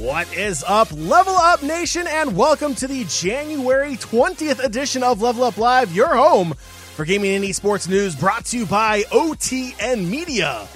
What 0.00 0.32
is 0.34 0.64
up, 0.66 0.90
Level 0.92 1.36
Up 1.36 1.62
Nation, 1.62 2.06
and 2.06 2.34
welcome 2.34 2.74
to 2.76 2.86
the 2.86 3.04
January 3.04 3.96
20th 3.96 4.64
edition 4.64 5.02
of 5.02 5.20
Level 5.20 5.44
Up 5.44 5.58
Live, 5.58 5.94
your 5.94 6.14
home 6.14 6.54
for 6.54 7.04
gaming 7.04 7.34
and 7.34 7.44
esports 7.44 7.86
news 7.86 8.14
brought 8.14 8.46
to 8.46 8.58
you 8.58 8.64
by 8.64 9.02
OTN 9.10 10.08
Media. 10.08 10.66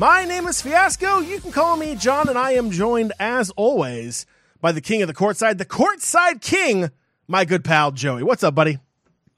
My 0.00 0.24
name 0.24 0.46
is 0.46 0.62
Fiasco. 0.62 1.18
You 1.18 1.40
can 1.40 1.52
call 1.52 1.76
me 1.76 1.94
John, 1.94 2.30
and 2.30 2.38
I 2.38 2.52
am 2.52 2.70
joined, 2.70 3.12
as 3.20 3.50
always, 3.50 4.24
by 4.58 4.72
the 4.72 4.80
king 4.80 5.02
of 5.02 5.08
the 5.08 5.14
courtside, 5.14 5.58
the 5.58 5.66
courtside 5.66 6.40
king, 6.40 6.88
my 7.28 7.44
good 7.44 7.64
pal 7.64 7.90
Joey. 7.90 8.22
What's 8.22 8.42
up, 8.42 8.54
buddy? 8.54 8.78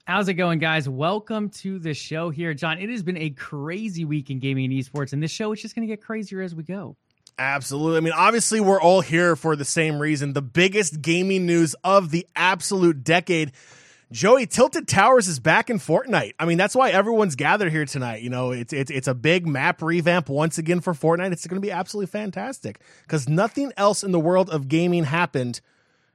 How's 0.05 0.29
it 0.29 0.35
going, 0.35 0.59
guys? 0.59 0.87
Welcome 0.87 1.49
to 1.49 1.79
the 1.79 1.93
show 1.93 2.29
here, 2.29 2.53
John. 2.53 2.79
It 2.79 2.89
has 2.89 3.03
been 3.03 3.17
a 3.17 3.31
crazy 3.31 4.05
week 4.05 4.29
in 4.29 4.39
gaming 4.39 4.71
and 4.71 4.73
esports, 4.73 5.11
and 5.11 5.21
this 5.21 5.31
show 5.31 5.51
is 5.51 5.61
just 5.61 5.75
going 5.75 5.85
to 5.85 5.93
get 5.93 6.01
crazier 6.01 6.41
as 6.41 6.55
we 6.55 6.63
go. 6.63 6.95
Absolutely. 7.37 7.97
I 7.97 7.99
mean, 7.99 8.13
obviously, 8.15 8.61
we're 8.61 8.79
all 8.79 9.01
here 9.01 9.35
for 9.35 9.57
the 9.57 9.65
same 9.65 9.99
reason. 9.99 10.31
The 10.31 10.41
biggest 10.41 11.01
gaming 11.01 11.45
news 11.45 11.75
of 11.83 12.09
the 12.09 12.25
absolute 12.37 13.03
decade. 13.03 13.51
Joey 14.13 14.45
Tilted 14.45 14.87
Towers 14.87 15.27
is 15.27 15.39
back 15.39 15.71
in 15.71 15.79
Fortnite. 15.79 16.33
I 16.37 16.45
mean, 16.45 16.59
that's 16.59 16.75
why 16.75 16.91
everyone's 16.91 17.35
gathered 17.35 17.71
here 17.71 17.83
tonight. 17.83 18.21
You 18.21 18.29
know, 18.29 18.51
it's 18.51 18.71
it's 18.71 18.91
it's 18.91 19.07
a 19.07 19.15
big 19.15 19.47
map 19.47 19.81
revamp 19.81 20.29
once 20.29 20.59
again 20.59 20.81
for 20.81 20.93
Fortnite. 20.93 21.31
It's 21.31 21.47
going 21.47 21.59
to 21.59 21.65
be 21.65 21.71
absolutely 21.71 22.11
fantastic 22.11 22.79
because 23.01 23.27
nothing 23.27 23.73
else 23.75 24.03
in 24.03 24.11
the 24.11 24.19
world 24.19 24.51
of 24.51 24.67
gaming 24.67 25.05
happened 25.05 25.61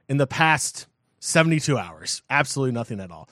in 0.07 0.15
the 0.15 0.25
past 0.25 0.87
72 1.19 1.77
hours. 1.77 2.21
Absolutely 2.29 2.71
nothing 2.71 3.01
at 3.01 3.11
all. 3.11 3.27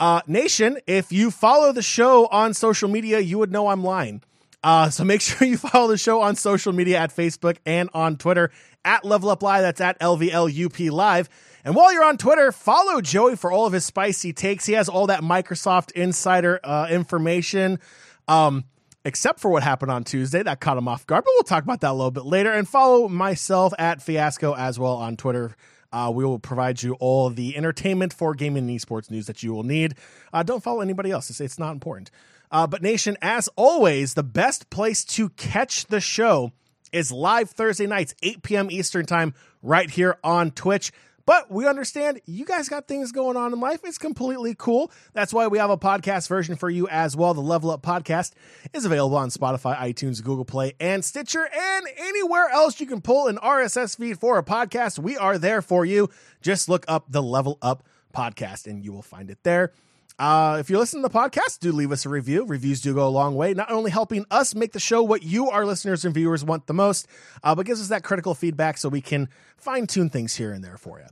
Uh, 0.00 0.22
Nation, 0.26 0.76
if 0.88 1.12
you 1.12 1.30
follow 1.30 1.70
the 1.70 1.80
show 1.80 2.26
on 2.26 2.52
social 2.52 2.88
media, 2.88 3.20
you 3.20 3.38
would 3.38 3.52
know 3.52 3.68
I'm 3.68 3.84
lying. 3.84 4.22
Uh, 4.64 4.90
so 4.90 5.04
make 5.04 5.20
sure 5.20 5.46
you 5.46 5.56
follow 5.56 5.86
the 5.86 5.98
show 5.98 6.20
on 6.20 6.34
social 6.34 6.72
media 6.72 6.98
at 6.98 7.14
Facebook 7.14 7.58
and 7.64 7.88
on 7.94 8.16
Twitter 8.16 8.50
at 8.84 9.04
Level 9.04 9.30
Up 9.30 9.40
Live. 9.40 9.62
That's 9.62 9.80
at 9.80 10.00
LVLUP 10.00 10.90
Live. 10.90 11.28
And 11.64 11.74
while 11.74 11.92
you're 11.94 12.04
on 12.04 12.18
Twitter, 12.18 12.52
follow 12.52 13.00
Joey 13.00 13.36
for 13.36 13.50
all 13.50 13.66
of 13.66 13.72
his 13.72 13.86
spicy 13.86 14.34
takes. 14.34 14.66
He 14.66 14.74
has 14.74 14.90
all 14.90 15.06
that 15.06 15.22
Microsoft 15.22 15.92
insider 15.92 16.60
uh, 16.62 16.88
information, 16.90 17.80
um, 18.28 18.64
except 19.06 19.40
for 19.40 19.50
what 19.50 19.62
happened 19.62 19.90
on 19.90 20.04
Tuesday. 20.04 20.42
That 20.42 20.60
caught 20.60 20.76
him 20.76 20.88
off 20.88 21.06
guard, 21.06 21.24
but 21.24 21.32
we'll 21.34 21.44
talk 21.44 21.64
about 21.64 21.80
that 21.80 21.90
a 21.90 21.94
little 21.94 22.10
bit 22.10 22.26
later. 22.26 22.52
And 22.52 22.68
follow 22.68 23.08
myself 23.08 23.72
at 23.78 24.02
Fiasco 24.02 24.54
as 24.54 24.78
well 24.78 24.96
on 24.96 25.16
Twitter. 25.16 25.56
Uh, 25.90 26.10
we 26.14 26.24
will 26.24 26.38
provide 26.38 26.82
you 26.82 26.94
all 26.94 27.30
the 27.30 27.56
entertainment 27.56 28.12
for 28.12 28.34
gaming 28.34 28.68
and 28.68 28.78
esports 28.78 29.10
news 29.10 29.26
that 29.26 29.42
you 29.42 29.54
will 29.54 29.62
need. 29.62 29.94
Uh, 30.32 30.42
don't 30.42 30.62
follow 30.62 30.82
anybody 30.82 31.10
else. 31.10 31.30
It's, 31.30 31.40
it's 31.40 31.58
not 31.58 31.72
important. 31.72 32.10
Uh, 32.50 32.66
but, 32.66 32.82
Nation, 32.82 33.16
as 33.22 33.48
always, 33.56 34.14
the 34.14 34.22
best 34.22 34.68
place 34.68 35.04
to 35.04 35.30
catch 35.30 35.86
the 35.86 36.00
show 36.00 36.52
is 36.92 37.10
live 37.10 37.50
Thursday 37.50 37.86
nights, 37.86 38.14
8 38.22 38.42
p.m. 38.42 38.70
Eastern 38.70 39.06
Time, 39.06 39.34
right 39.62 39.88
here 39.88 40.18
on 40.22 40.50
Twitch. 40.50 40.92
But 41.26 41.50
we 41.50 41.66
understand 41.66 42.20
you 42.26 42.44
guys 42.44 42.68
got 42.68 42.86
things 42.86 43.12
going 43.12 43.36
on 43.36 43.52
in 43.52 43.60
life. 43.60 43.80
It's 43.84 43.98
completely 43.98 44.54
cool. 44.56 44.92
That's 45.14 45.32
why 45.32 45.46
we 45.46 45.58
have 45.58 45.70
a 45.70 45.78
podcast 45.78 46.28
version 46.28 46.56
for 46.56 46.68
you 46.68 46.86
as 46.88 47.16
well. 47.16 47.32
The 47.32 47.40
Level 47.40 47.70
Up 47.70 47.82
Podcast 47.82 48.32
is 48.72 48.84
available 48.84 49.16
on 49.16 49.30
Spotify, 49.30 49.76
iTunes, 49.76 50.22
Google 50.22 50.44
Play, 50.44 50.74
and 50.78 51.04
Stitcher, 51.04 51.48
and 51.52 51.86
anywhere 51.96 52.48
else 52.50 52.78
you 52.78 52.86
can 52.86 53.00
pull 53.00 53.28
an 53.28 53.36
RSS 53.38 53.96
feed 53.96 54.18
for 54.18 54.36
a 54.38 54.42
podcast. 54.42 54.98
We 54.98 55.16
are 55.16 55.38
there 55.38 55.62
for 55.62 55.84
you. 55.84 56.10
Just 56.42 56.68
look 56.68 56.84
up 56.88 57.06
the 57.08 57.22
Level 57.22 57.58
Up 57.62 57.84
Podcast 58.14 58.66
and 58.66 58.84
you 58.84 58.92
will 58.92 59.02
find 59.02 59.30
it 59.30 59.38
there. 59.42 59.72
Uh, 60.18 60.58
if 60.60 60.70
you 60.70 60.78
listen 60.78 61.02
to 61.02 61.08
the 61.08 61.14
podcast, 61.14 61.58
do 61.58 61.72
leave 61.72 61.90
us 61.90 62.06
a 62.06 62.08
review. 62.08 62.44
Reviews 62.46 62.80
do 62.80 62.94
go 62.94 63.06
a 63.06 63.10
long 63.10 63.34
way, 63.34 63.52
not 63.52 63.70
only 63.70 63.90
helping 63.90 64.24
us 64.30 64.54
make 64.54 64.72
the 64.72 64.78
show 64.78 65.02
what 65.02 65.24
you, 65.24 65.50
our 65.50 65.66
listeners 65.66 66.04
and 66.04 66.14
viewers, 66.14 66.44
want 66.44 66.66
the 66.66 66.74
most, 66.74 67.08
uh, 67.42 67.54
but 67.54 67.66
gives 67.66 67.80
us 67.80 67.88
that 67.88 68.04
critical 68.04 68.34
feedback 68.34 68.78
so 68.78 68.88
we 68.88 69.00
can 69.00 69.28
fine 69.56 69.86
tune 69.88 70.10
things 70.10 70.36
here 70.36 70.52
and 70.52 70.62
there 70.62 70.76
for 70.76 71.00
you. 71.00 71.06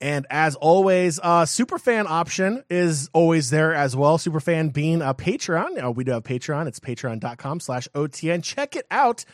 And 0.00 0.26
as 0.30 0.56
always, 0.56 1.18
uh, 1.22 1.44
Superfan 1.44 2.06
option 2.06 2.64
is 2.68 3.08
always 3.12 3.50
there 3.50 3.74
as 3.74 3.94
well. 3.96 4.18
Superfan 4.18 4.72
being 4.72 5.00
a 5.00 5.14
Patreon. 5.14 5.82
Uh, 5.82 5.90
we 5.90 6.04
do 6.04 6.12
have 6.12 6.22
Patreon. 6.22 6.66
It's 6.66 6.80
patreon.com 6.80 7.60
slash 7.60 7.88
OTN. 7.94 8.42
Check 8.42 8.76
it 8.76 8.86
out. 8.90 9.24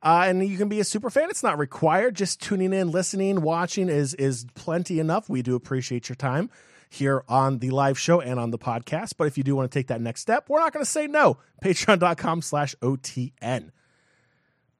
Uh, 0.00 0.24
and 0.26 0.46
you 0.46 0.56
can 0.56 0.68
be 0.68 0.80
a 0.80 0.84
super 0.84 1.10
fan. 1.10 1.28
It's 1.30 1.42
not 1.42 1.58
required. 1.58 2.14
Just 2.16 2.40
tuning 2.40 2.72
in, 2.72 2.90
listening, 2.90 3.40
watching 3.40 3.88
is 3.88 4.14
is 4.14 4.46
plenty 4.54 4.98
enough. 4.98 5.28
We 5.28 5.42
do 5.42 5.54
appreciate 5.54 6.08
your 6.08 6.16
time 6.16 6.50
here 6.92 7.24
on 7.28 7.58
the 7.58 7.70
live 7.70 7.98
show 7.98 8.20
and 8.20 8.38
on 8.38 8.50
the 8.50 8.58
podcast. 8.58 9.14
But 9.16 9.26
if 9.26 9.38
you 9.38 9.44
do 9.44 9.56
want 9.56 9.70
to 9.70 9.78
take 9.78 9.88
that 9.88 10.00
next 10.00 10.20
step, 10.20 10.48
we're 10.48 10.60
not 10.60 10.72
going 10.72 10.84
to 10.84 10.90
say 10.90 11.06
no. 11.06 11.38
Patreon.com 11.64 12.42
slash 12.42 12.74
OTN. 12.82 13.70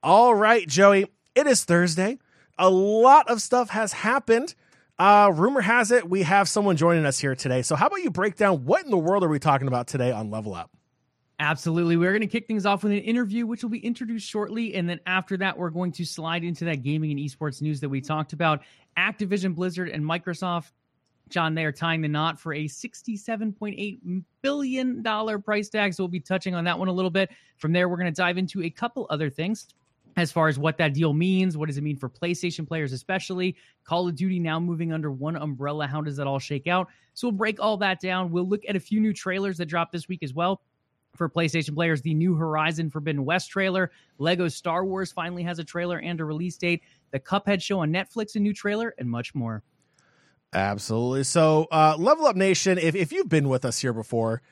All 0.02 0.34
right, 0.34 0.66
Joey, 0.66 1.06
it 1.34 1.46
is 1.46 1.64
Thursday. 1.64 2.18
A 2.58 2.68
lot 2.68 3.30
of 3.30 3.40
stuff 3.40 3.70
has 3.70 3.92
happened. 3.92 4.54
Uh, 4.98 5.32
rumor 5.34 5.62
has 5.62 5.90
it 5.90 6.08
we 6.08 6.22
have 6.22 6.48
someone 6.48 6.76
joining 6.76 7.06
us 7.06 7.18
here 7.18 7.34
today. 7.34 7.62
So, 7.62 7.74
how 7.76 7.86
about 7.86 8.02
you 8.02 8.10
break 8.10 8.36
down 8.36 8.64
what 8.64 8.84
in 8.84 8.90
the 8.90 8.98
world 8.98 9.24
are 9.24 9.28
we 9.28 9.38
talking 9.38 9.68
about 9.68 9.86
today 9.86 10.12
on 10.12 10.30
Level 10.30 10.54
Up? 10.54 10.70
Absolutely. 11.42 11.96
We're 11.96 12.12
going 12.12 12.20
to 12.20 12.28
kick 12.28 12.46
things 12.46 12.66
off 12.66 12.84
with 12.84 12.92
an 12.92 12.98
interview, 12.98 13.46
which 13.46 13.62
will 13.62 13.70
be 13.70 13.84
introduced 13.84 14.28
shortly. 14.28 14.74
And 14.74 14.88
then 14.88 15.00
after 15.06 15.36
that, 15.38 15.58
we're 15.58 15.70
going 15.70 15.90
to 15.92 16.04
slide 16.04 16.44
into 16.44 16.64
that 16.66 16.82
gaming 16.82 17.10
and 17.10 17.18
esports 17.18 17.60
news 17.60 17.80
that 17.80 17.88
we 17.88 18.00
talked 18.00 18.32
about. 18.32 18.60
Activision, 18.96 19.54
Blizzard, 19.54 19.88
and 19.88 20.04
Microsoft 20.04 20.70
John, 21.32 21.54
they 21.54 21.64
are 21.64 21.72
tying 21.72 22.00
the 22.00 22.08
knot 22.08 22.38
for 22.38 22.54
a 22.54 22.64
$67.8 22.64 24.22
billion 24.42 25.42
price 25.42 25.68
tag. 25.68 25.94
So 25.94 26.02
we'll 26.02 26.08
be 26.08 26.20
touching 26.20 26.54
on 26.54 26.64
that 26.64 26.78
one 26.78 26.88
a 26.88 26.92
little 26.92 27.10
bit. 27.10 27.30
From 27.56 27.72
there, 27.72 27.88
we're 27.88 27.96
going 27.96 28.12
to 28.12 28.16
dive 28.16 28.38
into 28.38 28.62
a 28.62 28.70
couple 28.70 29.06
other 29.10 29.30
things 29.30 29.68
as 30.16 30.30
far 30.30 30.48
as 30.48 30.58
what 30.58 30.76
that 30.78 30.94
deal 30.94 31.12
means. 31.12 31.56
What 31.56 31.68
does 31.68 31.78
it 31.78 31.82
mean 31.82 31.96
for 31.96 32.08
PlayStation 32.08 32.68
players, 32.68 32.92
especially? 32.92 33.56
Call 33.84 34.08
of 34.08 34.14
Duty 34.14 34.38
now 34.38 34.60
moving 34.60 34.92
under 34.92 35.10
one 35.10 35.36
umbrella. 35.36 35.86
How 35.86 36.02
does 36.02 36.16
that 36.18 36.26
all 36.26 36.38
shake 36.38 36.66
out? 36.66 36.88
So 37.14 37.28
we'll 37.28 37.36
break 37.36 37.60
all 37.60 37.76
that 37.78 38.00
down. 38.00 38.30
We'll 38.30 38.48
look 38.48 38.62
at 38.68 38.76
a 38.76 38.80
few 38.80 39.00
new 39.00 39.12
trailers 39.12 39.56
that 39.58 39.66
dropped 39.66 39.92
this 39.92 40.08
week 40.08 40.22
as 40.22 40.34
well. 40.34 40.60
For 41.16 41.28
PlayStation 41.28 41.74
players, 41.74 42.00
the 42.00 42.14
new 42.14 42.34
Horizon 42.34 42.88
Forbidden 42.88 43.24
West 43.26 43.50
trailer, 43.50 43.90
Lego 44.18 44.48
Star 44.48 44.84
Wars 44.84 45.12
finally 45.12 45.42
has 45.42 45.58
a 45.58 45.64
trailer 45.64 45.98
and 45.98 46.18
a 46.20 46.24
release 46.24 46.56
date, 46.56 46.82
the 47.10 47.20
Cuphead 47.20 47.60
show 47.60 47.80
on 47.80 47.92
Netflix, 47.92 48.34
a 48.34 48.40
new 48.40 48.54
trailer, 48.54 48.94
and 48.96 49.10
much 49.10 49.34
more. 49.34 49.62
Absolutely. 50.52 51.24
So, 51.24 51.66
uh, 51.70 51.96
Level 51.98 52.26
Up 52.26 52.36
Nation, 52.36 52.78
if, 52.78 52.94
if 52.94 53.12
you've 53.12 53.28
been 53.28 53.48
with 53.48 53.64
us 53.64 53.78
here 53.78 53.92
before, 53.92 54.42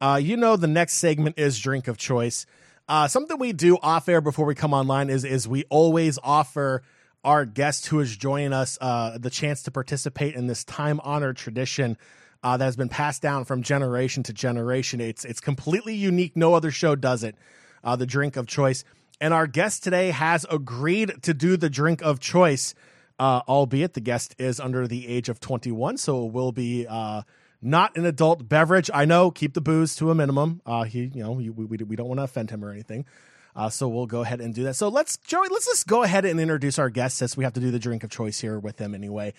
uh, 0.00 0.20
you 0.22 0.36
know 0.36 0.56
the 0.56 0.66
next 0.66 0.94
segment 0.94 1.38
is 1.38 1.58
Drink 1.58 1.88
of 1.88 1.96
Choice. 1.96 2.46
Uh, 2.88 3.08
something 3.08 3.38
we 3.38 3.52
do 3.52 3.78
off 3.82 4.08
air 4.08 4.20
before 4.20 4.46
we 4.46 4.54
come 4.54 4.72
online 4.72 5.10
is 5.10 5.24
is 5.24 5.48
we 5.48 5.64
always 5.70 6.18
offer 6.22 6.82
our 7.24 7.44
guest 7.44 7.86
who 7.86 7.98
is 7.98 8.16
joining 8.16 8.52
us 8.52 8.78
uh, 8.80 9.18
the 9.18 9.30
chance 9.30 9.62
to 9.64 9.70
participate 9.70 10.34
in 10.34 10.46
this 10.46 10.62
time 10.62 11.00
honored 11.02 11.36
tradition 11.36 11.96
uh, 12.44 12.56
that 12.56 12.64
has 12.64 12.76
been 12.76 12.88
passed 12.88 13.22
down 13.22 13.44
from 13.44 13.62
generation 13.62 14.22
to 14.22 14.32
generation. 14.32 15.00
It's 15.00 15.24
it's 15.24 15.40
completely 15.40 15.94
unique. 15.94 16.36
No 16.36 16.54
other 16.54 16.70
show 16.70 16.94
does 16.94 17.24
it. 17.24 17.34
Uh, 17.82 17.96
the 17.96 18.06
drink 18.06 18.36
of 18.36 18.46
choice, 18.46 18.84
and 19.20 19.32
our 19.32 19.46
guest 19.46 19.82
today 19.82 20.10
has 20.10 20.44
agreed 20.50 21.22
to 21.22 21.32
do 21.32 21.56
the 21.56 21.70
drink 21.70 22.02
of 22.02 22.20
choice 22.20 22.74
uh, 23.18 23.40
albeit 23.48 23.94
the 23.94 24.00
guest 24.00 24.34
is 24.38 24.60
under 24.60 24.86
the 24.86 25.08
age 25.08 25.28
of 25.28 25.40
21, 25.40 25.96
so 25.96 26.26
it 26.26 26.32
will 26.32 26.52
be 26.52 26.86
uh, 26.88 27.22
not 27.62 27.96
an 27.96 28.04
adult 28.04 28.48
beverage. 28.48 28.90
I 28.92 29.04
know, 29.04 29.30
keep 29.30 29.54
the 29.54 29.60
booze 29.60 29.96
to 29.96 30.10
a 30.10 30.14
minimum. 30.14 30.60
Uh, 30.66 30.84
he, 30.84 31.10
you 31.14 31.22
know, 31.22 31.32
we, 31.32 31.50
we, 31.50 31.76
we 31.76 31.96
don't 31.96 32.08
want 32.08 32.18
to 32.18 32.24
offend 32.24 32.50
him 32.50 32.64
or 32.64 32.70
anything. 32.70 33.04
Uh, 33.54 33.70
so 33.70 33.88
we'll 33.88 34.06
go 34.06 34.20
ahead 34.20 34.40
and 34.40 34.54
do 34.54 34.64
that. 34.64 34.76
So 34.76 34.88
let's, 34.88 35.16
Joey, 35.16 35.48
let's 35.50 35.64
just 35.64 35.86
go 35.86 36.02
ahead 36.02 36.26
and 36.26 36.38
introduce 36.38 36.78
our 36.78 36.90
guest 36.90 37.16
since 37.16 37.36
we 37.36 37.44
have 37.44 37.54
to 37.54 37.60
do 37.60 37.70
the 37.70 37.78
drink 37.78 38.04
of 38.04 38.10
choice 38.10 38.38
here 38.38 38.58
with 38.58 38.78
him 38.78 38.94
anyway. 38.94 39.32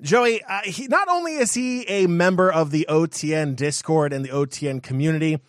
Joey, 0.00 0.42
uh, 0.42 0.62
he 0.64 0.88
not 0.88 1.08
only 1.08 1.34
is 1.34 1.52
he 1.52 1.82
a 1.82 2.06
member 2.06 2.50
of 2.50 2.70
the 2.70 2.86
OTN 2.88 3.54
Discord 3.54 4.14
and 4.14 4.24
the 4.24 4.30
OTN 4.30 4.82
community, 4.82 5.40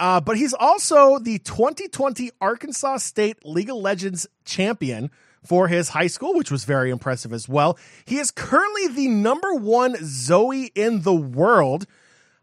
uh, 0.00 0.20
but 0.22 0.38
he's 0.38 0.54
also 0.54 1.18
the 1.18 1.38
2020 1.40 2.30
Arkansas 2.40 2.98
State 2.98 3.44
League 3.44 3.68
of 3.68 3.76
Legends 3.76 4.26
champion 4.46 5.10
for 5.44 5.68
his 5.68 5.90
high 5.90 6.06
school, 6.06 6.34
which 6.34 6.50
was 6.50 6.64
very 6.64 6.90
impressive 6.90 7.32
as 7.32 7.48
well. 7.48 7.78
He 8.04 8.18
is 8.18 8.30
currently 8.30 8.88
the 8.88 9.08
number 9.08 9.54
one 9.54 9.96
Zoe 10.02 10.70
in 10.74 11.02
the 11.02 11.14
world 11.14 11.86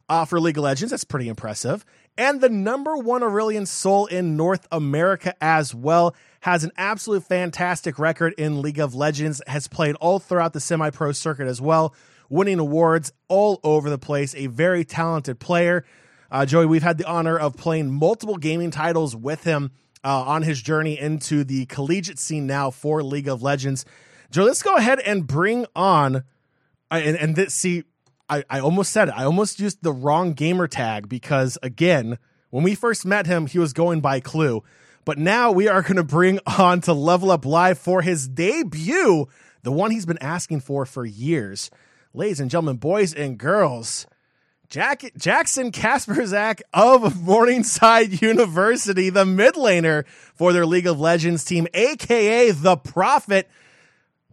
uh, 0.10 0.26
for 0.26 0.40
League 0.40 0.58
of 0.58 0.64
Legends. 0.64 0.92
That's 0.92 1.04
pretty 1.04 1.28
impressive. 1.28 1.86
And 2.18 2.40
the 2.40 2.50
number 2.50 2.96
one 2.96 3.22
Aurelion 3.22 3.66
Sol 3.66 4.06
in 4.06 4.38
North 4.38 4.68
America 4.72 5.36
as 5.42 5.76
well. 5.76 6.16
Has 6.42 6.64
an 6.64 6.72
absolute 6.78 7.24
fantastic 7.24 7.98
record 7.98 8.34
in 8.38 8.62
League 8.62 8.80
of 8.80 8.94
Legends, 8.94 9.42
has 9.48 9.68
played 9.68 9.96
all 9.96 10.20
throughout 10.20 10.54
the 10.54 10.60
semi 10.60 10.92
pro 10.92 11.12
circuit 11.12 11.48
as 11.48 11.60
well, 11.60 11.96
winning 12.30 12.60
awards 12.60 13.12
all 13.28 13.60
over 13.64 13.90
the 13.90 13.98
place. 13.98 14.36
A 14.36 14.46
very 14.46 14.86
talented 14.86 15.40
player. 15.40 15.86
Uh, 16.32 16.46
Joey, 16.46 16.68
we've 16.68 16.84
had 16.84 17.00
the 17.00 17.08
honor 17.08 17.38
of 17.38 17.58
playing 17.58 17.92
multiple 17.92 18.38
gaming 18.38 18.70
titles 18.70 19.16
with 19.16 19.44
him 19.44 19.72
uh, 20.06 20.22
on 20.22 20.44
his 20.44 20.62
journey 20.62 20.98
into 21.00 21.44
the 21.44 21.66
collegiate 21.66 22.20
scene 22.20 22.46
now 22.46 22.70
for 22.70 23.04
League 23.04 23.28
of 23.28 23.42
Legends. 23.42 23.84
Joe, 24.30 24.44
let's 24.44 24.62
go 24.62 24.76
ahead 24.76 25.00
and 25.00 25.26
bring 25.26 25.66
on, 25.76 26.18
uh, 26.18 26.22
and, 26.92 27.18
and 27.18 27.36
this, 27.36 27.54
see, 27.56 27.84
I, 28.30 28.44
I 28.50 28.60
almost 28.60 28.92
said 28.92 29.10
it. 29.10 29.16
I 29.18 29.24
almost 29.24 29.60
used 29.60 29.82
the 29.82 29.92
wrong 29.92 30.34
gamer 30.34 30.68
tag 30.68 31.10
because, 31.10 31.58
again, 31.64 32.20
when 32.52 32.64
we 32.64 32.76
first 32.76 33.06
met 33.06 33.26
him, 33.26 33.48
he 33.48 33.58
was 33.58 33.74
going 33.74 34.00
by 34.00 34.20
Clue. 34.20 34.64
But 35.06 35.18
now 35.18 35.52
we 35.52 35.68
are 35.68 35.82
going 35.82 35.96
to 35.96 36.04
bring 36.04 36.40
on 36.58 36.82
to 36.82 36.94
Level 36.94 37.32
Up 37.32 37.46
Live 37.46 37.80
for 37.80 38.02
his 38.02 38.28
debut, 38.28 39.28
the 39.64 39.72
one 39.72 39.92
he's 39.92 40.06
been 40.06 40.22
asking 40.22 40.62
for 40.62 40.86
for 40.86 41.06
years. 41.06 41.72
Ladies 42.14 42.40
and 42.40 42.50
gentlemen, 42.50 42.78
boys 42.78 43.14
and 43.14 43.38
girls, 43.38 44.06
Jack, 44.76 45.10
Jackson 45.18 45.72
Kasperzak 45.72 46.60
of 46.74 47.22
Morningside 47.22 48.22
University, 48.22 49.10
the 49.10 49.26
mid 49.26 49.54
laner 49.54 50.06
for 50.34 50.52
their 50.52 50.66
League 50.66 50.86
of 50.86 51.00
Legends 51.00 51.46
team, 51.46 51.66
aka 51.74 52.52
the 52.52 52.76
Prophet. 52.76 53.50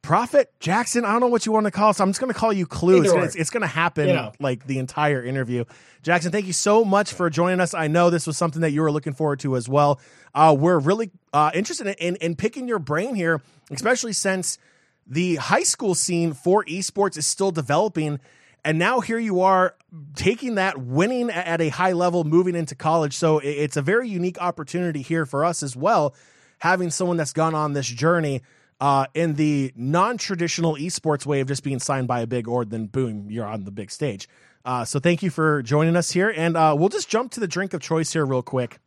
Prophet 0.03 0.53
Jackson, 0.59 1.05
I 1.05 1.13
don't 1.13 1.21
know 1.21 1.29
what 1.29 1.47
you 1.47 1.53
want 1.53 1.67
to 1.67 1.71
call 1.71 1.91
it. 1.91 1.95
So 1.95 2.03
I'm 2.03 2.11
just 2.11 2.19
going 2.19 2.33
to 2.33 2.37
call 2.37 2.53
you 2.53 2.67
Clue. 2.67 3.05
It's, 3.05 3.13
it's, 3.13 3.37
it's 3.37 3.51
going 3.51 3.61
to 3.61 3.69
happen 3.69 4.09
you 4.09 4.15
know. 4.15 4.33
like 4.41 4.67
the 4.67 4.81
entire 4.81 5.25
interview. 5.25 5.65
Jackson, 6.03 6.33
thank 6.33 6.47
you 6.47 6.53
so 6.53 6.85
much 6.85 7.13
for 7.13 7.31
joining 7.31 7.61
us. 7.61 7.73
I 7.73 7.87
know 7.87 8.11
this 8.11 8.27
was 8.27 8.37
something 8.37 8.63
that 8.63 8.73
you 8.73 8.83
were 8.83 8.91
looking 8.91 9.15
forward 9.15 9.39
to 9.41 9.55
as 9.55 9.69
well. 9.69 10.01
Uh, 10.35 10.57
we're 10.59 10.81
really 10.81 11.13
uh, 11.33 11.53
interested 11.55 11.87
in, 11.87 11.95
in, 11.95 12.17
in 12.17 12.35
picking 12.35 12.67
your 12.67 12.81
brain 12.81 13.15
here, 13.15 13.41
especially 13.71 14.13
since 14.13 14.59
the 15.07 15.37
high 15.37 15.63
school 15.63 15.95
scene 15.95 16.33
for 16.33 16.65
esports 16.65 17.17
is 17.17 17.29
still 17.29 17.53
developing. 17.53 18.19
And 18.65 18.79
now 18.79 19.01
here 19.01 19.19
you 19.19 19.41
are 19.41 19.75
taking 20.15 20.55
that, 20.55 20.79
winning 20.79 21.31
at 21.31 21.61
a 21.61 21.69
high 21.69 21.93
level, 21.93 22.25
moving 22.25 22.55
into 22.55 22.75
college. 22.75 23.15
So 23.15 23.39
it's 23.39 23.77
a 23.77 23.83
very 23.83 24.09
unique 24.09 24.41
opportunity 24.41 25.03
here 25.03 25.27
for 25.27 25.45
us 25.45 25.63
as 25.63 25.75
well, 25.75 26.15
having 26.61 26.91
someone 26.91 27.17
that's 27.17 27.33
gone 27.33 27.55
on 27.55 27.73
this 27.73 27.89
journey 27.89 28.43
uh, 28.81 29.07
in 29.15 29.35
the 29.35 29.73
non-traditional 29.77 30.75
esports 30.75 31.25
way 31.27 31.41
of 31.41 31.49
just 31.49 31.63
being 31.63 31.79
signed 31.79 32.09
by 32.09 32.21
a 32.21 32.27
big 32.27 32.49
org, 32.49 32.71
then 32.71 32.87
boom, 32.87 33.31
you're 33.31 33.47
on 33.47 33.65
the 33.65 33.71
big 33.71 33.91
stage. 33.91 34.29
Uh, 34.65 34.85
so 34.85 34.99
thank 34.99 35.23
you 35.23 35.31
for 35.31 35.63
joining 35.63 35.97
us 35.97 36.11
here, 36.13 36.33
and 36.37 36.57
uh, 36.57 36.75
we'll 36.77 36.89
just 36.89 37.09
jump 37.09 37.33
to 37.33 37.41
the 37.41 37.49
drink 37.49 37.75
of 37.75 37.81
choice 37.81 38.13
here 38.13 38.25
real 38.25 38.43
quick. 38.43 38.79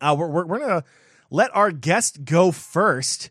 Uh, 0.00 0.16
we're, 0.18 0.28
we're, 0.28 0.46
we're 0.46 0.58
gonna 0.58 0.84
let 1.30 1.54
our 1.54 1.70
guest 1.70 2.24
go 2.24 2.50
first. 2.50 3.30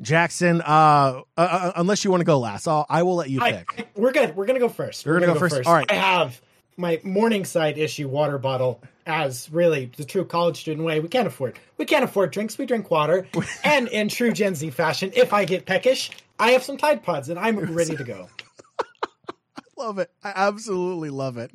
Jackson, 0.00 0.60
uh, 0.62 0.64
uh, 0.64 1.22
uh 1.36 1.72
unless 1.76 2.04
you 2.04 2.10
want 2.10 2.20
to 2.20 2.24
go 2.24 2.38
last, 2.38 2.66
I'll, 2.66 2.86
I 2.88 3.02
will 3.02 3.16
let 3.16 3.30
you 3.30 3.40
pick. 3.40 3.66
I, 3.78 3.86
we're 3.94 4.12
good. 4.12 4.34
We're 4.36 4.46
gonna 4.46 4.58
go 4.58 4.68
1st 4.68 5.06
We're, 5.06 5.12
we're 5.12 5.20
gonna, 5.20 5.26
gonna, 5.32 5.40
go, 5.40 5.48
go 5.48 5.56
first. 5.56 5.68
All 5.68 5.74
right. 5.74 5.90
I 5.90 5.94
have 5.94 6.40
my 6.76 7.00
Morningside 7.04 7.78
issue 7.78 8.08
water 8.08 8.38
bottle 8.38 8.82
as 9.06 9.50
really 9.52 9.90
the 9.96 10.04
true 10.04 10.24
college 10.24 10.60
student 10.60 10.86
way. 10.86 11.00
We 11.00 11.08
can't 11.08 11.26
afford 11.26 11.58
we 11.76 11.84
can't 11.84 12.04
afford 12.04 12.30
drinks. 12.30 12.58
We 12.58 12.66
drink 12.66 12.90
water. 12.90 13.26
and 13.64 13.88
in 13.88 14.08
true 14.08 14.32
Gen 14.32 14.54
Z 14.54 14.70
fashion, 14.70 15.12
if 15.14 15.32
I 15.32 15.44
get 15.44 15.66
peckish, 15.66 16.10
I 16.38 16.52
have 16.52 16.62
some 16.62 16.76
Tide 16.76 17.02
Pods 17.02 17.28
and 17.28 17.38
I'm 17.38 17.58
ready 17.58 17.96
to 17.96 18.04
go. 18.04 18.28
I 19.80 19.86
love 19.86 19.98
it. 19.98 20.10
I 20.22 20.32
absolutely 20.34 21.10
love 21.10 21.38
it. 21.38 21.50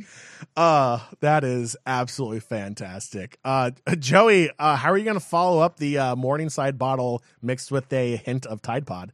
Uh 0.57 0.99
that 1.19 1.43
is 1.43 1.77
absolutely 1.85 2.39
fantastic. 2.39 3.37
Uh 3.43 3.71
Joey, 3.99 4.49
uh 4.57 4.75
how 4.75 4.91
are 4.91 4.97
you 4.97 5.03
going 5.03 5.19
to 5.19 5.25
follow 5.25 5.59
up 5.59 5.77
the 5.77 5.97
uh, 5.97 6.15
Morningside 6.15 6.77
bottle 6.77 7.23
mixed 7.41 7.71
with 7.71 7.91
a 7.93 8.17
hint 8.17 8.45
of 8.45 8.61
Tide 8.61 8.87
Pod? 8.87 9.11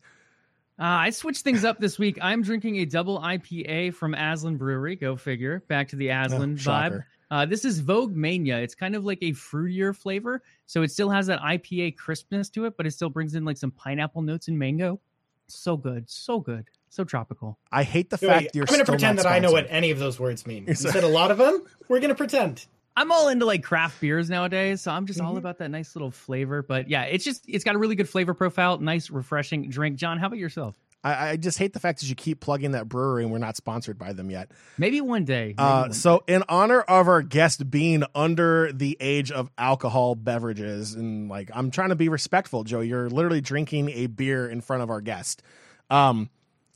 Uh, 0.79 0.83
I 0.85 1.09
switched 1.11 1.43
things 1.43 1.63
up 1.63 1.77
this 1.77 1.99
week. 1.99 2.17
I'm 2.21 2.41
drinking 2.41 2.77
a 2.77 2.85
double 2.85 3.19
IPA 3.19 3.93
from 3.93 4.13
Aslin 4.13 4.57
Brewery. 4.57 4.95
Go 4.95 5.15
figure. 5.15 5.61
Back 5.67 5.89
to 5.89 5.95
the 5.95 6.07
Aslin 6.07 6.53
oh, 6.53 6.69
vibe. 6.69 7.03
Uh, 7.29 7.45
this 7.45 7.65
is 7.65 7.79
Vogue 7.79 8.15
Mania. 8.15 8.57
It's 8.57 8.73
kind 8.73 8.95
of 8.95 9.05
like 9.05 9.19
a 9.21 9.31
fruitier 9.31 9.95
flavor, 9.95 10.41
so 10.65 10.81
it 10.81 10.91
still 10.91 11.09
has 11.09 11.27
that 11.27 11.39
IPA 11.39 11.97
crispness 11.97 12.49
to 12.49 12.65
it, 12.65 12.75
but 12.77 12.87
it 12.87 12.91
still 12.91 13.09
brings 13.09 13.35
in 13.35 13.45
like 13.45 13.57
some 13.57 13.71
pineapple 13.71 14.23
notes 14.23 14.47
and 14.47 14.57
mango. 14.57 14.99
So 15.47 15.77
good, 15.77 16.09
so 16.09 16.39
good, 16.39 16.65
so 16.91 17.03
tropical. 17.03 17.57
I 17.71 17.83
hate 17.83 18.09
the 18.09 18.17
fact 18.17 18.41
Wait, 18.43 18.51
you're. 18.53 18.65
I'm 18.67 18.73
going 18.73 18.85
to 18.85 18.91
pretend 18.91 19.17
that 19.19 19.25
I 19.25 19.39
know 19.39 19.51
what 19.51 19.65
any 19.69 19.91
of 19.91 19.99
those 19.99 20.19
words 20.19 20.45
mean. 20.45 20.65
You 20.67 20.75
said 20.75 21.03
a 21.03 21.07
lot 21.07 21.31
of 21.31 21.38
them. 21.38 21.65
We're 21.88 21.99
going 21.99 22.09
to 22.09 22.15
pretend. 22.15 22.65
I'm 22.95 23.11
all 23.11 23.29
into 23.29 23.45
like 23.45 23.63
craft 23.63 24.01
beers 24.01 24.29
nowadays, 24.29 24.81
so 24.81 24.91
I'm 24.91 25.05
just 25.05 25.19
mm-hmm. 25.19 25.27
all 25.27 25.38
about 25.38 25.59
that 25.59 25.69
nice 25.69 25.95
little 25.95 26.11
flavor. 26.11 26.61
But 26.61 26.89
yeah, 26.89 27.03
it's 27.03 27.23
just 27.23 27.45
it's 27.47 27.63
got 27.63 27.75
a 27.75 27.77
really 27.77 27.95
good 27.95 28.09
flavor 28.09 28.33
profile, 28.33 28.77
nice, 28.77 29.09
refreshing 29.09 29.69
drink. 29.69 29.95
John, 29.95 30.17
how 30.17 30.27
about 30.27 30.39
yourself? 30.39 30.75
I, 31.03 31.29
I, 31.29 31.38
just 31.38 31.57
hate 31.57 31.73
the 31.73 31.79
fact 31.79 32.01
that 32.01 32.09
you 32.09 32.13
keep 32.13 32.41
plugging 32.41 32.73
that 32.73 32.88
brewery 32.88 33.23
and 33.23 33.31
we're 33.31 33.39
not 33.39 33.55
sponsored 33.55 33.97
by 33.97 34.13
them 34.13 34.29
yet. 34.29 34.51
Maybe 34.77 35.01
one 35.01 35.25
day. 35.25 35.47
Maybe 35.47 35.57
uh, 35.57 35.81
one 35.81 35.93
so, 35.93 36.21
day. 36.27 36.35
in 36.35 36.43
honor 36.47 36.81
of 36.81 37.07
our 37.07 37.23
guest 37.23 37.71
being 37.71 38.03
under 38.13 38.71
the 38.71 38.97
age 38.99 39.31
of 39.31 39.49
alcohol 39.57 40.13
beverages, 40.13 40.93
and 40.93 41.27
like 41.27 41.49
I'm 41.53 41.71
trying 41.71 41.89
to 41.89 41.95
be 41.95 42.09
respectful, 42.09 42.63
Joe, 42.65 42.81
you're 42.81 43.09
literally 43.09 43.41
drinking 43.41 43.89
a 43.89 44.07
beer 44.07 44.47
in 44.47 44.61
front 44.61 44.83
of 44.83 44.91
our 44.91 45.01
guest. 45.01 45.41
Um, 45.89 46.29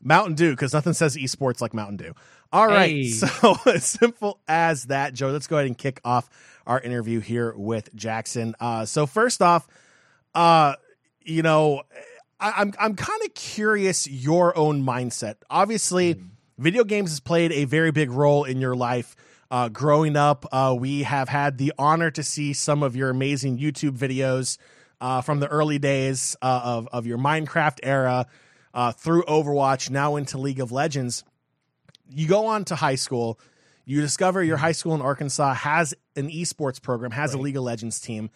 Mountain 0.03 0.35
Dew, 0.35 0.51
because 0.51 0.73
nothing 0.73 0.93
says 0.93 1.15
esports 1.15 1.61
like 1.61 1.73
Mountain 1.73 1.97
Dew. 1.97 2.13
All 2.51 2.67
right, 2.67 2.89
hey. 2.89 3.07
so 3.09 3.55
simple 3.79 4.39
as 4.47 4.85
that, 4.85 5.13
Joe. 5.13 5.31
Let's 5.31 5.47
go 5.47 5.57
ahead 5.57 5.67
and 5.67 5.77
kick 5.77 5.99
off 6.05 6.29
our 6.67 6.79
interview 6.79 7.19
here 7.19 7.53
with 7.55 7.93
Jackson. 7.95 8.55
Uh, 8.59 8.85
so 8.85 9.05
first 9.05 9.41
off, 9.41 9.67
uh, 10.33 10.75
you 11.21 11.41
know 11.41 11.83
I, 12.39 12.61
am 12.61 12.73
I'm 12.79 12.95
kind 12.95 13.21
of 13.23 13.33
curious 13.33 14.07
your 14.07 14.57
own 14.57 14.83
mindset. 14.83 15.35
Obviously, 15.49 16.15
mm. 16.15 16.27
video 16.57 16.83
games 16.83 17.11
has 17.11 17.19
played 17.19 17.51
a 17.51 17.65
very 17.65 17.91
big 17.91 18.11
role 18.11 18.43
in 18.43 18.59
your 18.59 18.75
life. 18.75 19.15
Uh, 19.51 19.69
growing 19.69 20.15
up, 20.15 20.45
uh, 20.51 20.75
we 20.77 21.03
have 21.03 21.29
had 21.29 21.57
the 21.57 21.71
honor 21.77 22.11
to 22.11 22.23
see 22.23 22.51
some 22.51 22.83
of 22.83 22.95
your 22.95 23.09
amazing 23.09 23.57
YouTube 23.57 23.97
videos 23.97 24.57
uh, 24.99 25.21
from 25.21 25.39
the 25.39 25.47
early 25.47 25.79
days 25.79 26.35
uh, 26.41 26.61
of 26.63 26.87
of 26.91 27.05
your 27.05 27.17
Minecraft 27.17 27.79
era 27.83 28.27
uh, 28.75 28.91
through 28.91 29.23
Overwatch, 29.23 29.89
now 29.89 30.15
into 30.15 30.37
League 30.37 30.59
of 30.59 30.71
Legends. 30.71 31.23
You 32.07 32.27
go 32.27 32.45
on 32.45 32.65
to 32.65 32.75
high 32.75 32.95
school. 32.95 33.39
You 33.85 34.01
discover 34.01 34.43
your 34.43 34.57
high 34.57 34.73
school 34.73 34.93
in 34.93 35.01
Arkansas 35.01 35.55
has 35.55 35.95
an 36.15 36.29
esports 36.29 36.79
program, 36.79 37.09
has 37.11 37.33
right. 37.33 37.39
a 37.39 37.41
League 37.41 37.57
of 37.57 37.63
Legends 37.63 37.99
team 37.99 38.29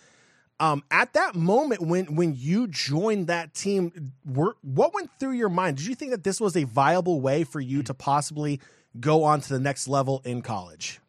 um, 0.59 0.83
at 0.91 1.13
that 1.13 1.35
moment 1.35 1.81
when 1.81 2.15
when 2.15 2.35
you 2.37 2.67
joined 2.67 3.27
that 3.27 3.53
team, 3.53 4.11
were, 4.25 4.55
what 4.61 4.93
went 4.93 5.09
through 5.19 5.33
your 5.33 5.49
mind? 5.49 5.77
Did 5.77 5.87
you 5.87 5.95
think 5.95 6.11
that 6.11 6.23
this 6.23 6.41
was 6.41 6.57
a 6.57 6.65
viable 6.65 7.21
way 7.21 7.43
for 7.43 7.61
you 7.61 7.81
to 7.83 7.93
possibly 7.93 8.59
go 8.99 9.23
on 9.23 9.41
to 9.41 9.53
the 9.53 9.59
next 9.59 9.87
level 9.87 10.21
in 10.25 10.41
college? 10.41 10.99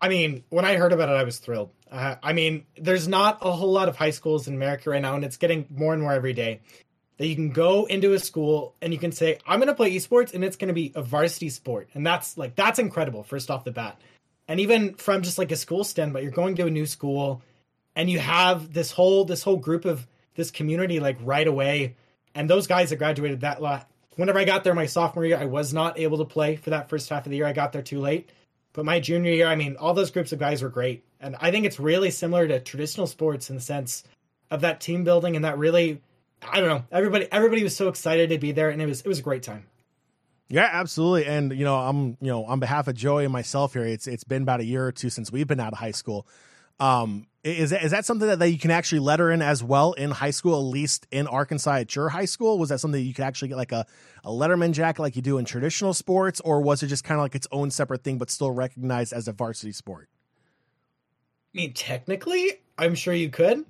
I 0.00 0.08
mean, 0.08 0.44
when 0.50 0.64
I 0.64 0.76
heard 0.76 0.92
about 0.92 1.08
it, 1.08 1.12
I 1.12 1.22
was 1.22 1.38
thrilled. 1.38 1.70
Uh, 1.90 2.16
I 2.22 2.32
mean, 2.32 2.66
there's 2.76 3.06
not 3.06 3.38
a 3.40 3.52
whole 3.52 3.72
lot 3.72 3.88
of 3.88 3.96
high 3.96 4.10
schools 4.10 4.48
in 4.48 4.54
America 4.54 4.90
right 4.90 5.00
now, 5.00 5.14
and 5.14 5.24
it's 5.24 5.36
getting 5.36 5.66
more 5.70 5.92
and 5.92 6.02
more 6.02 6.12
every 6.12 6.32
day 6.32 6.60
that 7.18 7.26
you 7.26 7.34
can 7.34 7.50
go 7.50 7.84
into 7.84 8.12
a 8.12 8.18
school 8.18 8.74
and 8.82 8.92
you 8.92 8.98
can 8.98 9.12
say, 9.12 9.38
I'm 9.46 9.58
going 9.60 9.68
to 9.68 9.74
play 9.74 9.94
esports, 9.94 10.34
and 10.34 10.44
it's 10.44 10.56
going 10.56 10.68
to 10.68 10.74
be 10.74 10.92
a 10.94 11.02
varsity 11.02 11.48
sport. 11.48 11.88
And 11.94 12.06
that's 12.06 12.36
like, 12.36 12.54
that's 12.56 12.78
incredible, 12.78 13.22
first 13.22 13.50
off 13.50 13.64
the 13.64 13.70
bat. 13.70 14.00
And 14.48 14.60
even 14.60 14.94
from 14.94 15.22
just 15.22 15.38
like 15.38 15.52
a 15.52 15.56
school 15.56 15.84
standpoint, 15.84 16.24
you're 16.24 16.32
going 16.32 16.56
to 16.56 16.66
a 16.66 16.70
new 16.70 16.86
school 16.86 17.42
and 17.96 18.10
you 18.10 18.18
have 18.18 18.72
this 18.72 18.90
whole 18.90 19.24
this 19.24 19.42
whole 19.42 19.56
group 19.56 19.84
of 19.84 20.06
this 20.34 20.50
community 20.50 21.00
like 21.00 21.16
right 21.22 21.46
away 21.46 21.96
and 22.34 22.48
those 22.48 22.66
guys 22.66 22.90
that 22.90 22.96
graduated 22.96 23.40
that 23.40 23.62
lot 23.62 23.88
whenever 24.16 24.38
i 24.38 24.44
got 24.44 24.64
there 24.64 24.74
my 24.74 24.86
sophomore 24.86 25.24
year 25.24 25.38
i 25.38 25.44
was 25.44 25.72
not 25.72 25.98
able 25.98 26.18
to 26.18 26.24
play 26.24 26.56
for 26.56 26.70
that 26.70 26.88
first 26.88 27.08
half 27.08 27.26
of 27.26 27.30
the 27.30 27.36
year 27.36 27.46
i 27.46 27.52
got 27.52 27.72
there 27.72 27.82
too 27.82 28.00
late 28.00 28.30
but 28.72 28.84
my 28.84 29.00
junior 29.00 29.32
year 29.32 29.46
i 29.46 29.56
mean 29.56 29.76
all 29.76 29.94
those 29.94 30.10
groups 30.10 30.32
of 30.32 30.38
guys 30.38 30.62
were 30.62 30.68
great 30.68 31.04
and 31.20 31.36
i 31.40 31.50
think 31.50 31.64
it's 31.64 31.80
really 31.80 32.10
similar 32.10 32.46
to 32.46 32.60
traditional 32.60 33.06
sports 33.06 33.50
in 33.50 33.56
the 33.56 33.62
sense 33.62 34.04
of 34.50 34.62
that 34.62 34.80
team 34.80 35.04
building 35.04 35.36
and 35.36 35.44
that 35.44 35.58
really 35.58 36.00
i 36.50 36.60
don't 36.60 36.68
know 36.68 36.84
everybody 36.90 37.26
everybody 37.32 37.62
was 37.62 37.76
so 37.76 37.88
excited 37.88 38.30
to 38.30 38.38
be 38.38 38.52
there 38.52 38.70
and 38.70 38.80
it 38.80 38.86
was 38.86 39.00
it 39.00 39.08
was 39.08 39.18
a 39.18 39.22
great 39.22 39.42
time 39.42 39.66
yeah, 40.48 40.68
absolutely. 40.70 41.26
And 41.26 41.56
you 41.56 41.64
know, 41.64 41.76
I'm 41.76 42.16
you 42.20 42.30
know 42.30 42.44
on 42.44 42.60
behalf 42.60 42.86
of 42.86 42.94
Joey 42.94 43.24
and 43.24 43.32
myself 43.32 43.72
here. 43.72 43.84
It's 43.84 44.06
it's 44.06 44.24
been 44.24 44.42
about 44.42 44.60
a 44.60 44.64
year 44.64 44.86
or 44.86 44.92
two 44.92 45.10
since 45.10 45.32
we've 45.32 45.46
been 45.46 45.60
out 45.60 45.72
of 45.72 45.78
high 45.78 45.90
school. 45.90 46.26
Um, 46.80 47.26
is 47.44 47.70
that, 47.70 47.84
is 47.84 47.92
that 47.92 48.04
something 48.04 48.26
that, 48.26 48.38
that 48.38 48.50
you 48.50 48.58
can 48.58 48.70
actually 48.70 48.98
letter 48.98 49.30
in 49.30 49.42
as 49.42 49.62
well 49.62 49.92
in 49.92 50.10
high 50.10 50.30
school, 50.30 50.54
at 50.54 50.64
least 50.64 51.06
in 51.10 51.26
Arkansas 51.26 51.74
at 51.74 51.94
your 51.94 52.08
high 52.08 52.24
school? 52.24 52.58
Was 52.58 52.70
that 52.70 52.80
something 52.80 53.00
that 53.00 53.06
you 53.06 53.14
could 53.14 53.24
actually 53.24 53.48
get 53.48 53.58
like 53.58 53.70
a, 53.70 53.86
a 54.24 54.30
letterman 54.30 54.72
jacket 54.72 55.00
like 55.02 55.14
you 55.14 55.22
do 55.22 55.38
in 55.38 55.44
traditional 55.44 55.94
sports, 55.94 56.40
or 56.40 56.60
was 56.60 56.82
it 56.82 56.88
just 56.88 57.04
kind 57.04 57.18
of 57.18 57.22
like 57.22 57.34
its 57.34 57.46
own 57.52 57.70
separate 57.70 58.02
thing 58.02 58.18
but 58.18 58.30
still 58.30 58.50
recognized 58.50 59.12
as 59.12 59.28
a 59.28 59.32
varsity 59.32 59.72
sport? 59.72 60.08
I 61.54 61.58
mean, 61.58 61.74
technically, 61.74 62.60
I'm 62.76 62.94
sure 62.94 63.14
you 63.14 63.28
could, 63.28 63.64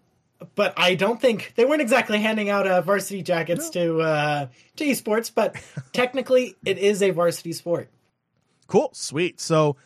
but 0.54 0.74
I 0.76 0.94
don't 0.94 1.20
think 1.20 1.52
they 1.56 1.64
weren't 1.64 1.82
exactly 1.82 2.20
handing 2.20 2.50
out 2.50 2.66
uh, 2.66 2.80
varsity 2.82 3.22
jackets 3.22 3.74
no. 3.74 3.98
to 3.98 4.00
uh, 4.00 4.46
to 4.76 4.84
esports. 4.84 5.30
But 5.34 5.56
technically, 5.92 6.56
it 6.64 6.78
is 6.78 7.02
a 7.02 7.10
varsity 7.10 7.52
sport. 7.52 7.88
Cool, 8.66 8.90
sweet. 8.92 9.40
So, 9.40 9.76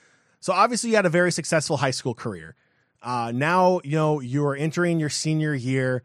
so 0.41 0.53
obviously, 0.53 0.91
you 0.91 0.97
had 0.97 1.07
a 1.07 1.11
very 1.11 1.33
successful 1.33 1.77
high 1.77 1.91
school 1.91 2.15
career. 2.15 2.55
Uh, 3.03 3.33
now, 3.35 3.81
you 3.85 3.97
know, 3.97 4.21
you 4.21 4.45
are 4.47 4.57
entering 4.57 5.01
your 5.01 5.09
senior 5.09 5.55
year. 5.55 6.03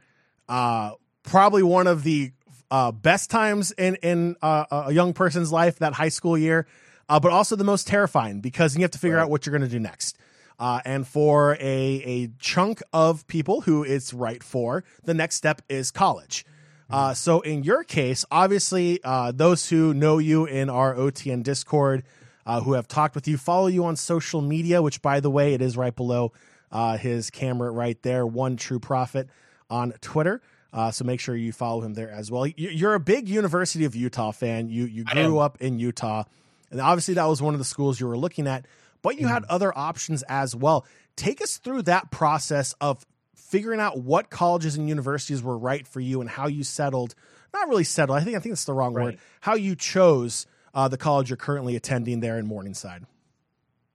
Uh, 0.47 0.91
probably 1.23 1.63
one 1.63 1.87
of 1.87 2.03
the 2.03 2.31
uh, 2.69 2.91
best 2.91 3.29
times 3.29 3.71
in, 3.71 3.95
in 3.97 4.35
uh, 4.41 4.65
a 4.87 4.91
young 4.91 5.13
person's 5.13 5.51
life, 5.51 5.79
that 5.79 5.93
high 5.93 6.09
school 6.09 6.37
year, 6.37 6.67
uh, 7.09 7.19
but 7.19 7.31
also 7.31 7.55
the 7.55 7.63
most 7.63 7.87
terrifying 7.87 8.41
because 8.41 8.75
you 8.75 8.81
have 8.81 8.91
to 8.91 8.99
figure 8.99 9.17
right. 9.17 9.23
out 9.23 9.29
what 9.29 9.45
you're 9.45 9.51
going 9.51 9.67
to 9.67 9.73
do 9.73 9.79
next. 9.79 10.17
Uh, 10.59 10.81
and 10.85 11.07
for 11.07 11.55
a, 11.55 11.59
a 11.59 12.29
chunk 12.39 12.81
of 12.93 13.25
people 13.27 13.61
who 13.61 13.83
it's 13.83 14.13
right 14.13 14.43
for, 14.43 14.83
the 15.03 15.13
next 15.13 15.35
step 15.35 15.61
is 15.67 15.91
college. 15.91 16.45
Uh, 16.89 17.13
so 17.13 17.41
in 17.41 17.63
your 17.63 17.83
case, 17.83 18.23
obviously, 18.29 18.99
uh, 19.03 19.31
those 19.31 19.69
who 19.69 19.93
know 19.93 20.19
you 20.19 20.45
in 20.45 20.69
our 20.69 20.93
OTN 20.93 21.41
Discord, 21.41 22.03
uh, 22.45 22.61
who 22.61 22.73
have 22.73 22.87
talked 22.87 23.15
with 23.15 23.27
you, 23.27 23.37
follow 23.37 23.67
you 23.67 23.85
on 23.85 23.95
social 23.95 24.41
media, 24.41 24.81
which 24.81 25.01
by 25.01 25.19
the 25.19 25.29
way, 25.29 25.53
it 25.53 25.61
is 25.61 25.75
right 25.75 25.95
below 25.95 26.33
uh, 26.71 26.97
his 26.97 27.29
camera 27.29 27.71
right 27.71 28.01
there, 28.03 28.27
One 28.27 28.57
True 28.57 28.79
Prophet 28.79 29.29
on 29.69 29.93
Twitter. 30.01 30.41
Uh, 30.71 30.91
so 30.91 31.05
make 31.05 31.19
sure 31.19 31.35
you 31.35 31.51
follow 31.51 31.81
him 31.81 31.93
there 31.93 32.09
as 32.09 32.31
well. 32.31 32.47
You're 32.47 32.95
a 32.95 32.99
big 32.99 33.29
University 33.29 33.85
of 33.85 33.95
Utah 33.95 34.31
fan. 34.31 34.69
You 34.69 34.85
you 34.85 35.03
grew 35.03 35.37
up 35.37 35.61
in 35.61 35.77
Utah, 35.77 36.23
and 36.71 36.81
obviously 36.81 37.13
that 37.13 37.25
was 37.25 37.41
one 37.41 37.53
of 37.53 37.59
the 37.59 37.65
schools 37.65 37.99
you 37.99 38.07
were 38.07 38.17
looking 38.17 38.47
at. 38.47 38.65
But 39.03 39.19
you 39.19 39.27
mm. 39.27 39.29
had 39.29 39.43
other 39.43 39.77
options 39.77 40.23
as 40.23 40.55
well. 40.55 40.87
Take 41.15 41.41
us 41.41 41.57
through 41.57 41.83
that 41.83 42.09
process 42.09 42.73
of 42.81 43.05
figuring 43.35 43.79
out 43.79 43.99
what 43.99 44.31
colleges 44.31 44.77
and 44.77 44.89
universities 44.89 45.43
were 45.43 45.55
right 45.55 45.85
for 45.85 45.99
you 45.99 46.21
and 46.21 46.29
how 46.29 46.47
you 46.47 46.63
settled. 46.63 47.13
Not 47.53 47.67
really 47.69 47.83
settled. 47.83 48.17
I 48.17 48.23
think 48.23 48.35
I 48.35 48.39
think 48.39 48.53
that's 48.53 48.65
the 48.65 48.73
wrong 48.73 48.95
right. 48.95 49.03
word. 49.03 49.19
How 49.41 49.53
you 49.53 49.75
chose 49.75 50.47
uh, 50.73 50.87
the 50.87 50.97
college 50.97 51.29
you're 51.29 51.37
currently 51.37 51.75
attending 51.75 52.19
there 52.19 52.39
in 52.39 52.47
Morningside. 52.47 53.05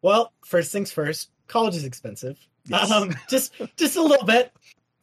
Well, 0.01 0.33
first 0.45 0.71
things 0.71 0.93
first. 0.93 1.31
College 1.49 1.75
is 1.75 1.85
expensive. 1.85 2.39
Yes. 2.67 2.91
Um, 2.91 3.17
just 3.29 3.53
just 3.77 3.97
a 3.97 4.03
little 4.03 4.27
bit. 4.27 4.53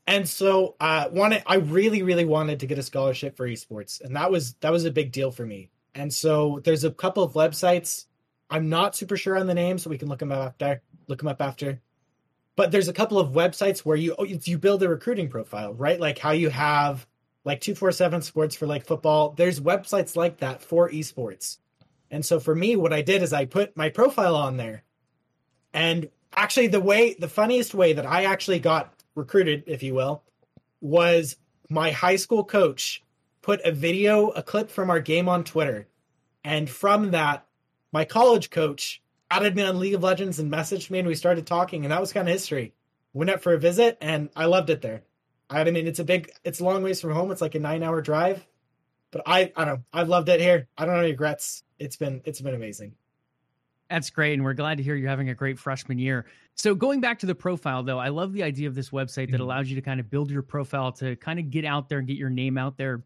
And 0.08 0.30
so 0.30 0.76
uh 0.80 1.10
wanted 1.12 1.44
I 1.48 1.56
really, 1.56 2.04
really 2.04 2.26
wanted 2.26 2.62
to 2.62 2.68
get 2.68 2.78
a 2.78 2.84
scholarship 2.84 3.36
for 3.36 3.48
esports. 3.48 4.00
And 4.00 4.16
that 4.16 4.32
was 4.32 4.54
that 4.62 4.72
was 4.72 4.86
a 4.86 4.92
big 4.92 5.12
deal 5.12 5.32
for 5.32 5.46
me. 5.46 5.70
And 5.94 6.14
so 6.14 6.62
there's 6.64 6.84
a 6.84 6.92
couple 6.92 7.24
of 7.24 7.34
websites. 7.34 8.06
I'm 8.50 8.70
not 8.70 8.96
super 8.96 9.18
sure 9.18 9.38
on 9.38 9.48
the 9.48 9.54
name, 9.54 9.78
so 9.78 9.90
we 9.90 9.98
can 9.98 10.08
look 10.08 10.20
them 10.20 10.32
up 10.32 10.56
after 10.62 10.82
look 11.08 11.20
them 11.20 11.28
up 11.28 11.42
after. 11.42 11.82
But 12.56 12.72
there's 12.72 12.88
a 12.88 12.94
couple 12.94 13.20
of 13.20 13.34
websites 13.34 13.80
where 13.80 13.98
you 13.98 14.16
oh, 14.18 14.24
you 14.24 14.58
build 14.58 14.84
a 14.84 14.90
recruiting 14.90 15.30
profile, 15.30 15.74
right? 15.74 16.00
Like 16.00 16.18
how 16.18 16.32
you 16.32 16.50
have 16.50 17.06
like 17.44 17.62
247 17.62 18.22
sports 18.22 18.56
for 18.56 18.66
like 18.66 18.86
football. 18.86 19.32
There's 19.32 19.60
websites 19.60 20.16
like 20.16 20.38
that 20.38 20.62
for 20.62 20.90
esports. 20.90 21.58
And 22.10 22.26
so 22.26 22.40
for 22.40 22.56
me, 22.56 22.76
what 22.76 22.94
I 22.94 23.02
did 23.02 23.22
is 23.22 23.34
I 23.34 23.46
put 23.46 23.76
my 23.76 23.90
profile 23.90 24.36
on 24.36 24.58
there. 24.58 24.84
And 25.74 26.10
actually 26.36 26.68
the 26.68 26.80
way 26.80 27.16
the 27.20 27.28
funniest 27.28 27.74
way 27.74 27.94
that 27.94 28.06
I 28.06 28.26
actually 28.26 28.60
got 28.60 28.94
recruited, 29.16 29.64
if 29.68 29.84
you 29.84 29.94
will, 29.94 30.24
was 30.82 31.36
my 31.70 31.92
high 31.92 32.16
school 32.16 32.44
coach 32.44 33.02
put 33.42 33.62
a 33.62 33.72
video, 33.72 34.30
a 34.30 34.42
clip 34.42 34.72
from 34.72 34.90
our 34.90 35.00
game 35.00 35.30
on 35.30 35.44
Twitter. 35.44 35.88
And 36.44 36.70
from 36.70 37.12
that, 37.12 37.45
my 37.96 38.04
college 38.04 38.50
coach 38.50 39.02
added 39.32 39.56
me 39.56 39.64
on 39.64 39.80
League 39.80 39.94
of 39.94 40.04
Legends 40.04 40.38
and 40.38 40.52
messaged 40.52 40.92
me, 40.92 41.00
and 41.00 41.08
we 41.08 41.16
started 41.16 41.48
talking. 41.48 41.86
And 41.86 41.94
that 41.94 42.02
was 42.02 42.12
kind 42.12 42.28
of 42.28 42.34
history. 42.34 42.74
Went 43.14 43.30
up 43.30 43.42
for 43.42 43.54
a 43.54 43.58
visit, 43.58 43.98
and 44.02 44.30
I 44.36 44.46
loved 44.48 44.70
it 44.70 44.82
there. 44.82 45.04
I 45.50 45.64
mean, 45.64 45.88
it's 45.88 46.00
a 46.00 46.04
big, 46.04 46.30
it's 46.44 46.60
a 46.60 46.66
long 46.66 46.84
ways 46.84 47.00
from 47.00 47.14
home. 47.14 47.32
It's 47.32 47.40
like 47.40 47.56
a 47.56 47.60
nine 47.60 47.84
hour 47.84 48.02
drive, 48.02 48.46
but 49.12 49.22
I, 49.26 49.50
I 49.56 49.64
don't 49.64 49.76
know. 49.76 49.84
I 49.94 50.04
loved 50.04 50.28
it 50.28 50.42
here. 50.42 50.68
I 50.78 50.84
don't 50.84 50.96
have 50.96 51.04
any 51.04 51.12
regrets. 51.12 51.64
It's 51.80 51.96
been, 51.96 52.22
it's 52.26 52.42
been 52.42 52.54
amazing. 52.54 52.96
That's 53.90 54.10
great. 54.10 54.34
And 54.34 54.44
we're 54.44 54.56
glad 54.56 54.76
to 54.80 54.84
hear 54.84 54.96
you're 54.96 55.08
having 55.08 55.30
a 55.30 55.34
great 55.34 55.58
freshman 55.58 55.98
year. 55.98 56.26
So, 56.56 56.76
going 56.76 57.00
back 57.00 57.20
to 57.20 57.26
the 57.26 57.36
profile, 57.36 57.82
though, 57.82 58.00
I 58.00 58.10
love 58.10 58.34
the 58.34 58.44
idea 58.44 58.68
of 58.68 58.76
this 58.76 58.90
website 58.90 59.28
that 59.28 59.36
mm-hmm. 59.36 59.42
allows 59.44 59.70
you 59.70 59.76
to 59.76 59.82
kind 59.82 60.02
of 60.02 60.10
build 60.10 60.32
your 60.32 60.42
profile 60.42 60.92
to 60.94 61.16
kind 61.16 61.40
of 61.40 61.50
get 61.50 61.64
out 61.64 61.88
there 61.88 62.00
and 62.00 62.08
get 62.10 62.18
your 62.18 62.30
name 62.30 62.58
out 62.58 62.76
there 62.76 63.04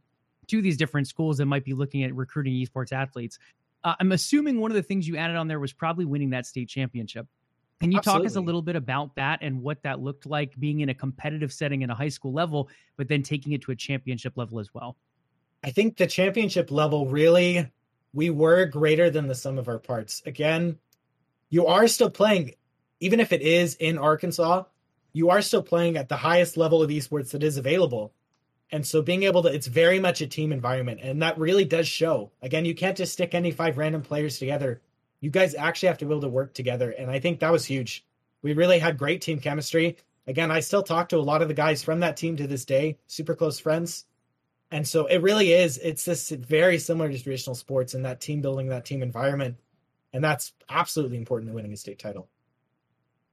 to 0.48 0.62
these 0.64 0.78
different 0.78 1.08
schools 1.08 1.38
that 1.38 1.46
might 1.46 1.64
be 1.64 1.74
looking 1.74 2.04
at 2.04 2.16
recruiting 2.16 2.54
esports 2.54 2.92
athletes. 2.92 3.38
Uh, 3.84 3.96
I'm 4.00 4.12
assuming 4.12 4.60
one 4.60 4.72
of 4.72 4.76
the 4.76 4.84
things 4.84 5.08
you 5.08 5.18
added 5.18 5.38
on 5.38 5.48
there 5.48 5.60
was 5.60 5.74
probably 5.74 6.06
winning 6.06 6.32
that 6.32 6.46
state 6.46 6.70
championship. 6.70 7.28
Can 7.80 7.92
you 7.94 8.00
Absolutely. 8.00 8.28
talk 8.28 8.32
us 8.32 8.36
a 8.36 8.42
little 8.42 8.62
bit 8.62 8.76
about 8.76 9.16
that 9.16 9.40
and 9.42 9.62
what 9.62 9.82
that 9.84 10.02
looked 10.02 10.26
like 10.26 10.60
being 10.60 10.82
in 10.82 10.90
a 10.90 10.94
competitive 10.94 11.54
setting 11.54 11.82
in 11.82 11.90
a 11.90 11.96
high 11.96 12.10
school 12.10 12.34
level, 12.34 12.70
but 12.98 13.08
then 13.08 13.24
taking 13.24 13.54
it 13.54 13.62
to 13.62 13.72
a 13.72 13.76
championship 13.76 14.34
level 14.36 14.60
as 14.60 14.74
well? 14.74 14.98
I 15.64 15.72
think 15.72 15.96
the 15.96 16.08
championship 16.08 16.72
level 16.72 17.08
really 17.08 17.70
we 18.14 18.30
were 18.30 18.66
greater 18.66 19.10
than 19.10 19.28
the 19.28 19.36
sum 19.36 19.58
of 19.58 19.68
our 19.68 19.80
parts. 19.80 20.22
Again, 20.26 20.78
you 21.50 21.68
are 21.68 21.88
still 21.88 22.10
playing, 22.10 22.56
even 23.00 23.20
if 23.20 23.32
it 23.32 23.42
is 23.42 23.76
in 23.76 23.98
Arkansas, 23.98 24.64
you 25.14 25.30
are 25.30 25.42
still 25.42 25.64
playing 25.64 25.98
at 25.98 26.10
the 26.10 26.18
highest 26.18 26.58
level 26.58 26.82
of 26.82 26.90
esports 26.90 27.32
that 27.32 27.44
is 27.44 27.58
available. 27.58 28.14
And 28.72 28.86
so 28.86 29.02
being 29.02 29.24
able 29.24 29.44
to, 29.44 29.50
it's 29.50 29.68
very 29.68 30.00
much 30.00 30.22
a 30.22 30.28
team 30.28 30.52
environment. 30.52 31.00
And 31.02 31.22
that 31.22 31.38
really 31.38 31.66
does 31.66 31.88
show. 31.88 32.32
Again, 32.42 32.66
you 32.66 32.76
can't 32.76 32.98
just 32.98 33.14
stick 33.14 33.34
any 33.34 33.52
five 33.52 33.78
random 33.78 34.02
players 34.02 34.38
together. 34.38 34.82
You 35.22 35.30
guys 35.30 35.56
actually 35.56 35.88
have 35.88 35.98
to 36.00 36.06
be 36.06 36.12
able 36.12 36.22
to 36.22 36.30
work 36.30 36.54
together. 36.54 36.92
And 36.92 37.10
I 37.10 37.20
think 37.20 37.40
that 37.40 37.52
was 37.52 37.66
huge. 37.66 38.06
We 38.42 38.54
really 38.54 38.80
had 38.80 38.98
great 38.98 39.22
team 39.22 39.40
chemistry. 39.40 39.98
Again, 40.28 40.52
I 40.52 40.60
still 40.60 40.84
talk 40.84 41.10
to 41.10 41.18
a 41.18 41.20
lot 41.20 41.42
of 41.42 41.48
the 41.48 41.54
guys 41.54 41.84
from 41.84 42.02
that 42.02 42.16
team 42.16 42.38
to 42.38 42.48
this 42.48 42.64
day, 42.64 42.98
super 43.08 43.36
close 43.36 43.60
friends. 43.60 44.06
And 44.72 44.88
so 44.88 45.08
it 45.08 45.24
really 45.24 45.52
is. 45.52 45.80
It's 45.80 46.06
this 46.06 46.30
very 46.30 46.78
similar 46.78 47.12
to 47.12 47.22
traditional 47.22 47.56
sports 47.56 47.96
and 47.96 48.06
that 48.06 48.22
team 48.22 48.42
building, 48.42 48.68
that 48.68 48.86
team 48.86 49.02
environment, 49.02 49.58
and 50.14 50.24
that's 50.24 50.54
absolutely 50.70 51.18
important 51.18 51.50
to 51.50 51.56
winning 51.56 51.74
a 51.74 51.78
state 51.78 52.00
title. 52.00 52.30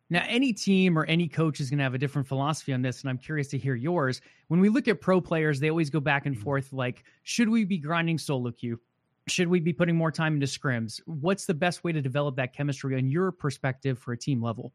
Now, 0.08 0.24
any 0.28 0.52
team 0.52 0.96
or 0.96 1.04
any 1.04 1.26
coach 1.26 1.58
is 1.58 1.68
going 1.68 1.78
to 1.78 1.84
have 1.84 1.94
a 1.94 1.98
different 1.98 2.28
philosophy 2.28 2.72
on 2.72 2.82
this, 2.82 3.00
and 3.00 3.10
I'm 3.10 3.18
curious 3.18 3.48
to 3.48 3.58
hear 3.58 3.74
yours. 3.74 4.20
When 4.48 4.60
we 4.60 4.68
look 4.68 4.86
at 4.86 5.00
pro 5.00 5.20
players, 5.20 5.58
they 5.58 5.68
always 5.68 5.90
go 5.90 5.98
back 5.98 6.26
and 6.26 6.36
mm-hmm. 6.36 6.44
forth 6.44 6.72
like, 6.72 7.02
should 7.24 7.48
we 7.48 7.64
be 7.64 7.78
grinding 7.78 8.18
solo 8.18 8.52
queue? 8.52 8.80
Should 9.26 9.48
we 9.48 9.58
be 9.58 9.72
putting 9.72 9.96
more 9.96 10.12
time 10.12 10.34
into 10.34 10.46
scrims? 10.46 11.00
What's 11.06 11.46
the 11.46 11.54
best 11.54 11.82
way 11.82 11.90
to 11.90 12.00
develop 12.00 12.36
that 12.36 12.52
chemistry 12.52 12.96
on 12.96 13.10
your 13.10 13.32
perspective 13.32 13.98
for 13.98 14.12
a 14.12 14.16
team 14.16 14.40
level? 14.40 14.72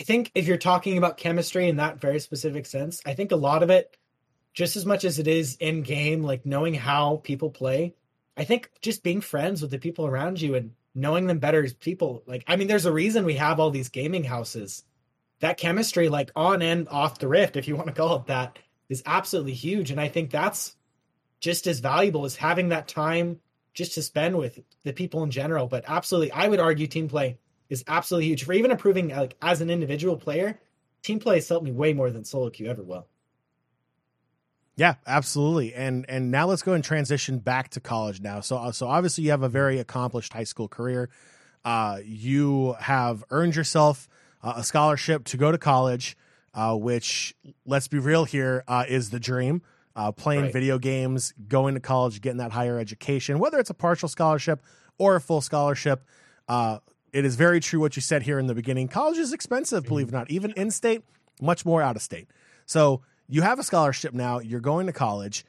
I 0.00 0.02
think 0.02 0.32
if 0.34 0.48
you're 0.48 0.56
talking 0.56 0.98
about 0.98 1.16
chemistry 1.16 1.68
in 1.68 1.76
that 1.76 2.00
very 2.00 2.18
specific 2.18 2.66
sense, 2.66 3.00
I 3.06 3.14
think 3.14 3.30
a 3.30 3.36
lot 3.36 3.62
of 3.62 3.70
it 3.70 3.96
just 4.52 4.76
as 4.76 4.84
much 4.84 5.04
as 5.04 5.18
it 5.18 5.28
is 5.28 5.56
in 5.60 5.82
game, 5.82 6.22
like 6.22 6.44
knowing 6.44 6.74
how 6.74 7.20
people 7.22 7.50
play, 7.50 7.94
I 8.36 8.44
think 8.44 8.70
just 8.80 9.02
being 9.02 9.20
friends 9.20 9.62
with 9.62 9.70
the 9.70 9.78
people 9.78 10.06
around 10.06 10.40
you 10.40 10.54
and 10.54 10.72
knowing 10.94 11.26
them 11.26 11.38
better 11.38 11.64
as 11.64 11.72
people. 11.72 12.22
Like, 12.26 12.44
I 12.46 12.56
mean, 12.56 12.68
there's 12.68 12.86
a 12.86 12.92
reason 12.92 13.24
we 13.24 13.34
have 13.34 13.60
all 13.60 13.70
these 13.70 13.88
gaming 13.88 14.24
houses. 14.24 14.84
That 15.40 15.58
chemistry, 15.58 16.08
like 16.08 16.30
on 16.36 16.62
and 16.62 16.88
off 16.88 17.18
the 17.18 17.28
rift, 17.28 17.56
if 17.56 17.66
you 17.66 17.76
want 17.76 17.88
to 17.88 17.94
call 17.94 18.16
it 18.16 18.26
that, 18.26 18.58
is 18.88 19.02
absolutely 19.06 19.54
huge. 19.54 19.90
And 19.90 20.00
I 20.00 20.08
think 20.08 20.30
that's 20.30 20.76
just 21.40 21.66
as 21.66 21.80
valuable 21.80 22.24
as 22.24 22.36
having 22.36 22.68
that 22.68 22.88
time 22.88 23.40
just 23.74 23.94
to 23.94 24.02
spend 24.02 24.36
with 24.36 24.60
the 24.84 24.92
people 24.92 25.22
in 25.22 25.30
general. 25.30 25.66
But 25.66 25.84
absolutely, 25.88 26.30
I 26.32 26.48
would 26.48 26.60
argue 26.60 26.86
team 26.86 27.08
play 27.08 27.38
is 27.68 27.84
absolutely 27.88 28.28
huge 28.28 28.44
for 28.44 28.52
even 28.52 28.70
improving 28.70 29.08
like 29.08 29.36
as 29.40 29.60
an 29.60 29.70
individual 29.70 30.16
player. 30.16 30.60
Team 31.02 31.18
play 31.18 31.36
has 31.36 31.48
helped 31.48 31.64
me 31.64 31.72
way 31.72 31.92
more 31.92 32.10
than 32.10 32.24
solo 32.24 32.50
queue 32.50 32.68
ever 32.68 32.82
will. 32.82 33.08
Yeah, 34.76 34.94
absolutely. 35.06 35.74
And 35.74 36.06
and 36.08 36.30
now 36.30 36.46
let's 36.46 36.62
go 36.62 36.72
and 36.72 36.82
transition 36.82 37.38
back 37.38 37.70
to 37.70 37.80
college 37.80 38.20
now. 38.20 38.40
So 38.40 38.70
so 38.70 38.88
obviously 38.88 39.24
you 39.24 39.30
have 39.30 39.42
a 39.42 39.48
very 39.48 39.78
accomplished 39.78 40.32
high 40.32 40.44
school 40.44 40.68
career. 40.68 41.10
Uh, 41.64 41.98
you 42.04 42.74
have 42.80 43.24
earned 43.30 43.54
yourself 43.54 44.08
uh, 44.42 44.54
a 44.56 44.64
scholarship 44.64 45.24
to 45.24 45.36
go 45.36 45.52
to 45.52 45.58
college, 45.58 46.16
uh, 46.54 46.74
which 46.74 47.34
let's 47.66 47.88
be 47.88 47.98
real 47.98 48.24
here 48.24 48.64
uh, 48.66 48.84
is 48.88 49.10
the 49.10 49.20
dream. 49.20 49.62
Uh, 49.94 50.10
playing 50.10 50.44
right. 50.44 50.52
video 50.54 50.78
games, 50.78 51.34
going 51.48 51.74
to 51.74 51.80
college, 51.80 52.22
getting 52.22 52.38
that 52.38 52.50
higher 52.50 52.78
education, 52.78 53.38
whether 53.38 53.58
it's 53.58 53.68
a 53.68 53.74
partial 53.74 54.08
scholarship 54.08 54.64
or 54.96 55.16
a 55.16 55.20
full 55.20 55.42
scholarship. 55.42 56.02
Uh, 56.48 56.78
it 57.12 57.26
is 57.26 57.36
very 57.36 57.60
true 57.60 57.78
what 57.78 57.94
you 57.94 58.00
said 58.00 58.22
here 58.22 58.38
in 58.38 58.46
the 58.46 58.54
beginning. 58.54 58.88
College 58.88 59.18
is 59.18 59.34
expensive, 59.34 59.84
believe 59.84 60.08
it 60.08 60.14
or 60.14 60.16
not, 60.16 60.30
even 60.30 60.50
in 60.52 60.70
state, 60.70 61.02
much 61.42 61.66
more 61.66 61.82
out 61.82 61.94
of 61.94 62.00
state. 62.00 62.28
So 62.64 63.02
you 63.28 63.42
have 63.42 63.58
a 63.58 63.62
scholarship 63.62 64.14
now, 64.14 64.38
you're 64.38 64.60
going 64.60 64.86
to 64.86 64.92
college. 64.92 65.44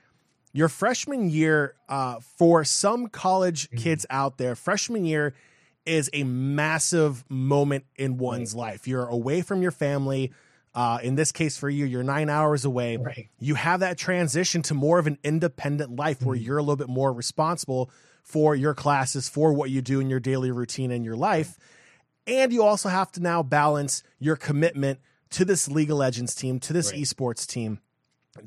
Your 0.53 0.69
freshman 0.69 1.29
year, 1.29 1.75
uh, 1.89 2.19
for 2.37 2.63
some 2.63 3.07
college 3.07 3.69
mm-hmm. 3.69 3.77
kids 3.77 4.05
out 4.09 4.37
there, 4.37 4.55
freshman 4.55 5.05
year 5.05 5.33
is 5.85 6.09
a 6.13 6.23
massive 6.23 7.25
moment 7.29 7.85
in 7.95 8.17
one's 8.17 8.53
right. 8.53 8.71
life. 8.71 8.87
You're 8.87 9.07
away 9.07 9.41
from 9.41 9.61
your 9.61 9.71
family. 9.71 10.31
Uh, 10.75 10.99
in 11.03 11.15
this 11.15 11.31
case, 11.31 11.57
for 11.57 11.69
you, 11.69 11.85
you're 11.85 12.03
nine 12.03 12.29
hours 12.29 12.65
away. 12.65 12.97
Right. 12.97 13.29
You 13.39 13.55
have 13.55 13.81
that 13.81 13.97
transition 13.97 14.61
to 14.63 14.73
more 14.73 14.97
of 14.99 15.07
an 15.07 15.17
independent 15.23 15.95
life 15.95 16.19
mm-hmm. 16.19 16.27
where 16.27 16.37
you're 16.37 16.57
a 16.57 16.61
little 16.61 16.77
bit 16.77 16.89
more 16.89 17.11
responsible 17.11 17.91
for 18.23 18.55
your 18.55 18.73
classes, 18.73 19.27
for 19.27 19.53
what 19.53 19.69
you 19.69 19.81
do 19.81 19.99
in 19.99 20.09
your 20.09 20.19
daily 20.19 20.51
routine 20.51 20.91
in 20.91 21.03
your 21.03 21.17
life. 21.17 21.57
And 22.25 22.53
you 22.53 22.63
also 22.63 22.89
have 22.89 23.11
to 23.13 23.19
now 23.19 23.43
balance 23.43 24.03
your 24.19 24.35
commitment 24.35 24.99
to 25.33 25.45
this 25.45 25.67
League 25.67 25.91
of 25.91 25.97
Legends 25.97 26.35
team, 26.35 26.59
to 26.61 26.73
this 26.73 26.91
right. 26.91 27.01
esports 27.01 27.45
team. 27.45 27.79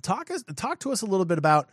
Talk 0.02 0.30
us 0.30 0.42
talk 0.56 0.80
to 0.80 0.92
us 0.92 1.02
a 1.02 1.06
little 1.06 1.26
bit 1.26 1.38
about 1.38 1.68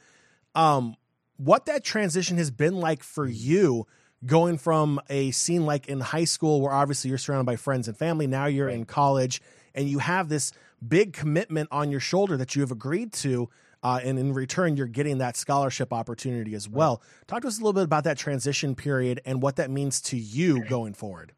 um, 0.56 0.96
what 1.38 1.66
that 1.66 1.84
transition 1.84 2.38
has 2.38 2.52
been 2.52 2.76
like 2.76 3.04
for 3.04 3.28
you 3.28 3.88
going 4.26 4.58
from 4.58 5.02
a 5.10 5.32
scene 5.32 5.66
like 5.66 5.88
in 5.88 6.00
high 6.00 6.24
school 6.24 6.62
where 6.62 6.72
obviously 6.72 7.10
you're 7.10 7.18
surrounded 7.18 7.46
by 7.46 7.56
friends 7.56 7.88
and 7.88 7.98
family 7.98 8.28
now 8.28 8.46
you're 8.46 8.68
right. 8.68 8.76
in 8.76 8.86
college 8.86 9.42
and 9.76 9.90
you 9.90 10.00
have 10.00 10.30
this 10.30 10.52
big 10.86 11.14
commitment 11.14 11.68
on 11.72 11.92
your 11.92 12.00
shoulder 12.00 12.38
that 12.38 12.56
you 12.56 12.62
have 12.62 12.72
agreed 12.72 13.12
to 13.12 13.50
uh, 13.82 14.00
and 14.02 14.18
in 14.18 14.32
return 14.32 14.78
you're 14.78 14.88
getting 14.88 15.18
that 15.18 15.36
scholarship 15.36 15.92
opportunity 15.92 16.56
as 16.56 16.70
well 16.70 17.02
talk 17.28 17.42
to 17.42 17.48
us 17.48 17.58
a 17.58 17.60
little 17.60 17.74
bit 17.74 17.84
about 17.84 18.06
that 18.06 18.18
transition 18.18 18.76
period 18.76 19.20
and 19.26 19.42
what 19.42 19.58
that 19.58 19.70
means 19.70 20.00
to 20.00 20.18
you 20.18 20.64
going 20.66 20.94
forward 20.94 21.34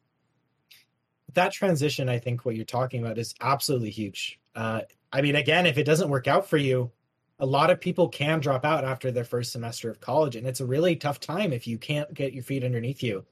that 1.33 1.51
transition, 1.51 2.07
I 2.09 2.19
think 2.19 2.45
what 2.45 2.55
you're 2.55 2.65
talking 2.65 3.03
about 3.03 3.17
is 3.17 3.35
absolutely 3.41 3.89
huge. 3.89 4.39
Uh, 4.55 4.81
I 5.11 5.21
mean, 5.21 5.35
again, 5.35 5.65
if 5.65 5.77
it 5.77 5.85
doesn't 5.85 6.09
work 6.09 6.27
out 6.27 6.47
for 6.47 6.57
you, 6.57 6.91
a 7.39 7.45
lot 7.45 7.69
of 7.69 7.81
people 7.81 8.07
can 8.07 8.39
drop 8.39 8.63
out 8.63 8.85
after 8.85 9.11
their 9.11 9.25
first 9.25 9.51
semester 9.51 9.89
of 9.89 9.99
college, 9.99 10.35
and 10.35 10.47
it's 10.47 10.61
a 10.61 10.65
really 10.65 10.95
tough 10.95 11.19
time 11.19 11.51
if 11.51 11.67
you 11.67 11.77
can't 11.77 12.13
get 12.13 12.33
your 12.33 12.43
feet 12.43 12.63
underneath 12.63 13.03
you. 13.03 13.25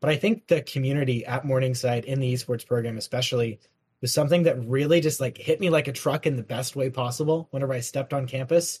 But 0.00 0.10
I 0.10 0.16
think 0.16 0.46
the 0.46 0.62
community 0.62 1.24
at 1.24 1.44
Morningside 1.44 2.04
in 2.04 2.20
the 2.20 2.32
esports 2.32 2.66
program, 2.66 2.98
especially, 2.98 3.58
was 4.00 4.12
something 4.12 4.44
that 4.44 4.64
really 4.64 5.00
just 5.00 5.20
like 5.20 5.38
hit 5.38 5.60
me 5.60 5.70
like 5.70 5.88
a 5.88 5.92
truck 5.92 6.26
in 6.26 6.36
the 6.36 6.42
best 6.42 6.76
way 6.76 6.90
possible 6.90 7.48
whenever 7.50 7.72
I 7.72 7.80
stepped 7.80 8.12
on 8.12 8.26
campus. 8.26 8.80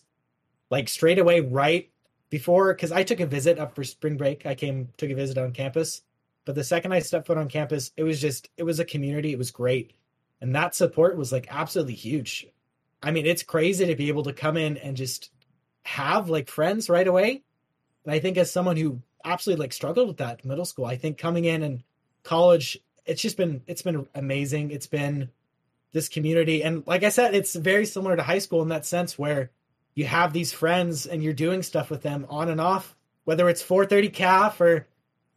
Like 0.70 0.88
straight 0.88 1.18
away, 1.18 1.40
right 1.40 1.90
before, 2.30 2.74
because 2.74 2.92
I 2.92 3.02
took 3.02 3.20
a 3.20 3.26
visit 3.26 3.58
up 3.58 3.74
for 3.74 3.84
spring 3.84 4.16
break. 4.16 4.44
I 4.46 4.54
came, 4.54 4.90
took 4.96 5.10
a 5.10 5.14
visit 5.14 5.38
on 5.38 5.52
campus. 5.52 6.02
But 6.48 6.54
the 6.54 6.64
second 6.64 6.92
I 6.92 7.00
stepped 7.00 7.26
foot 7.26 7.36
on 7.36 7.50
campus, 7.50 7.92
it 7.94 8.04
was 8.04 8.22
just, 8.22 8.48
it 8.56 8.62
was 8.62 8.80
a 8.80 8.84
community. 8.86 9.34
It 9.34 9.38
was 9.38 9.50
great. 9.50 9.92
And 10.40 10.54
that 10.54 10.74
support 10.74 11.18
was 11.18 11.30
like 11.30 11.46
absolutely 11.50 11.92
huge. 11.92 12.46
I 13.02 13.10
mean, 13.10 13.26
it's 13.26 13.42
crazy 13.42 13.84
to 13.84 13.94
be 13.94 14.08
able 14.08 14.22
to 14.22 14.32
come 14.32 14.56
in 14.56 14.78
and 14.78 14.96
just 14.96 15.30
have 15.82 16.30
like 16.30 16.48
friends 16.48 16.88
right 16.88 17.06
away. 17.06 17.42
And 18.02 18.14
I 18.14 18.18
think 18.18 18.38
as 18.38 18.50
someone 18.50 18.78
who 18.78 19.02
absolutely 19.26 19.62
like 19.62 19.74
struggled 19.74 20.08
with 20.08 20.16
that 20.16 20.42
middle 20.42 20.64
school, 20.64 20.86
I 20.86 20.96
think 20.96 21.18
coming 21.18 21.44
in 21.44 21.62
and 21.62 21.82
college, 22.22 22.78
it's 23.04 23.20
just 23.20 23.36
been 23.36 23.60
it's 23.66 23.82
been 23.82 24.08
amazing. 24.14 24.70
It's 24.70 24.86
been 24.86 25.28
this 25.92 26.08
community 26.08 26.64
and 26.64 26.82
like 26.86 27.02
I 27.02 27.10
said, 27.10 27.34
it's 27.34 27.54
very 27.56 27.84
similar 27.84 28.16
to 28.16 28.22
high 28.22 28.38
school 28.38 28.62
in 28.62 28.68
that 28.68 28.86
sense 28.86 29.18
where 29.18 29.50
you 29.94 30.06
have 30.06 30.32
these 30.32 30.54
friends 30.54 31.04
and 31.04 31.22
you're 31.22 31.34
doing 31.34 31.62
stuff 31.62 31.90
with 31.90 32.00
them 32.00 32.24
on 32.30 32.48
and 32.48 32.58
off, 32.58 32.96
whether 33.24 33.50
it's 33.50 33.60
430 33.60 34.08
CAF 34.08 34.60
or 34.62 34.86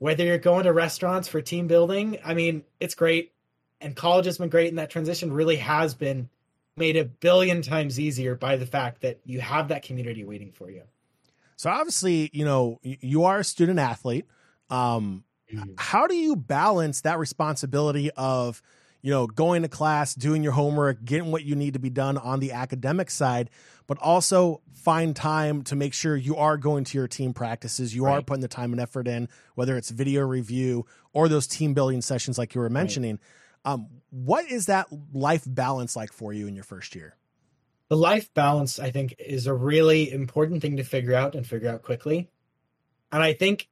whether 0.01 0.23
you're 0.23 0.39
going 0.39 0.63
to 0.63 0.73
restaurants 0.73 1.27
for 1.27 1.43
team 1.43 1.67
building. 1.67 2.17
I 2.25 2.33
mean, 2.33 2.63
it's 2.79 2.95
great. 2.95 3.33
And 3.79 3.95
college 3.95 4.25
has 4.25 4.39
been 4.39 4.49
great, 4.49 4.69
and 4.69 4.79
that 4.79 4.89
transition 4.89 5.31
really 5.31 5.57
has 5.57 5.93
been 5.93 6.27
made 6.75 6.97
a 6.97 7.05
billion 7.05 7.61
times 7.61 7.99
easier 7.99 8.33
by 8.33 8.55
the 8.55 8.65
fact 8.65 9.01
that 9.01 9.19
you 9.25 9.41
have 9.41 9.67
that 9.67 9.83
community 9.83 10.23
waiting 10.23 10.53
for 10.53 10.71
you. 10.71 10.81
So 11.55 11.69
obviously, 11.69 12.31
you 12.33 12.45
know, 12.45 12.79
you 12.81 13.25
are 13.25 13.41
a 13.41 13.43
student 13.43 13.77
athlete. 13.77 14.25
Um, 14.71 15.23
mm-hmm. 15.53 15.73
How 15.77 16.07
do 16.07 16.15
you 16.15 16.35
balance 16.35 17.01
that 17.01 17.19
responsibility 17.19 18.09
of, 18.17 18.63
you 19.01 19.11
know, 19.11 19.27
going 19.27 19.63
to 19.63 19.67
class, 19.67 20.13
doing 20.13 20.43
your 20.43 20.51
homework, 20.53 21.03
getting 21.03 21.31
what 21.31 21.43
you 21.43 21.55
need 21.55 21.73
to 21.73 21.79
be 21.79 21.89
done 21.89 22.17
on 22.17 22.39
the 22.39 22.51
academic 22.51 23.09
side, 23.09 23.49
but 23.87 23.97
also 23.99 24.61
find 24.73 25.15
time 25.15 25.63
to 25.63 25.75
make 25.75 25.93
sure 25.93 26.15
you 26.15 26.35
are 26.35 26.57
going 26.57 26.83
to 26.83 26.97
your 26.97 27.07
team 27.07 27.33
practices, 27.33 27.95
you 27.95 28.05
right. 28.05 28.19
are 28.19 28.21
putting 28.21 28.41
the 28.41 28.47
time 28.47 28.71
and 28.71 28.81
effort 28.81 29.07
in, 29.07 29.27
whether 29.55 29.75
it's 29.77 29.89
video 29.89 30.21
review 30.21 30.85
or 31.13 31.27
those 31.27 31.47
team 31.47 31.73
building 31.73 32.01
sessions 32.01 32.37
like 32.37 32.55
you 32.55 32.61
were 32.61 32.69
mentioning. 32.69 33.19
Right. 33.65 33.73
Um, 33.73 33.87
what 34.09 34.49
is 34.51 34.67
that 34.67 34.87
life 35.13 35.43
balance 35.45 35.95
like 35.95 36.11
for 36.11 36.33
you 36.33 36.47
in 36.47 36.55
your 36.55 36.63
first 36.63 36.95
year? 36.95 37.15
The 37.89 37.97
life 37.97 38.33
balance, 38.33 38.79
I 38.79 38.91
think, 38.91 39.15
is 39.19 39.47
a 39.47 39.53
really 39.53 40.11
important 40.11 40.61
thing 40.61 40.77
to 40.77 40.83
figure 40.83 41.13
out 41.13 41.35
and 41.35 41.45
figure 41.45 41.69
out 41.69 41.81
quickly. 41.81 42.29
And 43.11 43.21
I 43.21 43.33
think 43.33 43.67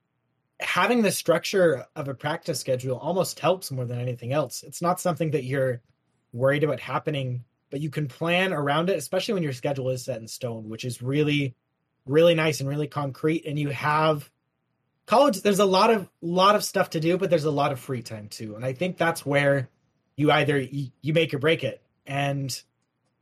having 0.60 1.01
the 1.01 1.12
structure 1.12 1.86
of 1.96 2.08
a 2.08 2.13
practice 2.13 2.60
schedule 2.60 2.98
almost 2.98 3.39
helps 3.39 3.72
more 3.72 3.86
than 3.86 4.00
anything 4.00 4.34
else. 4.34 4.63
It's 4.63 4.82
not 4.82 5.00
something 5.00 5.32
that 5.32 5.44
you're 5.44 5.82
worried 6.34 6.63
about 6.63 6.80
happening, 6.80 7.44
but 7.70 7.82
you 7.82 7.89
can 7.89 8.08
plan 8.08 8.54
around 8.54 8.89
it, 8.89 8.98
especially 8.98 9.34
when 9.36 9.44
your 9.44 9.54
schedule 9.54 9.89
is 9.89 10.04
set 10.04 10.20
in 10.20 10.28
stone, 10.28 10.70
which 10.70 10.86
is 10.86 11.01
really, 11.01 11.56
really 12.06 12.36
nice 12.36 12.60
and 12.60 12.70
really 12.70 12.88
concrete. 12.88 13.46
And 13.46 13.58
you 13.58 13.70
have 13.70 14.30
college, 15.06 15.42
there's 15.42 15.60
a 15.60 15.66
lot 15.66 15.92
of 15.92 16.10
lot 16.22 16.56
of 16.56 16.63
stuff 16.63 16.92
to 16.92 17.00
do, 17.00 17.18
but 17.18 17.30
there's 17.30 17.46
a 17.46 17.51
lot 17.51 17.72
of 17.72 17.80
free 17.80 18.01
time 18.01 18.28
too. 18.28 18.56
And 18.56 18.66
I 18.66 18.74
think 18.74 18.98
that's 18.98 19.25
where 19.25 19.70
you 20.20 20.32
either 20.32 20.60
you 20.60 21.13
make 21.13 21.34
or 21.34 21.39
break 21.39 21.63
it 21.63 21.82
and 22.06 22.62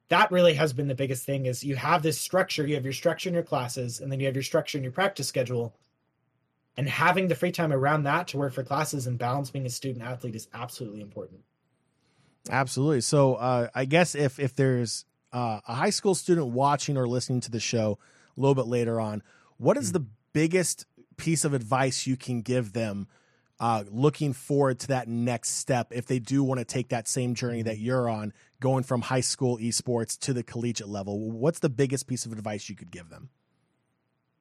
that 0.10 0.32
really 0.32 0.56
has 0.56 0.74
been 0.74 0.88
the 0.88 0.96
biggest 0.96 1.26
thing 1.26 1.46
is 1.46 1.64
you 1.64 1.76
have 1.76 2.02
this 2.02 2.20
structure 2.20 2.66
you 2.66 2.74
have 2.74 2.84
your 2.84 2.94
structure 2.94 3.30
in 3.30 3.36
your 3.36 3.44
classes 3.44 4.00
and 4.00 4.12
then 4.12 4.20
you 4.20 4.26
have 4.26 4.36
your 4.36 4.42
structure 4.42 4.80
in 4.80 4.84
your 4.84 4.92
practice 4.92 5.28
schedule 5.28 5.76
and 6.78 6.88
having 6.88 7.28
the 7.28 7.36
free 7.36 7.52
time 7.52 7.74
around 7.74 8.04
that 8.04 8.28
to 8.30 8.38
work 8.38 8.54
for 8.54 8.64
classes 8.64 9.08
and 9.08 9.18
balance 9.18 9.50
being 9.50 9.66
a 9.66 9.70
student 9.70 10.04
athlete 10.06 10.36
is 10.36 10.48
absolutely 10.54 11.02
important 11.02 11.42
absolutely 12.50 13.02
so 13.02 13.36
uh, 13.36 13.68
i 13.76 13.86
guess 13.86 14.16
if 14.16 14.40
if 14.40 14.56
there's 14.56 15.06
uh, 15.34 15.60
a 15.68 15.76
high 15.76 15.90
school 15.90 16.16
student 16.16 16.48
watching 16.48 16.98
or 16.98 17.08
listening 17.08 17.42
to 17.42 17.52
the 17.52 17.60
show 17.60 17.98
a 18.36 18.40
little 18.40 18.56
bit 18.56 18.68
later 18.68 19.00
on 19.00 19.22
what 19.58 19.78
is 19.78 19.92
mm-hmm. 19.92 20.04
the 20.04 20.10
biggest 20.34 20.86
piece 21.18 21.44
of 21.44 21.54
advice 21.54 22.08
you 22.08 22.16
can 22.16 22.42
give 22.42 22.74
them 22.74 23.08
uh, 23.60 23.84
looking 23.90 24.34
forward 24.34 24.80
to 24.80 24.88
that 24.88 25.08
next 25.08 25.50
step 25.52 25.88
if 25.92 26.06
they 26.06 26.20
do 26.20 26.44
want 26.44 26.60
to 26.60 26.66
take 26.66 26.90
that 26.90 27.08
same 27.08 27.34
journey 27.34 27.64
that 27.64 27.80
you're 27.80 28.10
on, 28.10 28.34
going 28.60 28.84
from 28.84 29.02
high 29.02 29.22
school 29.22 29.58
esports 29.58 30.18
to 30.20 30.34
the 30.34 30.44
collegiate 30.44 30.88
level? 30.88 31.32
What's 31.32 31.60
the 31.60 31.70
biggest 31.70 32.08
piece 32.08 32.26
of 32.26 32.32
advice 32.32 32.70
you 32.70 32.76
could 32.76 32.92
give 32.92 33.10
them? 33.10 33.30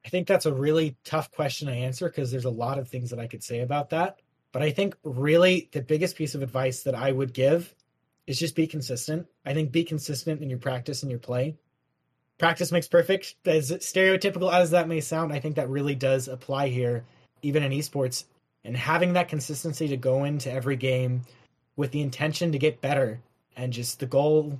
I 0.07 0.09
think 0.09 0.25
that's 0.25 0.45
a 0.45 0.53
really 0.53 0.95
tough 1.03 1.29
question 1.33 1.67
to 1.67 1.73
answer 1.73 2.07
because 2.07 2.31
there's 2.31 2.45
a 2.45 2.49
lot 2.49 2.79
of 2.79 2.87
things 2.87 3.09
that 3.09 3.19
I 3.19 3.27
could 3.27 3.43
say 3.43 3.59
about 3.59 3.89
that. 3.89 4.21
But 4.53 4.61
I 4.61 4.71
think 4.71 4.95
really 5.03 5.67
the 5.73 5.81
biggest 5.81 6.15
piece 6.15 6.33
of 6.33 6.41
advice 6.41 6.83
that 6.83 6.95
I 6.95 7.11
would 7.11 7.33
give 7.33 7.75
is 8.25 8.39
just 8.39 8.55
be 8.55 8.67
consistent. 8.67 9.27
I 9.45 9.53
think 9.53 9.73
be 9.73 9.83
consistent 9.83 10.41
in 10.41 10.49
your 10.49 10.59
practice 10.59 11.03
and 11.03 11.11
your 11.11 11.19
play. 11.19 11.57
Practice 12.37 12.71
makes 12.71 12.87
perfect. 12.87 13.35
As 13.45 13.69
stereotypical 13.69 14.49
as 14.49 14.71
that 14.71 14.87
may 14.87 15.01
sound, 15.01 15.33
I 15.33 15.41
think 15.41 15.57
that 15.57 15.67
really 15.67 15.95
does 15.95 16.29
apply 16.29 16.69
here, 16.69 17.03
even 17.41 17.61
in 17.61 17.73
esports 17.73 18.23
and 18.63 18.77
having 18.77 19.11
that 19.13 19.27
consistency 19.27 19.89
to 19.89 19.97
go 19.97 20.23
into 20.23 20.49
every 20.49 20.77
game 20.77 21.23
with 21.75 21.91
the 21.91 22.01
intention 22.01 22.53
to 22.53 22.57
get 22.57 22.79
better 22.79 23.19
and 23.57 23.73
just 23.73 23.99
the 23.99 24.05
goal 24.05 24.57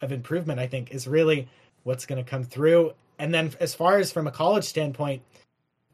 of 0.00 0.12
improvement 0.12 0.58
i 0.58 0.66
think 0.66 0.92
is 0.92 1.06
really 1.06 1.46
what's 1.84 2.06
going 2.06 2.22
to 2.22 2.28
come 2.28 2.42
through 2.42 2.92
and 3.20 3.32
then 3.32 3.52
as 3.60 3.74
far 3.74 3.98
as 3.98 4.10
from 4.10 4.26
a 4.26 4.32
college 4.32 4.64
standpoint 4.64 5.22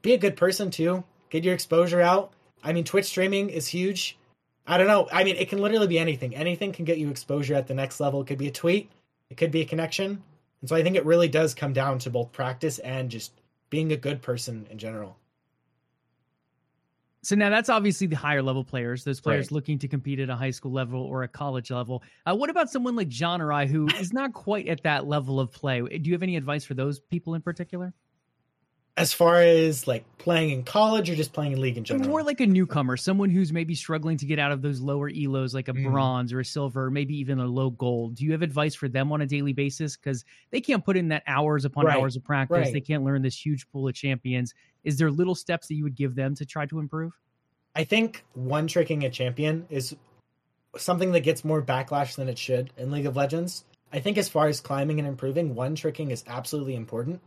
be 0.01 0.15
a 0.15 0.19
good 0.19 0.37
person 0.37 0.71
too. 0.71 1.03
Get 1.29 1.45
your 1.45 1.55
exposure 1.55 2.01
out. 2.01 2.33
I 2.63 2.73
mean 2.73 2.85
twitch 2.85 3.07
streaming 3.07 3.51
is 3.51 3.67
huge. 3.67 4.17
I 4.67 4.79
don't 4.79 4.87
know. 4.87 5.09
I 5.13 5.25
mean 5.25 5.37
it 5.37 5.49
can 5.49 5.59
literally 5.59 5.89
be 5.89 5.99
anything. 5.99 6.35
Anything 6.35 6.73
can 6.73 6.85
get 6.85 6.99
you 6.99 7.11
exposure 7.11 7.55
at 7.55 7.67
the 7.67 7.75
next 7.75 8.01
level. 8.01 8.21
It 8.23 8.29
could 8.29 8.39
be 8.39 8.49
a 8.49 8.53
tweet. 8.53 8.91
It 9.29 9.37
could 9.37 9.51
be 9.51 9.61
a 9.61 9.67
connection. 9.67 10.23
And 10.61 10.69
so 10.69 10.77
i 10.77 10.83
think 10.83 10.97
it 10.97 11.05
really 11.05 11.29
does 11.29 11.53
come 11.53 11.73
down 11.73 11.99
to 12.01 12.11
both 12.11 12.33
practice 12.33 12.79
and 12.79 13.11
just 13.11 13.33
being 13.69 13.93
a 13.93 13.97
good 13.97 14.23
person 14.23 14.67
in 14.71 14.79
general 14.79 15.17
so 17.23 17.35
now 17.35 17.51
that's 17.51 17.69
obviously 17.69 18.07
the 18.07 18.17
higher 18.17 18.43
level 18.43 18.65
players, 18.65 19.05
those 19.05 19.21
players 19.21 19.47
right. 19.47 19.53
looking 19.53 19.79
to 19.81 19.89
compete 19.89 20.21
at 20.21 20.31
a 20.31 20.37
high 20.37 20.51
school 20.51 20.73
level 20.73 21.03
or 21.03 21.25
a 21.25 21.29
college 21.29 21.71
level. 21.71 22.03
Uh, 22.25 22.37
what 22.37 22.51
about 22.51 22.71
someone 22.71 22.95
like 22.95 23.09
John 23.09 23.41
or 23.41 23.53
I 23.53 23.67
who 23.67 23.89
is 23.99 24.13
not 24.13 24.33
quite 24.33 24.69
at 24.69 24.83
that 24.85 25.07
level 25.07 25.41
of 25.41 25.51
play? 25.51 25.81
Do 25.81 26.09
you 26.09 26.13
have 26.13 26.23
any 26.23 26.37
advice 26.37 26.65
for 26.65 26.75
those 26.75 27.01
people 27.01 27.35
in 27.35 27.43
particular? 27.43 27.93
As 28.99 29.13
far 29.13 29.43
as 29.43 29.87
like 29.87 30.07
playing 30.17 30.51
in 30.51 30.63
college 30.63 31.11
or 31.11 31.15
just 31.15 31.35
playing 31.35 31.53
in 31.53 31.61
league 31.61 31.77
in 31.77 31.85
general? 31.85 32.09
More 32.09 32.23
like 32.23 32.41
a 32.41 32.47
newcomer, 32.47 32.97
someone 32.97 33.29
who's 33.29 33.53
maybe 33.53 33.75
struggling 33.75 34.17
to 34.17 34.25
get 34.25 34.39
out 34.39 34.53
of 34.53 34.63
those 34.63 34.81
lower 34.81 35.11
elos 35.11 35.53
like 35.53 35.69
a 35.69 35.75
mm. 35.75 35.91
bronze 35.91 36.33
or 36.33 36.41
a 36.41 36.45
silver, 36.45 36.91
maybe 36.91 37.15
even 37.19 37.39
a 37.39 37.45
low 37.45 37.69
gold. 37.69 38.15
Do 38.15 38.25
you 38.25 38.33
have 38.33 38.41
advice 38.41 38.75
for 38.75 38.89
them 38.89 39.13
on 39.13 39.21
a 39.21 39.27
daily 39.27 39.53
basis? 39.53 39.99
Because 39.99 40.25
they 40.51 40.63
can't 40.63 40.83
put 40.83 40.97
in 40.97 41.09
that 41.09 41.25
hours 41.27 41.67
upon 41.67 41.85
right. 41.85 41.99
hours 41.99 42.17
of 42.17 42.25
practice. 42.25 42.57
Right. 42.57 42.73
They 42.73 42.81
can't 42.81 43.05
learn 43.05 43.21
this 43.21 43.37
huge 43.37 43.69
pool 43.69 43.87
of 43.87 43.95
champions 43.95 44.55
is 44.87 44.97
there 44.97 45.11
little 45.11 45.35
steps 45.35 45.67
that 45.67 45.75
you 45.75 45.83
would 45.83 45.97
give 45.97 46.15
them 46.15 46.35
to 46.37 46.47
try 46.47 46.65
to 46.65 46.79
improve? 46.79 47.13
I 47.75 47.85
think 47.85 48.25
one 48.33 48.69
tricking 48.69 49.05
a 49.05 49.11
champion 49.11 49.67
is 49.69 49.95
something 50.77 51.13
that 51.13 51.21
gets 51.21 51.45
more 51.45 51.61
backlash 51.61 52.15
than 52.15 52.29
it 52.29 52.39
should 52.39 52.71
in 52.79 52.93
League 52.93 53.05
of 53.05 53.17
Legends. 53.17 53.65
I 53.93 53.99
think 53.99 54.17
as 54.17 54.29
far 54.29 54.47
as 54.47 54.61
climbing 54.61 54.99
and 54.99 55.09
improving, 55.09 55.55
one 55.55 55.75
tricking 55.75 56.13
is 56.13 56.25
absolutely 56.29 56.77
important. 56.77 57.21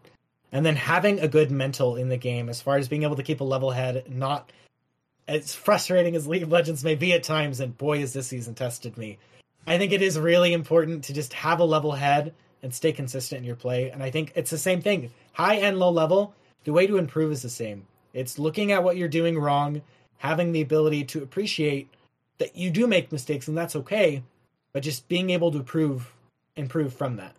And 0.51 0.65
then 0.65 0.77
having 0.77 1.19
a 1.19 1.27
good 1.27 1.51
mental 1.51 1.97
in 1.97 2.09
the 2.09 2.17
game 2.17 2.49
as 2.49 2.61
far 2.61 2.77
as 2.77 2.87
being 2.87 3.03
able 3.03 3.17
to 3.17 3.23
keep 3.23 3.41
a 3.41 3.43
level 3.43 3.71
head, 3.71 4.05
not 4.09 4.51
as 5.27 5.53
frustrating 5.53 6.15
as 6.15 6.27
League 6.27 6.43
of 6.43 6.51
Legends 6.51 6.83
may 6.83 6.95
be 6.95 7.13
at 7.13 7.23
times, 7.23 7.59
and 7.59 7.77
boy, 7.77 7.99
has 7.99 8.13
this 8.13 8.27
season 8.27 8.55
tested 8.55 8.97
me. 8.97 9.17
I 9.67 9.77
think 9.77 9.91
it 9.91 10.01
is 10.01 10.17
really 10.17 10.53
important 10.53 11.03
to 11.05 11.13
just 11.13 11.33
have 11.33 11.59
a 11.59 11.65
level 11.65 11.91
head 11.91 12.33
and 12.63 12.73
stay 12.73 12.93
consistent 12.93 13.39
in 13.39 13.45
your 13.45 13.55
play. 13.55 13.89
And 13.89 14.01
I 14.01 14.09
think 14.09 14.31
it's 14.35 14.49
the 14.49 14.57
same 14.57 14.81
thing. 14.81 15.11
High 15.33 15.55
and 15.55 15.77
low 15.77 15.91
level, 15.91 16.33
the 16.63 16.73
way 16.73 16.87
to 16.87 16.97
improve 16.97 17.31
is 17.31 17.41
the 17.41 17.49
same. 17.49 17.87
It's 18.13 18.39
looking 18.39 18.71
at 18.71 18.83
what 18.83 18.97
you're 18.97 19.07
doing 19.07 19.37
wrong, 19.37 19.81
having 20.17 20.51
the 20.51 20.61
ability 20.61 21.05
to 21.05 21.23
appreciate 21.23 21.89
that 22.37 22.55
you 22.55 22.71
do 22.71 22.87
make 22.87 23.11
mistakes 23.11 23.47
and 23.47 23.57
that's 23.57 23.75
okay, 23.75 24.23
but 24.73 24.83
just 24.83 25.07
being 25.07 25.29
able 25.29 25.51
to 25.51 25.59
improve 25.59 26.13
improve 26.55 26.93
from 26.93 27.17
that. 27.17 27.35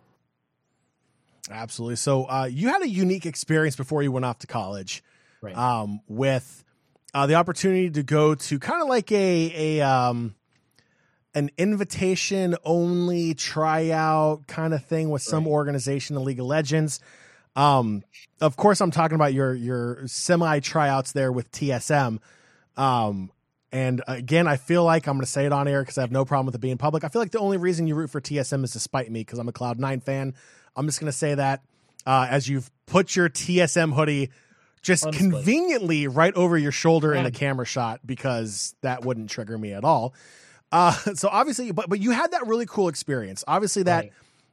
Absolutely. 1.51 1.97
So 1.97 2.25
uh, 2.25 2.49
you 2.51 2.69
had 2.69 2.83
a 2.83 2.89
unique 2.89 3.27
experience 3.27 3.77
before 3.77 4.03
you 4.03 4.13
went 4.13 4.25
off 4.25 4.39
to 4.41 4.47
college, 4.47 5.03
right. 5.41 5.57
um, 5.57 6.01
with 6.07 6.65
uh, 7.13 7.27
the 7.27 7.35
opportunity 7.35 7.91
to 7.91 8.03
go 8.03 8.35
to 8.35 8.59
kind 8.59 8.83
of 8.83 8.89
like 8.89 9.11
a 9.11 9.79
a 9.79 9.87
um, 9.87 10.35
an 11.35 11.51
invitation 11.59 12.57
only 12.65 13.35
tryout 13.35 14.47
kind 14.47 14.75
of 14.75 14.85
thing 14.85 15.11
with 15.11 15.23
some 15.23 15.45
right. 15.45 15.51
organization 15.51 16.17
in 16.17 16.25
League 16.25 16.41
of 16.41 16.47
Legends. 16.47 17.01
Um, 17.57 18.05
of 18.41 18.57
course, 18.57 18.81
I'm 18.81 18.91
talking 18.91 19.17
about 19.17 19.35
your 19.35 19.55
your 19.55 20.07
semi 20.07 20.61
tryouts 20.61 21.13
there 21.13 21.33
with 21.33 21.51
TSM. 21.53 22.19
Um, 22.77 23.31
And 23.73 24.03
again, 24.09 24.49
I 24.49 24.57
feel 24.57 24.85
like 24.85 25.07
I'm 25.07 25.15
going 25.15 25.25
to 25.25 25.31
say 25.31 25.47
it 25.47 25.53
on 25.53 25.69
air 25.69 25.83
because 25.83 25.97
I 25.99 26.01
have 26.01 26.11
no 26.11 26.25
problem 26.25 26.47
with 26.47 26.55
it 26.57 26.61
being 26.61 26.79
public. 26.79 27.05
I 27.05 27.09
feel 27.09 27.23
like 27.23 27.31
the 27.31 27.39
only 27.39 27.57
reason 27.57 27.87
you 27.87 27.95
root 27.95 28.11
for 28.11 28.21
TSM 28.21 28.65
is 28.65 28.73
to 28.73 28.81
spite 28.81 29.11
me 29.11 29.21
because 29.21 29.39
I'm 29.39 29.49
a 29.49 29.53
Cloud9 29.53 30.03
fan. 30.03 30.35
I'm 30.75 30.87
just 30.87 30.99
going 30.99 31.11
to 31.11 31.17
say 31.17 31.35
that 31.35 31.63
uh, 32.07 32.27
as 32.29 32.49
you've 32.49 32.71
put 32.87 33.15
your 33.15 33.29
TSM 33.29 33.95
hoodie 33.95 34.31
just 34.83 35.05
Honestly. 35.07 35.31
conveniently 35.31 36.07
right 36.09 36.35
over 36.35 36.57
your 36.57 36.73
shoulder 36.73 37.15
in 37.15 37.25
the 37.25 37.31
camera 37.31 37.67
shot 37.67 38.01
because 38.05 38.75
that 38.81 39.05
wouldn't 39.05 39.29
trigger 39.31 39.59
me 39.59 39.73
at 39.73 39.85
all. 39.85 40.15
Uh, 40.73 40.93
so 41.15 41.29
obviously, 41.31 41.71
but 41.71 41.89
but 41.89 42.01
you 42.01 42.11
had 42.13 42.33
that 42.33 42.47
really 42.47 42.67
cool 42.67 42.89
experience. 42.89 43.45
Obviously, 43.47 43.83
that 43.85 44.05
Right. 44.05 44.13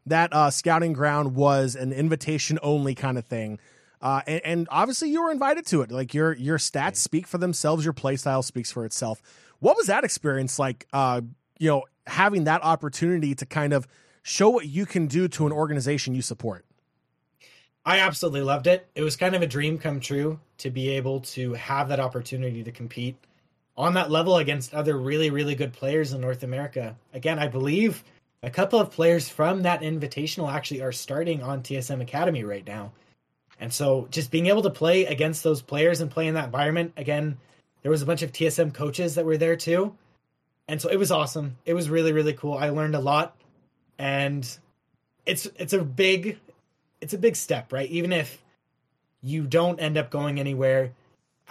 That 0.10 0.34
uh, 0.34 0.50
scouting 0.50 0.94
ground 0.94 1.36
was 1.36 1.76
an 1.76 1.94
invitation 1.94 2.60
only 2.62 2.96
kind 2.96 3.18
of 3.18 3.26
thing. 3.26 3.60
Uh, 4.02 4.22
and, 4.28 4.42
and 4.46 4.68
obviously 4.70 5.10
you 5.10 5.24
were 5.24 5.32
invited 5.32 5.66
to 5.68 5.82
it. 5.82 5.92
Like 5.92 6.14
your 6.14 6.34
your 6.34 6.58
stats 6.58 6.98
speak 6.98 7.28
for 7.28 7.38
themselves. 7.38 7.84
Your 7.84 7.94
play 7.94 8.16
style 8.16 8.44
speaks 8.44 8.72
for 8.72 8.86
itself. 8.86 9.22
What 9.60 9.76
was 9.76 9.88
that 9.88 10.04
experience 10.04 10.60
like? 10.60 10.88
Uh, 10.94 11.22
you 11.60 11.70
know, 11.70 11.84
having 12.06 12.44
that 12.44 12.64
opportunity 12.64 13.34
to 13.36 13.46
kind 13.46 13.74
of 13.74 13.88
show 14.22 14.50
what 14.50 14.68
you 14.68 14.86
can 14.86 15.08
do 15.08 15.28
to 15.28 15.46
an 15.46 15.52
organization 15.52 16.14
you 16.14 16.22
support. 16.22 16.66
I 17.86 18.00
absolutely 18.00 18.42
loved 18.42 18.68
it. 18.68 18.86
It 18.96 19.02
was 19.02 19.16
kind 19.16 19.34
of 19.34 19.42
a 19.42 19.48
dream 19.48 19.78
come 19.78 20.00
true 20.00 20.40
to 20.58 20.70
be 20.70 20.90
able 20.90 21.22
to 21.22 21.54
have 21.54 21.88
that 21.88 22.00
opportunity 22.00 22.62
to 22.64 22.72
compete 22.72 23.16
on 23.78 23.94
that 23.94 24.12
level 24.12 24.38
against 24.38 24.74
other 24.74 24.98
really, 24.98 25.30
really 25.30 25.56
good 25.56 25.72
players 25.72 26.12
in 26.12 26.20
North 26.20 26.44
America. 26.44 26.98
Again, 27.14 27.40
I 27.40 27.48
believe 27.48 28.04
a 28.44 28.50
couple 28.50 28.80
of 28.80 28.92
players 28.92 29.28
from 29.28 29.64
that 29.64 29.82
invitational 29.82 30.52
actually 30.52 30.82
are 30.82 30.92
starting 30.92 31.42
on 31.42 31.64
TSM 31.64 32.02
Academy 32.02 32.44
right 32.44 32.66
now. 32.66 32.92
And 33.60 33.74
so 33.74 34.08
just 34.12 34.30
being 34.30 34.48
able 34.48 34.62
to 34.64 34.70
play 34.70 35.06
against 35.06 35.44
those 35.44 35.62
players 35.62 36.02
and 36.02 36.12
play 36.12 36.28
in 36.28 36.36
that 36.36 36.46
environment, 36.46 36.94
again, 36.98 37.38
there 37.82 37.92
was 37.92 38.02
a 38.02 38.06
bunch 38.06 38.22
of 38.22 38.32
TSM 38.32 38.74
coaches 38.74 39.16
that 39.16 39.26
were 39.26 39.38
there 39.38 39.56
too. 39.56 39.96
And 40.68 40.82
so 40.82 40.90
it 40.90 40.98
was 40.98 41.12
awesome. 41.12 41.58
It 41.66 41.74
was 41.74 41.90
really, 41.90 42.12
really 42.12 42.34
cool. 42.34 42.56
I 42.58 42.70
learned 42.70 42.96
a 42.96 43.00
lot. 43.00 43.36
And 43.98 44.48
it's 45.26 45.48
it's 45.58 45.74
a 45.74 45.84
big 45.84 46.38
it's 47.02 47.14
a 47.14 47.18
big 47.18 47.36
step, 47.36 47.74
right? 47.74 47.90
Even 47.90 48.14
if 48.14 48.42
you 49.22 49.48
don't 49.48 49.80
end 49.80 49.98
up 49.98 50.12
going 50.12 50.40
anywhere, 50.40 50.92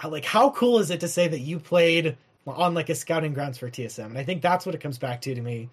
like 0.03 0.25
how 0.25 0.51
cool 0.51 0.79
is 0.79 0.91
it 0.91 1.01
to 1.01 1.07
say 1.07 1.27
that 1.27 1.39
you 1.39 1.59
played 1.59 2.15
on 2.45 2.73
like 2.73 2.89
a 2.89 2.95
scouting 2.95 3.33
grounds 3.33 3.57
for 3.57 3.69
TSM? 3.69 4.05
And 4.05 4.17
I 4.17 4.23
think 4.23 4.41
that's 4.41 4.65
what 4.65 4.75
it 4.75 4.81
comes 4.81 4.97
back 4.97 5.21
to 5.21 5.35
to 5.35 5.41
me. 5.41 5.69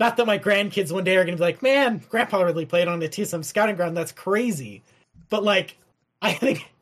Not 0.00 0.16
that 0.16 0.26
my 0.26 0.38
grandkids 0.38 0.90
one 0.90 1.04
day 1.04 1.16
are 1.16 1.24
going 1.24 1.36
to 1.36 1.40
be 1.40 1.44
like, 1.44 1.62
"Man, 1.62 2.02
Grandpa 2.08 2.40
really 2.40 2.64
played 2.64 2.88
on 2.88 2.98
the 2.98 3.08
TSM 3.08 3.44
scouting 3.44 3.76
ground. 3.76 3.96
That's 3.96 4.12
crazy," 4.12 4.82
but 5.28 5.44
like, 5.44 5.76
I 6.22 6.32
think 6.32 6.72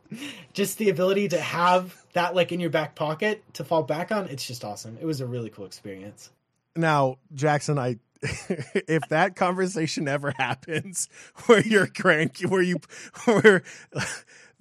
just 0.55 0.79
the 0.79 0.89
ability 0.89 1.29
to 1.29 1.41
have 1.41 2.05
that 2.15 2.35
like 2.35 2.53
in 2.53 2.61
your 2.61 2.71
back 2.71 2.95
pocket 2.95 3.43
to 3.55 3.65
fall 3.65 3.83
back 3.83 4.13
on, 4.13 4.29
it's 4.29 4.47
just 4.47 4.65
awesome. 4.65 4.97
It 5.01 5.05
was 5.05 5.21
a 5.21 5.27
really 5.27 5.51
cool 5.51 5.67
experience. 5.67 6.31
Now, 6.77 7.19
Jackson, 7.35 7.79
I 7.79 7.99
if 8.23 9.09
that 9.09 9.37
conversation 9.37 10.09
ever 10.09 10.33
happens 10.37 11.09
where 11.47 11.61
your 11.61 11.89
grand 11.89 12.37
where 12.47 12.63
you 12.63 12.79
where 13.25 13.63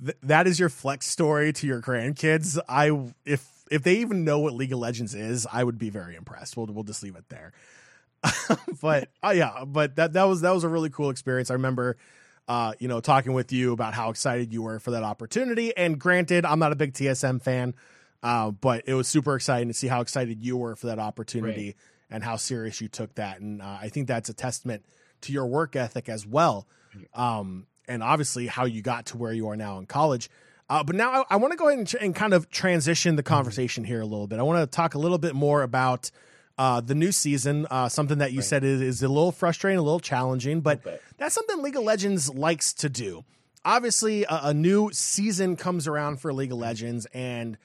th- 0.03 0.17
that 0.23 0.47
is 0.47 0.59
your 0.59 0.69
flex 0.69 1.05
story 1.05 1.53
to 1.53 1.67
your 1.67 1.81
grandkids, 1.81 2.57
I 2.67 3.13
if 3.23 3.47
if 3.69 3.83
they 3.83 3.97
even 3.97 4.23
know 4.23 4.39
what 4.39 4.53
League 4.53 4.73
of 4.73 4.79
Legends 4.79 5.13
is, 5.13 5.45
I 5.51 5.63
would 5.63 5.77
be 5.77 5.91
very 5.91 6.15
impressed. 6.15 6.57
We'll 6.57 6.67
we'll 6.67 6.83
just 6.83 7.03
leave 7.03 7.15
it 7.15 7.29
there. 7.29 7.53
but 8.81 9.09
uh, 9.23 9.33
yeah, 9.35 9.63
but 9.65 9.95
that 9.97 10.13
that 10.13 10.23
was 10.23 10.41
that 10.41 10.51
was 10.53 10.63
a 10.63 10.69
really 10.69 10.89
cool 10.89 11.09
experience. 11.09 11.49
I 11.51 11.53
remember 11.53 11.97
uh, 12.47 12.73
you 12.79 12.87
know, 12.87 13.01
talking 13.01 13.33
with 13.33 13.51
you 13.51 13.73
about 13.73 13.93
how 13.93 14.09
excited 14.09 14.53
you 14.53 14.61
were 14.61 14.79
for 14.79 14.91
that 14.91 15.03
opportunity. 15.03 15.75
And 15.75 15.99
granted, 15.99 16.45
I'm 16.45 16.59
not 16.59 16.71
a 16.71 16.75
big 16.77 16.93
TSM 16.93 17.41
fan, 17.41 17.75
uh, 18.23 18.51
but 18.51 18.83
it 18.87 18.93
was 18.93 19.07
super 19.09 19.35
exciting 19.35 19.67
to 19.67 19.73
see 19.73 19.87
how 19.87 19.99
excited 19.99 20.41
you 20.41 20.55
were 20.55 20.77
for 20.77 20.87
that 20.87 20.97
opportunity 20.97 21.65
Right. 21.65 21.75
and 22.09 22.23
how 22.23 22.37
serious 22.37 22.79
you 22.79 22.87
took 22.87 23.15
that. 23.15 23.41
And 23.41 23.61
uh, 23.61 23.77
I 23.81 23.89
think 23.89 24.07
that's 24.07 24.29
a 24.29 24.33
testament 24.33 24.85
to 25.21 25.33
your 25.33 25.45
work 25.45 25.75
ethic 25.75 26.07
as 26.07 26.25
well. 26.25 26.67
Um, 27.13 27.67
and 27.87 28.01
obviously 28.01 28.47
how 28.47 28.63
you 28.63 28.81
got 28.81 29.07
to 29.07 29.17
where 29.17 29.33
you 29.33 29.49
are 29.49 29.57
now 29.57 29.77
in 29.77 29.85
college. 29.85 30.29
Uh, 30.69 30.85
but 30.85 30.95
now 30.95 31.11
I, 31.11 31.23
I 31.31 31.35
want 31.35 31.51
to 31.51 31.57
go 31.57 31.67
ahead 31.67 31.79
and, 31.79 31.87
tr- 31.87 31.97
and 31.97 32.15
kind 32.15 32.33
of 32.33 32.49
transition 32.49 33.17
the 33.17 33.23
conversation 33.23 33.83
here 33.83 33.99
a 33.99 34.05
little 34.05 34.27
bit. 34.27 34.39
I 34.39 34.43
want 34.43 34.59
to 34.59 34.73
talk 34.73 34.95
a 34.95 34.99
little 34.99 35.17
bit 35.17 35.35
more 35.35 35.63
about 35.63 36.11
uh, 36.57 36.81
the 36.81 36.95
new 36.95 37.11
season, 37.11 37.67
uh, 37.69 37.87
something 37.89 38.17
that 38.17 38.31
you 38.31 38.39
Right. 38.39 38.45
said 38.45 38.63
is, 38.63 38.81
is 38.81 39.03
a 39.03 39.07
little 39.07 39.31
frustrating, 39.31 39.77
a 39.77 39.81
little 39.83 39.99
challenging, 39.99 40.61
but 40.61 40.81
that's 41.17 41.35
something 41.35 41.61
League 41.61 41.75
of 41.75 41.83
Legends 41.83 42.33
likes 42.33 42.73
to 42.73 42.89
do. 42.89 43.23
Obviously, 43.63 44.23
a, 44.23 44.39
a 44.43 44.53
new 44.53 44.89
season 44.93 45.55
comes 45.55 45.87
around 45.87 46.19
for 46.21 46.33
League 46.33 46.51
of 46.51 46.57
Legends, 46.57 47.05
and 47.13 47.57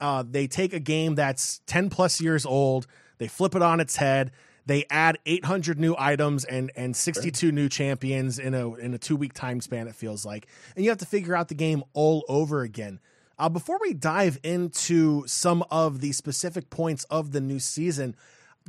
uh, 0.00 0.24
they 0.28 0.46
take 0.46 0.72
a 0.72 0.80
game 0.80 1.14
that's 1.16 1.60
10 1.66 1.90
plus 1.90 2.20
years 2.20 2.46
old, 2.46 2.86
they 3.18 3.28
flip 3.28 3.54
it 3.54 3.62
on 3.62 3.80
its 3.80 3.96
head, 3.96 4.30
they 4.66 4.84
add 4.90 5.18
800 5.26 5.80
new 5.80 5.94
items 5.98 6.44
and 6.44 6.70
and 6.76 6.94
62 6.94 7.50
new 7.50 7.68
champions 7.68 8.38
in 8.38 8.54
a 8.54 8.74
in 8.76 8.94
a 8.94 8.98
two 8.98 9.16
week 9.16 9.32
time 9.32 9.60
span. 9.60 9.88
It 9.88 9.96
feels 9.96 10.24
like, 10.24 10.46
and 10.76 10.84
you 10.84 10.90
have 10.90 10.98
to 10.98 11.06
figure 11.06 11.34
out 11.34 11.48
the 11.48 11.54
game 11.54 11.82
all 11.92 12.24
over 12.28 12.62
again. 12.62 13.00
Uh, 13.40 13.48
before 13.48 13.78
we 13.80 13.94
dive 13.94 14.38
into 14.44 15.26
some 15.26 15.64
of 15.70 16.00
the 16.00 16.12
specific 16.12 16.68
points 16.68 17.04
of 17.04 17.32
the 17.32 17.40
new 17.40 17.58
season, 17.58 18.14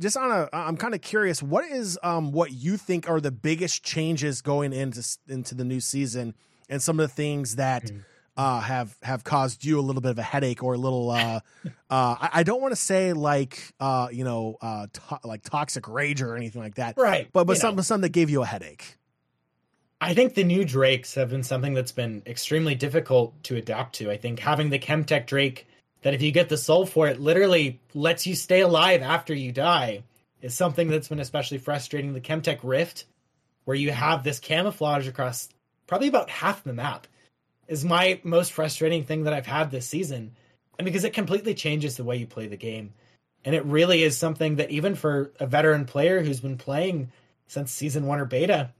just 0.00 0.16
on 0.16 0.30
a, 0.32 0.48
I'm 0.52 0.78
kind 0.78 0.94
of 0.94 1.02
curious. 1.02 1.42
What 1.42 1.64
is 1.66 1.98
um 2.02 2.32
what 2.32 2.52
you 2.52 2.76
think 2.78 3.08
are 3.08 3.20
the 3.20 3.30
biggest 3.30 3.84
changes 3.84 4.40
going 4.40 4.72
into 4.72 5.06
into 5.28 5.54
the 5.54 5.64
new 5.64 5.80
season, 5.80 6.34
and 6.70 6.82
some 6.82 6.98
of 6.98 7.08
the 7.08 7.14
things 7.14 7.56
that 7.56 7.90
uh 8.38 8.60
have 8.60 8.96
have 9.02 9.24
caused 9.24 9.62
you 9.62 9.78
a 9.78 9.82
little 9.82 10.00
bit 10.00 10.10
of 10.10 10.18
a 10.18 10.22
headache 10.22 10.62
or 10.62 10.72
a 10.72 10.78
little 10.78 11.10
uh 11.10 11.40
uh 11.66 11.70
I, 11.90 12.30
I 12.32 12.42
don't 12.42 12.62
want 12.62 12.72
to 12.72 12.80
say 12.80 13.12
like 13.12 13.74
uh 13.78 14.08
you 14.10 14.24
know 14.24 14.56
uh 14.62 14.86
to- 14.90 15.20
like 15.28 15.42
toxic 15.42 15.86
rage 15.86 16.22
or 16.22 16.34
anything 16.34 16.62
like 16.62 16.76
that, 16.76 16.96
Right. 16.96 17.28
But 17.30 17.44
but 17.46 17.58
some 17.58 17.76
know. 17.76 17.82
some 17.82 18.00
that 18.00 18.08
gave 18.08 18.30
you 18.30 18.42
a 18.42 18.46
headache. 18.46 18.96
I 20.02 20.14
think 20.14 20.34
the 20.34 20.42
new 20.42 20.64
Drakes 20.64 21.14
have 21.14 21.30
been 21.30 21.44
something 21.44 21.74
that's 21.74 21.92
been 21.92 22.24
extremely 22.26 22.74
difficult 22.74 23.40
to 23.44 23.54
adapt 23.54 23.94
to. 23.94 24.10
I 24.10 24.16
think 24.16 24.40
having 24.40 24.68
the 24.68 24.80
Chemtech 24.80 25.26
Drake, 25.26 25.68
that 26.02 26.12
if 26.12 26.20
you 26.20 26.32
get 26.32 26.48
the 26.48 26.56
soul 26.56 26.86
for 26.86 27.06
it, 27.06 27.20
literally 27.20 27.80
lets 27.94 28.26
you 28.26 28.34
stay 28.34 28.62
alive 28.62 29.00
after 29.00 29.32
you 29.32 29.52
die, 29.52 30.02
is 30.40 30.54
something 30.54 30.88
that's 30.88 31.06
been 31.06 31.20
especially 31.20 31.58
frustrating. 31.58 32.14
The 32.14 32.20
Chemtech 32.20 32.58
Rift, 32.64 33.04
where 33.64 33.76
you 33.76 33.92
have 33.92 34.24
this 34.24 34.40
camouflage 34.40 35.06
across 35.06 35.48
probably 35.86 36.08
about 36.08 36.30
half 36.30 36.64
the 36.64 36.72
map, 36.72 37.06
is 37.68 37.84
my 37.84 38.20
most 38.24 38.52
frustrating 38.52 39.04
thing 39.04 39.22
that 39.22 39.32
I've 39.32 39.46
had 39.46 39.70
this 39.70 39.86
season. 39.86 40.34
And 40.80 40.84
because 40.84 41.04
it 41.04 41.12
completely 41.12 41.54
changes 41.54 41.96
the 41.96 42.02
way 42.02 42.16
you 42.16 42.26
play 42.26 42.48
the 42.48 42.56
game. 42.56 42.92
And 43.44 43.54
it 43.54 43.64
really 43.66 44.02
is 44.02 44.18
something 44.18 44.56
that 44.56 44.72
even 44.72 44.96
for 44.96 45.30
a 45.38 45.46
veteran 45.46 45.84
player 45.84 46.24
who's 46.24 46.40
been 46.40 46.58
playing 46.58 47.12
since 47.46 47.70
season 47.70 48.04
one 48.06 48.18
or 48.18 48.24
beta, 48.24 48.72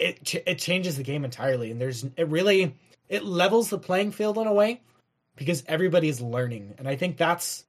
it 0.00 0.42
it 0.46 0.58
changes 0.58 0.96
the 0.96 1.02
game 1.02 1.24
entirely. 1.24 1.70
And 1.70 1.80
there's 1.80 2.04
it 2.16 2.28
really 2.28 2.74
it 3.08 3.24
levels 3.24 3.70
the 3.70 3.78
playing 3.78 4.12
field 4.12 4.38
in 4.38 4.46
a 4.46 4.52
way 4.52 4.80
because 5.36 5.62
everybody's 5.66 6.20
learning. 6.20 6.74
And 6.78 6.88
i 6.88 6.96
think 6.96 7.16
that's 7.16 7.64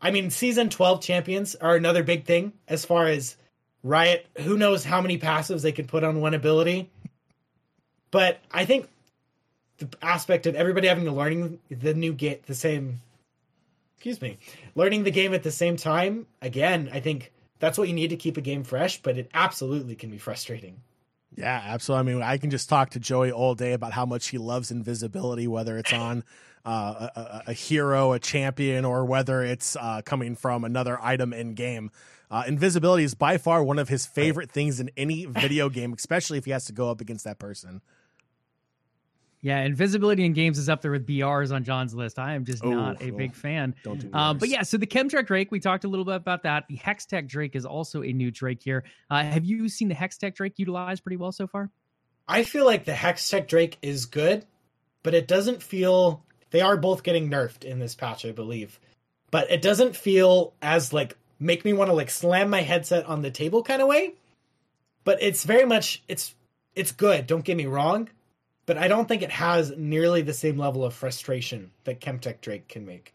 i 0.00 0.10
mean 0.10 0.30
season 0.30 0.68
12 0.68 1.00
champions 1.00 1.54
are 1.54 1.76
another 1.76 2.02
big 2.02 2.24
thing 2.24 2.52
as 2.68 2.84
far 2.84 3.06
as 3.06 3.36
riot 3.82 4.26
who 4.38 4.56
knows 4.56 4.84
how 4.84 5.00
many 5.00 5.18
passives 5.18 5.62
they 5.62 5.72
could 5.72 5.88
put 5.88 6.04
on 6.04 6.20
one 6.20 6.34
ability. 6.34 6.90
But 8.10 8.40
i 8.50 8.64
think 8.64 8.88
the 9.78 9.88
aspect 10.02 10.46
of 10.46 10.54
everybody 10.54 10.88
having 10.88 11.04
to 11.04 11.12
learning 11.12 11.58
the 11.70 11.94
new 11.94 12.12
get 12.12 12.46
the 12.46 12.54
same 12.54 13.00
excuse 13.96 14.20
me 14.20 14.38
learning 14.74 15.04
the 15.04 15.10
game 15.10 15.34
at 15.34 15.42
the 15.42 15.50
same 15.50 15.76
time 15.76 16.26
again 16.40 16.90
i 16.92 17.00
think 17.00 17.32
that's 17.58 17.78
what 17.78 17.88
you 17.88 17.94
need 17.94 18.10
to 18.10 18.16
keep 18.16 18.36
a 18.36 18.40
game 18.40 18.64
fresh 18.64 19.00
but 19.02 19.16
it 19.16 19.30
absolutely 19.32 19.94
can 19.94 20.10
be 20.10 20.18
frustrating 20.18 20.76
Yeah, 21.36 21.62
absolutely. 21.64 22.12
I 22.12 22.14
mean, 22.14 22.22
I 22.22 22.36
can 22.38 22.50
just 22.50 22.68
talk 22.68 22.90
to 22.90 23.00
Joey 23.00 23.32
all 23.32 23.54
day 23.54 23.72
about 23.72 23.92
how 23.92 24.04
much 24.04 24.28
he 24.28 24.38
loves 24.38 24.70
invisibility, 24.70 25.46
whether 25.48 25.78
it's 25.78 25.92
on 25.92 26.24
uh, 26.64 27.08
a, 27.16 27.42
a, 27.48 27.52
hero, 27.52 28.12
a 28.12 28.18
champion, 28.18 28.84
or 28.84 29.04
whether 29.04 29.42
it's 29.42 29.74
uh, 29.76 30.02
coming 30.04 30.36
from 30.36 30.64
another 30.64 30.98
item 31.00 31.32
in 31.32 31.54
game. 31.54 31.90
Uh, 32.30 32.44
invisibility 32.46 33.04
is 33.04 33.14
by 33.14 33.38
far 33.38 33.62
one 33.62 33.78
of 33.78 33.88
his 33.88 34.06
favorite 34.06 34.50
things 34.50 34.80
in 34.80 34.90
any 34.96 35.24
video 35.26 35.68
game, 35.68 35.92
especially 35.92 36.38
if 36.38 36.44
he 36.44 36.50
has 36.50 36.64
to 36.66 36.72
go 36.72 36.90
up 36.90 37.00
against 37.00 37.24
that 37.24 37.38
person. 37.38 37.80
Yeah, 39.42 39.60
invisibility 39.62 40.24
in 40.24 40.34
games 40.34 40.56
is 40.56 40.68
up 40.68 40.82
there 40.82 40.92
with 40.92 41.04
BRs 41.04 41.52
on 41.52 41.64
John's 41.64 41.94
list. 41.94 42.20
I 42.20 42.34
am 42.34 42.44
just 42.44 42.64
Oh, 42.64 42.70
not 42.70 43.02
a 43.02 43.10
oh. 43.10 43.16
big 43.16 43.34
fan. 43.34 43.74
Don't 43.82 43.98
do 43.98 44.08
Um, 44.12 44.38
but 44.38 44.48
yeah, 44.48 44.62
so 44.62 44.76
the 44.76 44.86
Chemtech 44.86 45.26
Drake, 45.26 45.50
we 45.50 45.58
talked 45.58 45.82
a 45.82 45.88
little 45.88 46.04
bit 46.04 46.14
about 46.14 46.44
that. 46.44 46.68
The 46.68 46.78
Hextech 46.78 47.26
Drake 47.26 47.56
is 47.56 47.66
also 47.66 48.04
a 48.04 48.12
new 48.12 48.30
Drake 48.30 48.62
here. 48.62 48.84
Uh, 49.10 49.24
have 49.24 49.44
you 49.44 49.68
seen 49.68 49.88
the 49.88 49.96
Hextech 49.96 50.36
Drake 50.36 50.54
utilized 50.58 51.02
pretty 51.02 51.16
well 51.16 51.32
so 51.32 51.48
far? 51.48 51.70
I 52.28 52.44
feel 52.44 52.64
like 52.64 52.84
the 52.84 52.92
Hextech 52.92 53.48
Drake 53.48 53.78
is 53.82 54.06
good, 54.06 54.46
but 55.02 55.12
it 55.12 55.26
doesn't 55.26 55.60
feel 55.60 56.24
they 56.50 56.60
are 56.60 56.76
both 56.76 57.02
getting 57.02 57.28
nerfed 57.28 57.64
in 57.64 57.80
this 57.80 57.96
patch, 57.96 58.24
I 58.24 58.30
believe. 58.30 58.78
But 59.32 59.50
it 59.50 59.60
doesn't 59.60 59.96
feel 59.96 60.52
as 60.62 60.92
like 60.92 61.16
make 61.40 61.64
me 61.64 61.72
want 61.72 61.90
to 61.90 61.94
like 61.94 62.10
slam 62.10 62.48
my 62.48 62.62
headset 62.62 63.06
on 63.06 63.22
the 63.22 63.30
table 63.32 63.64
kind 63.64 63.82
of 63.82 63.88
way. 63.88 64.14
But 65.02 65.20
it's 65.20 65.42
very 65.42 65.64
much 65.64 66.00
it's 66.06 66.34
it's 66.76 66.92
good, 66.92 67.26
don't 67.26 67.44
get 67.44 67.56
me 67.56 67.66
wrong, 67.66 68.08
but 68.72 68.82
I 68.82 68.88
don't 68.88 69.06
think 69.06 69.20
it 69.20 69.30
has 69.30 69.74
nearly 69.76 70.22
the 70.22 70.32
same 70.32 70.56
level 70.56 70.82
of 70.82 70.94
frustration 70.94 71.70
that 71.84 72.00
Chemtech 72.00 72.40
Drake 72.40 72.68
can 72.68 72.86
make. 72.86 73.12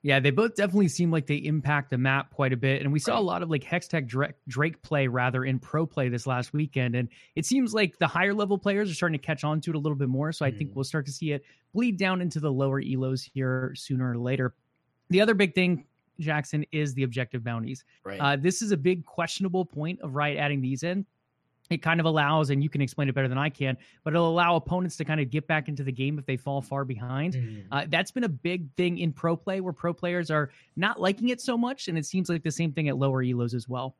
Yeah, 0.00 0.18
they 0.18 0.30
both 0.30 0.54
definitely 0.54 0.88
seem 0.88 1.10
like 1.10 1.26
they 1.26 1.36
impact 1.36 1.90
the 1.90 1.98
map 1.98 2.30
quite 2.30 2.54
a 2.54 2.56
bit. 2.56 2.80
And 2.80 2.90
we 2.90 2.98
saw 2.98 3.18
a 3.18 3.20
lot 3.20 3.42
of 3.42 3.50
like 3.50 3.62
Hextech 3.62 4.06
Drake, 4.06 4.32
Drake 4.48 4.80
play 4.80 5.08
rather 5.08 5.44
in 5.44 5.58
pro 5.58 5.84
play 5.84 6.08
this 6.08 6.26
last 6.26 6.54
weekend. 6.54 6.94
And 6.94 7.10
it 7.34 7.44
seems 7.44 7.74
like 7.74 7.98
the 7.98 8.06
higher 8.06 8.32
level 8.32 8.56
players 8.56 8.90
are 8.90 8.94
starting 8.94 9.18
to 9.18 9.26
catch 9.26 9.44
on 9.44 9.60
to 9.60 9.70
it 9.70 9.76
a 9.76 9.78
little 9.78 9.96
bit 9.96 10.08
more. 10.08 10.32
So 10.32 10.46
I 10.46 10.50
think 10.50 10.70
Mhm. 10.70 10.74
we'll 10.74 10.84
start 10.84 11.04
to 11.04 11.12
see 11.12 11.32
it 11.32 11.44
bleed 11.74 11.98
down 11.98 12.22
into 12.22 12.40
the 12.40 12.50
lower 12.50 12.82
elos 12.82 13.28
here 13.34 13.74
sooner 13.76 14.12
or 14.12 14.16
later. 14.16 14.54
The 15.10 15.20
other 15.20 15.34
big 15.34 15.54
thing, 15.54 15.84
Jackson, 16.18 16.64
is 16.72 16.94
the 16.94 17.02
objective 17.02 17.44
bounties. 17.44 17.84
Right. 18.04 18.18
Uh, 18.18 18.36
this 18.36 18.62
is 18.62 18.72
a 18.72 18.76
big 18.78 19.04
questionable 19.04 19.66
point 19.66 20.00
of 20.00 20.14
Riot 20.14 20.38
adding 20.38 20.62
these 20.62 20.82
in. 20.82 21.04
It 21.70 21.80
kind 21.80 21.98
of 21.98 22.04
allows, 22.04 22.50
and 22.50 22.62
you 22.62 22.68
can 22.68 22.82
explain 22.82 23.08
it 23.08 23.14
better 23.14 23.28
than 23.28 23.38
I 23.38 23.48
can, 23.48 23.78
but 24.04 24.12
it'll 24.12 24.28
allow 24.28 24.54
opponents 24.56 24.98
to 24.98 25.04
kind 25.04 25.18
of 25.18 25.30
get 25.30 25.46
back 25.46 25.68
into 25.68 25.82
the 25.82 25.92
game 25.92 26.18
if 26.18 26.26
they 26.26 26.36
fall 26.36 26.60
far 26.60 26.84
behind. 26.84 27.34
Mhm. 27.34 27.64
Uh, 27.72 27.86
that's 27.88 28.10
been 28.10 28.24
a 28.24 28.28
big 28.28 28.70
thing 28.76 28.98
in 28.98 29.12
pro 29.12 29.34
play 29.34 29.60
where 29.60 29.72
pro 29.72 29.94
players 29.94 30.30
are 30.30 30.50
not 30.76 31.00
liking 31.00 31.30
it 31.30 31.40
so 31.40 31.56
much. 31.56 31.88
And 31.88 31.96
it 31.96 32.04
seems 32.04 32.28
like 32.28 32.42
the 32.42 32.50
same 32.50 32.72
thing 32.72 32.88
at 32.88 32.98
lower 32.98 33.24
elos 33.24 33.54
as 33.54 33.66
well. 33.66 33.96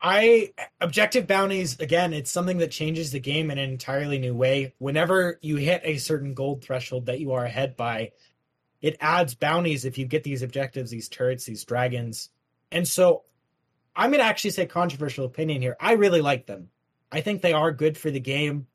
I 0.00 0.52
objective 0.80 1.26
bounties 1.28 1.78
again. 1.78 2.12
It's 2.12 2.30
something 2.30 2.58
that 2.58 2.72
changes 2.72 3.12
the 3.12 3.20
game 3.20 3.50
in 3.50 3.58
an 3.58 3.70
entirely 3.70 4.18
new 4.18 4.34
way. 4.34 4.74
Whenever 4.78 5.38
you 5.42 5.56
hit 5.56 5.82
a 5.84 5.98
certain 5.98 6.34
gold 6.34 6.64
threshold 6.64 7.06
that 7.06 7.20
you 7.20 7.32
are 7.32 7.44
ahead 7.44 7.76
by, 7.76 8.10
it 8.80 8.96
adds 9.00 9.34
bounties 9.34 9.84
if 9.84 9.98
you 9.98 10.06
get 10.06 10.24
these 10.24 10.42
objectives, 10.42 10.90
these 10.90 11.08
turrets, 11.08 11.44
these 11.44 11.64
dragons. 11.64 12.30
And 12.72 12.88
so, 12.88 13.22
I'm 13.94 14.10
gonna 14.10 14.22
actually 14.22 14.50
say 14.50 14.66
controversial 14.66 15.24
opinion 15.24 15.62
here. 15.62 15.76
I 15.80 15.92
really 15.92 16.20
like 16.20 16.46
them. 16.46 16.68
I 17.10 17.20
think 17.20 17.42
they 17.42 17.52
are 17.52 17.72
good 17.72 17.98
for 17.98 18.10
the 18.10 18.20
game 18.20 18.66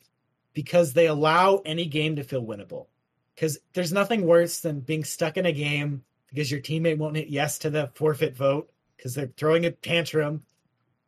because 0.53 0.93
they 0.93 1.07
allow 1.07 1.61
any 1.65 1.85
game 1.85 2.15
to 2.17 2.23
feel 2.23 2.45
winnable. 2.45 2.87
Because 3.35 3.59
there's 3.73 3.93
nothing 3.93 4.25
worse 4.25 4.59
than 4.61 4.79
being 4.79 5.03
stuck 5.03 5.37
in 5.37 5.45
a 5.45 5.51
game 5.51 6.03
because 6.29 6.51
your 6.51 6.59
teammate 6.59 6.97
won't 6.97 7.15
hit 7.15 7.29
yes 7.29 7.59
to 7.59 7.69
the 7.69 7.91
forfeit 7.93 8.35
vote 8.35 8.71
because 8.95 9.13
they're 9.13 9.31
throwing 9.37 9.65
a 9.65 9.71
tantrum 9.71 10.43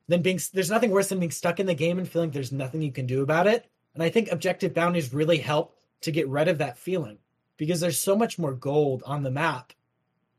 then 0.09 0.23
being 0.23 0.39
there's 0.53 0.71
nothing 0.71 0.89
worse 0.89 1.07
than 1.09 1.19
being 1.19 1.31
stuck 1.31 1.59
in 1.59 1.67
the 1.67 1.75
game 1.75 1.99
and 1.99 2.09
feeling 2.09 2.31
there's 2.31 2.51
nothing 2.51 2.81
you 2.81 2.91
can 2.91 3.05
do 3.05 3.21
about 3.21 3.45
it. 3.45 3.69
And 3.93 4.01
I 4.01 4.09
think 4.09 4.31
objective 4.31 4.73
bounties 4.73 5.13
really 5.13 5.37
help 5.37 5.75
to 6.01 6.11
get 6.11 6.27
rid 6.27 6.47
of 6.47 6.57
that 6.57 6.79
feeling 6.79 7.19
because 7.57 7.79
there's 7.79 7.99
so 7.99 8.15
much 8.15 8.39
more 8.39 8.53
gold 8.53 9.03
on 9.05 9.21
the 9.21 9.29
map 9.29 9.71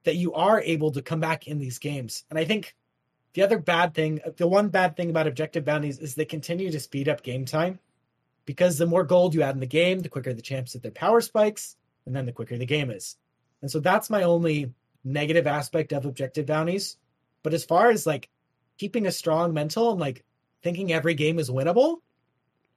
that 0.03 0.17
you 0.17 0.35
are 0.35 0.61
able 0.61 0.91
to 0.91 1.03
come 1.03 1.21
back 1.21 1.47
in 1.47 1.59
these 1.59 1.79
games. 1.79 2.25
And 2.31 2.39
I 2.39 2.45
think 2.45 2.75
the 3.35 3.43
other 3.43 3.59
bad 3.59 3.95
thing, 3.95 4.21
the 4.37 4.47
one 4.47 4.69
bad 4.69 4.97
thing 4.97 5.11
about 5.11 5.27
objective 5.27 5.65
bounties 5.65 5.99
is 5.99 6.15
they 6.15 6.25
continue 6.25 6.71
to 6.71 6.81
speed 6.81 7.09
up 7.09 7.23
game 7.23 7.45
time 7.45 7.79
because 8.45 8.79
the 8.79 8.87
more 8.87 9.05
gold 9.05 9.35
you 9.35 9.43
add 9.43 9.55
in 9.55 9.61
the 9.61 9.67
game, 9.67 10.01
the 10.01 10.09
quicker 10.09 10.33
the 10.33 10.43
champs 10.43 10.73
hit 10.73 10.83
their 10.83 10.91
power 10.91 11.21
spikes, 11.21 11.77
and 12.07 12.17
then 12.17 12.27
the 12.27 12.33
quicker 12.33 12.59
the 12.59 12.67
game 12.67 12.91
is. 12.91 13.17
And 13.63 13.71
so 13.71 13.79
that's 13.81 14.11
my 14.11 14.23
only 14.23 14.73
negative 15.05 15.47
aspect 15.47 15.93
of 15.93 16.05
objective 16.05 16.47
bounties. 16.47 16.97
But 17.43 17.55
as 17.55 17.65
far 17.65 17.91
as 17.91 18.07
like 18.07 18.29
keeping 18.79 19.07
a 19.07 19.13
strong 19.13 19.55
mental 19.55 19.93
and 19.93 20.01
like 20.01 20.25
thinking 20.63 20.93
every 20.93 21.15
game 21.15 21.39
is 21.39 21.51
winnable, 21.51 21.99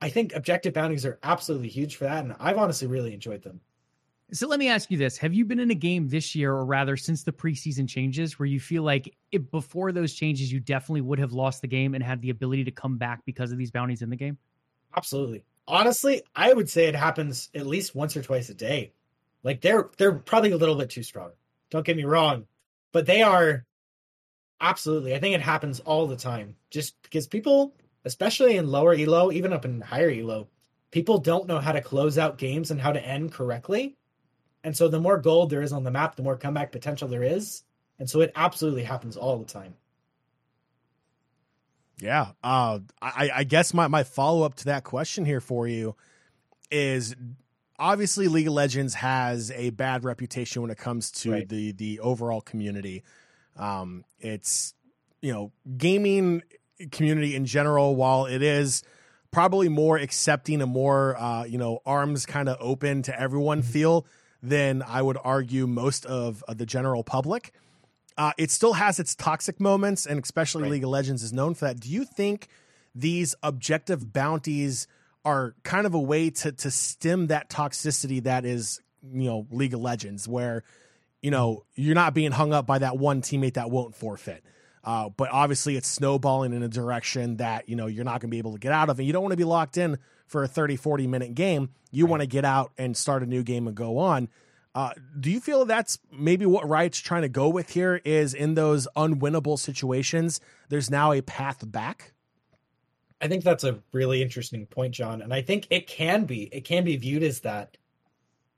I 0.01 0.09
think 0.09 0.35
objective 0.35 0.73
bounties 0.73 1.05
are 1.05 1.19
absolutely 1.23 1.69
huge 1.69 1.95
for 1.95 2.03
that. 2.05 2.23
And 2.23 2.35
I've 2.39 2.57
honestly 2.57 2.87
really 2.87 3.13
enjoyed 3.13 3.41
them. 3.41 3.61
So 4.33 4.47
let 4.47 4.57
me 4.57 4.67
ask 4.67 4.89
you 4.89 4.97
this. 4.97 5.15
Have 5.19 5.35
you 5.35 5.45
been 5.45 5.59
in 5.59 5.69
a 5.69 5.75
game 5.75 6.07
this 6.07 6.33
year, 6.33 6.51
or 6.51 6.65
rather 6.65 6.97
since 6.97 7.23
the 7.23 7.31
preseason 7.31 7.87
changes, 7.87 8.39
where 8.39 8.47
you 8.47 8.59
feel 8.59 8.81
like 8.81 9.15
if 9.31 9.51
before 9.51 9.91
those 9.91 10.15
changes, 10.15 10.51
you 10.51 10.59
definitely 10.59 11.01
would 11.01 11.19
have 11.19 11.33
lost 11.33 11.61
the 11.61 11.67
game 11.67 11.93
and 11.93 12.03
had 12.03 12.19
the 12.21 12.31
ability 12.31 12.63
to 12.63 12.71
come 12.71 12.97
back 12.97 13.23
because 13.25 13.51
of 13.51 13.59
these 13.59 13.69
bounties 13.69 14.01
in 14.01 14.09
the 14.09 14.15
game? 14.15 14.39
Absolutely. 14.97 15.43
Honestly, 15.67 16.23
I 16.35 16.51
would 16.51 16.67
say 16.67 16.87
it 16.87 16.95
happens 16.95 17.49
at 17.53 17.67
least 17.67 17.93
once 17.93 18.17
or 18.17 18.23
twice 18.23 18.49
a 18.49 18.55
day. 18.55 18.93
Like 19.43 19.61
they're 19.61 19.89
they're 19.97 20.13
probably 20.13 20.51
a 20.51 20.57
little 20.57 20.75
bit 20.75 20.89
too 20.89 21.03
strong. 21.03 21.31
Don't 21.69 21.85
get 21.85 21.95
me 21.95 22.03
wrong, 22.03 22.47
but 22.91 23.05
they 23.05 23.21
are 23.21 23.65
absolutely. 24.59 25.13
I 25.13 25.19
think 25.19 25.35
it 25.35 25.41
happens 25.41 25.79
all 25.81 26.07
the 26.07 26.15
time. 26.15 26.55
Just 26.71 26.99
because 27.03 27.27
people, 27.27 27.75
especially 28.03 28.57
in 28.57 28.71
lower 28.71 28.95
elo, 28.95 29.31
even 29.31 29.53
up 29.53 29.63
in 29.63 29.79
higher 29.79 30.09
elo, 30.09 30.47
people 30.89 31.19
don't 31.19 31.47
know 31.47 31.59
how 31.59 31.71
to 31.71 31.81
close 31.81 32.17
out 32.17 32.39
games 32.39 32.71
and 32.71 32.81
how 32.81 32.91
to 32.91 33.05
end 33.05 33.31
correctly. 33.31 33.95
And 34.63 34.75
so 34.77 34.87
the 34.87 34.99
more 34.99 35.17
gold 35.17 35.49
there 35.49 35.61
is 35.61 35.73
on 35.73 35.83
the 35.83 35.91
map, 35.91 36.15
the 36.15 36.23
more 36.23 36.37
comeback 36.37 36.71
potential 36.71 37.07
there 37.07 37.23
is. 37.23 37.63
And 37.99 38.09
so 38.09 38.21
it 38.21 38.31
absolutely 38.35 38.83
happens 38.83 39.17
all 39.17 39.37
the 39.37 39.45
time. 39.45 39.75
Yeah. 41.99 42.31
Uh, 42.43 42.79
I, 43.01 43.29
I 43.33 43.43
guess 43.43 43.73
my, 43.73 43.87
my 43.87 44.03
follow 44.03 44.43
up 44.43 44.55
to 44.55 44.65
that 44.65 44.83
question 44.83 45.25
here 45.25 45.39
for 45.41 45.67
you 45.67 45.95
is 46.71 47.15
obviously 47.77 48.27
League 48.27 48.47
of 48.47 48.53
Legends 48.53 48.95
has 48.95 49.51
a 49.51 49.69
bad 49.71 50.03
reputation 50.03 50.61
when 50.61 50.71
it 50.71 50.77
comes 50.77 51.11
to 51.11 51.31
Right. 51.31 51.49
the 51.49 51.71
the 51.73 51.99
overall 51.99 52.41
community. 52.41 53.03
Um, 53.55 54.05
it's 54.19 54.73
you 55.21 55.31
know 55.31 55.51
gaming 55.77 56.41
community 56.91 57.35
in 57.35 57.45
general, 57.45 57.95
while 57.95 58.25
it 58.25 58.41
is 58.41 58.81
probably 59.31 59.69
more 59.69 59.97
accepting 59.97 60.61
and 60.61 60.71
more 60.71 61.15
uh, 61.17 61.43
you 61.43 61.57
know 61.59 61.79
arms 61.85 62.25
kind 62.25 62.49
of 62.49 62.57
open 62.59 63.03
to 63.03 63.19
everyone 63.19 63.61
Mhm. 63.61 63.65
feel 63.65 64.05
than 64.43 64.83
I 64.85 65.01
would 65.01 65.17
argue 65.23 65.65
most 65.65 66.05
of, 66.05 66.43
of 66.47 66.57
the 66.57 66.65
general 66.65 67.03
public. 67.03 67.53
Uh, 68.17 68.33
it 68.37 68.51
still 68.51 68.73
has 68.73 68.99
its 68.99 69.15
toxic 69.15 69.59
moments, 69.59 70.05
and 70.05 70.21
especially 70.21 70.63
Right. 70.63 70.73
League 70.73 70.83
of 70.83 70.89
Legends 70.89 71.23
is 71.23 71.33
known 71.33 71.55
for 71.55 71.65
that. 71.65 71.79
Do 71.79 71.89
you 71.89 72.03
think 72.03 72.49
these 72.93 73.33
objective 73.41 74.13
bounties 74.13 74.85
are 75.25 75.55
kind 75.63 75.87
of 75.87 75.93
a 75.93 75.99
way 75.99 76.29
to 76.29 76.51
to 76.51 76.69
stem 76.69 77.27
that 77.27 77.49
toxicity 77.49 78.21
that 78.23 78.45
is 78.45 78.81
you 79.11 79.29
know 79.29 79.47
League 79.49 79.73
of 79.73 79.79
Legends, 79.79 80.27
where 80.27 80.63
you 81.21 81.31
know 81.31 81.63
you're 81.73 81.95
not 81.95 82.13
being 82.13 82.31
hung 82.31 82.53
up 82.53 82.67
by 82.67 82.77
that 82.79 82.97
one 82.97 83.21
teammate 83.21 83.53
that 83.53 83.71
won't 83.71 83.95
forfeit. 83.95 84.43
Uh, 84.83 85.07
but 85.09 85.29
obviously, 85.31 85.77
it's 85.77 85.87
snowballing 85.87 86.51
in 86.53 86.61
a 86.61 86.67
direction 86.67 87.37
that 87.37 87.69
you 87.69 87.75
know 87.75 87.87
you're 87.87 88.03
not 88.03 88.19
going 88.19 88.29
to 88.29 88.35
be 88.35 88.37
able 88.37 88.51
to 88.51 88.59
get 88.59 88.73
out 88.73 88.89
of, 88.89 88.99
and 88.99 89.07
you 89.07 89.13
don't 89.13 89.23
want 89.23 89.31
to 89.31 89.37
be 89.37 89.45
locked 89.45 89.77
in 89.77 89.97
for 90.33 90.43
a 90.43 90.47
30, 90.47 90.75
40 90.75 91.05
minute 91.05 91.35
game. 91.35 91.69
You 91.91 92.05
Right. 92.05 92.09
want 92.09 92.21
to 92.21 92.27
get 92.27 92.43
out 92.43 92.71
and 92.75 92.97
start 92.97 93.21
a 93.21 93.27
new 93.27 93.43
game 93.43 93.67
and 93.67 93.77
go 93.77 93.99
on. 93.99 94.29
Uh, 94.73 94.89
do 95.19 95.29
you 95.29 95.39
feel 95.39 95.63
that's 95.63 95.99
maybe 96.11 96.47
what 96.47 96.67
Riot's 96.67 96.97
trying 96.97 97.21
to 97.21 97.29
go 97.29 97.47
with 97.47 97.69
here? 97.69 98.01
Is 98.03 98.33
in 98.33 98.55
those 98.55 98.87
unwinnable 98.95 99.59
situations, 99.59 100.41
there's 100.69 100.89
now 100.89 101.11
a 101.11 101.21
path 101.21 101.71
back. 101.71 102.13
I 103.21 103.27
think 103.27 103.43
that's 103.43 103.63
a 103.63 103.79
really 103.91 104.23
interesting 104.23 104.65
point, 104.65 104.95
John. 104.95 105.21
And 105.21 105.31
I 105.31 105.43
think 105.43 105.67
it 105.69 105.85
can 105.85 106.25
be, 106.25 106.45
it 106.45 106.61
can 106.65 106.83
be 106.83 106.97
viewed 106.97 107.21
as 107.21 107.41
that. 107.41 107.77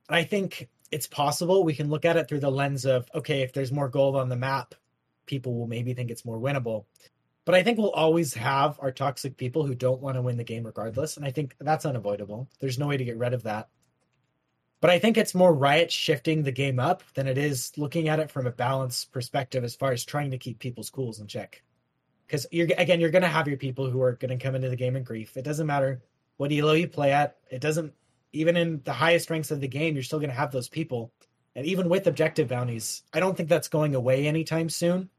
I 0.08 0.24
think 0.24 0.70
it's 0.92 1.08
possible 1.08 1.66
we 1.66 1.74
can 1.76 1.90
look 1.90 2.06
at 2.06 2.16
it 2.16 2.30
through 2.30 2.40
the 2.40 2.50
lens 2.50 2.86
of, 2.86 3.10
okay, 3.14 3.42
if 3.42 3.52
there's 3.52 3.74
more 3.74 3.90
gold 3.90 4.16
on 4.16 4.30
the 4.30 4.38
map, 4.38 4.76
people 5.26 5.54
will 5.56 5.68
maybe 5.68 5.94
think 5.94 6.10
it's 6.10 6.24
more 6.24 6.40
winnable. 6.40 6.86
But 7.46 7.56
I 7.56 7.64
think 7.64 7.78
we'll 7.78 7.92
always 7.92 8.34
have 8.34 8.80
our 8.82 8.92
toxic 8.92 9.38
people 9.38 9.66
who 9.66 9.76
don't 9.76 10.02
want 10.02 10.16
to 10.16 10.22
win 10.22 10.38
the 10.38 10.44
game 10.44 10.66
regardless. 10.66 11.16
And 11.16 11.26
I 11.26 11.32
think 11.32 11.56
that's 11.60 11.86
unavoidable. 11.86 12.50
There's 12.60 12.80
no 12.80 12.88
way 12.88 12.98
to 12.98 13.06
get 13.06 13.18
rid 13.18 13.34
of 13.34 13.44
that. 13.44 13.70
But 14.82 14.90
I 14.90 15.00
think 15.00 15.18
it's 15.18 15.36
more 15.36 15.54
Riot 15.54 15.92
shifting 15.92 16.44
the 16.44 16.52
game 16.52 16.80
up 16.80 17.04
than 17.14 17.28
it 17.28 17.38
is 17.38 17.72
looking 17.78 18.10
at 18.10 18.20
it 18.20 18.32
from 18.32 18.46
a 18.48 18.52
balanced 18.52 19.12
perspective 19.12 19.64
as 19.64 19.76
far 19.76 19.92
as 19.92 20.04
trying 20.04 20.32
to 20.32 20.38
keep 20.38 20.60
people's 20.60 20.90
cools 20.90 21.20
in 21.20 21.28
check 21.28 21.64
because 22.26 22.46
you're 22.52 22.68
again 22.78 23.00
you're 23.00 23.10
going 23.10 23.22
to 23.22 23.28
have 23.28 23.48
your 23.48 23.58
people 23.58 23.90
who 23.90 24.02
are 24.02 24.14
going 24.14 24.38
to 24.38 24.44
come 24.44 24.56
into 24.56 24.70
the 24.70 24.76
game 24.76 24.96
in 24.96 25.04
grief 25.04 25.38
it 25.38 25.44
doesn't 25.44 25.68
matter 25.68 26.02
what 26.38 26.52
elo 26.52 26.74
you 26.74 26.88
play 26.88 27.12
at 27.12 27.38
it 27.50 27.62
doesn't 27.62 27.94
even 28.34 28.58
in 28.58 28.82
the 28.84 28.94
highest 28.94 29.30
ranks 29.30 29.52
of 29.52 29.62
the 29.62 29.68
game 29.68 29.94
you're 29.94 30.04
still 30.04 30.20
going 30.20 30.30
to 30.30 30.36
have 30.36 30.52
those 30.52 30.70
people 30.70 31.12
and 31.56 31.66
even 31.66 31.90
with 31.90 32.08
objective 32.08 32.48
bounties 32.48 33.04
i 33.14 33.20
don't 33.20 33.38
think 33.38 33.50
that's 33.50 33.68
going 33.68 33.96
away 33.96 34.28
anytime 34.28 34.70
soon 34.70 35.10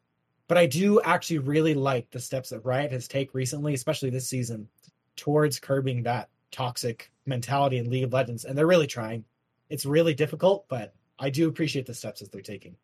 but 0.49 0.59
i 0.59 0.67
do 0.67 1.01
actually 1.03 1.39
really 1.39 1.75
like 1.75 2.11
the 2.11 2.21
steps 2.21 2.51
that 2.51 2.65
riot 2.65 2.93
has 2.93 3.09
taken 3.09 3.31
recently 3.35 3.75
especially 3.75 4.11
this 4.11 4.29
season 4.29 4.69
towards 5.17 5.59
curbing 5.59 6.03
that 6.03 6.29
toxic 6.51 7.11
mentality 7.27 7.79
in 7.79 7.91
league 7.91 8.05
of 8.05 8.13
legends 8.13 8.45
and 8.45 8.57
they're 8.57 8.67
really 8.67 8.87
trying 8.87 9.25
it's 9.69 9.87
really 9.87 10.15
difficult 10.15 10.67
but 10.69 10.95
i 11.19 11.31
do 11.31 11.49
appreciate 11.49 11.87
the 11.87 11.95
steps 11.95 12.21
that 12.21 12.31
they're 12.33 12.41
taking 12.41 12.77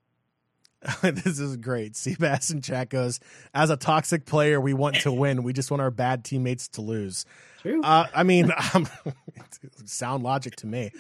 this 1.03 1.38
is 1.38 1.57
great. 1.57 1.92
Seabass 1.92 2.51
and 2.51 2.62
chat 2.62 2.88
goes, 2.88 3.20
as 3.55 3.70
a 3.70 3.77
toxic 3.77 4.25
player, 4.25 4.61
we 4.61 4.75
want 4.75 4.96
to 4.96 5.12
win. 5.12 5.42
We 5.42 5.53
just 5.53 5.70
want 5.70 5.81
our 5.81 5.90
bad 5.90 6.25
teammates 6.25 6.68
to 6.68 6.81
lose. 6.83 7.25
True. 7.61 7.81
Uh, 7.83 8.07
I 8.14 8.22
mean, 8.25 8.51
um, 8.75 8.88
sound 9.85 10.25
logic 10.25 10.57
to 10.57 10.66
me. 10.66 10.90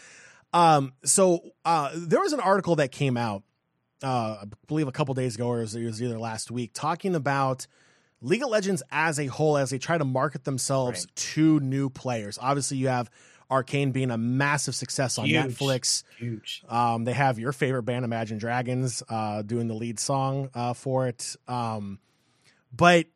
Um, 0.52 0.92
so 1.04 1.40
uh, 1.64 1.90
there 1.94 2.20
was 2.20 2.32
an 2.32 2.40
article 2.40 2.76
that 2.76 2.92
came 2.92 3.16
out, 3.16 3.42
uh, 4.02 4.38
I 4.42 4.44
believe 4.66 4.88
a 4.88 4.92
couple 4.92 5.14
days 5.14 5.34
ago, 5.36 5.48
or 5.48 5.58
it 5.58 5.62
was, 5.62 5.74
it 5.74 5.84
was 5.84 6.02
either 6.02 6.18
last 6.18 6.50
week, 6.50 6.70
talking 6.74 7.14
about 7.14 7.66
League 8.20 8.42
of 8.42 8.50
Legends 8.50 8.82
as 8.90 9.18
a 9.18 9.26
whole 9.26 9.56
as 9.56 9.70
they 9.70 9.78
try 9.78 9.98
to 9.98 10.04
market 10.04 10.44
themselves 10.44 11.06
Right. 11.06 11.16
to 11.16 11.60
new 11.60 11.90
players. 11.90 12.38
Obviously, 12.40 12.76
you 12.78 12.88
have 12.88 13.10
Arcane 13.50 13.90
being 13.92 14.10
a 14.10 14.16
massive 14.16 14.74
success 14.74 15.18
on 15.18 15.26
Huge. 15.26 15.44
Netflix. 15.58 16.04
huge 16.18 16.62
Um, 16.68 17.04
they 17.04 17.12
have 17.12 17.38
your 17.38 17.52
favorite 17.52 17.82
band, 17.82 18.04
Imagine 18.04 18.38
Dragons, 18.38 19.02
uh, 19.08 19.42
doing 19.42 19.68
the 19.68 19.74
lead 19.74 19.98
song 20.00 20.48
uh, 20.54 20.72
for 20.72 21.06
it. 21.08 21.36
Um, 21.48 21.98
but 22.74 23.06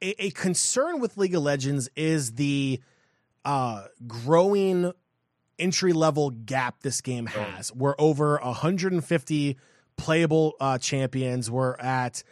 a, 0.00 0.26
a 0.26 0.30
concern 0.30 1.00
with 1.00 1.16
League 1.16 1.34
of 1.34 1.42
Legends 1.42 1.88
is 1.96 2.32
the 2.34 2.80
uh, 3.44 3.86
growing 4.06 4.92
entry 5.62 5.92
level 5.92 6.30
gap 6.30 6.80
this 6.82 7.00
game 7.00 7.26
has. 7.26 7.72
We're 7.72 7.94
over 7.98 8.38
150 8.42 9.56
playable 9.96 10.54
uh, 10.60 10.78
champions. 10.78 11.50
We're 11.50 11.76
at, 11.76 12.22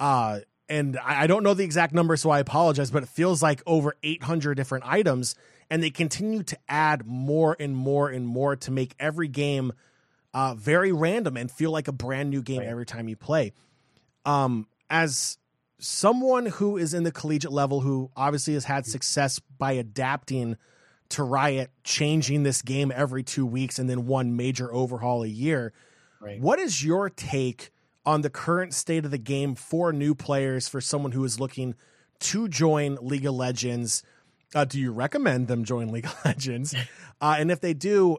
uh, 0.00 0.40
and 0.68 0.98
I, 0.98 1.22
I 1.24 1.26
don't 1.26 1.42
know 1.42 1.54
the 1.54 1.64
exact 1.64 1.94
number, 1.94 2.16
so 2.16 2.30
I 2.30 2.40
apologize, 2.40 2.90
but 2.90 3.02
it 3.02 3.08
feels 3.08 3.42
like 3.42 3.62
over 3.66 3.94
800 4.02 4.54
different 4.54 4.84
items, 4.86 5.34
and 5.70 5.82
they 5.82 5.90
continue 5.90 6.42
to 6.44 6.58
add 6.68 7.06
more 7.06 7.56
and 7.60 7.76
more 7.76 8.08
and 8.08 8.26
more 8.26 8.56
to 8.56 8.70
make 8.70 8.94
every 8.98 9.28
game 9.28 9.72
uh, 10.34 10.54
very 10.54 10.92
random 10.92 11.36
and 11.36 11.50
feel 11.50 11.70
like 11.70 11.88
a 11.88 11.92
brand 11.92 12.30
new 12.30 12.42
game 12.42 12.60
Right. 12.60 12.68
every 12.68 12.86
time 12.86 13.08
you 13.08 13.16
play. 13.16 13.52
Um, 14.24 14.66
as 14.90 15.38
someone 15.78 16.46
who 16.46 16.76
is 16.76 16.92
in 16.94 17.02
the 17.04 17.12
collegiate 17.12 17.52
level, 17.52 17.80
who 17.80 18.10
obviously 18.16 18.54
has 18.54 18.64
had 18.64 18.84
success 18.86 19.38
by 19.58 19.72
adapting 19.72 20.56
to 21.10 21.22
Riot, 21.22 21.70
changing 21.84 22.42
this 22.42 22.60
game 22.62 22.92
every 22.94 23.22
two 23.22 23.46
weeks 23.46 23.78
and 23.78 23.88
then 23.88 24.06
one 24.06 24.36
major 24.36 24.72
overhaul 24.72 25.22
a 25.22 25.28
year. 25.28 25.72
Right. 26.20 26.40
What 26.40 26.58
is 26.58 26.84
your 26.84 27.08
take 27.08 27.70
on 28.04 28.22
the 28.22 28.30
current 28.30 28.74
state 28.74 29.04
of 29.04 29.10
the 29.10 29.18
game 29.18 29.54
for 29.54 29.92
new 29.92 30.14
players, 30.14 30.68
for 30.68 30.80
someone 30.80 31.12
who 31.12 31.24
is 31.24 31.38
looking 31.40 31.74
to 32.20 32.48
join 32.48 32.98
League 33.00 33.24
of 33.26 33.34
Legends? 33.34 34.02
Uh, 34.54 34.64
do 34.64 34.80
you 34.80 34.92
recommend 34.92 35.46
them 35.48 35.64
join 35.64 35.88
League 35.88 36.06
of 36.06 36.16
Legends? 36.24 36.74
Uh, 37.20 37.34
and 37.36 37.50
if 37.50 37.60
they 37.60 37.74
do, 37.74 38.16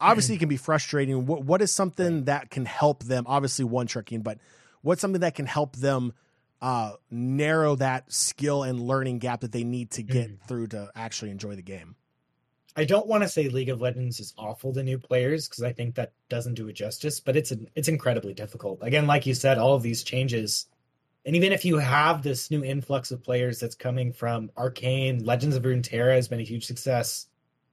obviously 0.00 0.34
it 0.34 0.38
can 0.38 0.48
be 0.48 0.56
frustrating. 0.56 1.24
What 1.24 1.44
what 1.44 1.62
is 1.62 1.72
something 1.72 2.24
that 2.24 2.50
can 2.50 2.64
help 2.64 3.04
them? 3.04 3.22
Obviously, 3.28 3.64
one 3.64 3.86
tricking, 3.86 4.22
but 4.22 4.38
what's 4.82 5.00
something 5.00 5.20
that 5.20 5.36
can 5.36 5.46
help 5.46 5.76
them 5.76 6.12
uh, 6.60 6.94
narrow 7.12 7.76
that 7.76 8.12
skill 8.12 8.64
and 8.64 8.80
learning 8.80 9.20
gap 9.20 9.42
that 9.42 9.52
they 9.52 9.62
need 9.62 9.92
to 9.92 10.02
get 10.02 10.30
Mhm. 10.30 10.48
through 10.48 10.66
to 10.66 10.90
actually 10.96 11.30
enjoy 11.30 11.54
the 11.54 11.62
game? 11.62 11.94
I 12.80 12.84
don't 12.84 13.06
want 13.06 13.22
to 13.22 13.28
say 13.28 13.50
League 13.50 13.68
of 13.68 13.82
Legends 13.82 14.20
is 14.20 14.32
awful 14.38 14.72
to 14.72 14.82
new 14.82 14.96
players 14.96 15.46
because 15.46 15.62
I 15.62 15.70
think 15.70 15.94
that 15.96 16.14
doesn't 16.30 16.54
do 16.54 16.66
it 16.68 16.72
justice, 16.72 17.20
but 17.20 17.36
it's 17.36 17.52
it's 17.74 17.88
incredibly 17.88 18.32
difficult. 18.32 18.78
Again, 18.80 19.06
like 19.06 19.26
you 19.26 19.34
said, 19.34 19.58
all 19.58 19.74
of 19.74 19.82
these 19.82 20.02
changes, 20.02 20.64
and 21.26 21.36
even 21.36 21.52
if 21.52 21.62
you 21.66 21.76
have 21.76 22.22
this 22.22 22.50
new 22.50 22.64
influx 22.64 23.10
of 23.10 23.22
players 23.22 23.60
that's 23.60 23.74
coming 23.74 24.14
from 24.14 24.50
Arcane, 24.56 25.22
Legends 25.22 25.56
of 25.56 25.64
Runeterra 25.64 26.14
has 26.14 26.26
been 26.26 26.40
a 26.40 26.42
huge 26.42 26.64
success. 26.64 27.26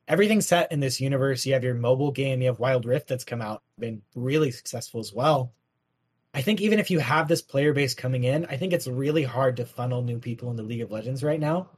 Everything's 0.10 0.46
set 0.46 0.74
in 0.74 0.82
this 0.82 1.00
universe. 1.00 1.46
You 1.46 1.54
have 1.54 1.64
your 1.64 1.76
mobile 1.76 2.12
game, 2.12 2.42
you 2.42 2.48
have 2.48 2.60
Wild 2.60 2.86
Rift 2.86 3.08
that's 3.08 3.24
come 3.24 3.42
out, 3.42 3.64
been 3.80 4.02
really 4.14 4.52
successful 4.52 5.00
as 5.00 5.14
well. 5.14 5.54
I 6.34 6.42
think 6.42 6.60
even 6.60 6.80
if 6.80 6.92
you 6.92 7.00
have 7.00 7.30
this 7.30 7.42
player 7.42 7.72
base 7.72 7.94
coming 7.94 8.26
in, 8.26 8.46
I 8.48 8.58
think 8.58 8.74
it's 8.74 8.88
really 8.88 9.24
hard 9.24 9.56
to 9.56 9.66
funnel 9.66 10.02
new 10.02 10.20
people 10.20 10.52
into 10.52 10.64
League 10.64 10.82
of 10.82 10.92
Legends 10.92 11.24
right 11.24 11.40
now 11.40 11.70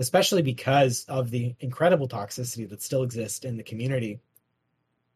especially 0.00 0.40
because 0.42 1.04
of 1.08 1.30
the 1.30 1.54
incredible 1.60 2.08
toxicity 2.08 2.68
that 2.68 2.82
still 2.82 3.02
exists 3.02 3.44
in 3.44 3.58
the 3.58 3.62
community. 3.62 4.18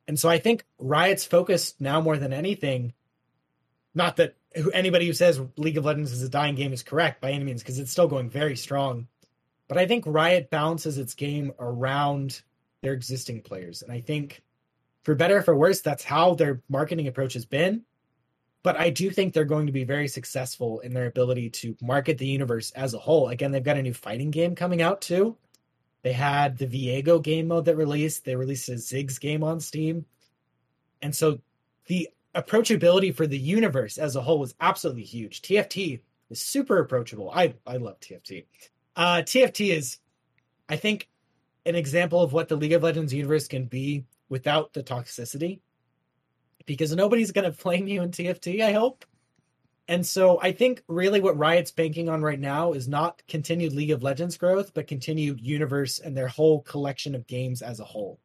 And 0.07 0.21
so 0.21 0.29
I 0.29 0.39
think 0.39 0.67
Riot's 0.79 1.25
focused 1.25 1.81
now 1.81 2.03
more 2.03 2.19
than 2.19 2.35
anything, 2.35 2.93
not 3.95 4.17
that 4.17 4.37
anybody 4.75 5.07
who 5.07 5.15
says 5.15 5.41
League 5.57 5.79
of 5.79 5.87
Legends 5.87 6.13
is 6.13 6.23
a 6.23 6.29
dying 6.29 6.55
game 6.55 6.75
is 6.75 6.83
correct 6.83 7.23
by 7.23 7.33
any 7.33 7.45
means, 7.45 7.63
because 7.63 7.79
it's 7.79 7.91
still 7.91 8.07
going 8.07 8.29
very 8.29 8.57
strong. 8.57 9.09
But 9.69 9.79
I 9.79 9.87
think 9.87 10.05
Riot 10.07 10.51
balances 10.51 10.99
its 10.99 11.15
game 11.15 11.53
around 11.59 12.43
their 12.83 12.93
existing 12.93 13.41
players. 13.41 13.81
And 13.81 13.91
I 13.91 14.03
think 14.03 14.43
for 15.03 15.15
better 15.15 15.39
or 15.39 15.43
for 15.43 15.57
worse, 15.57 15.81
that's 15.81 16.05
how 16.05 16.35
their 16.35 16.61
marketing 16.69 17.09
approach 17.09 17.33
has 17.33 17.47
been. 17.47 17.85
But 18.65 18.81
I 18.81 18.89
do 18.89 19.11
think 19.11 19.35
they're 19.35 19.45
going 19.45 19.67
to 19.67 19.73
be 19.73 19.85
very 19.85 20.09
successful 20.09 20.81
in 20.81 20.95
their 20.95 21.07
ability 21.07 21.51
to 21.51 21.77
market 21.83 22.17
the 22.17 22.27
universe 22.27 22.71
as 22.71 22.95
a 22.95 22.99
whole. 22.99 23.29
Again, 23.29 23.53
they've 23.53 23.63
got 23.63 23.77
a 23.77 23.83
new 23.83 23.93
fighting 23.93 24.31
game 24.31 24.55
coming 24.55 24.81
out 24.81 25.03
too. 25.03 25.37
They 26.03 26.15
had 26.15 26.57
the 26.57 26.67
Viego 26.67 27.23
game 27.23 27.49
mode 27.49 27.67
that 27.67 27.77
released. 27.77 28.25
They 28.25 28.35
released 28.35 28.71
a 28.71 28.73
Ziggs 28.73 29.21
game 29.21 29.45
on 29.45 29.61
Steam. 29.61 30.07
And 31.03 31.15
so 31.15 31.41
the 31.89 32.09
approachability 32.35 33.15
for 33.15 33.27
the 33.27 33.39
universe 33.39 33.99
as 33.99 34.17
a 34.17 34.23
whole 34.23 34.39
was 34.39 34.55
absolutely 34.59 35.05
huge. 35.05 35.43
TFT 35.43 36.01
is 36.31 36.41
super 36.41 36.79
approachable. 36.79 37.31
I, 37.31 37.55
I 37.67 37.77
love 37.77 38.01
TFT. 38.01 38.47
Uh, 38.97 39.19
TFT 39.19 39.77
is, 39.77 39.99
I 40.71 40.77
think, 40.77 41.11
an 41.67 41.75
example 41.75 42.23
of 42.23 42.33
what 42.33 42.49
the 42.49 42.57
League 42.57 42.73
of 42.73 42.83
Legends 42.83 43.13
universe 43.13 43.47
can 43.47 43.67
be 43.67 44.07
without 44.31 44.73
the 44.73 44.83
toxicity 44.83 45.61
because 46.67 46.95
nobody's 46.95 47.33
going 47.33 47.45
to 47.45 47.53
flame 47.53 47.87
you 47.89 48.03
in 48.03 48.11
TFT, 48.11 48.63
I 48.63 48.73
hope. 48.73 49.05
And 49.87 50.07
so 50.07 50.41
I 50.41 50.53
think 50.53 50.83
really 50.89 51.21
what 51.21 51.37
Riot's 51.37 51.71
banking 51.71 52.09
on 52.09 52.23
right 52.23 52.41
now 52.41 52.73
is 52.73 52.89
not 52.89 53.23
continued 53.29 53.75
League 53.75 53.91
of 53.91 54.03
Legends 54.03 54.39
growth, 54.39 54.73
but 54.73 54.87
continued 54.87 55.41
universe 55.41 55.99
and 55.99 56.17
their 56.17 56.29
whole 56.29 56.63
collection 56.63 57.15
of 57.15 57.27
games 57.27 57.61
as 57.61 57.81
a 57.81 57.85
whole. 57.85 58.19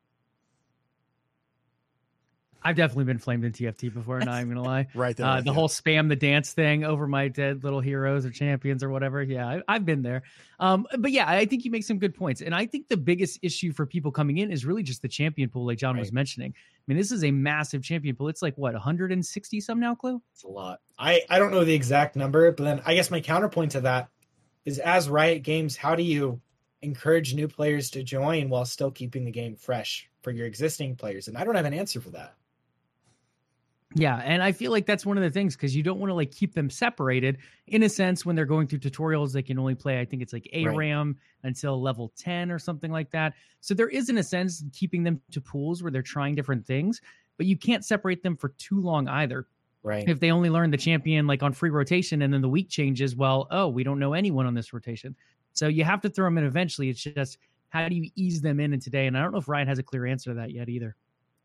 I've 2.61 2.75
definitely 2.75 3.05
been 3.05 3.19
flamed 3.19 3.45
in 3.45 3.51
TFT 3.53 3.93
before. 3.93 4.19
Not 4.19 4.35
even 4.41 4.49
gonna 4.55 4.63
lie. 4.67 4.87
Right 4.95 5.15
there, 5.15 5.25
Uh, 5.25 5.39
the 5.41 5.47
you. 5.47 5.53
whole 5.53 5.69
spam 5.69 6.09
the 6.09 6.15
dance 6.15 6.51
thing 6.51 6.83
over 6.83 7.07
my 7.07 7.27
dead 7.29 7.63
little 7.63 7.79
heroes 7.79 8.25
or 8.25 8.31
champions 8.31 8.83
or 8.83 8.89
whatever. 8.89 9.23
Yeah, 9.23 9.47
I, 9.47 9.61
I've 9.67 9.85
been 9.85 10.01
there. 10.01 10.23
Um, 10.59 10.85
but 10.97 11.11
yeah, 11.11 11.29
I 11.29 11.45
think 11.45 11.63
you 11.63 11.71
make 11.71 11.83
some 11.85 11.99
good 11.99 12.13
points. 12.15 12.41
And 12.41 12.53
I 12.53 12.65
think 12.65 12.89
the 12.89 12.97
biggest 12.97 13.39
issue 13.41 13.71
for 13.71 13.85
people 13.85 14.11
coming 14.11 14.39
in 14.39 14.51
is 14.51 14.65
really 14.65 14.83
just 14.83 15.01
the 15.01 15.07
champion 15.07 15.49
pool, 15.49 15.65
like 15.65 15.77
John 15.77 15.97
was 15.97 16.11
mentioning. 16.11 16.53
I 16.55 16.81
mean, 16.87 16.97
this 16.97 17.11
is 17.11 17.23
a 17.23 17.31
massive 17.31 17.81
champion 17.83 18.15
pool. 18.15 18.27
It's 18.27 18.41
like 18.41 18.55
what 18.57 18.73
160 18.73 19.61
some 19.61 19.79
now, 19.79 19.95
Clue? 19.95 20.21
It's 20.33 20.43
a 20.43 20.47
lot. 20.49 20.79
I, 20.97 21.21
I 21.29 21.39
don't 21.39 21.51
know 21.51 21.63
the 21.63 21.73
exact 21.73 22.15
number, 22.15 22.51
but 22.51 22.63
then 22.63 22.81
I 22.85 22.93
guess 22.95 23.09
my 23.09 23.21
counterpoint 23.21 23.71
to 23.71 23.81
that 23.81 24.09
is 24.65 24.79
as 24.79 25.07
Riot 25.09 25.43
Games, 25.43 25.77
how 25.77 25.95
do 25.95 26.03
you 26.03 26.41
encourage 26.81 27.33
new 27.33 27.47
players 27.47 27.89
to 27.91 28.03
join 28.03 28.49
while 28.49 28.65
still 28.65 28.91
keeping 28.91 29.23
the 29.25 29.31
game 29.31 29.55
fresh 29.55 30.09
for 30.21 30.31
your 30.31 30.45
existing 30.45 30.95
players? 30.97 31.27
And 31.29 31.37
I 31.37 31.43
don't 31.45 31.55
have 31.55 31.65
an 31.65 31.73
answer 31.73 32.01
for 32.01 32.09
that. 32.11 32.35
Yeah, 33.95 34.17
and 34.17 34.43
I 34.43 34.51
feel 34.51 34.71
like 34.71 34.85
that's 34.85 35.05
one 35.05 35.17
of 35.17 35.23
the 35.23 35.31
things 35.31 35.55
because 35.55 35.75
you 35.75 35.81
don't 35.81 35.99
want 35.99 36.11
to 36.11 36.13
like 36.13 36.31
keep 36.31 36.53
them 36.53 36.69
separated. 36.69 37.39
In 37.67 37.81
a 37.83 37.89
sense, 37.89 38.23
when 38.23 38.35
they're 38.35 38.45
going 38.45 38.67
through 38.67 38.79
tutorials, 38.79 39.33
they 39.33 39.41
can 39.41 39.57
only 39.57 39.73
play, 39.73 39.99
I 39.99 40.05
think 40.05 40.21
it's 40.21 40.31
like 40.31 40.47
ARAM 40.53 41.17
until 41.43 41.81
level 41.81 42.13
10 42.15 42.51
or 42.51 42.59
something 42.59 42.91
like 42.91 43.09
that. 43.11 43.33
So 43.61 43.73
there 43.73 43.89
is, 43.89 44.09
in 44.09 44.19
a 44.19 44.23
sense, 44.23 44.63
keeping 44.73 45.03
them 45.03 45.19
to 45.31 45.41
pools 45.41 45.81
where 45.81 45.91
they're 45.91 46.03
trying 46.03 46.35
different 46.35 46.67
things, 46.67 47.01
but 47.37 47.47
you 47.47 47.57
can't 47.57 47.83
separate 47.83 48.21
them 48.21 48.37
for 48.37 48.49
too 48.49 48.79
long 48.79 49.07
either. 49.07 49.47
Right. 49.81 50.07
If 50.07 50.19
they 50.19 50.29
only 50.29 50.51
learn 50.51 50.69
the 50.69 50.77
champion 50.77 51.25
like 51.25 51.41
on 51.41 51.53
free 51.53 51.69
rotation 51.71 52.21
and 52.21 52.31
then 52.31 52.41
the 52.41 52.49
week 52.49 52.69
changes, 52.69 53.15
well, 53.15 53.47
oh, 53.49 53.69
we 53.69 53.83
don't 53.83 53.97
know 53.97 54.13
anyone 54.13 54.45
on 54.45 54.53
this 54.53 54.71
rotation. 54.71 55.15
So 55.53 55.67
you 55.67 55.83
have 55.83 56.01
to 56.01 56.09
throw 56.09 56.27
them 56.27 56.37
in 56.37 56.43
eventually. 56.43 56.89
It's 56.89 57.01
just 57.01 57.39
how 57.69 57.89
do 57.89 57.95
you 57.95 58.11
ease 58.15 58.41
them 58.41 58.59
in 58.59 58.73
in 58.73 58.79
today? 58.79 59.07
And 59.07 59.17
I 59.17 59.23
don't 59.23 59.31
know 59.31 59.39
if 59.39 59.47
Riot 59.47 59.67
has 59.67 59.79
a 59.79 59.83
clear 59.83 60.05
answer 60.05 60.31
to 60.31 60.35
that 60.35 60.51
yet 60.51 60.69
either. 60.69 60.95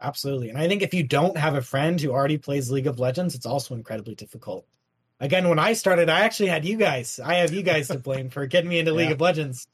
Absolutely. 0.01 0.51
And 0.51 0.59
I 0.59 0.69
think 0.69 0.83
if 0.83 0.93
you 0.93 1.03
don't 1.03 1.37
have 1.37 1.55
a 1.55 1.63
friend 1.63 2.01
who 2.01 2.11
already 2.11 2.39
plays 2.39 2.71
League 2.71 2.87
of 2.87 2.99
Legends, 2.99 3.35
it's 3.35 3.47
also 3.47 3.75
incredibly 3.75 4.15
difficult. 4.15 4.67
Again, 5.21 5.49
when 5.49 5.59
I 5.59 5.73
started, 5.73 6.11
I 6.11 6.21
actually 6.21 6.49
had 6.49 6.65
you 6.65 6.77
guys. 6.77 7.19
I 7.21 7.35
have 7.37 7.53
you 7.53 7.63
guys 7.63 7.89
to 7.89 7.99
blame 7.99 8.29
for 8.31 8.47
getting 8.47 8.69
me 8.71 8.79
into 8.79 8.93
League 8.95 9.09
Yeah. 9.09 9.15
of 9.15 9.21
Legends. 9.21 9.67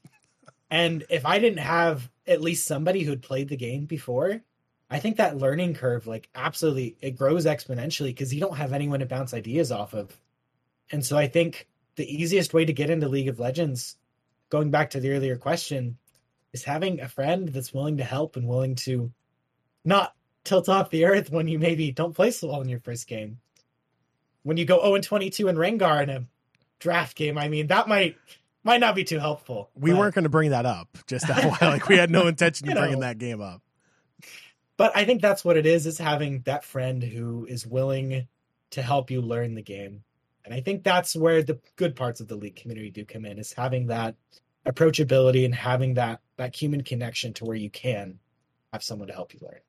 And 0.71 1.05
if 1.11 1.27
I 1.27 1.39
didn't 1.39 1.59
have 1.59 2.09
at 2.27 2.41
least 2.41 2.67
somebody 2.67 3.03
who'd 3.03 3.23
played 3.23 3.49
the 3.49 3.57
game 3.57 3.87
before, 3.87 4.41
I 4.89 4.99
think 5.01 5.17
that 5.17 5.39
learning 5.39 5.75
curve, 5.75 6.07
like 6.07 6.29
absolutely, 6.35 6.97
it 7.01 7.13
grows 7.17 7.47
exponentially 7.47 8.07
because 8.09 8.33
you 8.33 8.41
don't 8.41 8.57
have 8.57 8.73
anyone 8.73 9.01
to 9.01 9.07
bounce 9.07 9.35
ideas 9.35 9.73
off 9.73 9.95
of. 9.95 10.17
And 10.93 11.05
so 11.05 11.17
I 11.17 11.27
think 11.27 11.67
the 11.97 12.13
easiest 12.13 12.55
way 12.55 12.65
to 12.65 12.73
get 12.73 12.91
into 12.91 13.09
League 13.09 13.29
of 13.29 13.41
Legends, 13.41 13.97
going 14.49 14.71
back 14.71 14.91
to 14.91 15.01
the 15.01 15.11
earlier 15.11 15.37
question, 15.37 15.97
is 16.53 16.63
having 16.65 17.01
a 17.01 17.09
friend 17.09 17.49
that's 17.49 17.73
willing 17.73 17.97
to 17.97 18.05
help 18.05 18.37
and 18.37 18.47
willing 18.47 18.75
to 18.77 19.11
not 19.85 20.15
tilt 20.45 20.69
off 20.69 20.91
the 20.91 21.05
earth 21.05 21.31
when 21.31 21.49
you 21.49 21.59
maybe 21.59 21.93
don't 21.93 22.15
play 22.15 22.31
so 22.31 22.49
well 22.49 22.61
in 22.63 22.69
your 22.69 22.81
first 22.81 23.07
game. 23.07 23.39
When 24.43 24.57
you 24.57 24.65
go 24.65 24.81
0 24.81 24.95
and 24.95 25.05
22 25.05 25.49
in 25.49 25.57
Rengar 25.57 26.03
in 26.03 26.11
a 26.11 26.25
draft 26.79 27.17
game, 27.17 27.37
I 27.37 27.49
mean, 27.49 27.67
that 27.69 27.89
might 27.89 28.17
might 28.65 28.81
not 28.81 28.95
be 28.95 29.05
too 29.05 29.19
helpful. 29.19 29.71
we 29.75 29.91
but- 29.91 29.99
weren't 29.99 30.15
going 30.15 30.23
to 30.25 30.29
bring 30.31 30.51
that 30.51 30.67
up 30.67 30.89
just 31.07 31.27
that 31.29 31.45
while. 31.45 31.71
Like 31.71 31.89
we 31.89 31.97
had 31.97 32.11
no 32.11 32.27
intention 32.27 32.67
of 32.67 32.71
You 32.71 32.75
know. 32.75 32.81
bringing 32.83 33.01
that 33.01 33.19
game 33.19 33.41
up. 33.41 33.63
but 34.77 34.97
I 34.97 35.05
think 35.05 35.21
that's 35.23 35.45
what 35.45 35.57
it 35.57 35.67
is: 35.67 35.87
is 35.87 35.99
having 35.99 36.41
that 36.43 36.65
friend 36.65 37.03
who 37.03 37.47
is 37.47 37.67
willing 37.67 38.27
to 38.71 38.83
help 38.83 39.11
you 39.11 39.21
learn 39.21 39.55
the 39.55 39.63
game. 39.63 40.05
And 40.45 40.55
I 40.55 40.61
think 40.63 40.85
that's 40.85 41.15
where 41.15 41.43
the 41.43 41.59
good 41.77 41.95
parts 41.95 42.21
of 42.21 42.29
the 42.29 42.35
league 42.37 42.57
community 42.57 42.91
do 42.91 43.05
come 43.05 43.25
in: 43.27 43.39
is 43.39 43.53
having 43.53 43.87
that 43.89 44.15
approachability 44.67 45.45
and 45.45 45.55
having 45.55 45.95
that 45.95 46.21
that 46.37 46.55
human 46.57 46.83
connection 46.83 47.33
to 47.35 47.45
where 47.45 47.57
you 47.57 47.69
can 47.71 48.19
have 48.73 48.83
someone 48.83 49.09
to 49.09 49.15
help 49.15 49.35
you 49.35 49.41
learn. 49.43 49.61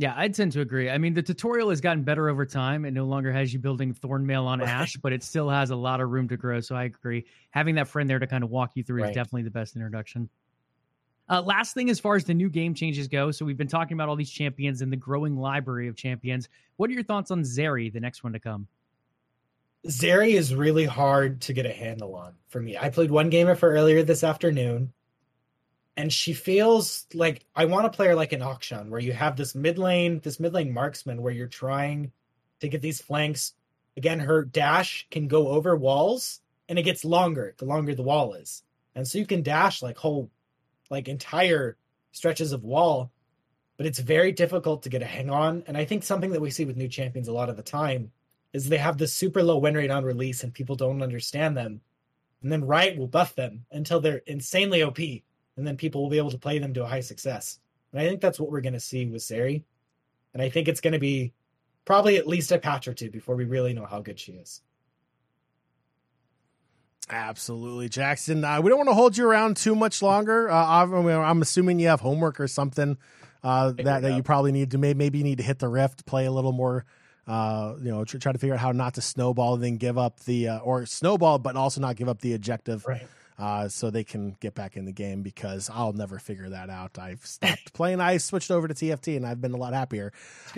Yeah, 0.00 0.14
I'd 0.16 0.32
tend 0.32 0.52
to 0.52 0.60
agree. 0.60 0.88
I 0.88 0.96
mean, 0.96 1.12
the 1.12 1.24
tutorial 1.24 1.70
has 1.70 1.80
gotten 1.80 2.04
better 2.04 2.28
over 2.28 2.46
time. 2.46 2.84
It 2.84 2.92
no 2.92 3.04
longer 3.04 3.32
has 3.32 3.52
you 3.52 3.58
building 3.58 3.92
Thornmail 3.92 4.44
on 4.44 4.60
Right. 4.60 4.68
Ashe, 4.68 4.96
but 4.96 5.12
it 5.12 5.24
still 5.24 5.50
has 5.50 5.70
a 5.70 5.76
lot 5.76 6.00
of 6.00 6.08
room 6.10 6.28
to 6.28 6.36
grow. 6.36 6.60
So 6.60 6.76
I 6.76 6.84
agree. 6.84 7.26
Having 7.50 7.74
that 7.74 7.88
friend 7.88 8.08
there 8.08 8.20
to 8.20 8.26
kind 8.28 8.44
of 8.44 8.50
walk 8.50 8.76
you 8.76 8.84
through 8.84 9.02
is 9.02 9.10
definitely 9.10 9.42
the 9.42 9.50
best 9.50 9.74
introduction. 9.74 10.28
Uh, 11.28 11.42
last 11.42 11.74
thing, 11.74 11.90
as 11.90 11.98
far 11.98 12.14
as 12.14 12.22
the 12.22 12.32
new 12.32 12.48
game 12.48 12.74
changes 12.74 13.08
go, 13.08 13.32
so 13.32 13.44
we've 13.44 13.56
been 13.56 13.66
talking 13.66 13.96
about 13.96 14.08
all 14.08 14.14
these 14.14 14.30
champions 14.30 14.82
and 14.82 14.92
the 14.92 14.96
growing 14.96 15.36
library 15.36 15.88
of 15.88 15.96
champions. 15.96 16.48
What 16.76 16.90
are 16.90 16.92
your 16.92 17.02
thoughts 17.02 17.32
on 17.32 17.42
Zeri, 17.42 17.92
the 17.92 17.98
next 17.98 18.22
one 18.22 18.34
to 18.34 18.38
come? 18.38 18.68
Zeri 19.88 20.34
is 20.34 20.54
really 20.54 20.84
hard 20.84 21.40
to 21.40 21.52
get 21.52 21.66
a 21.66 21.72
handle 21.72 22.14
on 22.14 22.34
for 22.46 22.60
me. 22.60 22.78
I 22.78 22.88
played 22.90 23.10
one 23.10 23.30
game 23.30 23.48
of 23.48 23.58
her 23.58 23.72
earlier 23.72 24.04
this 24.04 24.22
afternoon, 24.22 24.92
and 25.98 26.12
she 26.12 26.32
feels 26.32 27.06
like 27.12 27.44
I 27.56 27.64
want 27.64 27.90
to 27.90 27.94
play 27.94 28.06
her 28.06 28.14
like 28.14 28.32
an 28.32 28.40
Akshan 28.40 28.88
where 28.88 29.00
you 29.00 29.12
have 29.12 29.36
this 29.36 29.56
mid 29.56 29.78
lane, 29.78 30.20
this 30.22 30.38
mid 30.38 30.54
lane 30.54 30.72
marksman 30.72 31.20
where 31.20 31.32
you're 31.32 31.48
trying 31.48 32.12
to 32.60 32.68
get 32.68 32.80
these 32.80 33.02
flanks. 33.02 33.54
Again, 33.96 34.20
her 34.20 34.44
dash 34.44 35.08
can 35.10 35.26
go 35.26 35.48
over 35.48 35.74
walls 35.74 36.40
and 36.68 36.78
it 36.78 36.84
gets 36.84 37.04
longer 37.04 37.52
the 37.58 37.64
longer 37.64 37.96
the 37.96 38.04
wall 38.04 38.34
is. 38.34 38.62
And 38.94 39.08
so 39.08 39.18
you 39.18 39.26
can 39.26 39.42
dash 39.42 39.82
like 39.82 39.96
whole, 39.96 40.30
like 40.88 41.08
entire 41.08 41.76
stretches 42.12 42.52
of 42.52 42.62
wall, 42.62 43.10
but 43.76 43.84
it's 43.84 43.98
very 43.98 44.30
difficult 44.30 44.84
to 44.84 44.90
get 44.90 45.02
a 45.02 45.04
hang 45.04 45.30
on. 45.30 45.64
And 45.66 45.76
I 45.76 45.84
think 45.84 46.04
something 46.04 46.30
that 46.30 46.40
we 46.40 46.52
see 46.52 46.64
with 46.64 46.76
new 46.76 46.88
champions 46.88 47.26
a 47.26 47.32
lot 47.32 47.48
of 47.48 47.56
the 47.56 47.62
time 47.64 48.12
is 48.52 48.68
they 48.68 48.78
have 48.78 48.98
this 48.98 49.12
super 49.12 49.42
low 49.42 49.58
win 49.58 49.74
rate 49.74 49.90
on 49.90 50.04
release 50.04 50.44
and 50.44 50.54
people 50.54 50.76
don't 50.76 51.02
understand 51.02 51.56
them. 51.56 51.80
And 52.40 52.52
then 52.52 52.64
Riot 52.64 52.96
will 52.96 53.08
buff 53.08 53.34
them 53.34 53.66
until 53.72 53.98
they're 53.98 54.22
insanely 54.28 54.84
OP, 54.84 55.00
and 55.58 55.66
then 55.66 55.76
people 55.76 56.00
will 56.00 56.08
be 56.08 56.18
able 56.18 56.30
to 56.30 56.38
play 56.38 56.60
them 56.60 56.72
to 56.72 56.84
a 56.84 56.86
high 56.86 57.00
success. 57.00 57.58
And 57.92 58.00
I 58.00 58.06
think 58.06 58.20
that's 58.20 58.38
what 58.38 58.50
we're 58.50 58.60
going 58.60 58.74
to 58.74 58.80
see 58.80 59.04
with 59.06 59.22
Zeri. 59.22 59.64
And 60.32 60.40
I 60.40 60.48
think 60.48 60.68
it's 60.68 60.80
going 60.80 60.92
to 60.92 61.00
be 61.00 61.32
probably 61.84 62.16
at 62.16 62.28
least 62.28 62.52
a 62.52 62.58
patch 62.58 62.86
or 62.86 62.94
two 62.94 63.10
before 63.10 63.34
we 63.34 63.44
really 63.44 63.74
know 63.74 63.84
how 63.84 64.00
good 64.00 64.20
she 64.20 64.32
is. 64.32 64.62
Absolutely, 67.10 67.88
Jackson. 67.88 68.44
Uh, 68.44 68.60
we 68.60 68.68
don't 68.68 68.78
want 68.78 68.88
to 68.88 68.94
hold 68.94 69.16
you 69.16 69.26
around 69.26 69.56
too 69.56 69.74
much 69.74 70.00
longer. 70.00 70.48
Uh, 70.48 70.64
I'm, 70.64 71.06
I'm, 71.08 71.42
assuming 71.42 71.80
you 71.80 71.88
have 71.88 72.00
homework 72.00 72.38
or 72.38 72.46
something 72.46 72.96
uh, 73.42 73.72
that, 73.72 74.02
that 74.02 74.14
you 74.14 74.22
probably 74.22 74.52
need 74.52 74.70
to 74.72 74.78
maybe 74.78 75.18
you 75.18 75.24
need 75.24 75.38
to 75.38 75.44
hit 75.44 75.58
the 75.58 75.68
rift, 75.68 76.06
play 76.06 76.26
a 76.26 76.30
little 76.30 76.52
more. 76.52 76.84
Uh, 77.26 77.74
you 77.82 77.90
know, 77.90 78.04
try 78.04 78.32
to 78.32 78.38
figure 78.38 78.54
out 78.54 78.60
how 78.60 78.72
not 78.72 78.94
to 78.94 79.02
snowball 79.02 79.54
and 79.54 79.64
then 79.64 79.76
give 79.76 79.98
up 79.98 80.20
the 80.20 80.48
uh, 80.48 80.58
or 80.60 80.86
snowball, 80.86 81.38
but 81.38 81.56
also 81.56 81.80
not 81.80 81.96
give 81.96 82.08
up 82.08 82.20
the 82.20 82.34
objective. 82.34 82.86
Right 82.86 83.06
uh, 83.38 83.68
so 83.68 83.90
they 83.90 84.02
can 84.02 84.36
get 84.40 84.54
back 84.54 84.76
in 84.76 84.84
the 84.84 84.92
game 84.92 85.22
because 85.22 85.70
I'll 85.72 85.92
never 85.92 86.18
figure 86.18 86.48
that 86.50 86.70
out. 86.70 86.98
I've 86.98 87.24
stopped 87.24 87.72
playing. 87.72 88.00
I 88.00 88.16
switched 88.16 88.50
over 88.50 88.66
to 88.66 88.74
TFT 88.74 89.16
and 89.16 89.24
I've 89.24 89.40
been 89.40 89.52
a 89.52 89.56
lot 89.56 89.74
happier. 89.74 90.12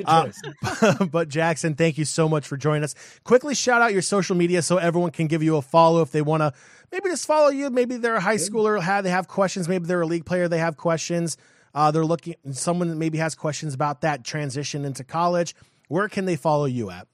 Uh, 0.04 0.30
but 1.12 1.28
Jackson, 1.28 1.74
thank 1.74 1.98
you 1.98 2.06
so 2.06 2.28
much 2.28 2.46
for 2.46 2.56
joining 2.56 2.82
us. 2.82 2.94
Quickly 3.22 3.54
shout 3.54 3.82
out 3.82 3.92
your 3.92 4.02
social 4.02 4.34
media 4.34 4.62
so 4.62 4.78
everyone 4.78 5.10
can 5.10 5.26
give 5.26 5.42
you 5.42 5.56
a 5.56 5.62
follow 5.62 6.00
if 6.00 6.10
they 6.10 6.22
want 6.22 6.40
to 6.40 6.54
maybe 6.90 7.10
just 7.10 7.26
follow 7.26 7.50
you. 7.50 7.68
Maybe 7.68 7.96
they're 7.98 8.16
a 8.16 8.20
high 8.20 8.36
schooler, 8.36 8.80
have 8.80 9.04
they 9.04 9.10
have 9.10 9.28
questions. 9.28 9.68
Maybe 9.68 9.84
they're 9.86 10.00
a 10.00 10.06
league 10.06 10.24
player, 10.24 10.48
they 10.48 10.58
have 10.58 10.78
questions. 10.78 11.36
Uh, 11.74 11.90
they're 11.90 12.04
looking 12.04 12.34
someone 12.50 12.88
that 12.88 12.96
maybe 12.96 13.18
has 13.18 13.34
questions 13.34 13.74
about 13.74 14.00
that 14.00 14.24
transition 14.24 14.84
into 14.84 15.04
college. 15.04 15.54
Where 15.88 16.08
can 16.08 16.24
they 16.24 16.36
follow 16.36 16.64
you 16.64 16.90
at? 16.90 17.06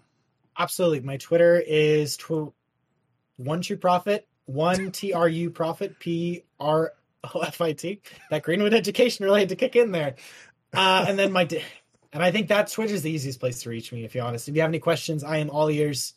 Absolutely. 0.59 1.01
My 1.01 1.17
Twitter 1.19 1.63
is 1.67 2.17
tw- 2.17 2.55
one 3.37 3.61
true 3.61 3.77
profit 3.77 4.27
one 4.47 4.93
TRU 4.93 5.51
profit, 5.51 5.99
P 5.99 6.45
R 6.59 6.93
O 7.35 7.41
F 7.41 7.61
I 7.61 7.73
T. 7.73 8.01
That 8.31 8.43
Greenwood 8.43 8.75
education 8.75 9.25
really 9.25 9.41
had 9.41 9.51
to 9.51 9.57
kick 9.57 9.77
in 9.77 9.93
there. 9.93 10.17
Uh, 10.73 11.05
and 11.09 11.19
then 11.19 11.33
my, 11.33 11.49
and 12.13 12.23
I 12.23 12.31
think 12.31 12.49
that 12.49 12.71
Twitch 12.71 12.91
is 12.91 13.03
the 13.03 13.11
easiest 13.11 13.41
place 13.41 13.63
to 13.63 13.71
reach 13.71 13.93
me, 13.93 14.05
if 14.05 14.15
you're 14.15 14.25
honest. 14.25 14.49
If 14.49 14.55
you 14.55 14.63
have 14.63 14.71
any 14.71 14.79
questions, 14.79 15.23
I 15.23 15.39
am 15.39 15.51
all 15.51 15.71
ears. 15.71 16.15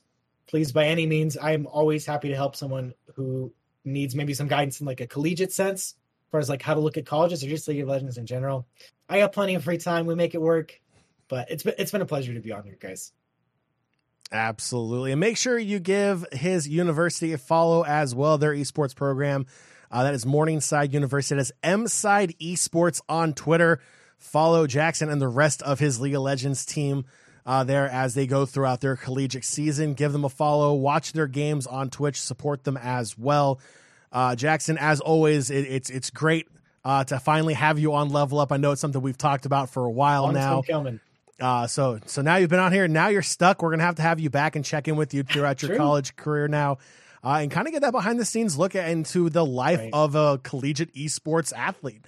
Please, 0.47 0.71
by 0.71 0.85
any 0.85 1.05
means, 1.05 1.37
I 1.37 1.51
am 1.51 1.67
always 1.67 2.05
happy 2.05 2.29
to 2.29 2.35
help 2.35 2.55
someone 2.55 2.93
who 3.15 3.53
needs 3.85 4.15
maybe 4.15 4.33
some 4.33 4.47
guidance 4.47 4.79
in 4.79 4.87
like 4.87 5.01
a 5.01 5.07
collegiate 5.07 5.53
sense, 5.53 5.95
as 6.27 6.31
far 6.31 6.39
as 6.39 6.49
like 6.49 6.61
how 6.61 6.73
to 6.73 6.79
look 6.79 6.97
at 6.97 7.05
colleges 7.05 7.43
or 7.43 7.47
just 7.47 7.67
League 7.67 7.81
of 7.81 7.87
Legends 7.87 8.17
in 8.17 8.25
general. 8.25 8.67
I 9.07 9.19
got 9.19 9.33
plenty 9.33 9.55
of 9.55 9.63
free 9.63 9.77
time. 9.77 10.05
We 10.05 10.15
make 10.15 10.35
it 10.35 10.41
work, 10.41 10.79
but 11.27 11.49
it's 11.51 11.63
been 11.63 11.75
it's 11.77 11.91
been 11.91 12.01
a 12.01 12.05
pleasure 12.05 12.33
to 12.33 12.39
be 12.39 12.51
on 12.51 12.63
here, 12.63 12.77
guys. 12.79 13.11
Absolutely. 14.31 15.11
And 15.11 15.19
make 15.19 15.37
sure 15.37 15.57
you 15.57 15.79
give 15.79 16.25
his 16.31 16.67
university 16.67 17.33
a 17.33 17.37
follow 17.37 17.83
as 17.83 18.13
well, 18.13 18.37
their 18.37 18.53
esports 18.53 18.95
program. 18.95 19.47
Uh, 19.91 20.03
that 20.03 20.13
is 20.13 20.25
Morningside 20.25 20.93
University. 20.93 21.35
That 21.35 21.41
is 21.41 21.51
M 21.63 21.87
Side 21.87 22.35
Esports 22.39 23.01
on 23.09 23.33
Twitter. 23.33 23.79
Follow 24.17 24.67
Jackson 24.67 25.09
and 25.09 25.21
the 25.21 25.27
rest 25.27 25.61
of 25.63 25.79
his 25.79 25.99
League 25.99 26.13
of 26.13 26.21
Legends 26.21 26.65
team 26.65 27.05
uh, 27.45 27.63
there 27.63 27.87
as 27.89 28.13
they 28.13 28.27
go 28.27 28.45
throughout 28.45 28.81
their 28.81 28.95
collegiate 28.95 29.45
season. 29.45 29.95
Give 29.95 30.11
them 30.11 30.25
a 30.25 30.29
follow. 30.29 30.73
Watch 30.73 31.13
their 31.13 31.25
games 31.25 31.65
on 31.65 31.89
Twitch. 31.89 32.21
Support 32.21 32.63
them 32.63 32.77
as 32.77 33.17
well. 33.17 33.59
Uh, 34.11 34.35
Jackson, 34.35 34.77
as 34.77 35.01
always, 35.01 35.49
it, 35.49 35.65
it's 35.65 35.89
it's 35.89 36.09
great 36.11 36.47
uh, 36.83 37.03
to 37.05 37.19
finally 37.19 37.53
have 37.53 37.79
you 37.79 37.93
on 37.93 38.09
Level 38.09 38.39
Up. 38.39 38.51
I 38.51 38.57
know 38.57 38.71
it's 38.71 38.81
something 38.81 39.01
we've 39.01 39.17
talked 39.17 39.45
about 39.45 39.69
for 39.69 39.85
a 39.85 39.91
while 39.91 40.23
Long 40.23 40.33
now. 40.33 40.61
Uh, 41.39 41.67
so 41.67 41.99
so 42.05 42.21
now 42.21 42.35
you've 42.35 42.49
been 42.49 42.59
on 42.59 42.71
here. 42.71 42.85
And 42.85 42.93
now 42.93 43.07
you're 43.07 43.21
stuck. 43.21 43.61
We're 43.61 43.71
gonna 43.71 43.83
have 43.83 43.95
to 43.95 44.01
have 44.01 44.19
you 44.19 44.29
back 44.29 44.55
and 44.55 44.65
check 44.65 44.87
in 44.87 44.95
with 44.95 45.13
you 45.13 45.23
throughout 45.23 45.61
your 45.61 45.77
college 45.77 46.15
career 46.15 46.47
now, 46.47 46.77
uh, 47.23 47.39
and 47.41 47.51
kind 47.51 47.67
of 47.67 47.73
get 47.73 47.81
that 47.81 47.91
behind 47.91 48.19
the 48.19 48.25
scenes 48.25 48.57
look 48.57 48.75
at, 48.75 48.89
into 48.89 49.29
the 49.29 49.45
life 49.45 49.79
right. 49.79 49.89
of 49.93 50.15
a 50.15 50.39
collegiate 50.39 50.93
esports 50.93 51.53
athlete. 51.55 52.05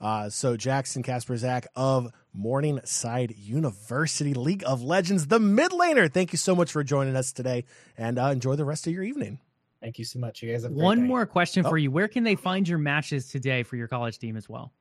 Uh, 0.00 0.28
so 0.28 0.56
Jackson 0.56 1.02
Kasperzak 1.02 1.66
of 1.74 2.12
Morningside 2.34 3.34
University 3.36 4.34
League 4.34 4.64
of 4.66 4.82
Legends, 4.82 5.28
the 5.28 5.40
mid 5.40 5.70
laner. 5.70 6.12
Thank 6.12 6.32
you 6.32 6.38
so 6.38 6.54
much 6.54 6.72
for 6.72 6.84
joining 6.84 7.16
us 7.16 7.32
today, 7.32 7.64
and 7.96 8.18
uh, 8.18 8.26
enjoy 8.26 8.56
the 8.56 8.64
rest 8.64 8.86
of 8.86 8.92
your 8.92 9.02
evening. 9.04 9.38
Thank 9.80 9.98
you 9.98 10.04
so 10.04 10.18
much. 10.18 10.42
You 10.42 10.50
guys 10.50 10.62
have 10.62 10.72
one 10.72 11.02
day. 11.02 11.06
more 11.06 11.26
question 11.26 11.64
oh. 11.64 11.68
for 11.68 11.78
you. 11.78 11.90
Where 11.90 12.08
can 12.08 12.24
they 12.24 12.36
find 12.36 12.66
your 12.66 12.78
matches 12.78 13.28
today 13.28 13.62
for 13.62 13.76
your 13.76 13.86
college 13.86 14.18
team 14.18 14.36
as 14.36 14.48
well? 14.48 14.72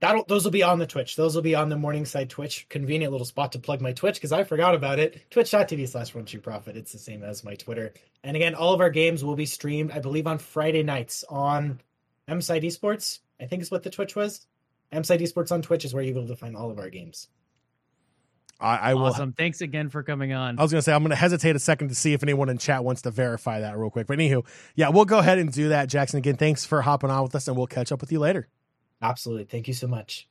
That'll 0.00 0.24
those 0.24 0.44
will 0.44 0.50
be 0.50 0.62
on 0.62 0.78
the 0.78 0.86
Twitch. 0.86 1.14
Those 1.14 1.34
will 1.34 1.42
be 1.42 1.54
on 1.54 1.68
the 1.68 1.76
Morningside 1.76 2.30
Twitch. 2.30 2.66
Convenient 2.70 3.12
little 3.12 3.26
spot 3.26 3.52
to 3.52 3.58
plug 3.58 3.82
my 3.82 3.92
Twitch 3.92 4.14
because 4.14 4.32
I 4.32 4.44
forgot 4.44 4.74
about 4.74 4.98
it. 4.98 5.30
Twitch.tv 5.30 5.88
slash 5.88 6.14
one 6.14 6.24
true 6.24 6.40
profit. 6.40 6.76
It's 6.76 6.92
the 6.92 6.98
same 6.98 7.22
as 7.22 7.44
my 7.44 7.54
Twitter. 7.54 7.92
And 8.24 8.34
again, 8.34 8.54
all 8.54 8.72
of 8.72 8.80
our 8.80 8.90
games 8.90 9.22
will 9.22 9.36
be 9.36 9.46
streamed, 9.46 9.92
I 9.92 9.98
believe, 9.98 10.26
on 10.26 10.38
Friday 10.38 10.82
nights 10.82 11.22
on 11.28 11.80
MSide 12.28 12.64
Esports. 12.64 13.20
I 13.40 13.46
think 13.46 13.62
is 13.62 13.70
what 13.70 13.82
the 13.82 13.90
Twitch 13.90 14.16
was. 14.16 14.46
MSide 14.92 15.20
Esports 15.20 15.52
on 15.52 15.62
Twitch 15.62 15.84
is 15.84 15.92
where 15.92 16.02
you'll 16.02 16.14
be 16.14 16.20
able 16.20 16.28
to 16.28 16.36
find 16.36 16.56
all 16.56 16.70
of 16.70 16.78
our 16.78 16.90
games. 16.90 17.28
I, 18.58 18.76
I 18.76 18.94
will. 18.94 19.06
Awesome. 19.06 19.32
Thanks 19.32 19.60
again 19.60 19.88
for 19.88 20.02
coming 20.02 20.32
on. 20.32 20.58
I 20.58 20.62
was 20.62 20.70
going 20.70 20.80
to 20.80 20.82
say, 20.82 20.92
I'm 20.92 21.02
going 21.02 21.10
to 21.10 21.16
hesitate 21.16 21.56
a 21.56 21.60
second 21.60 21.88
to 21.88 21.94
see 21.94 22.12
if 22.12 22.22
anyone 22.22 22.48
in 22.48 22.58
chat 22.58 22.84
wants 22.84 23.02
to 23.02 23.10
verify 23.10 23.60
that 23.60 23.76
real 23.76 23.90
quick. 23.90 24.06
But 24.06 24.18
anywho, 24.18 24.46
yeah, 24.74 24.90
we'll 24.90 25.06
go 25.06 25.18
ahead 25.18 25.38
and 25.38 25.52
do 25.52 25.70
that. 25.70 25.88
Jackson, 25.88 26.18
again, 26.18 26.36
thanks 26.36 26.66
for 26.66 26.82
hopping 26.82 27.10
on 27.10 27.22
with 27.22 27.34
us, 27.34 27.48
and 27.48 27.56
we'll 27.56 27.66
catch 27.66 27.92
up 27.92 28.00
with 28.00 28.12
you 28.12 28.18
later. 28.18 28.48
Absolutely. 29.02 29.44
Thank 29.44 29.68
you 29.68 29.74
so 29.74 29.86
much. 29.86 30.28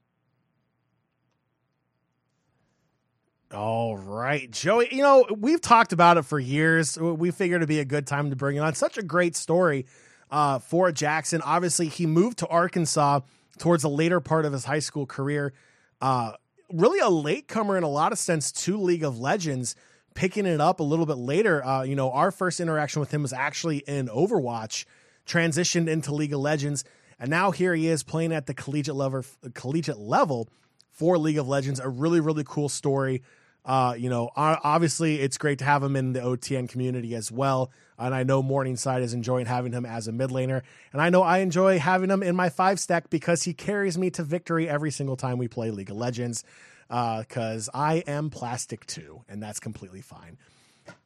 All 3.51 3.97
right, 3.97 4.49
Joey. 4.51 4.89
You 4.91 5.01
know, 5.01 5.25
we've 5.35 5.59
talked 5.61 5.91
about 5.91 6.17
it 6.17 6.23
for 6.23 6.39
years. 6.39 6.99
We 6.99 7.31
figured 7.31 7.59
it'd 7.59 7.67
be 7.69 7.79
a 7.79 7.85
good 7.85 8.05
time 8.05 8.29
to 8.29 8.35
bring 8.35 8.57
it 8.57 8.59
on. 8.59 8.75
Such 8.75 8.99
a 8.99 9.01
great 9.01 9.35
story 9.35 9.87
uh, 10.29 10.59
for 10.59 10.91
Jackson. 10.91 11.41
Obviously, 11.41 11.87
he 11.87 12.05
moved 12.05 12.39
to 12.39 12.47
Arkansas 12.47 13.21
towards 13.57 13.81
the 13.81 13.89
later 13.89 14.19
part 14.19 14.45
of 14.45 14.53
his 14.53 14.65
high 14.65 14.79
school 14.79 15.07
career. 15.07 15.53
Uh, 15.99 16.33
really 16.71 16.99
a 16.99 17.09
latecomer 17.09 17.75
in 17.75 17.81
a 17.83 17.89
lot 17.89 18.11
of 18.11 18.19
sense 18.19 18.51
to 18.51 18.77
League 18.77 19.03
of 19.03 19.19
Legends, 19.19 19.75
picking 20.13 20.45
it 20.45 20.61
up 20.61 20.79
a 20.79 20.83
little 20.83 21.07
bit 21.07 21.17
later. 21.17 21.65
Uh, 21.65 21.81
you 21.81 21.95
know, 21.95 22.11
our 22.11 22.29
first 22.29 22.59
interaction 22.59 22.99
with 22.99 23.11
him 23.11 23.23
was 23.23 23.33
actually 23.33 23.79
in 23.79 24.09
Overwatch, 24.09 24.85
transitioned 25.25 25.87
into 25.87 26.13
League 26.13 26.33
of 26.33 26.39
Legends 26.39 26.83
and 27.19 27.29
now 27.29 27.51
here 27.51 27.75
he 27.75 27.87
is 27.87 28.03
playing 28.03 28.31
at 28.31 28.45
the 28.45 28.53
collegiate 28.53 28.95
level, 28.95 29.23
collegiate 29.53 29.99
level 29.99 30.49
for 30.91 31.17
League 31.17 31.37
of 31.37 31.47
Legends. 31.47 31.79
A 31.79 31.89
really, 31.89 32.19
really 32.19 32.43
cool 32.45 32.69
story. 32.69 33.23
Uh, 33.65 33.93
you 33.97 34.09
know, 34.09 34.31
obviously 34.35 35.19
it's 35.19 35.37
great 35.37 35.59
to 35.59 35.65
have 35.65 35.83
him 35.83 35.95
in 35.95 36.13
the 36.13 36.21
OTN 36.21 36.69
community 36.69 37.13
as 37.13 37.31
well. 37.31 37.71
And 37.97 38.15
I 38.15 38.23
know 38.23 38.41
Morningside 38.41 39.01
is 39.01 39.13
enjoying 39.13 39.45
having 39.45 39.73
him 39.73 39.85
as 39.85 40.07
a 40.07 40.11
mid 40.11 40.29
laner. 40.29 40.61
And 40.93 41.01
I 41.01 41.09
know 41.09 41.21
I 41.21 41.39
enjoy 41.39 41.77
having 41.77 42.09
him 42.09 42.23
in 42.23 42.35
my 42.35 42.49
five 42.49 42.79
stack 42.79 43.09
because 43.09 43.43
he 43.43 43.53
carries 43.53 43.97
me 43.97 44.09
to 44.11 44.23
victory 44.23 44.69
every 44.69 44.91
single 44.91 45.17
time 45.17 45.37
we 45.37 45.47
play 45.47 45.71
League 45.71 45.91
of 45.91 45.97
Legends. 45.97 46.43
Because 46.87 47.69
uh, 47.69 47.77
I 47.77 47.95
am 48.07 48.31
plastic 48.31 48.87
too, 48.87 49.21
and 49.29 49.43
that's 49.43 49.59
completely 49.59 50.01
fine. 50.01 50.39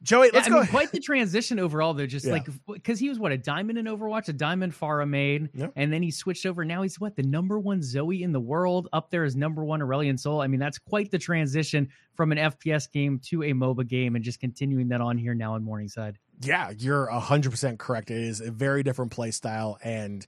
Joey, 0.02 0.30
let's 0.32 0.46
yeah, 0.46 0.54
go. 0.54 0.58
I 0.58 0.60
mean, 0.62 0.70
quite 0.70 0.92
the 0.92 1.00
transition 1.00 1.58
overall, 1.58 1.94
though. 1.94 2.06
Just 2.06 2.26
yeah. 2.26 2.32
like 2.32 2.48
because 2.66 2.98
he 2.98 3.08
was 3.08 3.18
what 3.18 3.32
a 3.32 3.38
diamond 3.38 3.78
in 3.78 3.86
Overwatch, 3.86 4.28
a 4.28 4.32
diamond 4.32 4.72
Pharah 4.72 5.08
made, 5.08 5.50
yep. 5.54 5.72
and 5.76 5.92
then 5.92 6.02
he 6.02 6.10
switched 6.10 6.46
over. 6.46 6.64
Now 6.64 6.82
he's 6.82 7.00
what 7.00 7.16
the 7.16 7.22
number 7.22 7.58
one 7.58 7.82
Zoe 7.82 8.22
in 8.22 8.32
the 8.32 8.40
world, 8.40 8.88
up 8.92 9.10
there 9.10 9.24
as 9.24 9.36
number 9.36 9.64
one 9.64 9.80
Aurelion 9.80 10.18
Sol. 10.18 10.40
I 10.40 10.46
mean, 10.46 10.60
that's 10.60 10.78
quite 10.78 11.10
the 11.10 11.18
transition 11.18 11.88
from 12.14 12.32
an 12.32 12.38
FPS 12.38 12.90
game 12.90 13.20
to 13.26 13.42
a 13.42 13.52
MOBA 13.52 13.86
game, 13.86 14.16
and 14.16 14.24
just 14.24 14.40
continuing 14.40 14.88
that 14.88 15.00
on 15.00 15.18
here 15.18 15.34
now 15.34 15.56
in 15.56 15.64
Morningside. 15.64 16.18
Yeah, 16.40 16.72
you're 16.76 17.06
hundred 17.06 17.50
percent 17.50 17.78
correct. 17.78 18.10
It 18.10 18.22
is 18.22 18.40
a 18.40 18.50
very 18.50 18.82
different 18.82 19.12
play 19.12 19.30
style, 19.30 19.78
and 19.82 20.26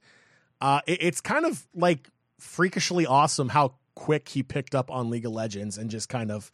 uh, 0.61 0.81
it, 0.87 0.99
it's 1.01 1.21
kind 1.21 1.45
of 1.45 1.65
like 1.75 2.09
freakishly 2.39 3.05
awesome 3.05 3.49
how 3.49 3.75
quick 3.95 4.29
he 4.29 4.43
picked 4.43 4.75
up 4.75 4.91
on 4.91 5.09
League 5.09 5.25
of 5.25 5.31
Legends 5.31 5.77
and 5.77 5.89
just 5.89 6.07
kind 6.07 6.31
of 6.31 6.51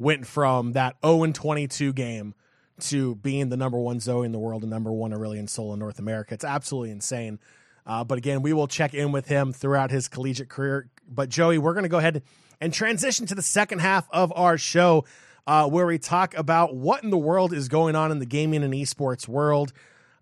went 0.00 0.26
from 0.26 0.72
that 0.72 0.96
0 1.04 1.24
and 1.24 1.34
22 1.34 1.92
game 1.92 2.34
to 2.80 3.14
being 3.16 3.50
the 3.50 3.56
number 3.56 3.78
one 3.78 4.00
Zoe 4.00 4.24
in 4.24 4.32
the 4.32 4.38
world 4.38 4.62
and 4.62 4.70
number 4.70 4.90
one 4.90 5.12
Aurelion 5.12 5.48
Sol 5.48 5.74
in 5.74 5.78
North 5.78 5.98
America. 5.98 6.32
It's 6.32 6.44
absolutely 6.44 6.90
insane. 6.90 7.38
Uh, 7.86 8.02
but 8.04 8.16
again, 8.16 8.40
we 8.40 8.52
will 8.52 8.66
check 8.66 8.94
in 8.94 9.12
with 9.12 9.28
him 9.28 9.52
throughout 9.52 9.90
his 9.90 10.08
collegiate 10.08 10.48
career. 10.48 10.88
But 11.06 11.28
Joey, 11.28 11.58
we're 11.58 11.74
going 11.74 11.84
to 11.84 11.90
go 11.90 11.98
ahead 11.98 12.22
and 12.60 12.72
transition 12.72 13.26
to 13.26 13.34
the 13.34 13.42
second 13.42 13.80
half 13.80 14.08
of 14.10 14.32
our 14.34 14.56
show, 14.56 15.04
uh, 15.46 15.68
where 15.68 15.86
we 15.86 15.98
talk 15.98 16.34
about 16.34 16.74
what 16.74 17.04
in 17.04 17.10
the 17.10 17.18
world 17.18 17.52
is 17.52 17.68
going 17.68 17.94
on 17.94 18.10
in 18.10 18.18
the 18.18 18.26
gaming 18.26 18.62
and 18.62 18.72
esports 18.72 19.28
world. 19.28 19.72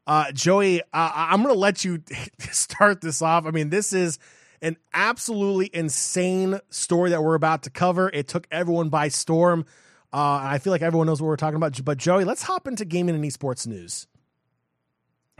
Uh, 0.06 0.32
Joey, 0.32 0.82
I'm 0.92 1.42
going 1.42 1.54
to 1.54 1.58
let 1.58 1.84
you 1.84 2.02
start 2.50 3.00
this 3.00 3.22
off. 3.22 3.46
I 3.46 3.50
mean, 3.50 3.70
this 3.70 3.92
is 3.92 4.18
an 4.62 4.76
absolutely 4.92 5.70
insane 5.72 6.60
story 6.70 7.10
that 7.10 7.22
we're 7.22 7.34
about 7.34 7.62
to 7.64 7.70
cover. 7.70 8.10
It 8.12 8.28
took 8.28 8.46
everyone 8.50 8.88
by 8.88 9.08
storm. 9.08 9.64
Uh, 10.12 10.40
I 10.42 10.58
feel 10.58 10.72
like 10.72 10.82
everyone 10.82 11.06
knows 11.06 11.20
what 11.20 11.28
we're 11.28 11.36
talking 11.36 11.56
about. 11.56 11.82
But 11.84 11.98
Joey, 11.98 12.24
let's 12.24 12.42
hop 12.42 12.66
into 12.66 12.84
gaming 12.84 13.14
and 13.14 13.24
esports 13.24 13.66
news. 13.66 14.06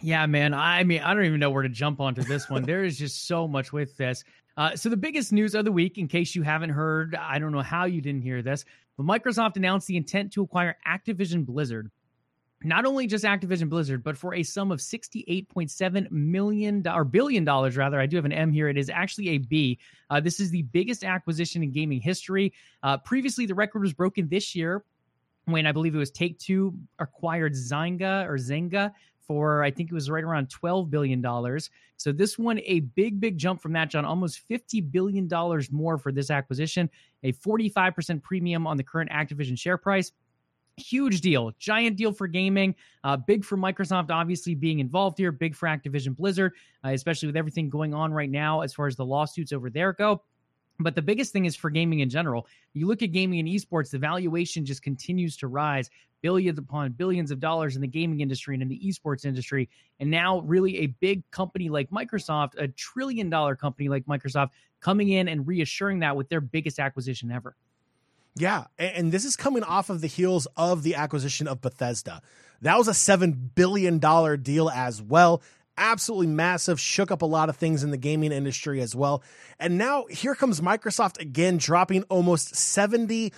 Yeah, 0.02 0.26
man. 0.26 0.54
I 0.54 0.84
mean, 0.84 1.00
I 1.00 1.14
don't 1.14 1.24
even 1.24 1.40
know 1.40 1.50
where 1.50 1.62
to 1.62 1.68
jump 1.68 2.00
onto 2.00 2.22
this 2.22 2.48
one. 2.48 2.62
there 2.62 2.84
is 2.84 2.98
just 2.98 3.26
so 3.26 3.48
much 3.48 3.72
with 3.72 3.96
this. 3.96 4.24
Uh, 4.56 4.76
so 4.76 4.88
the 4.88 4.96
biggest 4.96 5.32
news 5.32 5.54
of 5.54 5.64
the 5.64 5.72
week, 5.72 5.98
in 5.98 6.08
case 6.08 6.34
you 6.34 6.42
haven't 6.42 6.70
heard, 6.70 7.14
I 7.14 7.38
don't 7.38 7.52
know 7.52 7.62
how 7.62 7.84
you 7.84 8.00
didn't 8.00 8.22
hear 8.22 8.42
this, 8.42 8.64
but 8.96 9.06
Microsoft 9.06 9.56
announced 9.56 9.86
the 9.86 9.96
intent 9.96 10.32
to 10.32 10.42
acquire 10.42 10.76
Activision 10.86 11.46
Blizzard. 11.46 11.90
Not 12.64 12.86
only 12.86 13.06
just 13.06 13.24
Activision 13.24 13.68
Blizzard, 13.68 14.02
but 14.02 14.16
for 14.16 14.34
a 14.34 14.42
sum 14.42 14.72
of 14.72 14.80
$68.7 14.80 16.10
million 16.10 16.86
or 16.88 17.04
billion 17.04 17.44
dollars, 17.44 17.76
rather. 17.76 18.00
I 18.00 18.06
do 18.06 18.16
have 18.16 18.24
an 18.24 18.32
M 18.32 18.52
here. 18.52 18.68
It 18.68 18.76
is 18.76 18.90
actually 18.90 19.28
a 19.30 19.38
B. 19.38 19.78
Uh, 20.10 20.18
this 20.18 20.40
is 20.40 20.50
the 20.50 20.62
biggest 20.62 21.04
acquisition 21.04 21.62
in 21.62 21.70
gaming 21.70 22.00
history. 22.00 22.52
Uh, 22.82 22.98
previously, 22.98 23.46
the 23.46 23.54
record 23.54 23.82
was 23.82 23.92
broken 23.92 24.28
this 24.28 24.56
year 24.56 24.84
when 25.44 25.66
I 25.66 25.72
believe 25.72 25.94
it 25.94 25.98
was 25.98 26.10
Take 26.10 26.38
Two 26.38 26.74
acquired 26.98 27.54
Zynga 27.54 28.26
or 28.26 28.34
Zynga 28.34 28.92
for 29.28 29.62
I 29.62 29.70
think 29.70 29.90
it 29.90 29.94
was 29.94 30.10
right 30.10 30.24
around 30.24 30.48
$12 30.48 30.90
billion. 30.90 31.22
So 31.98 32.12
this 32.12 32.38
one, 32.38 32.60
a 32.64 32.80
big, 32.80 33.20
big 33.20 33.36
jump 33.36 33.60
from 33.60 33.74
that, 33.74 33.90
John, 33.90 34.04
almost 34.04 34.48
$50 34.48 34.90
billion 34.90 35.28
more 35.70 35.98
for 35.98 36.10
this 36.10 36.30
acquisition, 36.30 36.88
a 37.22 37.32
45% 37.34 38.22
premium 38.22 38.66
on 38.66 38.76
the 38.78 38.82
current 38.82 39.10
Activision 39.10 39.56
share 39.56 39.76
price. 39.76 40.10
Huge 40.78 41.20
deal, 41.20 41.52
giant 41.58 41.96
deal 41.96 42.12
for 42.12 42.26
gaming, 42.26 42.74
uh, 43.04 43.16
big 43.16 43.44
for 43.44 43.56
Microsoft, 43.56 44.10
obviously 44.10 44.54
being 44.54 44.78
involved 44.78 45.18
here, 45.18 45.32
big 45.32 45.54
for 45.54 45.66
Activision 45.66 46.16
Blizzard, 46.16 46.52
uh, 46.84 46.90
especially 46.90 47.26
with 47.26 47.36
everything 47.36 47.68
going 47.68 47.94
on 47.94 48.12
right 48.12 48.30
now 48.30 48.60
as 48.60 48.72
far 48.72 48.86
as 48.86 48.96
the 48.96 49.04
lawsuits 49.04 49.52
over 49.52 49.70
there 49.70 49.92
go. 49.92 50.22
But 50.80 50.94
the 50.94 51.02
biggest 51.02 51.32
thing 51.32 51.44
is 51.44 51.56
for 51.56 51.70
gaming 51.70 52.00
in 52.00 52.08
general. 52.08 52.46
You 52.72 52.86
look 52.86 53.02
at 53.02 53.10
gaming 53.10 53.40
and 53.40 53.48
esports, 53.48 53.90
the 53.90 53.98
valuation 53.98 54.64
just 54.64 54.82
continues 54.82 55.36
to 55.38 55.48
rise 55.48 55.90
billions 56.22 56.58
upon 56.58 56.92
billions 56.92 57.30
of 57.30 57.40
dollars 57.40 57.74
in 57.74 57.82
the 57.82 57.88
gaming 57.88 58.20
industry 58.20 58.54
and 58.54 58.62
in 58.62 58.68
the 58.68 58.80
esports 58.80 59.24
industry. 59.24 59.68
And 59.98 60.10
now, 60.10 60.40
really, 60.40 60.78
a 60.78 60.86
big 60.86 61.28
company 61.30 61.68
like 61.68 61.90
Microsoft, 61.90 62.52
a 62.58 62.68
trillion 62.68 63.28
dollar 63.28 63.56
company 63.56 63.88
like 63.88 64.04
Microsoft, 64.06 64.50
coming 64.80 65.10
in 65.10 65.28
and 65.28 65.46
reassuring 65.46 65.98
that 66.00 66.16
with 66.16 66.28
their 66.28 66.40
biggest 66.40 66.78
acquisition 66.78 67.32
ever. 67.32 67.56
Yeah. 68.34 68.64
And 68.78 69.10
this 69.12 69.24
is 69.24 69.36
coming 69.36 69.62
off 69.62 69.90
of 69.90 70.00
the 70.00 70.06
heels 70.06 70.46
of 70.56 70.82
the 70.82 70.94
acquisition 70.94 71.48
of 71.48 71.60
Bethesda. 71.60 72.22
That 72.62 72.76
was 72.76 72.88
a 72.88 72.92
$7 72.92 73.54
billion 73.54 73.98
deal 74.42 74.68
as 74.70 75.00
well 75.02 75.42
absolutely 75.78 76.26
massive, 76.26 76.78
shook 76.78 77.10
up 77.10 77.22
a 77.22 77.26
lot 77.26 77.48
of 77.48 77.56
things 77.56 77.82
in 77.82 77.90
the 77.90 77.96
gaming 77.96 78.32
industry 78.32 78.80
as 78.80 78.94
well. 78.94 79.22
And 79.58 79.78
now 79.78 80.04
here 80.10 80.34
comes 80.34 80.60
Microsoft 80.60 81.20
again, 81.20 81.56
dropping 81.56 82.02
almost 82.04 82.54
$70 82.54 83.32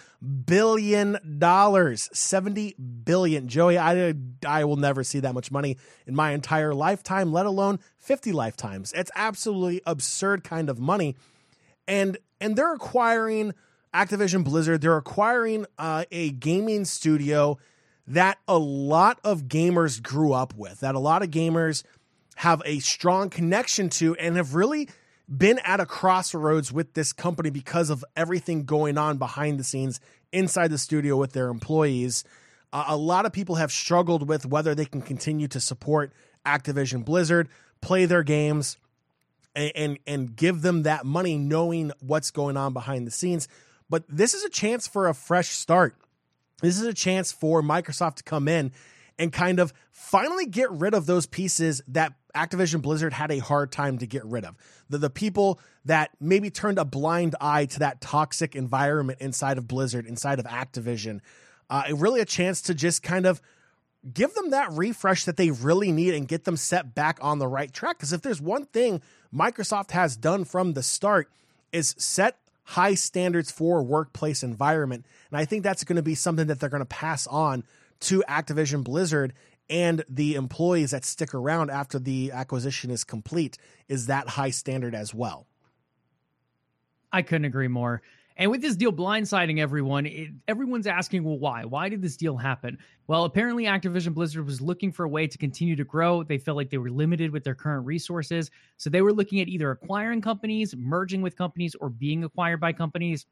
billion. 0.44 1.18
70 1.96 2.74
billion. 3.04 3.48
Joey, 3.48 3.78
I, 3.78 4.14
I 4.46 4.64
will 4.64 4.76
never 4.76 5.04
see 5.04 5.20
that 5.20 5.34
much 5.34 5.52
money 5.52 5.76
in 6.06 6.14
my 6.14 6.32
entire 6.32 6.74
lifetime, 6.74 7.32
let 7.32 7.46
alone 7.46 7.78
50 7.98 8.32
lifetimes. 8.32 8.92
It's 8.94 9.10
absolutely 9.14 9.82
absurd 9.86 10.42
kind 10.42 10.68
of 10.68 10.80
money. 10.80 11.16
And 11.86 12.18
and 12.42 12.56
they're 12.56 12.72
acquiring 12.72 13.52
Activision 13.94 14.44
Blizzard, 14.44 14.80
they're 14.80 14.96
acquiring 14.96 15.66
uh, 15.78 16.04
a 16.10 16.30
gaming 16.30 16.84
studio 16.84 17.58
that 18.06 18.38
a 18.48 18.58
lot 18.58 19.20
of 19.24 19.44
gamers 19.44 20.02
grew 20.02 20.32
up 20.32 20.54
with, 20.54 20.80
that 20.80 20.94
a 20.94 21.00
lot 21.00 21.22
of 21.22 21.30
gamers– 21.30 21.82
have 22.40 22.62
a 22.64 22.78
strong 22.78 23.28
connection 23.28 23.90
to 23.90 24.16
and 24.16 24.36
have 24.36 24.54
really 24.54 24.88
been 25.28 25.58
at 25.58 25.78
a 25.78 25.84
crossroads 25.84 26.72
with 26.72 26.94
this 26.94 27.12
company 27.12 27.50
because 27.50 27.90
of 27.90 28.02
everything 28.16 28.64
going 28.64 28.96
on 28.96 29.18
behind 29.18 29.60
the 29.60 29.64
scenes 29.64 30.00
inside 30.32 30.68
the 30.68 30.78
studio 30.78 31.18
with 31.18 31.34
their 31.34 31.48
employees. 31.48 32.24
Uh, 32.72 32.84
a 32.88 32.96
lot 32.96 33.26
of 33.26 33.32
people 33.34 33.56
have 33.56 33.70
struggled 33.70 34.26
with 34.26 34.46
whether 34.46 34.74
they 34.74 34.86
can 34.86 35.02
continue 35.02 35.46
to 35.46 35.60
support 35.60 36.14
Activision 36.46 37.04
Blizzard, 37.04 37.46
play 37.82 38.06
their 38.06 38.22
games, 38.22 38.78
and, 39.54 39.72
and, 39.74 39.98
and 40.06 40.34
give 40.34 40.62
them 40.62 40.84
that 40.84 41.04
money, 41.04 41.36
knowing 41.36 41.92
what's 42.00 42.30
going 42.30 42.56
on 42.56 42.72
behind 42.72 43.06
the 43.06 43.10
scenes. 43.10 43.48
But 43.90 44.04
this 44.08 44.32
is 44.32 44.44
a 44.44 44.48
chance 44.48 44.86
for 44.86 45.08
a 45.08 45.14
fresh 45.14 45.48
start. 45.48 45.96
This 46.62 46.80
is 46.80 46.86
a 46.86 46.94
chance 46.94 47.32
for 47.32 47.62
Microsoft 47.62 48.16
to 48.16 48.22
come 48.22 48.48
in 48.48 48.72
and 49.18 49.32
kind 49.32 49.58
of 49.58 49.74
finally 49.90 50.46
get 50.46 50.70
rid 50.70 50.94
of 50.94 51.04
those 51.04 51.26
pieces 51.26 51.82
that 51.88 52.14
Activision 52.34 52.80
Blizzard 52.80 53.12
had 53.12 53.30
a 53.30 53.38
hard 53.38 53.72
time 53.72 53.98
to 53.98 54.06
get 54.06 54.24
rid 54.24 54.44
of. 54.44 54.56
The, 54.88 54.98
the 54.98 55.10
people 55.10 55.58
that 55.84 56.10
maybe 56.20 56.48
turned 56.48 56.78
a 56.78 56.84
blind 56.84 57.34
eye 57.40 57.66
to 57.66 57.80
that 57.80 58.00
toxic 58.00 58.54
environment 58.54 59.18
inside 59.20 59.58
of 59.58 59.66
Blizzard, 59.66 60.06
inside 60.06 60.38
of 60.38 60.46
Activision. 60.46 61.20
Uh, 61.68 61.82
really 61.94 62.20
a 62.20 62.24
chance 62.24 62.62
to 62.62 62.74
just 62.74 63.02
kind 63.02 63.26
of 63.26 63.42
give 64.14 64.32
them 64.34 64.50
that 64.50 64.72
refresh 64.72 65.24
that 65.24 65.36
they 65.36 65.50
really 65.50 65.92
need 65.92 66.14
and 66.14 66.26
get 66.26 66.44
them 66.44 66.56
set 66.56 66.94
back 66.94 67.18
on 67.20 67.38
the 67.38 67.46
right 67.48 67.72
track. 67.72 67.98
Because 67.98 68.12
if 68.12 68.22
there's 68.22 68.40
one 68.40 68.64
thing 68.66 69.02
Microsoft 69.34 69.90
has 69.90 70.16
done 70.16 70.44
from 70.44 70.72
the 70.72 70.82
start 70.82 71.30
is 71.72 71.94
set 71.98 72.38
high 72.70 72.94
standards 72.94 73.50
for 73.50 73.82
workplace 73.82 74.44
environment. 74.44 75.04
And 75.32 75.40
I 75.40 75.44
think 75.44 75.64
that's 75.64 75.82
going 75.82 75.96
to 75.96 76.02
be 76.02 76.14
something 76.14 76.46
that 76.46 76.60
they're 76.60 76.68
going 76.68 76.82
to 76.82 76.86
pass 76.86 77.26
on 77.26 77.64
to 78.00 78.22
Activision 78.28 78.84
Blizzard 78.84 79.32
and 79.68 80.04
the 80.08 80.36
employees 80.36 80.92
that 80.92 81.04
stick 81.04 81.34
around 81.34 81.70
after 81.70 81.98
the 81.98 82.30
acquisition 82.30 82.92
is 82.92 83.02
complete 83.02 83.58
is 83.88 84.06
that 84.06 84.28
high 84.28 84.50
standard 84.50 84.94
as 84.94 85.12
well. 85.12 85.48
I 87.12 87.22
couldn't 87.22 87.44
agree 87.44 87.66
more. 87.66 88.02
And 88.40 88.50
with 88.50 88.62
this 88.62 88.74
deal 88.74 88.90
blindsiding 88.90 89.60
everyone, 89.60 90.06
it, 90.06 90.30
everyone's 90.48 90.86
asking, 90.86 91.24
well, 91.24 91.38
why? 91.38 91.66
Why 91.66 91.90
did 91.90 92.00
this 92.00 92.16
deal 92.16 92.38
happen? 92.38 92.78
Well, 93.06 93.24
apparently 93.24 93.64
Activision 93.64 94.14
Blizzard 94.14 94.46
was 94.46 94.62
looking 94.62 94.92
for 94.92 95.04
a 95.04 95.08
way 95.10 95.26
to 95.26 95.36
continue 95.36 95.76
to 95.76 95.84
grow. 95.84 96.22
They 96.22 96.38
felt 96.38 96.56
like 96.56 96.70
they 96.70 96.78
were 96.78 96.90
limited 96.90 97.32
with 97.32 97.44
their 97.44 97.54
current 97.54 97.84
resources. 97.84 98.50
So 98.78 98.88
they 98.88 99.02
were 99.02 99.12
looking 99.12 99.40
at 99.40 99.48
either 99.48 99.70
acquiring 99.70 100.22
companies, 100.22 100.74
merging 100.74 101.20
with 101.20 101.36
companies, 101.36 101.74
or 101.74 101.90
being 101.90 102.24
acquired 102.24 102.60
by 102.60 102.72
companies. 102.72 103.26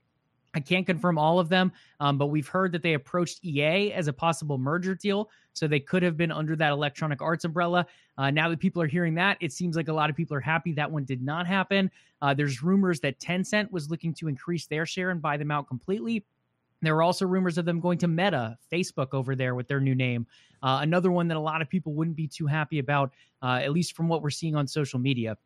I 0.59 0.61
can't 0.61 0.85
confirm 0.85 1.19
all 1.19 1.39
of 1.39 1.49
them, 1.49 1.71
um, 2.01 2.19
but 2.19 2.27
we've 2.27 2.49
heard 2.49 2.73
that 2.73 2.83
they 2.83 2.95
approached 2.95 3.45
EA 3.45 3.93
as 3.93 4.09
a 4.09 4.13
possible 4.13 4.59
merger 4.59 4.97
deal. 4.97 5.31
So 5.53 5.69
they 5.69 5.79
could 5.79 6.03
have 6.03 6.17
been 6.17 6.33
under 6.33 6.57
that 6.57 6.73
Electronic 6.73 7.23
Arts 7.23 7.45
umbrella. 7.45 7.87
Uh, 8.17 8.33
now 8.33 8.49
that 8.49 8.59
people 8.59 8.83
are 8.83 8.89
hearing 8.89 9.15
that, 9.15 9.39
it 9.41 9.53
seems 9.53 9.77
like 9.77 9.87
a 9.87 9.93
lot 9.93 10.11
of 10.11 10.17
people 10.17 10.37
are 10.37 10.41
happy 10.41 10.73
that 10.73 10.91
one 10.91 11.05
did 11.05 11.23
not 11.23 11.47
happen. 11.47 11.93
Uh, 12.21 12.35
there's 12.35 12.61
rumors 12.61 12.99
that 13.01 13.21
Tencent 13.21 13.71
was 13.71 13.89
looking 13.89 14.13
to 14.15 14.27
increase 14.27 14.67
their 14.67 14.85
share 14.85 15.11
and 15.11 15.23
buy 15.23 15.37
them 15.37 15.53
out 15.53 15.69
completely. 15.69 16.25
There 16.83 16.97
were 16.97 17.03
also 17.05 17.25
rumors 17.25 17.57
of 17.57 17.65
them 17.65 17.79
going 17.79 17.99
to 17.99 18.09
Meta, 18.09 18.59
Facebook 18.73 19.15
over 19.15 19.37
there 19.37 19.55
with 19.55 19.69
their 19.69 19.81
new 19.81 19.95
name. 19.95 20.27
Uh, 20.61 20.81
another 20.83 21.13
one 21.13 21.29
that 21.29 21.37
a 21.37 21.41
lot 21.41 21.63
of 21.63 21.69
people 21.69 21.93
wouldn't 21.93 22.17
be 22.17 22.27
too 22.27 22.47
happy 22.47 22.81
about, 22.81 23.13
uh, 23.43 23.61
at 23.63 23.73
least 23.73 23.95
from 23.95 24.09
what 24.09 24.23
we're 24.23 24.31
seeing 24.31 24.57
on 24.57 24.67
social 24.67 24.99
media. 24.99 25.37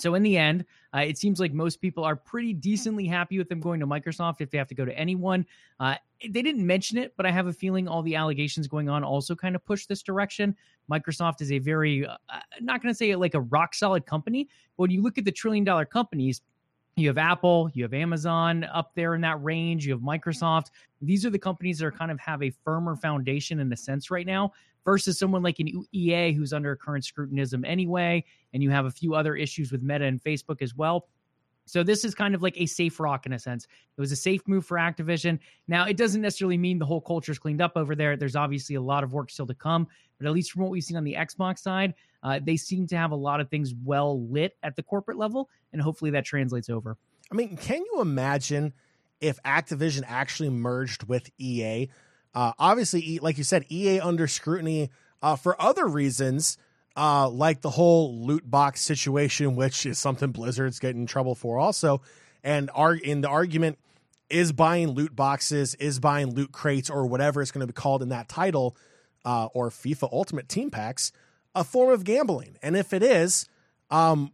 So 0.00 0.14
in 0.14 0.22
the 0.22 0.36
end, 0.36 0.64
uh, 0.94 1.00
it 1.00 1.18
seems 1.18 1.40
like 1.40 1.52
most 1.52 1.80
people 1.80 2.04
are 2.04 2.16
pretty 2.16 2.52
decently 2.52 3.06
happy 3.06 3.38
with 3.38 3.48
them 3.48 3.60
going 3.60 3.80
to 3.80 3.86
Microsoft 3.86 4.40
if 4.40 4.50
they 4.50 4.58
have 4.58 4.68
to 4.68 4.74
go 4.74 4.84
to 4.84 4.96
anyone. 4.98 5.44
Uh, 5.80 5.96
they 6.22 6.42
didn't 6.42 6.66
mention 6.66 6.98
it, 6.98 7.14
but 7.16 7.26
I 7.26 7.30
have 7.30 7.46
a 7.46 7.52
feeling 7.52 7.86
all 7.88 8.02
the 8.02 8.16
allegations 8.16 8.66
going 8.66 8.88
on 8.88 9.04
also 9.04 9.34
kind 9.34 9.54
of 9.54 9.64
push 9.64 9.86
this 9.86 10.02
direction. 10.02 10.56
Microsoft 10.90 11.40
is 11.40 11.52
a 11.52 11.58
very, 11.58 12.06
uh, 12.06 12.16
not 12.60 12.82
going 12.82 12.92
to 12.92 12.96
say 12.96 13.14
like 13.14 13.34
a 13.34 13.40
rock 13.40 13.74
solid 13.74 14.06
company, 14.06 14.48
but 14.76 14.84
when 14.84 14.90
you 14.90 15.02
look 15.02 15.18
at 15.18 15.24
the 15.24 15.32
trillion 15.32 15.64
dollar 15.64 15.84
companies, 15.84 16.42
you 16.96 17.08
have 17.08 17.18
Apple, 17.18 17.70
you 17.74 17.84
have 17.84 17.94
Amazon 17.94 18.64
up 18.64 18.92
there 18.94 19.14
in 19.14 19.20
that 19.20 19.42
range, 19.42 19.86
you 19.86 19.92
have 19.92 20.02
Microsoft. 20.02 20.70
These 21.00 21.24
are 21.24 21.30
the 21.30 21.38
companies 21.38 21.78
that 21.78 21.86
are 21.86 21.92
kind 21.92 22.10
of 22.10 22.18
have 22.18 22.42
a 22.42 22.50
firmer 22.50 22.96
foundation 22.96 23.60
in 23.60 23.72
a 23.72 23.76
sense 23.76 24.10
right 24.10 24.26
now 24.26 24.52
versus 24.88 25.18
someone 25.18 25.42
like 25.42 25.58
an 25.58 25.84
EA 25.92 26.32
who's 26.32 26.54
under 26.54 26.74
current 26.74 27.04
scrutinism 27.04 27.62
anyway, 27.62 28.24
and 28.54 28.62
you 28.62 28.70
have 28.70 28.86
a 28.86 28.90
few 28.90 29.14
other 29.14 29.36
issues 29.36 29.70
with 29.70 29.82
Meta 29.82 30.06
and 30.06 30.18
Facebook 30.24 30.62
as 30.62 30.74
well. 30.74 31.08
So 31.66 31.82
this 31.82 32.06
is 32.06 32.14
kind 32.14 32.34
of 32.34 32.42
like 32.42 32.58
a 32.58 32.64
safe 32.64 32.98
rock 32.98 33.26
in 33.26 33.34
a 33.34 33.38
sense. 33.38 33.66
It 33.66 34.00
was 34.00 34.12
a 34.12 34.16
safe 34.16 34.40
move 34.48 34.64
for 34.64 34.78
Activision. 34.78 35.40
Now 35.66 35.84
it 35.84 35.98
doesn't 35.98 36.22
necessarily 36.22 36.56
mean 36.56 36.78
the 36.78 36.86
whole 36.86 37.02
culture's 37.02 37.38
cleaned 37.38 37.60
up 37.60 37.72
over 37.76 37.94
there. 37.94 38.16
There's 38.16 38.34
obviously 38.34 38.76
a 38.76 38.80
lot 38.80 39.04
of 39.04 39.12
work 39.12 39.28
still 39.28 39.46
to 39.48 39.54
come, 39.54 39.86
but 40.16 40.26
at 40.26 40.32
least 40.32 40.52
from 40.52 40.62
what 40.62 40.70
we've 40.70 40.82
seen 40.82 40.96
on 40.96 41.04
the 41.04 41.16
Xbox 41.18 41.58
side, 41.58 41.92
uh, 42.22 42.40
they 42.42 42.56
seem 42.56 42.86
to 42.86 42.96
have 42.96 43.10
a 43.10 43.16
lot 43.16 43.40
of 43.40 43.50
things 43.50 43.74
well 43.84 44.26
lit 44.26 44.56
at 44.62 44.74
the 44.74 44.82
corporate 44.82 45.18
level, 45.18 45.50
and 45.74 45.82
hopefully 45.82 46.10
that 46.12 46.24
translates 46.24 46.70
over. 46.70 46.96
I 47.30 47.34
mean, 47.34 47.58
can 47.58 47.84
you 47.92 48.00
imagine 48.00 48.72
if 49.20 49.38
Activision 49.42 50.04
actually 50.06 50.48
merged 50.48 51.04
with 51.04 51.28
EA? 51.36 51.90
Uh, 52.34 52.52
obviously, 52.58 53.18
like 53.20 53.38
you 53.38 53.44
said, 53.44 53.64
EA 53.70 54.00
under 54.00 54.26
scrutiny 54.26 54.90
uh, 55.22 55.36
for 55.36 55.60
other 55.60 55.86
reasons, 55.86 56.58
uh, 56.96 57.28
like 57.28 57.60
the 57.60 57.70
whole 57.70 58.26
loot 58.26 58.48
box 58.48 58.80
situation, 58.80 59.56
which 59.56 59.86
is 59.86 59.98
something 59.98 60.32
Blizzard's 60.32 60.78
getting 60.78 61.02
in 61.02 61.06
trouble 61.06 61.34
for 61.34 61.58
also. 61.58 62.00
And 62.42 62.70
are 62.74 62.94
in 62.94 63.20
the 63.20 63.28
argument 63.28 63.78
is 64.30 64.52
buying 64.52 64.88
loot 64.90 65.14
boxes, 65.14 65.74
is 65.76 65.98
buying 66.00 66.34
loot 66.34 66.52
crates, 66.52 66.90
or 66.90 67.06
whatever 67.06 67.40
it's 67.40 67.50
going 67.50 67.66
to 67.66 67.66
be 67.66 67.72
called 67.72 68.02
in 68.02 68.10
that 68.10 68.28
title, 68.28 68.76
uh, 69.24 69.46
or 69.46 69.70
FIFA 69.70 70.12
Ultimate 70.12 70.48
Team 70.48 70.70
Packs, 70.70 71.12
a 71.54 71.64
form 71.64 71.90
of 71.90 72.04
gambling? 72.04 72.56
And 72.62 72.76
if 72.76 72.92
it 72.92 73.02
is, 73.02 73.48
um, 73.90 74.32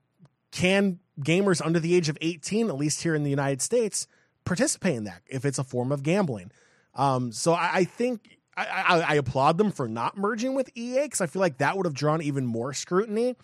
can 0.51 0.99
gamers 1.21 1.65
under 1.65 1.81
the 1.81 1.95
age 1.95 2.09
of 2.09 2.19
18, 2.21 2.69
at 2.69 2.77
least 2.77 3.03
here 3.03 3.15
in 3.15 3.25
the 3.25 3.31
United 3.31 3.63
States, 3.63 4.07
participate 4.45 4.97
in 4.97 5.05
that 5.05 5.23
if 5.27 5.45
it's 5.45 5.59
a 5.59 5.65
form 5.65 5.93
of 5.93 6.03
gambling? 6.03 6.51
Um, 6.95 7.33
so 7.33 7.53
I, 7.53 7.71
I 7.73 7.85
think 7.85 8.39
I, 8.57 8.67
I, 8.67 9.01
I, 9.01 9.15
applaud 9.15 9.59
them 9.59 9.73
for 9.73 9.89
not 9.89 10.17
merging 10.17 10.55
with 10.55 10.71
EA 10.77 11.03
because 11.03 11.21
I 11.21 11.27
feel 11.27 11.41
like 11.41 11.59
that 11.59 11.77
would 11.77 11.87
have 11.87 11.95
drawn 11.95 12.23
even 12.23 12.47
more 12.47 12.73
scrutiny 12.73 13.35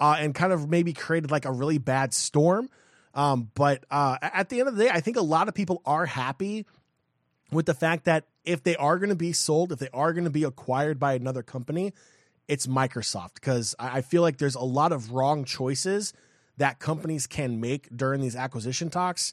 uh, 0.00 0.16
and 0.18 0.34
kind 0.34 0.52
of 0.52 0.70
maybe 0.70 0.92
created 0.94 1.30
like 1.30 1.44
a 1.44 1.52
really 1.52 1.78
bad 1.78 2.14
storm. 2.14 2.70
Um, 3.14 3.50
but 3.54 3.84
uh, 3.90 4.16
at 4.22 4.48
the 4.48 4.60
end 4.60 4.68
of 4.68 4.76
the 4.76 4.84
day, 4.84 4.90
I 4.90 5.00
think 5.00 5.16
a 5.16 5.22
lot 5.22 5.48
of 5.48 5.54
people 5.54 5.82
are 5.84 6.06
happy 6.06 6.66
with 7.52 7.66
the 7.66 7.74
fact 7.74 8.06
that 8.06 8.24
if 8.44 8.62
they 8.62 8.76
are 8.76 8.98
going 8.98 9.10
to 9.10 9.14
be 9.14 9.32
sold, 9.32 9.70
if 9.70 9.78
they 9.78 9.88
are 9.92 10.12
going 10.12 10.24
to 10.24 10.30
be 10.30 10.44
acquired 10.44 10.98
by 10.98 11.14
another 11.14 11.42
company, 11.42 11.92
it's 12.48 12.66
Microsoft 12.66 13.34
because 13.34 13.74
I 13.78 14.00
feel 14.00 14.22
like 14.22 14.38
there's 14.38 14.54
a 14.54 14.60
lot 14.60 14.92
of 14.92 15.12
wrong 15.12 15.44
choices 15.44 16.12
that 16.56 16.78
companies 16.78 17.26
can 17.26 17.60
make 17.60 17.88
during 17.94 18.20
these 18.20 18.36
acquisition 18.36 18.90
talks. 18.90 19.32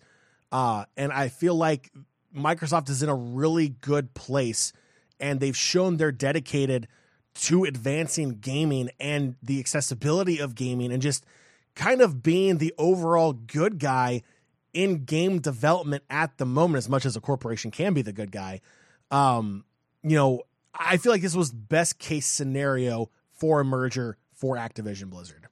Uh, 0.51 0.85
and 0.97 1.11
I 1.11 1.29
feel 1.29 1.55
like 1.55 1.91
Microsoft 2.35 2.89
is 2.89 3.03
in 3.03 3.09
a 3.09 3.15
really 3.15 3.69
good 3.69 4.13
place 4.13 4.73
and 5.19 5.39
they've 5.39 5.55
shown 5.55 5.97
they're 5.97 6.11
dedicated 6.11 6.87
to 7.33 7.63
advancing 7.63 8.39
gaming 8.39 8.89
and 8.99 9.35
the 9.41 9.59
accessibility 9.59 10.39
of 10.39 10.55
gaming 10.55 10.91
and 10.91 11.01
just 11.01 11.25
kind 11.75 12.01
of 12.01 12.21
being 12.21 12.57
the 12.57 12.73
overall 12.77 13.33
good 13.33 13.79
guy 13.79 14.21
in 14.73 15.05
game 15.05 15.39
development 15.39 16.03
at 16.09 16.37
the 16.37 16.45
moment, 16.45 16.77
as 16.77 16.89
much 16.89 17.05
as 17.05 17.15
a 17.15 17.21
corporation 17.21 17.71
can 17.71 17.93
be 17.93 18.01
the 18.01 18.13
good 18.13 18.31
guy. 18.31 18.61
Um, 19.09 19.65
you 20.03 20.15
know, 20.15 20.41
I 20.73 20.97
feel 20.97 21.11
like 21.11 21.21
this 21.21 21.35
was 21.35 21.51
best 21.51 21.99
case 21.99 22.25
scenario 22.25 23.09
for 23.29 23.61
a 23.61 23.65
merger 23.65 24.17
for 24.33 24.55
Activision 24.55 25.09
Blizzard. 25.09 25.47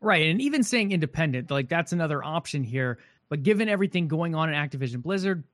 Right. 0.00 0.26
And 0.26 0.40
even 0.40 0.62
saying 0.62 0.92
independent, 0.92 1.50
like 1.50 1.68
that's 1.68 1.92
another 1.92 2.22
option 2.22 2.62
here. 2.62 2.98
But 3.28 3.42
given 3.42 3.68
everything 3.68 4.06
going 4.06 4.34
on 4.34 4.52
in 4.52 4.54
Activision 4.54 5.02
Blizzard, 5.02 5.44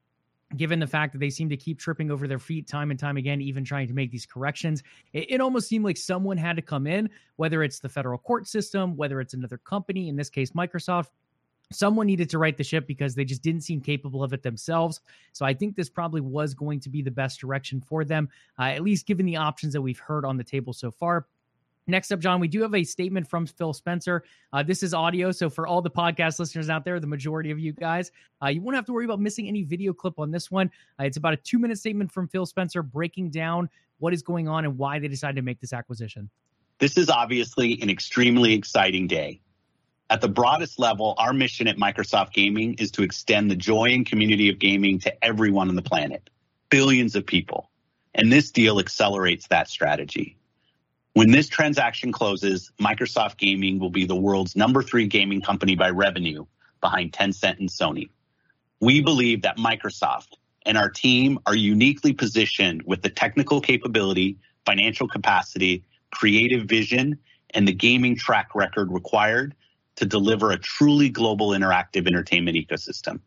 given 0.56 0.80
the 0.80 0.86
fact 0.86 1.12
that 1.12 1.18
they 1.18 1.30
seem 1.30 1.48
to 1.48 1.56
keep 1.56 1.78
tripping 1.78 2.10
over 2.10 2.26
their 2.26 2.38
feet 2.38 2.66
time 2.66 2.90
and 2.90 2.98
time 2.98 3.16
again, 3.16 3.40
even 3.40 3.64
trying 3.64 3.86
to 3.86 3.94
make 3.94 4.10
these 4.10 4.26
corrections, 4.26 4.82
it, 5.12 5.26
it, 5.30 5.40
almost 5.40 5.68
seemed 5.68 5.84
like 5.84 5.96
someone 5.96 6.36
had 6.36 6.56
to 6.56 6.62
come 6.62 6.86
in, 6.86 7.08
whether 7.36 7.62
it's 7.62 7.80
the 7.80 7.88
federal 7.88 8.18
court 8.18 8.48
system, 8.48 8.96
whether 8.96 9.20
it's 9.20 9.34
another 9.34 9.58
company, 9.58 10.08
in 10.08 10.16
this 10.16 10.30
case, 10.30 10.50
Microsoft, 10.50 11.08
someone 11.72 12.06
needed 12.06 12.28
to 12.30 12.38
right 12.38 12.56
the 12.56 12.64
ship 12.64 12.86
because 12.86 13.14
they 13.14 13.24
just 13.24 13.42
didn't 13.42 13.62
seem 13.62 13.80
capable 13.80 14.24
of 14.24 14.32
it 14.32 14.42
themselves. 14.42 15.00
So 15.32 15.46
I 15.46 15.54
think 15.54 15.76
this 15.76 15.88
probably 15.88 16.20
was 16.20 16.54
going 16.54 16.80
to 16.80 16.88
be 16.88 17.02
the 17.02 17.10
best 17.10 17.40
direction 17.40 17.80
for 17.80 18.04
them, 18.04 18.28
uh, 18.58 18.64
at 18.64 18.82
least 18.82 19.06
given 19.06 19.26
the 19.26 19.36
options 19.36 19.72
that 19.72 19.82
we've 19.82 19.98
heard 19.98 20.24
on 20.24 20.36
the 20.36 20.44
table 20.44 20.72
so 20.72 20.90
far. 20.90 21.26
Next 21.90 22.12
up, 22.12 22.20
John, 22.20 22.38
we 22.38 22.46
do 22.46 22.62
have 22.62 22.74
a 22.74 22.84
statement 22.84 23.28
from 23.28 23.46
Phil 23.46 23.72
Spencer. 23.72 24.22
Uh, 24.52 24.62
this 24.62 24.82
is 24.82 24.94
audio, 24.94 25.32
so 25.32 25.50
for 25.50 25.66
all 25.66 25.82
the 25.82 25.90
podcast 25.90 26.38
listeners 26.38 26.70
out 26.70 26.84
there, 26.84 27.00
the 27.00 27.06
majority 27.06 27.50
of 27.50 27.58
you 27.58 27.72
guys, 27.72 28.12
uh, 28.42 28.46
you 28.46 28.62
won't 28.62 28.76
have 28.76 28.84
to 28.86 28.92
worry 28.92 29.04
about 29.04 29.20
missing 29.20 29.48
any 29.48 29.64
video 29.64 29.92
clip 29.92 30.18
on 30.18 30.30
this 30.30 30.50
one. 30.50 30.70
Uh, 31.00 31.04
it's 31.04 31.16
about 31.16 31.32
a 31.32 31.36
two 31.36 31.58
minute 31.58 31.78
statement 31.78 32.12
from 32.12 32.28
Phil 32.28 32.46
Spencer 32.46 32.82
breaking 32.82 33.30
down 33.30 33.68
what 33.98 34.14
is 34.14 34.22
going 34.22 34.48
on 34.48 34.64
and 34.64 34.78
why 34.78 34.98
they 34.98 35.08
decided 35.08 35.36
to 35.36 35.42
make 35.42 35.60
this 35.60 35.72
acquisition. 35.72 36.30
This 36.78 36.96
is 36.96 37.10
obviously 37.10 37.80
an 37.82 37.90
extremely 37.90 38.54
exciting 38.54 39.06
day. 39.06 39.40
At 40.08 40.20
the 40.20 40.28
broadest 40.28 40.78
level, 40.78 41.14
our 41.18 41.32
mission 41.32 41.68
at 41.68 41.76
Microsoft 41.76 42.32
Gaming 42.32 42.74
is 42.74 42.90
to 42.92 43.02
extend 43.02 43.50
the 43.50 43.56
joy 43.56 43.90
and 43.90 44.06
community 44.06 44.48
of 44.48 44.58
gaming 44.58 44.98
to 45.00 45.24
everyone 45.24 45.68
on 45.68 45.76
the 45.76 45.82
planet, 45.82 46.30
billions 46.68 47.14
of 47.14 47.26
people. 47.26 47.70
And 48.14 48.32
this 48.32 48.50
deal 48.50 48.80
accelerates 48.80 49.46
that 49.48 49.68
strategy. 49.68 50.36
When 51.14 51.32
this 51.32 51.48
transaction 51.48 52.12
closes, 52.12 52.70
Microsoft 52.80 53.36
Gaming 53.36 53.80
will 53.80 53.90
be 53.90 54.04
the 54.04 54.14
world's 54.14 54.54
number 54.54 54.80
three 54.80 55.08
gaming 55.08 55.40
company 55.40 55.74
by 55.74 55.90
revenue 55.90 56.46
behind 56.80 57.12
Tencent 57.12 57.58
and 57.58 57.68
Sony. 57.68 58.10
We 58.80 59.00
believe 59.00 59.42
that 59.42 59.58
Microsoft 59.58 60.36
and 60.64 60.78
our 60.78 60.88
team 60.88 61.38
are 61.46 61.56
uniquely 61.56 62.12
positioned 62.12 62.82
with 62.84 63.02
the 63.02 63.10
technical 63.10 63.60
capability, 63.60 64.38
financial 64.64 65.08
capacity, 65.08 65.84
creative 66.12 66.66
vision, 66.66 67.18
and 67.50 67.66
the 67.66 67.72
gaming 67.72 68.16
track 68.16 68.54
record 68.54 68.92
required 68.92 69.56
to 69.96 70.06
deliver 70.06 70.52
a 70.52 70.58
truly 70.58 71.08
global 71.08 71.50
interactive 71.50 72.06
entertainment 72.06 72.56
ecosystem. 72.56 73.20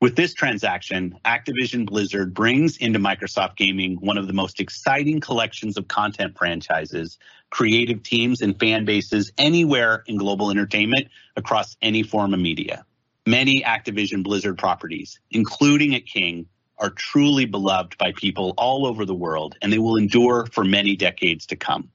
With 0.00 0.16
this 0.16 0.34
transaction, 0.34 1.18
Activision 1.24 1.86
Blizzard 1.86 2.34
brings 2.34 2.76
into 2.76 2.98
Microsoft 2.98 3.56
Gaming 3.56 3.96
one 4.00 4.18
of 4.18 4.26
the 4.26 4.32
most 4.32 4.60
exciting 4.60 5.20
collections 5.20 5.76
of 5.76 5.88
content 5.88 6.36
franchises, 6.36 7.18
creative 7.50 8.02
teams, 8.02 8.42
and 8.42 8.58
fan 8.58 8.84
bases 8.84 9.32
anywhere 9.38 10.02
in 10.06 10.16
global 10.16 10.50
entertainment 10.50 11.08
across 11.36 11.76
any 11.80 12.02
form 12.02 12.34
of 12.34 12.40
media. 12.40 12.84
Many 13.26 13.62
Activision 13.62 14.22
Blizzard 14.22 14.58
properties, 14.58 15.18
including 15.30 15.94
at 15.94 16.04
King, 16.04 16.46
are 16.78 16.90
truly 16.90 17.46
beloved 17.46 17.96
by 17.96 18.12
people 18.12 18.52
all 18.58 18.86
over 18.86 19.06
the 19.06 19.14
world, 19.14 19.56
and 19.62 19.72
they 19.72 19.78
will 19.78 19.96
endure 19.96 20.46
for 20.52 20.64
many 20.64 20.96
decades 20.96 21.46
to 21.46 21.56
come. 21.56 21.88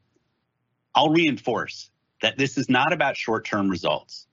I'll 0.96 1.10
reinforce 1.10 1.92
that 2.22 2.38
this 2.38 2.58
is 2.58 2.70
not 2.70 2.92
about 2.92 3.18
short 3.18 3.46
term 3.46 3.70
results. 3.70 4.26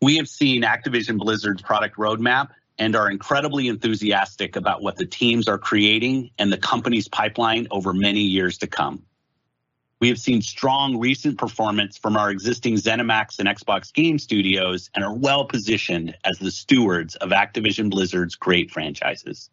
We 0.00 0.16
have 0.16 0.28
seen 0.28 0.62
Activision 0.62 1.18
Blizzard's 1.18 1.60
product 1.60 1.98
roadmap 1.98 2.50
and 2.78 2.96
are 2.96 3.10
incredibly 3.10 3.68
enthusiastic 3.68 4.56
about 4.56 4.82
what 4.82 4.96
the 4.96 5.06
teams 5.06 5.48
are 5.48 5.58
creating 5.58 6.30
and 6.38 6.52
the 6.52 6.58
company's 6.58 7.08
pipeline 7.08 7.68
over 7.70 7.92
many 7.92 8.20
years 8.20 8.58
to 8.58 8.66
come. 8.66 9.02
We 10.00 10.08
have 10.08 10.18
seen 10.18 10.40
strong 10.40 10.98
recent 10.98 11.36
performance 11.36 11.98
from 11.98 12.16
our 12.16 12.30
existing 12.30 12.76
ZeniMax 12.76 13.38
and 13.38 13.46
Xbox 13.46 13.92
game 13.92 14.18
studios 14.18 14.88
and 14.94 15.04
are 15.04 15.12
well 15.12 15.44
positioned 15.44 16.16
as 16.24 16.38
the 16.38 16.50
stewards 16.50 17.16
of 17.16 17.30
Activision 17.30 17.90
Blizzard's 17.90 18.34
great 18.34 18.70
franchises. 18.70 19.50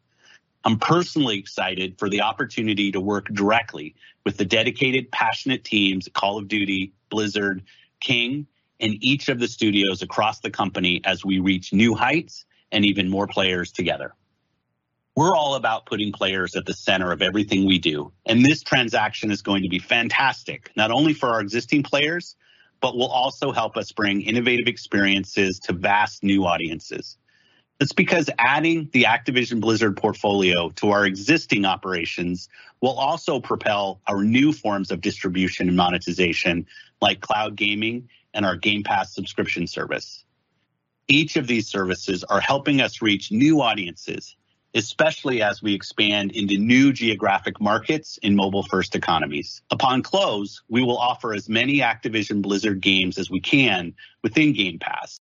I'm 0.64 0.80
personally 0.80 1.38
excited 1.38 2.00
for 2.00 2.08
the 2.10 2.22
opportunity 2.22 2.94
to 2.94 3.02
work 3.02 3.28
directly 3.34 3.96
with 4.26 4.38
the 4.38 4.46
dedicated, 4.46 5.12
passionate 5.12 5.66
teams 5.66 6.08
at 6.08 6.14
Call 6.14 6.38
of 6.38 6.48
Duty, 6.48 6.94
Blizzard, 7.10 7.64
King, 8.00 8.48
and 8.80 8.96
each 9.02 9.28
of 9.28 9.40
the 9.40 9.48
studios 9.48 10.02
across 10.02 10.40
the 10.40 10.50
company 10.50 11.02
as 11.04 11.26
we 11.26 11.40
reach 11.40 11.74
new 11.74 11.94
heights 11.94 12.46
and 12.72 12.86
even 12.86 13.10
more 13.10 13.28
players 13.28 13.72
together. 13.72 14.14
We're 15.16 15.36
all 15.36 15.56
about 15.56 15.88
putting 15.88 16.12
players 16.12 16.56
at 16.56 16.66
the 16.66 16.74
center 16.74 17.12
of 17.12 17.24
everything 17.24 17.66
we 17.66 17.80
do. 17.80 18.12
And 18.26 18.46
this 18.46 18.62
transaction 18.62 19.32
is 19.32 19.42
going 19.42 19.64
to 19.64 19.70
be 19.70 19.80
fantastic, 19.80 20.72
not 20.76 20.92
only 20.92 21.14
for 21.14 21.30
our 21.30 21.42
existing 21.42 21.84
players, 21.84 22.36
but 22.82 22.96
will 22.96 23.08
also 23.08 23.52
help 23.52 23.78
us 23.78 23.92
bring 23.92 24.22
innovative 24.22 24.68
experiences 24.68 25.60
to 25.62 25.74
vast 25.74 26.24
new 26.24 26.46
audiences. 26.46 27.18
It's 27.80 27.94
because 27.94 28.30
adding 28.40 28.90
the 28.92 29.04
Activision 29.04 29.60
Blizzard 29.60 29.98
portfolio 29.98 30.70
to 30.78 30.90
our 30.92 31.06
existing 31.06 31.66
operations 31.66 32.50
will 32.82 32.98
also 32.98 33.40
propel 33.40 34.02
our 34.08 34.24
new 34.24 34.52
forms 34.52 34.90
of 34.90 35.02
distribution 35.02 35.68
and 35.68 35.78
monetization, 35.78 36.66
like 37.02 37.22
cloud 37.22 37.56
gaming 37.56 38.10
and 38.34 38.46
our 38.46 38.56
Game 38.56 38.84
Pass 38.84 39.14
subscription 39.14 39.68
service. 39.68 40.24
Each 41.08 41.38
of 41.38 41.48
these 41.48 41.68
services 41.68 42.24
are 42.26 42.42
helping 42.42 42.82
us 42.82 43.02
reach 43.02 43.32
new 43.32 43.62
audiences, 43.62 44.36
especially 44.74 45.42
as 45.42 45.62
we 45.62 45.74
expand 45.74 46.32
into 46.34 46.58
new 46.58 46.92
geographic 46.92 47.62
markets 47.62 48.20
in 48.22 48.36
mobile 48.36 48.64
first 48.64 48.96
economies. 48.96 49.62
Upon 49.72 50.04
close, 50.04 50.62
we 50.68 50.82
will 50.84 50.98
offer 50.98 51.34
as 51.34 51.48
many 51.48 51.80
Activision 51.80 52.42
Blizzard 52.42 52.82
games 52.82 53.18
as 53.18 53.30
we 53.30 53.40
can 53.40 53.94
within 54.22 54.54
Game 54.54 54.80
Pass. 54.80 55.20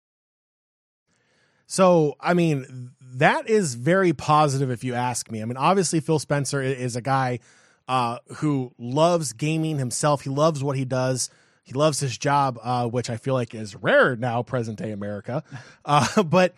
So, 1.68 2.16
I 2.20 2.34
mean, 2.34 2.90
that 3.00 3.48
is 3.48 3.74
very 3.74 4.12
positive 4.12 4.70
if 4.70 4.84
you 4.84 4.94
ask 4.94 5.30
me. 5.30 5.42
I 5.42 5.44
mean, 5.44 5.56
obviously, 5.56 6.00
Phil 6.00 6.18
Spencer 6.18 6.62
is 6.62 6.96
a 6.96 7.00
guy 7.00 7.40
uh, 7.88 8.18
who 8.36 8.72
loves 8.78 9.32
gaming 9.32 9.78
himself. 9.78 10.22
He 10.22 10.30
loves 10.30 10.62
what 10.62 10.76
he 10.76 10.84
does. 10.84 11.30
He 11.66 11.72
loves 11.74 11.98
his 11.98 12.16
job, 12.16 12.60
uh, 12.62 12.86
which 12.86 13.10
I 13.10 13.16
feel 13.16 13.34
like 13.34 13.52
is 13.52 13.74
rare 13.74 14.14
now, 14.14 14.44
present 14.44 14.78
day 14.78 14.92
America. 14.92 15.42
Uh, 15.88 16.24
but 16.24 16.52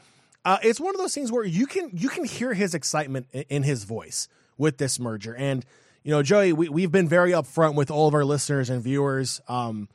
uh, 0.46 0.56
it's 0.62 0.80
one 0.80 0.94
of 0.94 0.98
those 0.98 1.14
things 1.14 1.30
where 1.30 1.44
you 1.44 1.66
can 1.66 1.90
you 1.92 2.08
can 2.08 2.24
hear 2.24 2.54
his 2.54 2.74
excitement 2.74 3.26
in, 3.50 3.62
his 3.62 3.84
voice 3.84 4.26
with 4.56 4.78
this 4.78 4.98
merger. 4.98 5.36
And 5.36 5.66
you 6.02 6.12
know, 6.12 6.22
Joey, 6.22 6.54
we, 6.54 6.70
we've 6.70 6.90
been 6.90 7.10
very 7.10 7.32
upfront 7.32 7.74
with 7.74 7.90
all 7.90 8.08
of 8.08 8.14
our 8.14 8.24
listeners 8.24 8.70
and 8.70 8.82
viewers. 8.82 9.42
Um, 9.46 9.90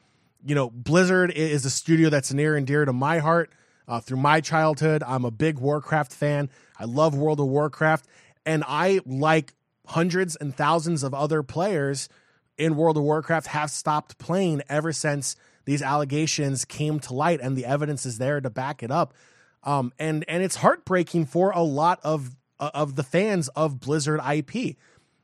you 0.45 0.53
know, 0.53 0.70
Blizzard 0.70 1.32
is 1.32 1.66
a 1.66 1.72
studio 1.72 2.09
that's 2.11 2.32
near 2.32 2.55
and 2.55 2.68
dear 2.68 2.86
to 2.86 2.93
my 2.93 3.18
heart 3.18 3.51
uh, 3.88 4.01
through 4.01 4.18
my 4.18 4.39
childhood. 4.39 5.01
I'm 5.01 5.26
a 5.26 5.32
big 5.32 5.57
Warcraft 5.57 6.14
fan. 6.14 6.51
I 6.80 6.86
love 6.86 7.16
World 7.16 7.39
of 7.39 7.47
Warcraft, 7.47 8.05
and 8.45 8.64
I 8.68 8.99
like 9.07 9.55
hundreds 9.88 10.36
and 10.36 10.55
thousands 10.55 11.01
of 11.01 11.16
other 11.16 11.41
players 11.41 12.07
in 12.64 12.78
World 12.78 12.95
of 12.95 13.03
Warcraft 13.03 13.47
have 13.47 13.70
stopped 13.70 14.18
playing 14.18 14.61
ever 14.70 14.93
since 14.93 15.36
these 15.66 15.82
allegations 15.82 16.64
came 16.64 16.99
to 17.01 17.14
light, 17.14 17.41
and 17.41 17.57
the 17.57 17.66
evidence 17.66 18.05
is 18.05 18.18
there 18.18 18.39
to 18.39 18.49
back 18.49 18.82
it 18.82 18.89
up. 18.89 19.14
Um, 19.64 19.91
and 19.99 20.24
and 20.28 20.41
it's 20.41 20.55
heartbreaking 20.55 21.26
for 21.26 21.51
a 21.51 21.61
lot 21.61 21.99
of 22.03 22.36
uh, 22.59 22.72
of 22.74 22.95
the 22.95 23.03
fans 23.03 23.49
of 23.49 23.82
Blizzard 23.82 24.22
IP. 24.26 24.78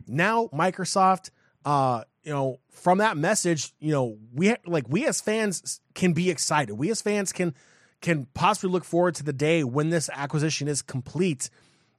Now 0.05 0.47
Microsoft, 0.47 1.29
uh, 1.63 2.03
you 2.23 2.31
know, 2.31 2.59
from 2.71 2.97
that 2.97 3.15
message, 3.15 3.73
you 3.79 3.91
know, 3.91 4.17
we 4.33 4.55
like 4.65 4.89
we 4.89 5.07
as 5.07 5.21
fans 5.21 5.79
can 5.93 6.11
be 6.11 6.29
excited. 6.29 6.73
We 6.73 6.89
as 6.89 7.01
fans 7.01 7.31
can 7.31 7.55
can 8.01 8.27
possibly 8.33 8.69
look 8.69 8.83
forward 8.83 9.15
to 9.15 9.23
the 9.23 9.33
day 9.33 9.63
when 9.63 9.89
this 9.89 10.09
acquisition 10.13 10.67
is 10.67 10.81
complete 10.81 11.49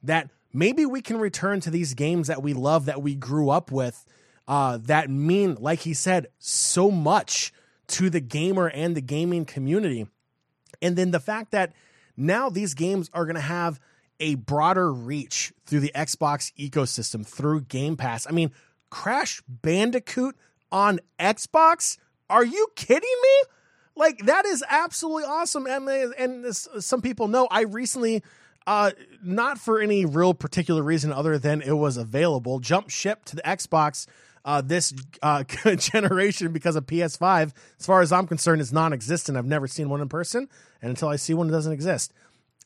that 0.02 0.30
maybe 0.52 0.84
we 0.84 1.00
can 1.00 1.18
return 1.18 1.60
to 1.60 1.70
these 1.70 1.94
games 1.94 2.28
that 2.28 2.42
we 2.42 2.52
love, 2.52 2.86
that 2.86 3.02
we 3.02 3.14
grew 3.14 3.50
up 3.50 3.70
with, 3.70 4.04
uh, 4.50 4.78
that 4.82 5.08
mean, 5.08 5.56
like 5.60 5.78
he 5.78 5.94
said, 5.94 6.26
so 6.40 6.90
much 6.90 7.52
to 7.86 8.10
the 8.10 8.20
gamer 8.20 8.68
and 8.68 8.96
the 8.96 9.00
gaming 9.00 9.44
community. 9.44 10.08
And 10.82 10.96
then 10.96 11.12
the 11.12 11.20
fact 11.20 11.52
that 11.52 11.72
now 12.16 12.50
these 12.50 12.74
games 12.74 13.08
are 13.14 13.24
going 13.26 13.36
to 13.36 13.40
have 13.40 13.78
a 14.18 14.34
broader 14.34 14.92
reach 14.92 15.52
through 15.66 15.78
the 15.78 15.92
Xbox 15.94 16.52
ecosystem 16.58 17.24
through 17.24 17.60
Game 17.60 17.96
Pass. 17.96 18.26
I 18.26 18.32
mean, 18.32 18.50
Crash 18.90 19.40
Bandicoot 19.48 20.34
on 20.72 20.98
Xbox? 21.20 21.96
Are 22.28 22.44
you 22.44 22.66
kidding 22.74 23.18
me? 23.22 23.42
Like 23.94 24.18
that 24.26 24.46
is 24.46 24.64
absolutely 24.68 25.24
awesome. 25.24 25.68
And 25.68 25.88
and 25.88 26.56
some 26.56 27.02
people 27.02 27.28
know 27.28 27.46
I 27.52 27.62
recently 27.62 28.24
uh 28.66 28.90
not 29.22 29.58
for 29.58 29.80
any 29.80 30.04
real 30.06 30.34
particular 30.34 30.82
reason 30.82 31.12
other 31.12 31.38
than 31.38 31.62
it 31.62 31.74
was 31.74 31.96
available, 31.96 32.58
jump 32.58 32.90
ship 32.90 33.24
to 33.26 33.36
the 33.36 33.42
Xbox 33.42 34.08
uh, 34.44 34.60
this 34.60 34.94
uh, 35.22 35.44
generation 35.76 36.52
because 36.52 36.76
of 36.76 36.86
PS5. 36.86 37.52
As 37.78 37.86
far 37.86 38.00
as 38.00 38.12
I'm 38.12 38.26
concerned, 38.26 38.60
is 38.60 38.72
non-existent. 38.72 39.36
I've 39.36 39.46
never 39.46 39.66
seen 39.66 39.88
one 39.88 40.00
in 40.00 40.08
person, 40.08 40.48
and 40.82 40.90
until 40.90 41.08
I 41.08 41.16
see 41.16 41.34
one, 41.34 41.48
it 41.48 41.52
doesn't 41.52 41.72
exist. 41.72 42.12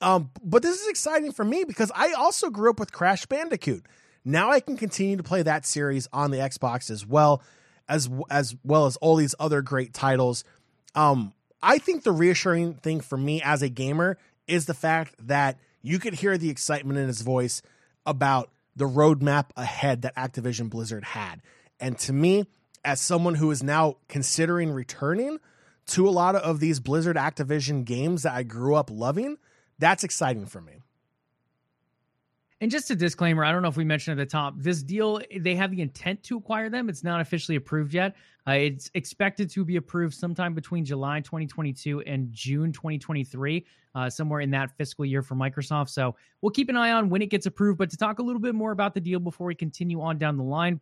Um, 0.00 0.30
but 0.42 0.62
this 0.62 0.80
is 0.80 0.88
exciting 0.88 1.32
for 1.32 1.44
me 1.44 1.64
because 1.64 1.90
I 1.94 2.12
also 2.12 2.50
grew 2.50 2.70
up 2.70 2.80
with 2.80 2.92
Crash 2.92 3.26
Bandicoot. 3.26 3.86
Now 4.24 4.50
I 4.50 4.60
can 4.60 4.76
continue 4.76 5.16
to 5.16 5.22
play 5.22 5.42
that 5.42 5.66
series 5.66 6.08
on 6.12 6.30
the 6.30 6.38
Xbox 6.38 6.90
as 6.90 7.06
well 7.06 7.42
as 7.88 8.08
as 8.30 8.56
well 8.64 8.86
as 8.86 8.96
all 8.96 9.16
these 9.16 9.34
other 9.38 9.62
great 9.62 9.92
titles. 9.92 10.44
Um, 10.94 11.32
I 11.62 11.78
think 11.78 12.02
the 12.02 12.12
reassuring 12.12 12.74
thing 12.74 13.00
for 13.00 13.16
me 13.16 13.42
as 13.42 13.62
a 13.62 13.68
gamer 13.68 14.18
is 14.46 14.66
the 14.66 14.74
fact 14.74 15.14
that 15.26 15.58
you 15.82 15.98
could 15.98 16.14
hear 16.14 16.38
the 16.38 16.50
excitement 16.50 16.98
in 16.98 17.06
his 17.06 17.22
voice 17.22 17.62
about 18.06 18.50
the 18.76 18.86
roadmap 18.86 19.46
ahead 19.56 20.02
that 20.02 20.16
Activision 20.16 20.68
Blizzard 20.68 21.04
had. 21.04 21.40
And 21.80 21.98
to 22.00 22.12
me, 22.12 22.44
as 22.84 23.00
someone 23.00 23.34
who 23.34 23.50
is 23.50 23.62
now 23.62 23.96
considering 24.08 24.70
returning 24.70 25.38
to 25.86 26.08
a 26.08 26.10
lot 26.10 26.34
of 26.34 26.60
these 26.60 26.80
Blizzard 26.80 27.16
Activision 27.16 27.84
games 27.84 28.22
that 28.22 28.34
I 28.34 28.42
grew 28.42 28.74
up 28.74 28.90
loving, 28.90 29.38
that's 29.78 30.04
exciting 30.04 30.46
for 30.46 30.60
me. 30.60 30.74
And 32.60 32.70
just 32.70 32.90
a 32.90 32.96
disclaimer, 32.96 33.44
I 33.44 33.52
don't 33.52 33.62
know 33.62 33.68
if 33.68 33.76
we 33.76 33.84
mentioned 33.84 34.18
at 34.18 34.26
the 34.26 34.30
top, 34.30 34.54
this 34.56 34.82
deal, 34.82 35.20
they 35.38 35.54
have 35.54 35.70
the 35.70 35.82
intent 35.82 36.22
to 36.24 36.38
acquire 36.38 36.70
them. 36.70 36.88
It's 36.88 37.04
not 37.04 37.20
officially 37.20 37.56
approved 37.56 37.92
yet. 37.92 38.16
Uh, 38.46 38.52
it's 38.52 38.90
expected 38.94 39.50
to 39.50 39.64
be 39.64 39.76
approved 39.76 40.14
sometime 40.14 40.54
between 40.54 40.84
July 40.84 41.20
2022 41.20 42.00
and 42.02 42.32
June 42.32 42.72
2023, 42.72 43.66
uh, 43.94 44.08
somewhere 44.08 44.40
in 44.40 44.50
that 44.52 44.70
fiscal 44.78 45.04
year 45.04 45.20
for 45.20 45.34
Microsoft. 45.34 45.90
So 45.90 46.14
we'll 46.40 46.52
keep 46.52 46.68
an 46.68 46.76
eye 46.76 46.92
on 46.92 47.10
when 47.10 47.22
it 47.22 47.28
gets 47.28 47.46
approved. 47.46 47.78
But 47.78 47.90
to 47.90 47.96
talk 47.96 48.18
a 48.18 48.22
little 48.22 48.40
bit 48.40 48.54
more 48.54 48.70
about 48.70 48.94
the 48.94 49.00
deal 49.00 49.18
before 49.18 49.46
we 49.46 49.54
continue 49.54 50.00
on 50.00 50.16
down 50.16 50.36
the 50.36 50.44
line, 50.44 50.80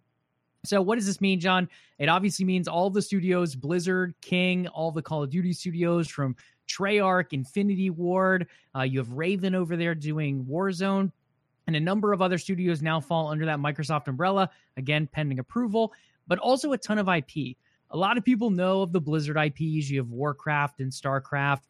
so, 0.65 0.81
what 0.81 0.95
does 0.95 1.07
this 1.07 1.21
mean, 1.21 1.41
John? 1.41 1.69
It 1.99 2.09
obviously 2.09 2.45
means 2.45 2.69
all 2.69 2.89
the 2.89 3.03
studios, 3.03 3.57
Blizzard, 3.57 4.15
King, 4.21 4.69
all 4.69 4.93
the 4.93 5.03
Call 5.03 5.23
of 5.23 5.31
Duty 5.31 5.53
studios 5.53 6.09
from 6.09 6.37
Treyarch, 6.69 7.33
Infinity 7.33 7.91
Ward. 7.91 8.47
Uh, 8.77 8.83
you 8.83 9.01
have 9.01 9.13
Raven 9.13 9.57
over 9.57 9.77
there 9.77 9.97
doing 9.97 10.45
Warzone, 10.45 11.11
and 11.67 11.75
a 11.75 11.81
number 11.81 12.13
of 12.13 12.23
other 12.23 12.39
studios 12.39 12.81
now 12.81 13.01
fall 13.01 13.29
under 13.29 13.45
that 13.45 13.59
Microsoft 13.59 14.07
umbrella, 14.07 14.51
again, 14.77 15.09
pending 15.09 15.41
approval, 15.41 15.93
but 16.29 16.39
also 16.39 16.73
a 16.73 16.79
ton 16.79 16.99
of 16.99 17.09
IP. 17.09 17.57
A 17.91 17.97
lot 17.97 18.17
of 18.17 18.25
people 18.25 18.51
know 18.51 18.83
of 18.83 18.93
the 18.93 19.01
Blizzard 19.01 19.37
IPs. 19.37 19.91
You 19.91 19.99
have 19.99 20.11
Warcraft 20.11 20.81
and 20.81 20.93
StarCraft. 20.93 21.63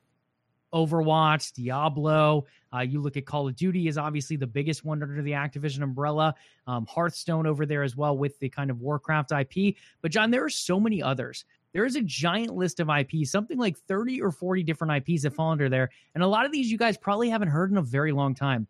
Overwatch, 0.72 1.52
Diablo. 1.52 2.46
Uh, 2.74 2.80
you 2.80 3.00
look 3.00 3.16
at 3.16 3.26
Call 3.26 3.48
of 3.48 3.56
Duty 3.56 3.88
is 3.88 3.98
obviously 3.98 4.36
the 4.36 4.46
biggest 4.46 4.84
one 4.84 5.02
under 5.02 5.22
the 5.22 5.32
Activision 5.32 5.82
umbrella. 5.82 6.34
Um, 6.66 6.86
Hearthstone 6.86 7.46
over 7.46 7.66
there 7.66 7.82
as 7.82 7.96
well 7.96 8.16
with 8.16 8.38
the 8.38 8.48
kind 8.48 8.70
of 8.70 8.80
Warcraft 8.80 9.32
IP. 9.32 9.76
But 10.00 10.10
John, 10.10 10.30
there 10.30 10.44
are 10.44 10.50
so 10.50 10.80
many 10.80 11.02
others. 11.02 11.44
There 11.72 11.84
is 11.84 11.96
a 11.96 12.02
giant 12.02 12.54
list 12.54 12.80
of 12.80 12.90
IPs, 12.90 13.30
something 13.30 13.58
like 13.58 13.78
30 13.78 14.20
or 14.20 14.30
40 14.30 14.62
different 14.62 15.08
IPs 15.08 15.22
that 15.22 15.34
fall 15.34 15.50
under 15.50 15.68
there. 15.68 15.90
And 16.14 16.22
a 16.22 16.26
lot 16.26 16.44
of 16.44 16.52
these 16.52 16.70
you 16.70 16.78
guys 16.78 16.98
probably 16.98 17.30
haven't 17.30 17.48
heard 17.48 17.70
in 17.70 17.78
a 17.78 17.82
very 17.82 18.12
long 18.12 18.34
time. 18.34 18.66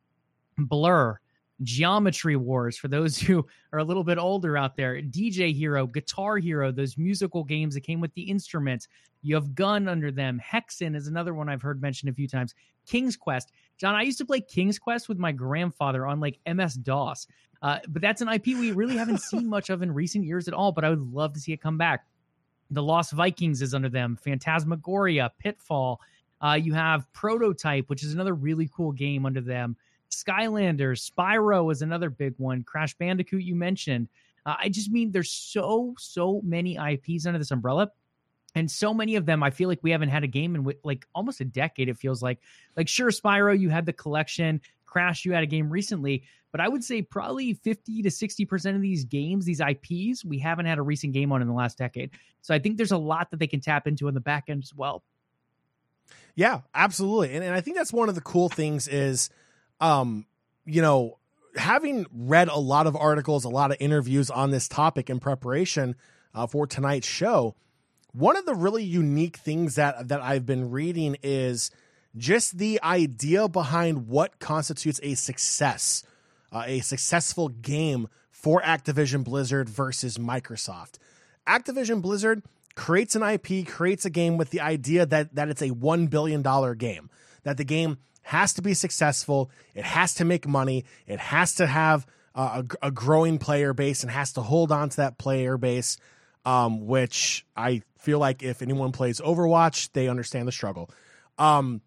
Blur, 0.58 1.18
Geometry 1.62 2.36
Wars 2.36 2.76
for 2.76 2.88
those 2.88 3.18
who 3.20 3.46
are 3.72 3.78
a 3.78 3.84
little 3.84 4.04
bit 4.04 4.18
older 4.18 4.56
out 4.56 4.76
there, 4.76 5.00
DJ 5.02 5.54
Hero, 5.54 5.86
Guitar 5.86 6.38
Hero, 6.38 6.72
those 6.72 6.96
musical 6.96 7.44
games 7.44 7.74
that 7.74 7.82
came 7.82 8.00
with 8.00 8.14
the 8.14 8.22
instruments. 8.22 8.88
You 9.22 9.36
have 9.36 9.54
Gun 9.54 9.88
under 9.88 10.10
them. 10.10 10.40
Hexen 10.44 10.96
is 10.96 11.06
another 11.06 11.34
one 11.34 11.48
I've 11.48 11.62
heard 11.62 11.80
mentioned 11.80 12.10
a 12.10 12.14
few 12.14 12.26
times. 12.26 12.54
King's 12.86 13.16
Quest. 13.16 13.52
John, 13.78 13.94
I 13.94 14.02
used 14.02 14.18
to 14.18 14.24
play 14.24 14.40
King's 14.40 14.78
Quest 14.78 15.08
with 15.08 15.18
my 15.18 15.32
grandfather 15.32 16.06
on 16.06 16.20
like 16.20 16.38
MS 16.46 16.74
DOS. 16.74 17.26
Uh, 17.62 17.78
but 17.88 18.02
that's 18.02 18.20
an 18.20 18.28
IP 18.28 18.46
we 18.46 18.72
really 18.72 18.96
haven't 18.96 19.20
seen 19.20 19.48
much 19.48 19.70
of 19.70 19.82
in 19.82 19.92
recent 19.92 20.24
years 20.24 20.48
at 20.48 20.54
all, 20.54 20.72
but 20.72 20.84
I 20.84 20.90
would 20.90 21.12
love 21.12 21.32
to 21.34 21.40
see 21.40 21.52
it 21.52 21.60
come 21.60 21.78
back. 21.78 22.06
The 22.70 22.82
Lost 22.82 23.12
Vikings 23.12 23.62
is 23.62 23.74
under 23.74 23.88
them, 23.88 24.16
Phantasmagoria, 24.16 25.30
Pitfall. 25.38 26.00
Uh, 26.40 26.54
you 26.54 26.74
have 26.74 27.10
Prototype, 27.12 27.88
which 27.88 28.02
is 28.02 28.14
another 28.14 28.34
really 28.34 28.68
cool 28.74 28.90
game 28.90 29.24
under 29.24 29.40
them. 29.40 29.76
Skylanders, 30.24 31.10
Spyro 31.10 31.70
is 31.72 31.82
another 31.82 32.10
big 32.10 32.34
one. 32.38 32.62
Crash 32.62 32.94
Bandicoot, 32.94 33.42
you 33.42 33.54
mentioned. 33.54 34.08
Uh, 34.44 34.56
I 34.58 34.68
just 34.68 34.90
mean 34.90 35.12
there's 35.12 35.30
so, 35.30 35.94
so 35.98 36.40
many 36.42 36.76
IPs 36.76 37.26
under 37.26 37.38
this 37.38 37.50
umbrella. 37.50 37.90
And 38.54 38.70
so 38.70 38.92
many 38.92 39.16
of 39.16 39.24
them, 39.24 39.42
I 39.42 39.50
feel 39.50 39.68
like 39.68 39.78
we 39.82 39.92
haven't 39.92 40.10
had 40.10 40.24
a 40.24 40.28
game 40.28 40.54
in 40.54 40.72
like 40.84 41.06
almost 41.14 41.40
a 41.40 41.44
decade. 41.44 41.88
It 41.88 41.96
feels 41.96 42.22
like, 42.22 42.38
like 42.76 42.88
sure, 42.88 43.10
Spyro, 43.10 43.58
you 43.58 43.70
had 43.70 43.86
the 43.86 43.92
collection. 43.92 44.60
Crash, 44.84 45.24
you 45.24 45.32
had 45.32 45.42
a 45.42 45.46
game 45.46 45.70
recently, 45.70 46.24
but 46.50 46.60
I 46.60 46.68
would 46.68 46.84
say 46.84 47.00
probably 47.00 47.54
50 47.54 48.02
to 48.02 48.10
60% 48.10 48.74
of 48.74 48.82
these 48.82 49.06
games, 49.06 49.46
these 49.46 49.60
IPs, 49.60 50.22
we 50.22 50.38
haven't 50.38 50.66
had 50.66 50.78
a 50.78 50.82
recent 50.82 51.14
game 51.14 51.32
on 51.32 51.40
in 51.40 51.48
the 51.48 51.54
last 51.54 51.78
decade. 51.78 52.10
So 52.42 52.54
I 52.54 52.58
think 52.58 52.76
there's 52.76 52.92
a 52.92 52.98
lot 52.98 53.30
that 53.30 53.38
they 53.38 53.46
can 53.46 53.60
tap 53.60 53.86
into 53.86 54.06
in 54.06 54.12
the 54.12 54.20
back 54.20 54.44
end 54.48 54.62
as 54.62 54.74
well. 54.74 55.02
Yeah, 56.34 56.60
absolutely. 56.74 57.34
And, 57.34 57.42
and 57.42 57.54
I 57.54 57.62
think 57.62 57.78
that's 57.78 57.92
one 57.92 58.10
of 58.10 58.14
the 58.14 58.20
cool 58.20 58.50
things 58.50 58.86
is 58.86 59.30
um, 59.82 60.26
you 60.64 60.80
know, 60.80 61.18
having 61.56 62.06
read 62.14 62.48
a 62.48 62.58
lot 62.58 62.86
of 62.86 62.96
articles, 62.96 63.44
a 63.44 63.48
lot 63.48 63.72
of 63.72 63.76
interviews 63.80 64.30
on 64.30 64.50
this 64.50 64.68
topic 64.68 65.10
in 65.10 65.20
preparation 65.20 65.96
uh, 66.34 66.46
for 66.46 66.66
tonight's 66.66 67.06
show, 67.06 67.54
one 68.12 68.36
of 68.36 68.46
the 68.46 68.54
really 68.54 68.84
unique 68.84 69.36
things 69.36 69.74
that 69.74 70.08
that 70.08 70.22
I've 70.22 70.46
been 70.46 70.70
reading 70.70 71.16
is 71.22 71.70
just 72.16 72.58
the 72.58 72.80
idea 72.82 73.48
behind 73.48 74.06
what 74.06 74.38
constitutes 74.38 75.00
a 75.02 75.14
success, 75.14 76.04
uh, 76.52 76.64
a 76.66 76.80
successful 76.80 77.48
game 77.48 78.08
for 78.30 78.62
Activision 78.62 79.24
Blizzard 79.24 79.68
versus 79.68 80.18
Microsoft. 80.18 80.98
Activision 81.46 82.00
Blizzard 82.00 82.42
creates 82.74 83.16
an 83.16 83.22
IP, 83.22 83.66
creates 83.66 84.04
a 84.04 84.10
game 84.10 84.36
with 84.36 84.50
the 84.50 84.60
idea 84.60 85.06
that 85.06 85.34
that 85.34 85.48
it's 85.48 85.62
a 85.62 85.70
one 85.70 86.06
billion 86.06 86.40
dollar 86.40 86.74
game, 86.76 87.10
that 87.42 87.56
the 87.56 87.64
game 87.64 87.98
has 88.22 88.54
to 88.54 88.62
be 88.62 88.74
successful. 88.74 89.50
It 89.74 89.84
has 89.84 90.14
to 90.14 90.24
make 90.24 90.46
money. 90.46 90.84
It 91.06 91.18
has 91.18 91.54
to 91.56 91.66
have 91.66 92.06
a, 92.34 92.64
a, 92.80 92.90
growing 92.90 93.38
player 93.38 93.74
base 93.74 94.02
and 94.02 94.10
has 94.10 94.32
to 94.34 94.42
hold 94.42 94.72
on 94.72 94.88
to 94.88 94.96
that 94.98 95.18
player 95.18 95.58
base. 95.58 95.98
Um, 96.44 96.86
which 96.86 97.46
I 97.56 97.82
feel 97.98 98.18
like 98.18 98.42
if 98.42 98.62
anyone 98.62 98.90
plays 98.90 99.20
Overwatch, 99.20 99.90
they 99.92 100.08
understand 100.08 100.48
the 100.48 100.52
struggle. 100.52 100.90
Um, 101.38 101.82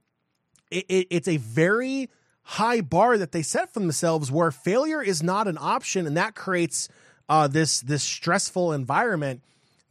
it, 0.72 0.86
it, 0.88 1.08
it's 1.10 1.28
a 1.28 1.36
very 1.38 2.10
high 2.42 2.80
bar 2.80 3.18
that 3.18 3.34
they 3.34 3.42
set 3.42 3.74
for 3.74 3.82
themselves 3.82 4.32
where 4.32 4.52
failure 4.52 5.02
is 5.02 5.22
not 5.22 5.48
an 5.48 5.58
option, 5.60 6.08
and 6.08 6.16
that 6.16 6.36
creates 6.36 6.88
uh, 7.28 7.48
this 7.48 7.82
this 7.82 8.04
stressful 8.04 8.72
environment 8.72 9.42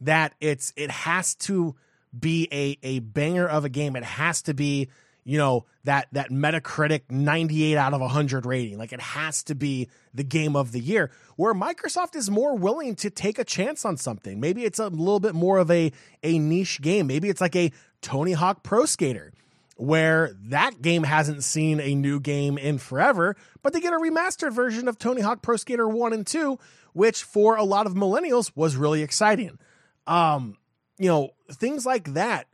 that 0.01 0.33
it's 0.39 0.73
it 0.75 0.89
has 0.89 1.35
to 1.35 1.75
be 2.17 2.47
a 2.51 2.77
a 2.81 2.99
banger 2.99 3.47
of 3.47 3.65
a 3.65 3.69
game. 3.69 3.95
It 3.95 4.03
has 4.03 4.41
to 4.43 4.53
be 4.53 4.89
you 5.25 5.37
know 5.37 5.65
that 5.83 6.07
that 6.13 6.29
Metacritic 6.29 7.01
98 7.09 7.75
out 7.75 7.93
of 7.93 7.99
100 7.99 8.45
rating. 8.45 8.77
Like 8.77 8.93
it 8.93 9.01
has 9.01 9.43
to 9.43 9.55
be 9.55 9.89
the 10.13 10.23
game 10.23 10.55
of 10.55 10.71
the 10.71 10.79
year. 10.79 11.11
Where 11.35 11.53
Microsoft 11.53 12.15
is 12.15 12.29
more 12.29 12.55
willing 12.55 12.95
to 12.97 13.09
take 13.09 13.39
a 13.39 13.43
chance 13.43 13.83
on 13.83 13.97
something. 13.97 14.39
Maybe 14.39 14.63
it's 14.63 14.79
a 14.79 14.87
little 14.87 15.19
bit 15.19 15.35
more 15.35 15.57
of 15.57 15.69
a 15.69 15.91
a 16.23 16.39
niche 16.39 16.81
game. 16.81 17.07
Maybe 17.07 17.27
it's 17.27 17.41
like 17.41 17.55
a 17.55 17.71
Tony 18.01 18.33
Hawk 18.33 18.63
Pro 18.63 18.85
Skater 18.85 19.33
where 19.77 20.31
that 20.45 20.81
game 20.81 21.03
hasn't 21.03 21.43
seen 21.43 21.81
a 21.81 21.95
new 21.95 22.19
game 22.19 22.57
in 22.57 22.77
forever, 22.77 23.35
but 23.61 23.73
they 23.73 23.81
get 23.81 23.93
a 23.93 23.97
remastered 23.97 24.53
version 24.53 24.87
of 24.87 24.97
Tony 24.97 25.21
Hawk 25.21 25.41
Pro 25.41 25.57
Skater 25.57 25.87
1 25.87 26.13
and 26.13 26.25
2, 26.25 26.57
which 26.93 27.23
for 27.23 27.57
a 27.57 27.63
lot 27.63 27.85
of 27.85 27.93
millennials 27.93 28.51
was 28.55 28.77
really 28.77 29.03
exciting. 29.03 29.59
Um, 30.07 30.55
you 30.97 31.09
know, 31.09 31.31
things 31.51 31.85
like 31.85 32.13
that 32.13 32.47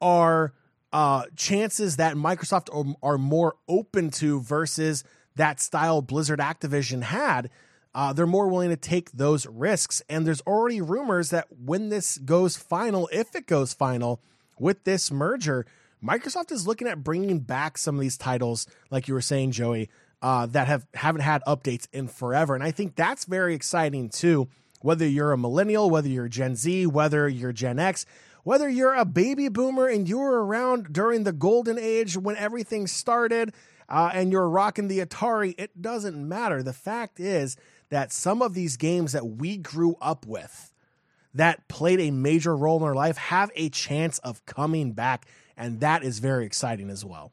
are 0.00 0.52
uh, 0.92 1.24
chances 1.36 1.96
that 1.96 2.16
Microsoft 2.16 2.74
are, 2.74 2.94
are, 3.02 3.18
more 3.18 3.56
open 3.68 4.10
to 4.10 4.40
versus 4.40 5.04
that 5.36 5.60
style 5.60 6.00
Blizzard 6.00 6.40
Activision 6.40 7.02
had. 7.02 7.50
Uh, 7.94 8.12
they're 8.12 8.26
more 8.26 8.48
willing 8.48 8.70
to 8.70 8.76
take 8.76 9.12
those 9.12 9.46
risks. 9.46 10.02
And 10.08 10.26
there's 10.26 10.40
already 10.42 10.80
rumors 10.80 11.30
that 11.30 11.46
when 11.50 11.88
this 11.90 12.18
goes 12.18 12.56
final, 12.56 13.08
if 13.12 13.34
it 13.34 13.46
goes 13.46 13.74
final 13.74 14.20
with 14.58 14.84
this 14.84 15.10
merger, 15.10 15.66
Microsoft 16.02 16.52
is 16.52 16.66
looking 16.66 16.88
at 16.88 17.02
bringing 17.02 17.40
back 17.40 17.76
some 17.76 17.96
of 17.96 18.00
these 18.00 18.16
titles, 18.16 18.66
like 18.90 19.08
you 19.08 19.14
were 19.14 19.20
saying, 19.20 19.50
Joey, 19.50 19.90
uh, 20.22 20.46
that 20.46 20.66
have 20.66 20.86
haven't 20.94 21.22
had 21.22 21.42
updates 21.44 21.86
in 21.92 22.08
forever, 22.08 22.54
and 22.54 22.64
I 22.64 22.70
think 22.70 22.96
that's 22.96 23.24
very 23.24 23.54
exciting 23.54 24.08
too. 24.08 24.48
Whether 24.80 25.06
you're 25.06 25.32
a 25.32 25.38
millennial, 25.38 25.90
whether 25.90 26.08
you're 26.08 26.28
Gen 26.28 26.54
Z, 26.54 26.86
whether 26.86 27.28
you're 27.28 27.52
Gen 27.52 27.78
X, 27.78 28.06
whether 28.48 28.66
you're 28.66 28.94
a 28.94 29.04
baby 29.04 29.48
boomer 29.50 29.86
and 29.86 30.08
you 30.08 30.16
were 30.16 30.42
around 30.42 30.90
during 30.90 31.24
the 31.24 31.34
golden 31.34 31.78
age 31.78 32.16
when 32.16 32.34
everything 32.36 32.86
started, 32.86 33.52
uh, 33.90 34.10
and 34.14 34.32
you're 34.32 34.48
rocking 34.48 34.88
the 34.88 35.00
Atari, 35.00 35.54
it 35.58 35.82
doesn't 35.82 36.26
matter. 36.26 36.62
The 36.62 36.72
fact 36.72 37.20
is 37.20 37.58
that 37.90 38.10
some 38.10 38.40
of 38.40 38.54
these 38.54 38.78
games 38.78 39.12
that 39.12 39.26
we 39.26 39.58
grew 39.58 39.96
up 40.00 40.26
with 40.26 40.72
that 41.34 41.68
played 41.68 42.00
a 42.00 42.10
major 42.10 42.56
role 42.56 42.78
in 42.78 42.84
our 42.84 42.94
life 42.94 43.18
have 43.18 43.50
a 43.54 43.68
chance 43.68 44.18
of 44.20 44.42
coming 44.46 44.92
back. 44.92 45.26
And 45.54 45.80
that 45.80 46.02
is 46.02 46.18
very 46.18 46.46
exciting 46.46 46.88
as 46.88 47.04
well. 47.04 47.32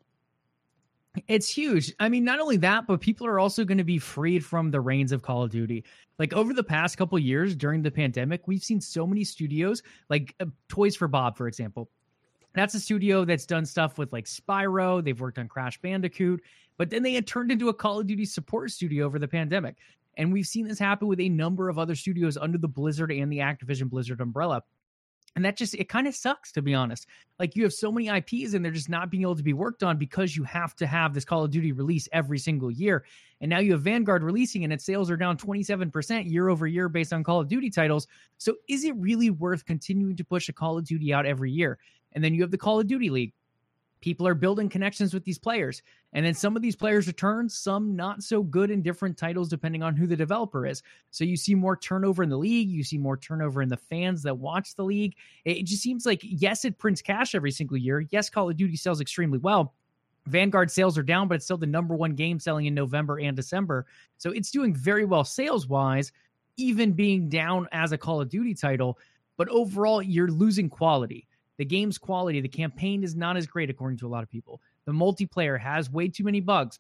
It's 1.27 1.49
huge. 1.49 1.93
I 1.99 2.09
mean, 2.09 2.23
not 2.23 2.39
only 2.39 2.57
that, 2.57 2.87
but 2.87 3.01
people 3.01 3.27
are 3.27 3.39
also 3.39 3.63
going 3.63 3.77
to 3.77 3.83
be 3.83 3.99
freed 3.99 4.43
from 4.43 4.71
the 4.71 4.81
reins 4.81 5.11
of 5.11 5.21
Call 5.21 5.43
of 5.43 5.51
Duty. 5.51 5.83
Like 6.19 6.33
over 6.33 6.53
the 6.53 6.63
past 6.63 6.97
couple 6.97 7.17
years 7.19 7.55
during 7.55 7.81
the 7.81 7.91
pandemic, 7.91 8.47
we've 8.47 8.63
seen 8.63 8.81
so 8.81 9.05
many 9.05 9.23
studios, 9.23 9.83
like 10.09 10.35
uh, 10.39 10.45
Toys 10.69 10.95
for 10.95 11.07
Bob, 11.07 11.37
for 11.37 11.47
example. 11.47 11.89
That's 12.53 12.73
a 12.73 12.79
studio 12.79 13.25
that's 13.25 13.45
done 13.45 13.65
stuff 13.65 13.97
with 13.97 14.13
like 14.13 14.25
Spyro. 14.25 15.03
They've 15.03 15.19
worked 15.19 15.39
on 15.39 15.47
Crash 15.47 15.79
Bandicoot, 15.81 16.41
but 16.77 16.89
then 16.89 17.03
they 17.03 17.13
had 17.13 17.27
turned 17.27 17.51
into 17.51 17.69
a 17.69 17.73
Call 17.73 17.99
of 17.99 18.07
Duty 18.07 18.25
support 18.25 18.71
studio 18.71 19.05
over 19.05 19.19
the 19.19 19.27
pandemic. 19.27 19.75
And 20.17 20.31
we've 20.31 20.47
seen 20.47 20.67
this 20.67 20.79
happen 20.79 21.09
with 21.09 21.19
a 21.19 21.27
number 21.27 21.67
of 21.67 21.77
other 21.77 21.95
studios 21.95 22.37
under 22.37 22.57
the 22.57 22.67
Blizzard 22.69 23.11
and 23.11 23.29
the 23.29 23.39
Activision 23.39 23.89
Blizzard 23.89 24.21
umbrella. 24.21 24.63
And 25.35 25.43
that 25.43 25.57
just, 25.57 25.73
it 25.75 25.89
kind 25.89 26.07
of 26.07 26.15
sucks, 26.15 26.51
to 26.53 26.61
be 26.61 26.73
honest. 26.73 27.07
Like 27.39 27.55
you 27.55 27.63
have 27.63 27.73
so 27.73 27.91
many 27.91 28.07
IPs 28.07 28.53
and 28.53 28.63
they're 28.63 28.71
just 28.71 28.89
not 28.89 29.09
being 29.09 29.23
able 29.23 29.35
to 29.35 29.43
be 29.43 29.53
worked 29.53 29.83
on 29.83 29.97
because 29.97 30.35
you 30.35 30.43
have 30.43 30.75
to 30.77 30.87
have 30.87 31.13
this 31.13 31.25
Call 31.25 31.43
of 31.43 31.51
Duty 31.51 31.73
release 31.73 32.07
every 32.13 32.39
single 32.39 32.71
year. 32.71 33.03
And 33.41 33.49
now 33.49 33.59
you 33.59 33.73
have 33.73 33.81
Vanguard 33.81 34.23
releasing 34.23 34.63
and 34.63 34.71
its 34.71 34.85
sales 34.85 35.11
are 35.11 35.17
down 35.17 35.37
27% 35.37 36.31
year 36.31 36.47
over 36.47 36.65
year 36.65 36.87
based 36.87 37.11
on 37.11 37.23
Call 37.23 37.41
of 37.41 37.49
Duty 37.49 37.69
titles. 37.69 38.07
So 38.37 38.55
is 38.69 38.85
it 38.85 38.95
really 38.95 39.29
worth 39.29 39.65
continuing 39.65 40.15
to 40.15 40.23
push 40.23 40.47
a 40.47 40.53
Call 40.53 40.77
of 40.77 40.85
Duty 40.85 41.13
out 41.13 41.25
every 41.25 41.51
year? 41.51 41.79
And 42.13 42.23
then 42.23 42.33
you 42.33 42.41
have 42.41 42.51
the 42.51 42.57
Call 42.57 42.79
of 42.79 42.87
Duty 42.87 43.09
League 43.09 43.33
people 44.01 44.27
are 44.27 44.35
building 44.35 44.69
connections 44.69 45.13
with 45.13 45.23
these 45.23 45.39
players. 45.39 45.81
And 46.13 46.25
then 46.25 46.33
some 46.33 46.55
of 46.55 46.61
these 46.61 46.75
players 46.75 47.07
return, 47.07 47.49
some 47.49 47.95
not 47.95 48.23
so 48.23 48.43
good 48.43 48.71
in 48.71 48.81
different 48.81 49.17
titles, 49.17 49.49
depending 49.49 49.83
on 49.83 49.95
who 49.95 50.07
the 50.07 50.15
developer 50.15 50.65
is. 50.65 50.83
So 51.11 51.23
you 51.23 51.35
see 51.35 51.55
more 51.55 51.75
turnover 51.75 52.23
in 52.23 52.29
the 52.29 52.37
league. 52.37 52.69
You 52.69 52.83
see 52.83 52.97
more 52.97 53.17
turnover 53.17 53.61
in 53.61 53.69
the 53.69 53.77
fans 53.77 54.23
that 54.23 54.37
watch 54.37 54.75
the 54.75 54.83
league. 54.83 55.15
It 55.43 55.63
just 55.65 55.81
seems 55.81 56.05
like, 56.05 56.21
yes, 56.23 56.63
it 56.63 56.77
prints 56.77 57.01
cash 57.01 57.35
every 57.35 57.51
single 57.51 57.77
year. 57.77 58.05
Yes, 58.11 58.29
Call 58.29 58.49
of 58.49 58.55
Duty 58.55 58.77
sells 58.77 59.01
extremely 59.01 59.39
well. 59.39 59.73
Vanguard 60.27 60.71
sales 60.71 60.97
are 60.97 61.03
down, 61.03 61.27
but 61.27 61.35
it's 61.35 61.45
still 61.45 61.57
the 61.57 61.67
number 61.67 61.95
one 61.95 62.15
game 62.15 62.39
selling 62.39 62.65
in 62.65 62.73
November 62.73 63.19
and 63.19 63.35
December. 63.35 63.85
So 64.17 64.31
it's 64.31 64.51
doing 64.51 64.73
very 64.73 65.05
well 65.05 65.23
sales 65.23 65.67
wise, 65.67 66.11
even 66.57 66.93
being 66.93 67.29
down 67.29 67.67
as 67.71 67.91
a 67.91 67.97
Call 67.97 68.21
of 68.21 68.29
Duty 68.29 68.53
title. 68.55 68.97
But 69.37 69.49
overall, 69.49 70.01
you're 70.01 70.31
losing 70.31 70.69
quality. 70.69 71.27
The 71.57 71.65
game's 71.65 71.97
quality, 71.97 72.41
the 72.41 72.47
campaign 72.47 73.03
is 73.03 73.15
not 73.15 73.37
as 73.37 73.47
great, 73.47 73.69
according 73.69 73.97
to 73.99 74.07
a 74.07 74.09
lot 74.09 74.23
of 74.23 74.29
people. 74.29 74.61
The 74.85 74.91
multiplayer 74.91 75.59
has 75.59 75.89
way 75.89 76.07
too 76.07 76.23
many 76.23 76.41
bugs. 76.41 76.79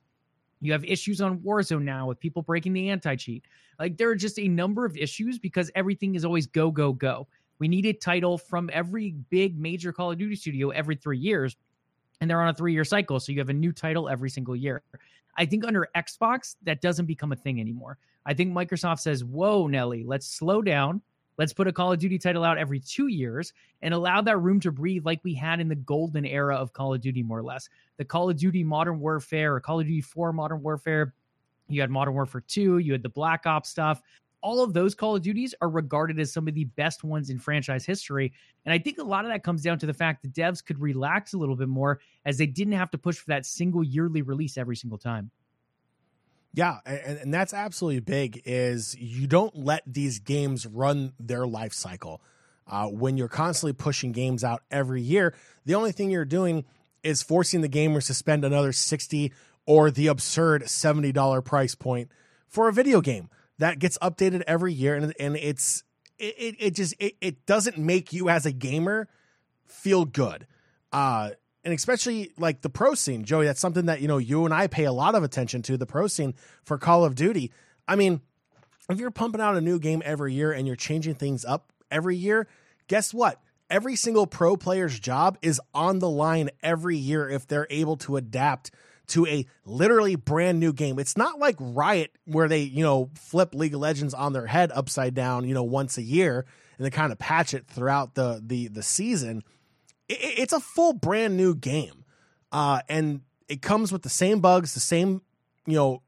You 0.61 0.71
have 0.71 0.83
issues 0.85 1.21
on 1.21 1.39
Warzone 1.39 1.83
now 1.83 2.07
with 2.07 2.19
people 2.19 2.41
breaking 2.41 2.73
the 2.73 2.89
anti 2.89 3.15
cheat. 3.15 3.45
Like 3.79 3.97
there 3.97 4.09
are 4.09 4.15
just 4.15 4.39
a 4.39 4.47
number 4.47 4.85
of 4.85 4.97
issues 4.97 5.37
because 5.37 5.71
everything 5.75 6.15
is 6.15 6.25
always 6.25 6.47
go, 6.47 6.71
go, 6.71 6.93
go. 6.93 7.27
We 7.59 7.67
need 7.67 7.85
a 7.85 7.93
title 7.93 8.37
from 8.37 8.69
every 8.73 9.11
big 9.29 9.57
major 9.57 9.93
Call 9.93 10.11
of 10.11 10.17
Duty 10.17 10.35
studio 10.35 10.69
every 10.69 10.95
three 10.95 11.17
years, 11.17 11.55
and 12.19 12.29
they're 12.29 12.41
on 12.41 12.49
a 12.49 12.53
three 12.53 12.73
year 12.73 12.83
cycle. 12.83 13.19
So 13.19 13.31
you 13.31 13.39
have 13.39 13.49
a 13.49 13.53
new 13.53 13.71
title 13.71 14.09
every 14.09 14.29
single 14.29 14.55
year. 14.55 14.83
I 15.37 15.45
think 15.45 15.65
under 15.65 15.87
Xbox, 15.95 16.55
that 16.63 16.81
doesn't 16.81 17.05
become 17.05 17.31
a 17.31 17.35
thing 17.35 17.59
anymore. 17.59 17.97
I 18.25 18.33
think 18.33 18.53
Microsoft 18.53 18.99
says, 18.99 19.23
Whoa, 19.23 19.67
Nelly, 19.67 20.03
let's 20.03 20.27
slow 20.27 20.61
down. 20.61 21.01
Let's 21.37 21.53
put 21.53 21.67
a 21.67 21.73
Call 21.73 21.91
of 21.91 21.99
Duty 21.99 22.17
title 22.17 22.43
out 22.43 22.57
every 22.57 22.79
two 22.79 23.07
years 23.07 23.51
and 23.81 23.93
allow 23.93 24.21
that 24.21 24.37
room 24.37 24.59
to 24.61 24.71
breathe 24.71 25.05
like 25.05 25.19
we 25.23 25.33
had 25.33 25.59
in 25.59 25.67
the 25.67 25.75
golden 25.75 26.25
era 26.25 26.55
of 26.55 26.73
Call 26.73 26.93
of 26.93 27.01
Duty, 27.01 27.23
more 27.23 27.39
or 27.39 27.43
less. 27.43 27.67
The 27.97 28.05
Call 28.05 28.29
of 28.29 28.37
Duty 28.37 28.63
Modern 28.63 28.99
Warfare 28.99 29.55
or 29.55 29.59
Call 29.59 29.79
of 29.81 29.85
Duty 29.85 30.01
4 30.01 30.31
Modern 30.31 30.61
Warfare. 30.61 31.13
You 31.67 31.81
had 31.81 31.89
Modern 31.89 32.13
Warfare 32.13 32.43
2, 32.47 32.77
you 32.77 32.91
had 32.91 33.03
the 33.03 33.09
Black 33.09 33.45
Ops 33.45 33.69
stuff. 33.69 34.01
All 34.41 34.63
of 34.63 34.73
those 34.73 34.93
Call 34.93 35.15
of 35.15 35.23
Duties 35.23 35.55
are 35.59 35.69
regarded 35.69 36.19
as 36.19 36.31
some 36.31 36.47
of 36.47 36.53
the 36.53 36.65
best 36.65 37.03
ones 37.03 37.31
in 37.31 37.39
franchise 37.39 37.83
history. 37.85 38.31
And 38.65 38.71
I 38.71 38.77
think 38.77 38.99
a 38.99 39.03
lot 39.03 39.25
of 39.25 39.31
that 39.31 39.43
comes 39.43 39.63
down 39.63 39.79
to 39.79 39.87
the 39.87 39.93
fact 39.93 40.21
that 40.21 40.33
devs 40.33 40.63
could 40.63 40.79
relax 40.79 41.33
a 41.33 41.37
little 41.37 41.55
bit 41.55 41.67
more 41.67 41.99
as 42.25 42.37
they 42.37 42.45
didn't 42.45 42.73
have 42.73 42.91
to 42.91 42.97
push 42.97 43.17
for 43.17 43.25
that 43.27 43.45
single 43.45 43.83
yearly 43.83 44.21
release 44.21 44.57
every 44.57 44.75
single 44.75 44.99
time. 44.99 45.31
Yeah, 46.55 46.79
and, 46.85 47.17
and 47.19 47.33
that's 47.33 47.53
absolutely 47.53 47.99
big. 47.99 48.41
Is 48.45 48.95
you 48.97 49.27
don't 49.27 49.55
let 49.57 49.83
these 49.85 50.19
games 50.19 50.65
run 50.65 51.11
their 51.19 51.45
life 51.45 51.73
cycle. 51.73 52.21
Uh, 52.65 52.87
when 52.87 53.17
you're 53.17 53.27
constantly 53.27 53.73
pushing 53.73 54.13
games 54.13 54.43
out 54.43 54.63
every 54.71 55.01
year, 55.01 55.35
the 55.65 55.75
only 55.75 55.91
thing 55.91 56.09
you're 56.09 56.23
doing 56.25 56.63
is 57.03 57.21
forcing 57.21 57.59
the 57.59 57.69
gamers 57.69 58.07
to 58.07 58.13
spend 58.13 58.45
another 58.45 58.71
sixty 58.71 59.33
or 59.65 59.91
the 59.91 60.07
absurd 60.07 60.67
seventy 60.69 61.11
dollar 61.11 61.41
price 61.41 61.75
point 61.75 62.09
for 62.47 62.69
a 62.69 62.73
video 62.73 63.01
game 63.01 63.29
that 63.59 63.77
gets 63.77 63.97
updated 63.97 64.41
every 64.47 64.73
year, 64.73 64.95
and 64.95 65.13
and 65.19 65.35
it's 65.35 65.83
it 66.17 66.55
it, 66.57 66.73
just 66.73 66.95
it, 66.99 67.15
it 67.19 67.45
doesn't 67.45 67.77
make 67.77 68.13
you 68.13 68.29
as 68.29 68.45
a 68.45 68.51
gamer 68.53 69.09
feel 69.67 70.05
good. 70.05 70.47
Uh, 70.93 71.31
and 71.65 71.73
especially 71.73 72.31
like 72.37 72.61
the 72.61 72.69
pro 72.69 72.93
scene, 72.93 73.25
Joey, 73.25 73.45
that's 73.45 73.59
something 73.59 73.87
that, 73.87 73.99
you 73.99 74.07
know, 74.07 74.19
you 74.19 74.45
and 74.45 74.53
I 74.53 74.67
pay 74.67 74.85
a 74.85 74.91
lot 74.91 75.15
of 75.15 75.23
attention 75.23 75.63
to 75.63 75.77
the 75.77 75.87
pro 75.87 76.05
scene 76.05 76.35
for 76.63 76.77
Call 76.77 77.03
of 77.03 77.15
Duty. 77.15 77.51
I 77.87 77.95
mean, 77.95 78.21
if 78.87 78.99
you're 78.99 79.09
pumping 79.09 79.41
out 79.41 79.57
a 79.57 79.61
new 79.61 79.79
game 79.79 80.03
every 80.05 80.33
year 80.33 80.51
and 80.51 80.67
you're 80.67 80.75
changing 80.75 81.15
things 81.15 81.43
up 81.43 81.73
every 81.89 82.15
year, 82.15 82.47
guess 82.87 83.13
what? 83.15 83.41
Every 83.67 83.95
single 83.95 84.27
pro 84.27 84.55
player's 84.55 84.99
job 84.99 85.39
is 85.41 85.59
on 85.73 85.97
the 85.97 86.09
line 86.09 86.51
every 86.61 86.97
year 86.97 87.27
if 87.27 87.47
they're 87.47 87.67
able 87.71 87.97
to 87.97 88.15
adapt 88.15 88.69
to 89.07 89.25
a 89.25 89.47
literally 89.65 90.15
brand 90.15 90.59
new 90.59 90.71
game. 90.71 90.99
It's 90.99 91.17
not 91.17 91.39
like 91.39 91.55
Riot 91.59 92.11
where 92.25 92.47
they, 92.47 92.61
you 92.61 92.83
know, 92.83 93.09
flip 93.15 93.55
League 93.55 93.73
of 93.73 93.79
Legends 93.79 94.13
on 94.13 94.33
their 94.33 94.45
head 94.45 94.71
upside 94.71 95.15
down, 95.15 95.47
you 95.47 95.55
know, 95.55 95.63
once 95.63 95.97
a 95.97 96.03
year 96.03 96.45
and 96.77 96.85
they 96.85 96.91
kind 96.91 97.11
of 97.11 97.17
patch 97.17 97.53
it 97.53 97.67
throughout 97.67 98.15
the 98.15 98.41
the 98.45 98.67
the 98.67 98.83
season 98.83 99.43
it's 100.09 100.53
a 100.53 100.59
full 100.59 100.93
brand 100.93 101.37
new 101.37 101.55
game, 101.55 102.05
uh, 102.51 102.81
and 102.89 103.21
it 103.47 103.61
comes 103.61 103.91
with 103.91 104.03
the 104.03 104.09
same 104.09 104.39
bugs, 104.39 104.73
the 104.73 104.79
same 104.79 105.21
you 105.65 105.75
know 105.75 106.01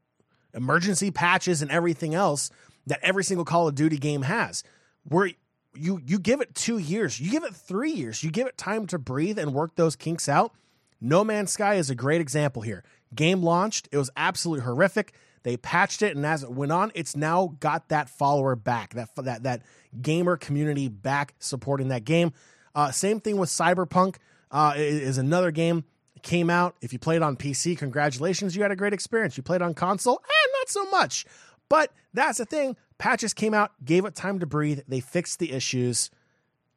emergency 0.54 1.10
patches 1.10 1.62
and 1.62 1.70
everything 1.70 2.14
else 2.14 2.50
that 2.86 3.00
every 3.02 3.24
single 3.24 3.44
Call 3.44 3.68
of 3.68 3.74
Duty 3.74 3.98
game 3.98 4.22
has. 4.22 4.62
Where 5.04 5.30
you 5.74 6.00
you 6.04 6.18
give 6.18 6.40
it 6.40 6.54
two 6.54 6.78
years, 6.78 7.20
you 7.20 7.30
give 7.30 7.44
it 7.44 7.54
three 7.54 7.92
years, 7.92 8.22
you 8.22 8.30
give 8.30 8.46
it 8.46 8.56
time 8.56 8.86
to 8.88 8.98
breathe 8.98 9.38
and 9.38 9.54
work 9.54 9.76
those 9.76 9.96
kinks 9.96 10.28
out. 10.28 10.52
No 11.00 11.22
Man's 11.22 11.52
Sky 11.52 11.74
is 11.74 11.90
a 11.90 11.94
great 11.94 12.20
example 12.20 12.62
here. 12.62 12.82
Game 13.14 13.42
launched, 13.42 13.88
it 13.92 13.96
was 13.96 14.10
absolutely 14.16 14.64
horrific. 14.64 15.12
They 15.44 15.56
patched 15.56 16.02
it, 16.02 16.16
and 16.16 16.26
as 16.26 16.42
it 16.42 16.50
went 16.50 16.72
on, 16.72 16.90
it's 16.94 17.16
now 17.16 17.54
got 17.60 17.88
that 17.88 18.10
follower 18.10 18.56
back, 18.56 18.94
that 18.94 19.08
that 19.16 19.44
that 19.44 19.62
gamer 20.02 20.36
community 20.36 20.88
back 20.88 21.34
supporting 21.38 21.88
that 21.88 22.04
game. 22.04 22.32
Uh, 22.74 22.90
same 22.90 23.20
thing 23.20 23.36
with 23.36 23.48
Cyberpunk 23.48 24.16
uh, 24.50 24.74
is 24.76 25.18
another 25.18 25.50
game 25.50 25.84
came 26.22 26.50
out. 26.50 26.76
If 26.80 26.92
you 26.92 26.98
played 26.98 27.22
on 27.22 27.36
PC, 27.36 27.78
congratulations, 27.78 28.56
you 28.56 28.62
had 28.62 28.70
a 28.70 28.76
great 28.76 28.92
experience. 28.92 29.36
You 29.36 29.42
played 29.42 29.62
on 29.62 29.74
console, 29.74 30.20
eh, 30.24 30.48
not 30.58 30.68
so 30.68 30.84
much. 30.90 31.24
But 31.68 31.92
that's 32.14 32.38
the 32.38 32.44
thing. 32.44 32.76
Patches 32.98 33.34
came 33.34 33.54
out, 33.54 33.72
gave 33.84 34.04
it 34.04 34.14
time 34.14 34.38
to 34.40 34.46
breathe. 34.46 34.80
They 34.88 35.00
fixed 35.00 35.38
the 35.38 35.52
issues, 35.52 36.10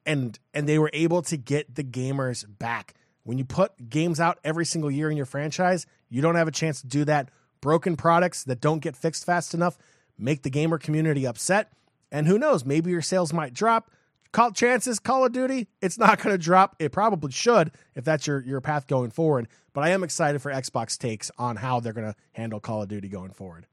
and 0.06 0.38
and 0.54 0.68
they 0.68 0.78
were 0.78 0.92
able 0.94 1.22
to 1.24 1.38
get 1.38 1.76
the 1.76 1.84
gamers 1.84 2.46
back. 2.60 2.94
When 3.24 3.38
you 3.38 3.46
put 3.46 3.90
games 3.90 4.20
out 4.20 4.40
every 4.44 4.66
single 4.66 4.92
year 4.92 5.10
in 5.10 5.18
your 5.18 5.26
franchise, 5.26 5.86
you 6.10 6.22
don't 6.22 6.36
have 6.36 6.48
a 6.48 6.52
chance 6.52 6.82
to 6.82 6.88
do 6.88 7.06
that. 7.06 7.30
Broken 7.62 7.96
products 7.96 8.44
that 8.46 8.60
don't 8.60 8.80
get 8.80 8.96
fixed 8.96 9.26
fast 9.26 9.54
enough 9.54 9.78
make 10.18 10.44
the 10.44 10.50
gamer 10.50 10.78
community 10.78 11.26
upset. 11.26 11.72
And 12.12 12.28
who 12.28 12.38
knows, 12.38 12.66
maybe 12.66 12.92
your 12.92 13.02
sales 13.02 13.34
might 13.34 13.54
drop. 13.54 13.90
Call 14.32 14.52
chances, 14.52 15.00
Call 15.00 15.26
of 15.26 15.34
Duty, 15.34 15.68
it's 15.82 15.98
not 15.98 16.22
going 16.22 16.34
to 16.34 16.38
drop. 16.38 16.76
It 16.80 16.92
probably 16.92 17.32
should 17.32 17.72
if 17.96 18.06
that's 18.06 18.26
your 18.26 18.42
your 18.42 18.62
path 18.62 18.88
going 18.88 19.12
forward. 19.12 19.48
But 19.74 19.84
I 19.84 19.90
am 19.90 20.04
excited 20.04 20.42
for 20.42 20.52
Xbox 20.52 20.98
takes 20.98 21.32
on 21.38 21.58
how 21.58 21.80
they're 21.80 21.94
going 21.94 22.08
to 22.12 22.16
handle 22.32 22.60
Call 22.60 22.82
of 22.82 22.90
Duty 22.90 23.10
going 23.10 23.32
forward. 23.32 23.68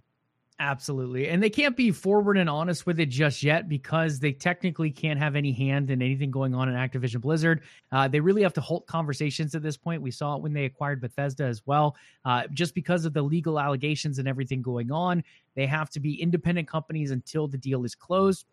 Absolutely. 0.61 1.29
And 1.29 1.41
they 1.41 1.51
can't 1.51 1.77
be 1.77 1.93
forward 1.93 2.37
and 2.37 2.51
honest 2.51 2.85
with 2.85 2.99
it 2.99 3.11
just 3.11 3.45
yet 3.45 3.69
because 3.69 4.19
they 4.19 4.33
technically 4.33 4.91
can't 4.91 5.21
have 5.21 5.37
any 5.37 5.53
hand 5.53 5.89
in 5.89 6.03
anything 6.03 6.33
going 6.33 6.53
on 6.53 6.69
in 6.69 6.75
Activision 6.75 7.21
Blizzard. 7.21 7.63
Uh, 7.93 8.09
they 8.09 8.19
really 8.19 8.43
have 8.43 8.55
to 8.55 8.61
halt 8.61 8.85
conversations 8.89 9.55
at 9.55 9.63
this 9.63 9.77
point. 9.77 10.03
We 10.03 10.11
saw 10.11 10.35
it 10.35 10.43
when 10.43 10.53
they 10.53 10.65
acquired 10.65 11.01
Bethesda 11.01 11.45
as 11.45 11.65
well. 11.65 11.97
Uh, 12.25 12.49
just 12.53 12.75
because 12.75 13.05
of 13.05 13.13
the 13.13 13.23
legal 13.23 13.61
allegations 13.61 14.19
and 14.19 14.27
everything 14.27 14.61
going 14.61 14.91
on, 14.91 15.23
they 15.55 15.67
have 15.67 15.91
to 15.91 16.01
be 16.01 16.21
independent 16.21 16.67
companies 16.67 17.13
until 17.13 17.47
the 17.47 17.59
deal 17.59 17.85
is 17.85 17.95
closed. 17.95 18.45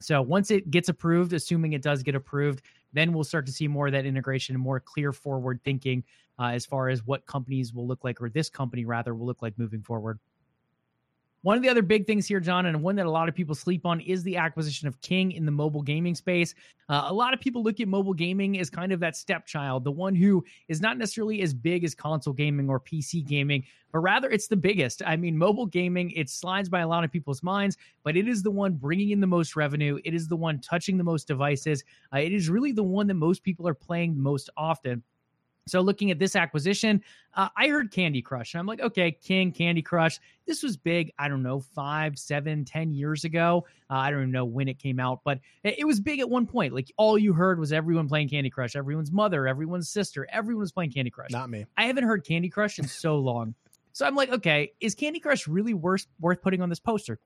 So 0.00 0.20
once 0.20 0.50
it 0.50 0.70
gets 0.70 0.88
approved, 0.88 1.32
assuming 1.32 1.72
it 1.72 1.82
does 1.82 2.02
get 2.02 2.14
approved, 2.14 2.62
then 2.92 3.12
we'll 3.12 3.24
start 3.24 3.46
to 3.46 3.52
see 3.52 3.68
more 3.68 3.86
of 3.86 3.92
that 3.92 4.06
integration 4.06 4.54
and 4.54 4.62
more 4.62 4.80
clear 4.80 5.12
forward 5.12 5.60
thinking 5.64 6.04
uh, 6.38 6.48
as 6.48 6.66
far 6.66 6.88
as 6.88 7.06
what 7.06 7.26
companies 7.26 7.72
will 7.72 7.86
look 7.86 8.04
like, 8.04 8.20
or 8.20 8.28
this 8.28 8.50
company 8.50 8.84
rather 8.84 9.14
will 9.14 9.26
look 9.26 9.42
like 9.42 9.58
moving 9.58 9.82
forward. 9.82 10.18
One 11.44 11.58
of 11.58 11.62
the 11.62 11.68
other 11.68 11.82
big 11.82 12.06
things 12.06 12.26
here, 12.26 12.40
John, 12.40 12.64
and 12.64 12.82
one 12.82 12.96
that 12.96 13.04
a 13.04 13.10
lot 13.10 13.28
of 13.28 13.34
people 13.34 13.54
sleep 13.54 13.84
on 13.84 14.00
is 14.00 14.22
the 14.22 14.38
acquisition 14.38 14.88
of 14.88 14.98
King 15.02 15.32
in 15.32 15.44
the 15.44 15.52
mobile 15.52 15.82
gaming 15.82 16.14
space. 16.14 16.54
Uh, 16.88 17.04
a 17.08 17.12
lot 17.12 17.34
of 17.34 17.40
people 17.40 17.62
look 17.62 17.80
at 17.80 17.86
mobile 17.86 18.14
gaming 18.14 18.58
as 18.58 18.70
kind 18.70 18.92
of 18.92 19.00
that 19.00 19.14
stepchild, 19.14 19.84
the 19.84 19.92
one 19.92 20.14
who 20.14 20.42
is 20.68 20.80
not 20.80 20.96
necessarily 20.96 21.42
as 21.42 21.52
big 21.52 21.84
as 21.84 21.94
console 21.94 22.32
gaming 22.32 22.70
or 22.70 22.80
PC 22.80 23.22
gaming, 23.26 23.62
but 23.92 23.98
rather 23.98 24.30
it's 24.30 24.48
the 24.48 24.56
biggest. 24.56 25.02
I 25.04 25.16
mean, 25.16 25.36
mobile 25.36 25.66
gaming, 25.66 26.12
it 26.12 26.30
slides 26.30 26.70
by 26.70 26.80
a 26.80 26.88
lot 26.88 27.04
of 27.04 27.12
people's 27.12 27.42
minds, 27.42 27.76
but 28.04 28.16
it 28.16 28.26
is 28.26 28.42
the 28.42 28.50
one 28.50 28.72
bringing 28.72 29.10
in 29.10 29.20
the 29.20 29.26
most 29.26 29.54
revenue. 29.54 29.98
It 30.02 30.14
is 30.14 30.26
the 30.26 30.36
one 30.36 30.60
touching 30.60 30.96
the 30.96 31.04
most 31.04 31.28
devices. 31.28 31.84
Uh, 32.10 32.20
it 32.20 32.32
is 32.32 32.48
really 32.48 32.72
the 32.72 32.82
one 32.82 33.06
that 33.08 33.14
most 33.14 33.42
people 33.42 33.68
are 33.68 33.74
playing 33.74 34.18
most 34.18 34.48
often. 34.56 35.02
So 35.66 35.80
looking 35.80 36.10
at 36.10 36.18
this 36.18 36.36
acquisition, 36.36 37.02
uh, 37.34 37.48
I 37.56 37.68
heard 37.68 37.90
Candy 37.90 38.20
Crush. 38.20 38.52
And 38.52 38.60
I'm 38.60 38.66
like, 38.66 38.80
okay, 38.80 39.12
King, 39.12 39.50
Candy 39.50 39.80
Crush. 39.80 40.20
This 40.46 40.62
was 40.62 40.76
big, 40.76 41.12
I 41.18 41.28
don't 41.28 41.42
know, 41.42 41.60
five, 41.60 42.18
seven, 42.18 42.64
ten 42.66 42.92
years 42.92 43.24
ago. 43.24 43.64
Uh, 43.90 43.94
I 43.94 44.10
don't 44.10 44.20
even 44.20 44.30
know 44.30 44.44
when 44.44 44.68
it 44.68 44.78
came 44.78 45.00
out, 45.00 45.20
but 45.24 45.40
it, 45.62 45.78
it, 45.78 45.84
was 45.86 46.00
big 46.00 46.20
at 46.20 46.28
one 46.28 46.46
point. 46.46 46.74
Like 46.74 46.92
all 46.98 47.16
you 47.16 47.32
heard 47.32 47.58
was 47.58 47.72
everyone 47.72 48.08
playing 48.08 48.28
Candy 48.28 48.50
Crush, 48.50 48.76
everyone's 48.76 49.10
mother, 49.10 49.48
everyone's 49.48 49.88
sister, 49.88 50.26
everyone 50.30 50.60
was 50.60 50.72
playing 50.72 50.92
Candy 50.92 51.10
Crush. 51.10 51.30
Not 51.30 51.48
me. 51.48 51.64
I 51.78 51.86
haven't 51.86 52.04
heard 52.04 52.26
Candy 52.26 52.50
Crush 52.50 52.78
in 52.78 52.86
so 52.86 53.16
long. 53.16 53.54
So 53.92 54.04
I'm 54.04 54.16
like, 54.16 54.30
okay, 54.30 54.72
is 54.80 54.94
Candy 54.94 55.20
Crush 55.20 55.48
really 55.48 55.72
worth 55.72 56.06
worth 56.20 56.42
putting 56.42 56.60
on 56.60 56.68
this 56.68 56.80
poster? 56.80 57.18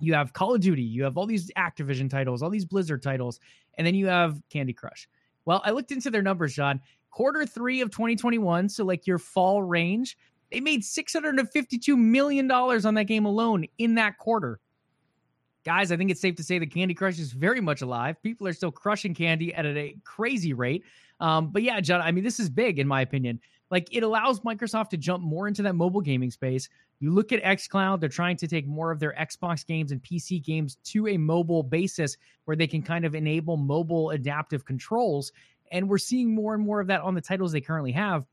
You 0.00 0.14
have 0.14 0.32
Call 0.32 0.54
of 0.54 0.60
Duty, 0.62 0.82
you 0.82 1.04
have 1.04 1.18
all 1.18 1.26
these 1.26 1.50
Activision 1.56 2.08
titles, 2.08 2.42
all 2.42 2.50
these 2.50 2.64
Blizzard 2.64 3.02
titles, 3.02 3.40
and 3.76 3.86
then 3.86 3.94
you 3.94 4.06
have 4.06 4.40
Candy 4.48 4.72
Crush. 4.72 5.08
Well, 5.44 5.60
I 5.64 5.72
looked 5.72 5.92
into 5.92 6.10
their 6.10 6.22
numbers, 6.22 6.54
John 6.54 6.80
quarter 7.14 7.46
three 7.46 7.80
of 7.80 7.92
2021, 7.92 8.68
so 8.68 8.84
like 8.84 9.06
your 9.06 9.18
fall 9.18 9.62
range, 9.62 10.18
they 10.50 10.58
made 10.58 10.82
$652 10.82 11.96
million 11.96 12.50
on 12.50 12.94
that 12.94 13.04
game 13.04 13.24
alone 13.24 13.66
in 13.78 13.94
that 13.94 14.18
quarter. 14.18 14.58
Guys, 15.64 15.92
I 15.92 15.96
think 15.96 16.10
it's 16.10 16.20
safe 16.20 16.34
to 16.34 16.42
say 16.42 16.58
that 16.58 16.72
Candy 16.74 16.92
Crush 16.92 17.20
is 17.20 17.32
very 17.32 17.60
much 17.60 17.82
alive. 17.82 18.20
People 18.24 18.48
are 18.48 18.52
still 18.52 18.72
crushing 18.72 19.14
candy 19.14 19.54
at 19.54 19.64
a 19.64 19.96
crazy 20.02 20.54
rate. 20.54 20.82
Um, 21.20 21.50
but 21.52 21.62
yeah, 21.62 21.80
John, 21.80 22.00
I 22.00 22.10
mean, 22.10 22.24
this 22.24 22.40
is 22.40 22.50
big 22.50 22.80
in 22.80 22.88
my 22.88 23.02
opinion. 23.02 23.38
Like 23.70 23.88
it 23.92 24.02
allows 24.02 24.40
Microsoft 24.40 24.90
to 24.90 24.96
jump 24.96 25.22
more 25.22 25.46
into 25.48 25.62
that 25.62 25.74
mobile 25.74 26.00
gaming 26.00 26.32
space. 26.32 26.68
You 27.00 27.12
look 27.12 27.32
at 27.32 27.42
xCloud, 27.42 28.00
they're 28.00 28.08
trying 28.08 28.36
to 28.38 28.48
take 28.48 28.66
more 28.66 28.90
of 28.90 28.98
their 28.98 29.14
Xbox 29.18 29.64
games 29.64 29.92
and 29.92 30.02
PC 30.02 30.42
games 30.42 30.76
to 30.84 31.08
a 31.08 31.16
mobile 31.16 31.62
basis 31.62 32.16
where 32.44 32.56
they 32.56 32.66
can 32.66 32.82
kind 32.82 33.04
of 33.04 33.14
enable 33.14 33.56
mobile 33.56 34.10
adaptive 34.10 34.64
controls. 34.64 35.32
And 35.70 35.88
we're 35.88 35.98
seeing 35.98 36.34
more 36.34 36.54
and 36.54 36.64
more 36.64 36.80
of 36.80 36.86
that 36.88 37.00
on 37.02 37.14
the 37.14 37.20
titles 37.20 37.52
they 37.52 37.60
currently 37.60 37.92
have. 37.92 38.26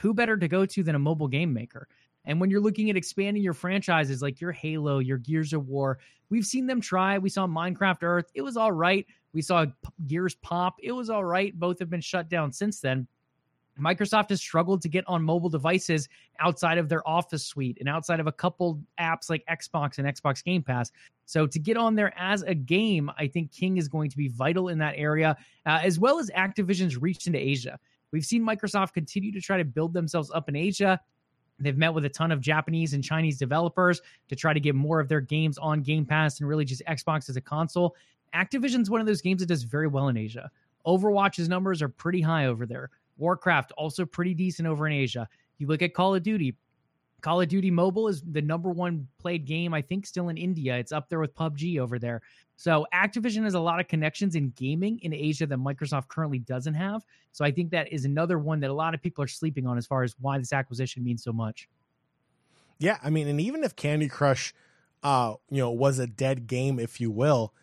Who 0.00 0.12
better 0.12 0.36
to 0.36 0.48
go 0.48 0.66
to 0.66 0.82
than 0.82 0.94
a 0.94 0.98
mobile 0.98 1.28
game 1.28 1.52
maker? 1.52 1.88
And 2.24 2.40
when 2.40 2.50
you're 2.50 2.60
looking 2.60 2.90
at 2.90 2.96
expanding 2.96 3.42
your 3.42 3.52
franchises 3.52 4.22
like 4.22 4.40
your 4.40 4.52
Halo, 4.52 4.98
your 4.98 5.18
Gears 5.18 5.52
of 5.52 5.68
War, 5.68 5.98
we've 6.30 6.46
seen 6.46 6.66
them 6.66 6.80
try. 6.80 7.18
We 7.18 7.28
saw 7.28 7.46
Minecraft 7.46 8.02
Earth. 8.02 8.30
It 8.34 8.42
was 8.42 8.56
all 8.56 8.72
right. 8.72 9.06
We 9.32 9.42
saw 9.42 9.66
Gears 10.06 10.34
Pop. 10.36 10.76
It 10.82 10.92
was 10.92 11.10
all 11.10 11.24
right. 11.24 11.58
Both 11.58 11.78
have 11.78 11.90
been 11.90 12.00
shut 12.00 12.28
down 12.28 12.52
since 12.52 12.80
then. 12.80 13.06
Microsoft 13.80 14.30
has 14.30 14.40
struggled 14.40 14.82
to 14.82 14.88
get 14.88 15.04
on 15.06 15.22
mobile 15.22 15.48
devices 15.48 16.08
outside 16.40 16.78
of 16.78 16.88
their 16.88 17.06
Office 17.08 17.44
suite 17.44 17.76
and 17.80 17.88
outside 17.88 18.20
of 18.20 18.26
a 18.26 18.32
couple 18.32 18.80
apps 19.00 19.28
like 19.28 19.44
Xbox 19.50 19.98
and 19.98 20.06
Xbox 20.06 20.44
Game 20.44 20.62
Pass. 20.62 20.92
So 21.24 21.46
to 21.46 21.58
get 21.58 21.76
on 21.76 21.94
there 21.94 22.12
as 22.16 22.42
a 22.42 22.54
game, 22.54 23.10
I 23.18 23.26
think 23.26 23.50
King 23.50 23.76
is 23.76 23.88
going 23.88 24.10
to 24.10 24.16
be 24.16 24.28
vital 24.28 24.68
in 24.68 24.78
that 24.78 24.94
area, 24.96 25.36
uh, 25.66 25.80
as 25.82 25.98
well 25.98 26.18
as 26.18 26.30
Activision's 26.30 26.96
reach 26.96 27.26
into 27.26 27.38
Asia. 27.38 27.78
We've 28.12 28.24
seen 28.24 28.44
Microsoft 28.44 28.92
continue 28.92 29.32
to 29.32 29.40
try 29.40 29.58
to 29.58 29.64
build 29.64 29.92
themselves 29.92 30.30
up 30.32 30.48
in 30.48 30.54
Asia. 30.54 31.00
They've 31.58 31.76
met 31.76 31.94
with 31.94 32.04
a 32.04 32.08
ton 32.08 32.30
of 32.30 32.40
Japanese 32.40 32.94
and 32.94 33.02
Chinese 33.02 33.38
developers 33.38 34.00
to 34.28 34.36
try 34.36 34.52
to 34.52 34.60
get 34.60 34.74
more 34.74 35.00
of 35.00 35.08
their 35.08 35.20
games 35.20 35.58
on 35.58 35.82
Game 35.82 36.04
Pass 36.04 36.40
and 36.40 36.48
really 36.48 36.64
just 36.64 36.82
Xbox 36.86 37.28
as 37.28 37.36
a 37.36 37.40
console. 37.40 37.96
Activision's 38.34 38.90
one 38.90 39.00
of 39.00 39.06
those 39.06 39.20
games 39.20 39.40
that 39.40 39.46
does 39.46 39.62
very 39.62 39.86
well 39.86 40.08
in 40.08 40.16
Asia. 40.16 40.50
Overwatch's 40.86 41.48
numbers 41.48 41.80
are 41.80 41.88
pretty 41.88 42.20
high 42.20 42.46
over 42.46 42.66
there. 42.66 42.90
Warcraft 43.16 43.72
also 43.72 44.04
pretty 44.04 44.34
decent 44.34 44.68
over 44.68 44.86
in 44.86 44.92
Asia. 44.92 45.28
You 45.58 45.66
look 45.66 45.82
at 45.82 45.94
Call 45.94 46.14
of 46.14 46.22
Duty. 46.22 46.56
Call 47.20 47.40
of 47.40 47.48
Duty 47.48 47.70
Mobile 47.70 48.08
is 48.08 48.22
the 48.22 48.42
number 48.42 48.70
one 48.70 49.08
played 49.18 49.46
game, 49.46 49.72
I 49.72 49.80
think, 49.80 50.06
still 50.06 50.28
in 50.28 50.36
India. 50.36 50.76
It's 50.76 50.92
up 50.92 51.08
there 51.08 51.20
with 51.20 51.34
PUBG 51.34 51.78
over 51.78 51.98
there. 51.98 52.20
So 52.56 52.86
Activision 52.92 53.44
has 53.44 53.54
a 53.54 53.60
lot 53.60 53.80
of 53.80 53.88
connections 53.88 54.36
in 54.36 54.50
gaming 54.50 54.98
in 55.00 55.12
Asia 55.12 55.46
that 55.46 55.58
Microsoft 55.58 56.08
currently 56.08 56.38
doesn't 56.38 56.74
have. 56.74 57.02
So 57.32 57.44
I 57.44 57.50
think 57.50 57.70
that 57.70 57.92
is 57.92 58.04
another 58.04 58.38
one 58.38 58.60
that 58.60 58.70
a 58.70 58.74
lot 58.74 58.94
of 58.94 59.02
people 59.02 59.24
are 59.24 59.28
sleeping 59.28 59.66
on 59.66 59.78
as 59.78 59.86
far 59.86 60.02
as 60.02 60.14
why 60.20 60.38
this 60.38 60.52
acquisition 60.52 61.02
means 61.02 61.24
so 61.24 61.32
much. 61.32 61.68
Yeah, 62.78 62.98
I 63.02 63.10
mean, 63.10 63.28
and 63.28 63.40
even 63.40 63.64
if 63.64 63.74
Candy 63.74 64.08
Crush, 64.08 64.52
uh, 65.02 65.34
you 65.50 65.58
know, 65.58 65.70
was 65.70 65.98
a 65.98 66.06
dead 66.06 66.46
game, 66.46 66.78
if 66.78 67.00
you 67.00 67.10
will, 67.10 67.54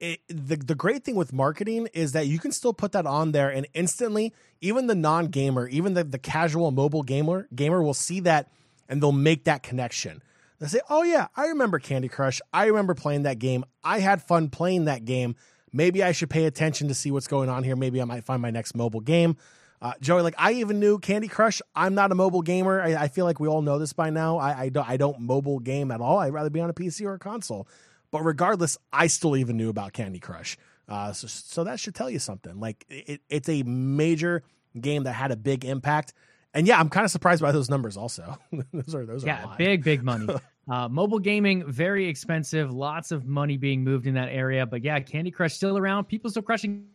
it, 0.00 0.20
the 0.28 0.56
the 0.56 0.74
great 0.74 1.04
thing 1.04 1.14
with 1.14 1.32
marketing 1.32 1.88
is 1.94 2.12
that 2.12 2.26
you 2.26 2.38
can 2.38 2.52
still 2.52 2.74
put 2.74 2.92
that 2.92 3.06
on 3.06 3.32
there 3.32 3.48
and 3.48 3.66
instantly 3.72 4.34
even 4.60 4.86
the 4.86 4.94
non-gamer 4.94 5.68
even 5.68 5.94
the, 5.94 6.04
the 6.04 6.18
casual 6.18 6.70
mobile 6.70 7.02
gamer 7.02 7.48
gamer 7.54 7.82
will 7.82 7.94
see 7.94 8.20
that 8.20 8.50
and 8.88 9.02
they'll 9.02 9.12
make 9.12 9.44
that 9.44 9.62
connection. 9.62 10.22
They 10.58 10.66
say 10.66 10.80
oh 10.90 11.02
yeah 11.02 11.28
i 11.36 11.46
remember 11.46 11.78
candy 11.78 12.08
crush. 12.08 12.40
I 12.52 12.66
remember 12.66 12.94
playing 12.94 13.22
that 13.22 13.38
game. 13.38 13.64
I 13.82 14.00
had 14.00 14.22
fun 14.22 14.50
playing 14.50 14.84
that 14.84 15.04
game. 15.04 15.34
Maybe 15.72 16.02
i 16.02 16.12
should 16.12 16.30
pay 16.30 16.44
attention 16.44 16.88
to 16.88 16.94
see 16.94 17.10
what's 17.10 17.26
going 17.26 17.48
on 17.48 17.64
here. 17.64 17.76
Maybe 17.76 18.00
i 18.00 18.04
might 18.04 18.24
find 18.24 18.42
my 18.42 18.50
next 18.50 18.74
mobile 18.74 19.00
game. 19.00 19.36
Uh, 19.80 19.92
joey 20.00 20.22
like 20.22 20.34
i 20.36 20.52
even 20.52 20.78
knew 20.78 20.98
candy 20.98 21.28
crush. 21.28 21.62
I'm 21.74 21.94
not 21.94 22.12
a 22.12 22.14
mobile 22.14 22.42
gamer. 22.42 22.82
I, 22.82 23.04
I 23.04 23.08
feel 23.08 23.24
like 23.24 23.40
we 23.40 23.48
all 23.48 23.62
know 23.62 23.78
this 23.78 23.94
by 23.94 24.10
now. 24.10 24.36
I, 24.36 24.60
I, 24.60 24.68
don't, 24.68 24.88
I 24.88 24.96
don't 24.98 25.20
mobile 25.20 25.58
game 25.58 25.90
at 25.90 26.02
all. 26.02 26.18
I'd 26.18 26.34
rather 26.34 26.50
be 26.50 26.60
on 26.60 26.68
a 26.68 26.74
pc 26.74 27.02
or 27.06 27.14
a 27.14 27.18
console 27.18 27.66
but 28.10 28.22
regardless, 28.22 28.78
I 28.92 29.06
still 29.08 29.36
even 29.36 29.56
knew 29.56 29.68
about 29.68 29.92
Candy 29.92 30.18
Crush. 30.18 30.56
Uh, 30.88 31.12
so, 31.12 31.26
so 31.26 31.64
that 31.64 31.80
should 31.80 31.94
tell 31.94 32.08
you 32.08 32.18
something. 32.18 32.60
Like 32.60 32.84
it, 32.88 33.20
it's 33.28 33.48
a 33.48 33.62
major 33.64 34.42
game 34.80 35.04
that 35.04 35.12
had 35.12 35.32
a 35.32 35.36
big 35.36 35.64
impact. 35.64 36.14
And 36.54 36.66
yeah, 36.66 36.78
I'm 36.78 36.88
kind 36.88 37.04
of 37.04 37.10
surprised 37.10 37.42
by 37.42 37.52
those 37.52 37.68
numbers. 37.68 37.96
Also, 37.96 38.38
those 38.72 38.94
are 38.94 39.04
those 39.04 39.24
yeah, 39.24 39.44
are 39.44 39.56
big 39.56 39.82
big 39.82 40.02
money. 40.02 40.28
uh, 40.70 40.88
mobile 40.88 41.18
gaming 41.18 41.70
very 41.70 42.06
expensive. 42.06 42.72
Lots 42.72 43.10
of 43.10 43.26
money 43.26 43.56
being 43.56 43.82
moved 43.84 44.06
in 44.06 44.14
that 44.14 44.28
area. 44.28 44.64
But 44.64 44.84
yeah, 44.84 45.00
Candy 45.00 45.30
Crush 45.30 45.54
still 45.54 45.76
around. 45.76 46.04
People 46.04 46.30
still 46.30 46.42
crushing. 46.42 46.86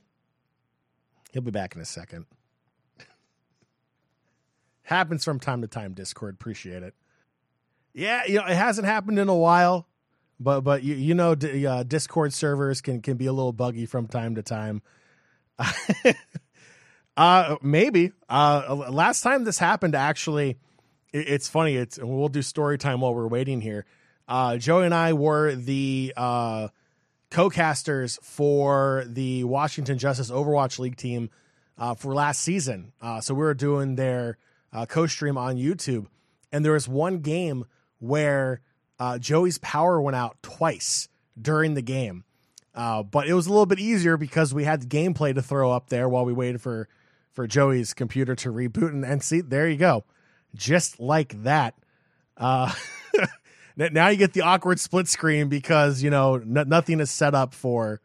He'll 1.31 1.41
be 1.41 1.51
back 1.51 1.75
in 1.75 1.81
a 1.81 1.85
second. 1.85 2.25
Happens 4.83 5.23
from 5.23 5.39
time 5.39 5.61
to 5.61 5.67
time. 5.67 5.93
Discord, 5.93 6.35
appreciate 6.35 6.83
it. 6.83 6.95
Yeah, 7.93 8.23
you 8.25 8.35
know 8.35 8.45
it 8.45 8.55
hasn't 8.55 8.87
happened 8.87 9.19
in 9.19 9.27
a 9.27 9.35
while 9.35 9.85
but 10.41 10.61
but 10.61 10.83
you 10.83 10.95
you 10.95 11.13
know 11.13 11.33
uh, 11.33 11.83
Discord 11.83 12.33
servers 12.33 12.81
can 12.81 13.01
can 13.01 13.17
be 13.17 13.27
a 13.27 13.33
little 13.33 13.53
buggy 13.53 13.85
from 13.85 14.07
time 14.07 14.35
to 14.35 14.43
time. 14.43 14.81
uh 17.17 17.57
maybe 17.61 18.11
uh 18.29 18.87
last 18.89 19.21
time 19.21 19.43
this 19.43 19.59
happened 19.59 19.93
actually 19.93 20.57
it, 21.13 21.27
it's 21.27 21.47
funny 21.47 21.75
it's 21.75 21.99
we'll 22.01 22.29
do 22.29 22.41
story 22.41 22.77
time 22.77 23.01
while 23.01 23.13
we're 23.13 23.27
waiting 23.27 23.61
here. 23.61 23.85
Uh 24.27 24.57
Joey 24.57 24.85
and 24.85 24.93
I 24.93 25.13
were 25.13 25.53
the 25.53 26.13
uh 26.17 26.69
co-casters 27.29 28.17
for 28.23 29.03
the 29.07 29.43
Washington 29.43 29.97
Justice 29.97 30.31
Overwatch 30.31 30.79
League 30.79 30.95
team 30.95 31.29
uh 31.77 31.93
for 31.93 32.15
last 32.15 32.41
season. 32.41 32.93
Uh 33.01 33.21
so 33.21 33.35
we 33.35 33.41
were 33.41 33.53
doing 33.53 33.95
their 33.95 34.37
uh 34.73 34.87
co-stream 34.87 35.37
on 35.37 35.57
YouTube 35.57 36.07
and 36.51 36.65
there 36.65 36.73
was 36.73 36.87
one 36.87 37.19
game 37.19 37.65
where 37.99 38.61
uh, 39.01 39.17
Joey's 39.17 39.57
power 39.57 39.99
went 39.99 40.15
out 40.15 40.37
twice 40.43 41.09
during 41.41 41.73
the 41.73 41.81
game. 41.81 42.23
Uh, 42.75 43.01
but 43.01 43.27
it 43.27 43.33
was 43.33 43.47
a 43.47 43.49
little 43.49 43.65
bit 43.65 43.79
easier 43.79 44.15
because 44.15 44.53
we 44.53 44.63
had 44.63 44.87
gameplay 44.89 45.33
to 45.33 45.41
throw 45.41 45.71
up 45.71 45.89
there 45.89 46.07
while 46.07 46.23
we 46.23 46.33
waited 46.33 46.61
for 46.61 46.87
for 47.33 47.47
Joey's 47.47 47.95
computer 47.95 48.35
to 48.35 48.49
reboot. 48.49 48.89
And, 48.89 49.03
and 49.03 49.23
see, 49.23 49.41
there 49.41 49.67
you 49.67 49.77
go, 49.77 50.03
just 50.53 50.99
like 50.99 51.41
that. 51.41 51.73
Uh, 52.37 52.71
now 53.75 54.09
you 54.09 54.17
get 54.17 54.33
the 54.33 54.41
awkward 54.41 54.79
split 54.79 55.07
screen 55.07 55.49
because 55.49 56.03
you 56.03 56.11
know 56.11 56.35
n- 56.35 56.65
nothing 56.67 56.99
is 56.99 57.09
set 57.09 57.33
up 57.33 57.55
for 57.55 58.01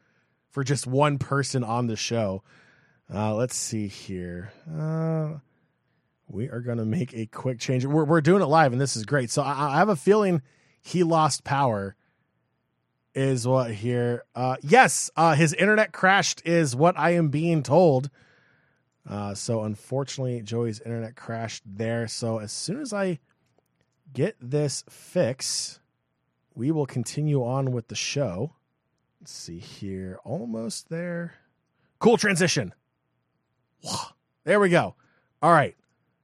for 0.51 0.65
just 0.65 0.87
one 0.87 1.19
person 1.19 1.63
on 1.63 1.89
the 1.89 1.97
show. 1.97 2.43
Uh, 3.13 3.35
let's 3.35 3.55
see 3.55 3.87
here. 3.87 4.51
Uh, 4.67 5.35
we 6.27 6.49
are 6.49 6.61
going 6.61 6.79
to 6.79 6.87
make 6.87 7.13
a 7.13 7.27
quick 7.27 7.59
change. 7.61 7.85
We're, 7.85 8.05
we're 8.05 8.23
doing 8.23 8.41
it 8.41 8.47
live, 8.47 8.73
and 8.73 8.81
this 8.81 8.97
is 8.97 9.05
great. 9.05 9.31
So 9.31 9.43
I, 9.43 9.75
I 9.75 9.77
have 9.77 9.91
a 9.91 9.95
feeling 9.95 10.41
he 10.87 11.03
lost 11.03 11.43
power 11.43 11.97
is 13.13 13.45
what 13.47 13.73
here 13.73 14.23
uh 14.37 14.55
yes 14.63 15.11
uh 15.17 15.35
his 15.35 15.53
internet 15.55 15.91
crashed 15.91 16.41
is 16.45 16.77
what 16.77 16.97
i 16.97 17.11
am 17.11 17.29
being 17.29 17.63
told. 17.63 18.09
Uh 19.09 19.35
so 19.35 19.65
unfortunately 19.65 20.41
joey's 20.43 20.81
internet 20.81 21.17
crashed 21.17 21.65
there. 21.67 22.07
So 22.07 22.39
as 22.39 22.53
soon 22.53 22.81
as 22.81 22.93
i 22.93 23.19
get 24.13 24.37
this 24.41 24.85
fix 24.89 25.81
we 26.55 26.71
will 26.71 26.87
continue 26.87 27.45
on 27.45 27.73
with 27.73 27.89
the 27.89 27.97
show. 27.97 28.53
Let's 29.21 29.33
see 29.33 29.59
here 29.59 30.21
almost 30.25 30.89
there. 30.89 31.35
Cool 31.99 32.17
transition. 32.17 32.73
There 34.45 34.61
we 34.61 34.69
go. 34.69 34.95
All 35.43 35.53
right. 35.53 35.77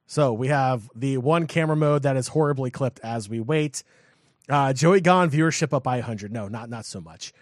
So 0.07 0.33
we 0.33 0.49
have 0.49 0.89
the 0.95 1.19
one 1.19 1.49
camera 1.49 1.77
mode 1.77 2.05
that 2.05 2.17
is 2.17 2.29
horribly 2.29 2.71
clipped 2.71 3.01
as 3.03 3.29
we 3.29 3.41
wait 3.41 3.83
Uh, 4.49 4.73
Joey 4.73 5.01
gone 5.01 5.31
viewership 5.31 5.73
up 5.73 5.85
by 5.85 5.97
100. 5.97 6.33
No, 6.33 6.49
not 6.49 6.69
not 6.69 6.85
so 6.85 7.01
much. 7.01 7.33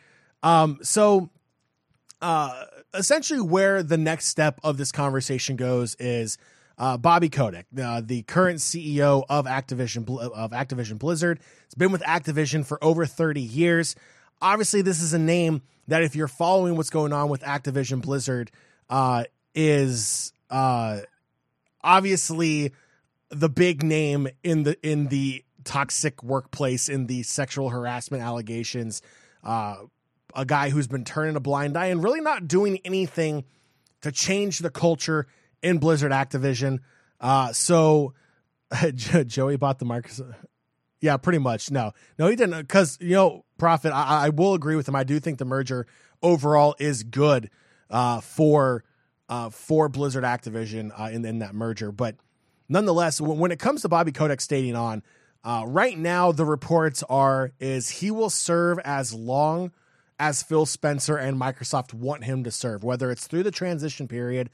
Um, 0.42 0.78
so 0.82 1.30
uh, 2.20 2.64
essentially, 2.94 3.40
where 3.40 3.82
the 3.82 3.98
next 3.98 4.26
step 4.26 4.60
of 4.62 4.76
this 4.76 4.92
conversation 4.92 5.56
goes 5.56 5.94
is 5.96 6.38
uh, 6.78 6.96
Bobby 6.96 7.28
Kotick, 7.28 7.66
uh, 7.82 8.00
the 8.04 8.22
current 8.22 8.58
CEO 8.58 9.24
of 9.28 9.46
Activision 9.46 10.08
of 10.32 10.50
Activision 10.50 10.98
Blizzard. 10.98 11.40
It's 11.64 11.74
been 11.74 11.92
with 11.92 12.02
Activision 12.02 12.64
for 12.64 12.82
over 12.82 13.06
30 13.06 13.40
years. 13.40 13.96
Obviously, 14.42 14.82
this 14.82 15.02
is 15.02 15.12
a 15.12 15.18
name 15.18 15.62
that, 15.88 16.02
if 16.02 16.14
you're 16.14 16.28
following 16.28 16.76
what's 16.76 16.90
going 16.90 17.12
on 17.12 17.28
with 17.28 17.42
Activision 17.42 18.00
Blizzard, 18.00 18.50
uh, 18.88 19.24
is 19.54 20.32
uh, 20.48 21.00
obviously 21.82 22.72
the 23.30 23.48
big 23.48 23.82
name 23.82 24.28
in 24.42 24.64
the 24.64 24.76
in 24.86 25.08
the 25.08 25.44
toxic 25.64 26.22
workplace, 26.22 26.88
in 26.88 27.06
the 27.06 27.22
sexual 27.22 27.70
harassment 27.70 28.22
allegations. 28.22 29.02
Uh, 29.42 29.76
a 30.34 30.44
guy 30.44 30.70
who's 30.70 30.86
been 30.86 31.04
turning 31.04 31.36
a 31.36 31.40
blind 31.40 31.76
eye 31.76 31.86
and 31.86 32.02
really 32.02 32.20
not 32.20 32.46
doing 32.46 32.78
anything 32.84 33.44
to 34.02 34.12
change 34.12 34.60
the 34.60 34.70
culture 34.70 35.26
in 35.62 35.78
Blizzard 35.78 36.12
Activision. 36.12 36.78
Uh, 37.20 37.52
so 37.52 38.14
Joey 38.94 39.56
bought 39.56 39.78
the 39.78 39.86
Microsoft. 39.86 40.34
Yeah, 41.00 41.16
pretty 41.16 41.38
much. 41.38 41.70
No, 41.70 41.92
no, 42.18 42.28
he 42.28 42.36
didn't. 42.36 42.60
Because 42.60 42.98
you 43.00 43.14
know, 43.14 43.44
profit. 43.58 43.92
I, 43.92 44.26
I, 44.26 44.28
will 44.28 44.54
agree 44.54 44.76
with 44.76 44.86
him. 44.86 44.94
I 44.94 45.04
do 45.04 45.18
think 45.18 45.38
the 45.38 45.46
merger 45.46 45.86
overall 46.22 46.74
is 46.78 47.02
good 47.02 47.50
uh, 47.88 48.20
for 48.20 48.84
uh, 49.28 49.48
for 49.48 49.88
Blizzard 49.88 50.24
Activision 50.24 50.90
uh, 50.98 51.04
in 51.04 51.24
in 51.24 51.38
that 51.38 51.54
merger. 51.54 51.90
But 51.90 52.16
nonetheless, 52.68 53.18
when, 53.18 53.38
when 53.38 53.50
it 53.50 53.58
comes 53.58 53.82
to 53.82 53.88
Bobby 53.88 54.12
Kotick 54.12 54.42
stating 54.42 54.76
on, 54.76 55.02
uh, 55.44 55.64
right 55.66 55.98
now 55.98 56.32
the 56.32 56.44
reports 56.44 57.02
are 57.08 57.52
is 57.60 57.88
he 57.88 58.10
will 58.10 58.30
serve 58.30 58.78
as 58.80 59.14
long 59.14 59.72
as 60.18 60.42
Phil 60.42 60.66
Spencer 60.66 61.16
and 61.16 61.40
Microsoft 61.40 61.94
want 61.94 62.24
him 62.24 62.44
to 62.44 62.50
serve, 62.50 62.84
whether 62.84 63.10
it's 63.10 63.26
through 63.26 63.42
the 63.42 63.50
transition 63.50 64.06
period 64.06 64.50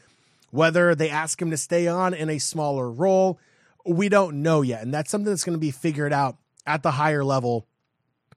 whether 0.51 0.95
they 0.95 1.11
ask 1.11 1.41
him 1.41 1.51
to 1.51 1.57
stay 1.57 1.87
on 1.87 2.15
in 2.15 2.31
a 2.31 2.39
smaller 2.39 2.91
role, 2.91 3.39
we 3.85 4.09
don't 4.09 4.43
know 4.43 4.63
yet. 4.63 4.83
And 4.83 4.93
that's 4.93 5.11
something 5.11 5.31
that's 5.31 5.45
going 5.45 5.57
to 5.57 5.61
be 5.61 5.71
figured 5.71 6.13
out 6.13 6.37
at 6.67 6.83
the 6.83 6.93
higher 6.93 7.25
level 7.25 7.67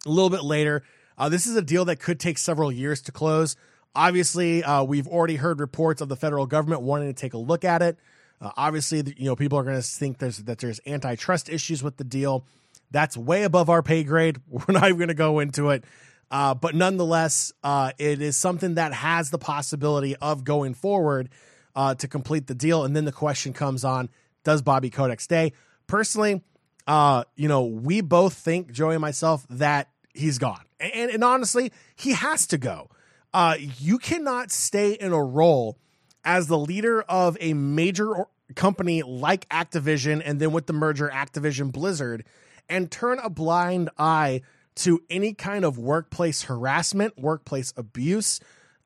a 0.05 0.09
little 0.09 0.29
bit 0.29 0.43
later. 0.43 0.83
Uh, 1.17 1.29
this 1.29 1.47
is 1.47 1.55
a 1.55 1.61
deal 1.61 1.85
that 1.85 1.99
could 1.99 2.19
take 2.19 2.37
several 2.37 2.71
years 2.71 3.01
to 3.03 3.11
close. 3.11 3.55
Obviously, 3.95 4.63
uh, 4.63 4.83
we've 4.83 5.07
already 5.07 5.35
heard 5.35 5.59
reports 5.59 6.01
of 6.01 6.09
the 6.09 6.15
federal 6.15 6.45
government 6.45 6.81
wanting 6.81 7.07
to 7.07 7.13
take 7.13 7.33
a 7.33 7.37
look 7.37 7.65
at 7.65 7.81
it. 7.81 7.97
Uh, 8.41 8.51
obviously, 8.55 9.03
you 9.17 9.25
know 9.25 9.35
people 9.35 9.57
are 9.59 9.63
going 9.63 9.75
to 9.75 9.81
think 9.81 10.17
there's 10.17 10.37
that 10.39 10.59
there's 10.59 10.79
antitrust 10.85 11.49
issues 11.49 11.83
with 11.83 11.97
the 11.97 12.03
deal. 12.03 12.45
That's 12.91 13.15
way 13.15 13.43
above 13.43 13.69
our 13.69 13.83
pay 13.83 14.03
grade. 14.03 14.39
We're 14.47 14.73
not 14.73 14.85
even 14.85 14.97
going 14.97 15.09
to 15.09 15.13
go 15.13 15.39
into 15.39 15.69
it. 15.69 15.83
Uh, 16.31 16.53
but 16.53 16.75
nonetheless, 16.75 17.51
uh, 17.63 17.91
it 17.97 18.21
is 18.21 18.37
something 18.37 18.75
that 18.75 18.93
has 18.93 19.31
the 19.31 19.39
possibility 19.39 20.15
of 20.17 20.43
going 20.43 20.75
forward 20.75 21.29
uh, 21.75 21.95
to 21.95 22.07
complete 22.07 22.47
the 22.47 22.53
deal. 22.53 22.83
And 22.83 22.95
then 22.95 23.05
the 23.05 23.11
question 23.11 23.53
comes 23.53 23.83
on 23.83 24.09
does 24.43 24.61
Bobby 24.61 24.89
Kotick 24.89 25.21
stay? 25.21 25.53
Personally, 25.87 26.41
uh, 26.87 27.23
you 27.35 27.47
know, 27.47 27.65
we 27.65 28.01
both 28.01 28.33
think, 28.33 28.71
Joey 28.71 28.95
and 28.95 29.01
myself, 29.01 29.45
that 29.49 29.89
he's 30.13 30.37
gone. 30.37 30.63
And, 30.79 31.11
and 31.11 31.23
honestly, 31.23 31.71
he 31.95 32.13
has 32.13 32.47
to 32.47 32.57
go. 32.57 32.89
Uh, 33.33 33.55
you 33.79 33.97
cannot 33.97 34.51
stay 34.51 34.93
in 34.93 35.11
a 35.11 35.23
role 35.23 35.77
as 36.23 36.47
the 36.47 36.57
leader 36.57 37.01
of 37.03 37.37
a 37.39 37.53
major 37.53 38.25
company 38.55 39.03
like 39.03 39.47
Activision 39.49 40.21
and 40.23 40.39
then 40.39 40.51
with 40.51 40.67
the 40.67 40.73
merger 40.73 41.09
Activision 41.13 41.71
Blizzard 41.71 42.25
and 42.67 42.91
turn 42.91 43.19
a 43.19 43.29
blind 43.29 43.89
eye 43.97 44.41
to 44.75 45.01
any 45.09 45.33
kind 45.33 45.65
of 45.65 45.77
workplace 45.77 46.43
harassment, 46.43 47.17
workplace 47.17 47.73
abuse, 47.75 48.39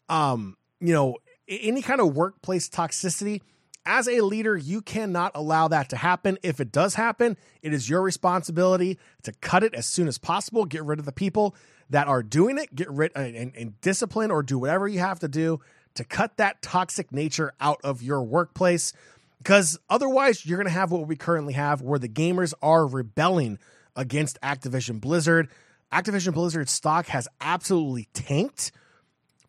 um, 0.10 0.58
you 0.80 0.94
know, 0.94 1.18
any 1.48 1.82
kind 1.82 2.02
of 2.02 2.16
workplace 2.16 2.70
toxicity, 2.70 3.42
as 3.86 4.08
a 4.08 4.22
leader, 4.22 4.56
you 4.56 4.82
cannot 4.82 5.34
allow 5.36 5.68
that 5.68 5.90
to 5.90 5.98
happen. 5.98 6.38
If 6.42 6.60
it 6.60 6.72
does 6.72 6.96
happen, 6.96 7.38
it 7.62 7.74
is 7.74 7.90
your 7.90 8.02
responsibility 8.02 8.98
to 9.24 9.34
cut 9.34 9.64
it 9.64 9.74
as 9.74 9.86
soon 9.86 10.08
as 10.08 10.18
possible. 10.18 10.66
Get 10.66 10.84
rid 10.86 11.00
of 11.00 11.06
the 11.06 11.12
people 11.12 11.56
that 11.90 12.08
are 12.08 12.24
doing 12.24 12.58
it, 12.58 12.74
get 12.74 12.90
rid 12.90 13.12
and, 13.16 13.54
and 13.56 13.82
discipline 13.82 14.32
or 14.32 14.42
do 14.42 14.58
whatever 14.58 14.88
you 14.88 15.00
have 15.00 15.20
to 15.20 15.28
do 15.28 15.60
to 15.96 16.04
cut 16.04 16.38
that 16.38 16.62
toxic 16.62 17.12
nature 17.12 17.54
out 17.60 17.80
of 17.84 18.02
your 18.02 18.24
workplace. 18.24 18.94
Because 19.38 19.78
otherwise, 19.90 20.46
you're 20.46 20.58
going 20.58 20.68
to 20.68 20.74
have 20.74 20.92
what 20.92 21.08
we 21.08 21.16
currently 21.16 21.54
have 21.54 21.82
where 21.82 22.00
the 22.00 22.10
gamers 22.10 22.54
are 22.62 22.88
rebelling 22.88 23.60
against 23.96 24.40
Activision 24.42 25.02
Blizzard. 25.02 25.50
Activision 25.92 26.34
Blizzard 26.34 26.70
stock 26.70 27.08
has 27.08 27.28
absolutely 27.42 28.08
tanked 28.14 28.72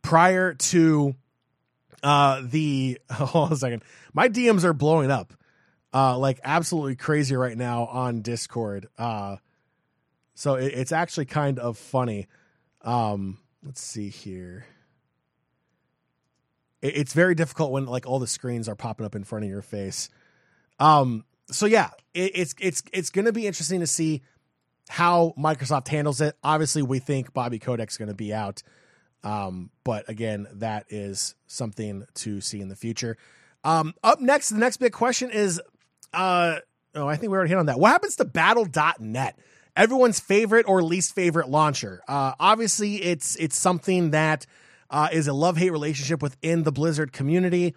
prior 0.03 0.55
to 0.55 1.14
uh, 2.03 2.42
the 2.45 2.99
hold 3.11 3.47
on 3.47 3.53
a 3.53 3.57
second. 3.57 3.82
My 4.12 4.28
DMs 4.28 4.64
are 4.64 4.74
blowing 4.74 5.11
up, 5.11 5.32
uh, 5.92 6.18
like 6.18 6.40
absolutely 6.45 6.97
crazy 6.97 7.34
right 7.34 7.57
now 7.57 7.86
on 7.86 8.20
Discord. 8.20 8.88
Uh, 8.99 9.36
so 10.34 10.55
it, 10.55 10.74
it's 10.74 10.92
actually 10.92 11.26
kind 11.26 11.59
of 11.59 11.78
funny. 11.78 12.26
Um, 12.82 13.38
let's 13.64 13.80
see 13.80 14.11
here. 14.11 14.66
It, 16.85 16.97
it's 16.97 17.12
very 17.12 17.35
difficult 17.35 17.72
when 17.72 17.87
like 17.87 18.07
all 18.07 18.20
the 18.20 18.26
screens 18.26 18.68
are 18.68 18.76
popping 18.76 19.07
up 19.07 19.16
in 19.16 19.24
front 19.24 19.45
of 19.45 19.51
your 19.51 19.62
face. 19.62 20.11
Um, 20.78 21.24
so 21.51 21.66
yeah, 21.66 21.91
it, 22.12 22.32
it's 22.35 22.55
it's 22.61 22.82
it's 22.93 23.11
going 23.11 23.24
to 23.24 23.32
be 23.32 23.47
interesting 23.47 23.80
to 23.80 23.87
see 23.87 24.22
how 24.89 25.35
Microsoft 25.37 25.89
handles 25.89 26.20
it. 26.20 26.37
Obviously, 26.45 26.82
we 26.82 26.99
think 26.99 27.32
Bobby 27.32 27.59
Kotick's 27.59 27.97
going 27.97 28.09
to 28.09 28.14
be 28.14 28.32
out. 28.32 28.62
Um, 29.22 29.70
but 29.85 30.09
again, 30.09 30.47
that 30.53 30.85
is 30.91 31.35
something 31.47 32.05
to 32.14 32.43
see 32.43 32.61
in 32.61 32.68
the 32.68 32.76
future. 32.76 33.16
Um, 33.64 33.95
up 34.05 34.20
next, 34.20 34.51
the 34.51 34.59
next 34.59 34.76
big 34.76 34.93
question 34.93 35.30
is 35.30 35.61
uh, 36.12 36.59
oh, 36.95 37.09
I 37.09 37.16
think 37.16 37.30
we 37.30 37.37
already 37.37 37.51
hit 37.51 37.59
on 37.59 37.66
that. 37.66 37.78
What 37.78 37.91
happens 37.91 38.16
to 38.16 38.24
battle.net? 38.24 39.39
Everyone's 39.76 40.20
favorite 40.20 40.66
or 40.68 40.82
least 40.82 41.14
favorite 41.14 41.49
launcher. 41.49 42.03
Uh, 42.07 42.32
obviously, 42.39 43.03
it's 43.03 43.35
it's 43.37 43.59
something 43.59 44.11
that 44.11 44.47
uh, 44.91 45.09
is 45.12 45.28
a 45.28 45.32
love 45.32 45.57
hate 45.57 45.70
relationship 45.70 46.22
within 46.22 46.62
the 46.62 46.72
Blizzard 46.72 47.12
community. 47.12 47.74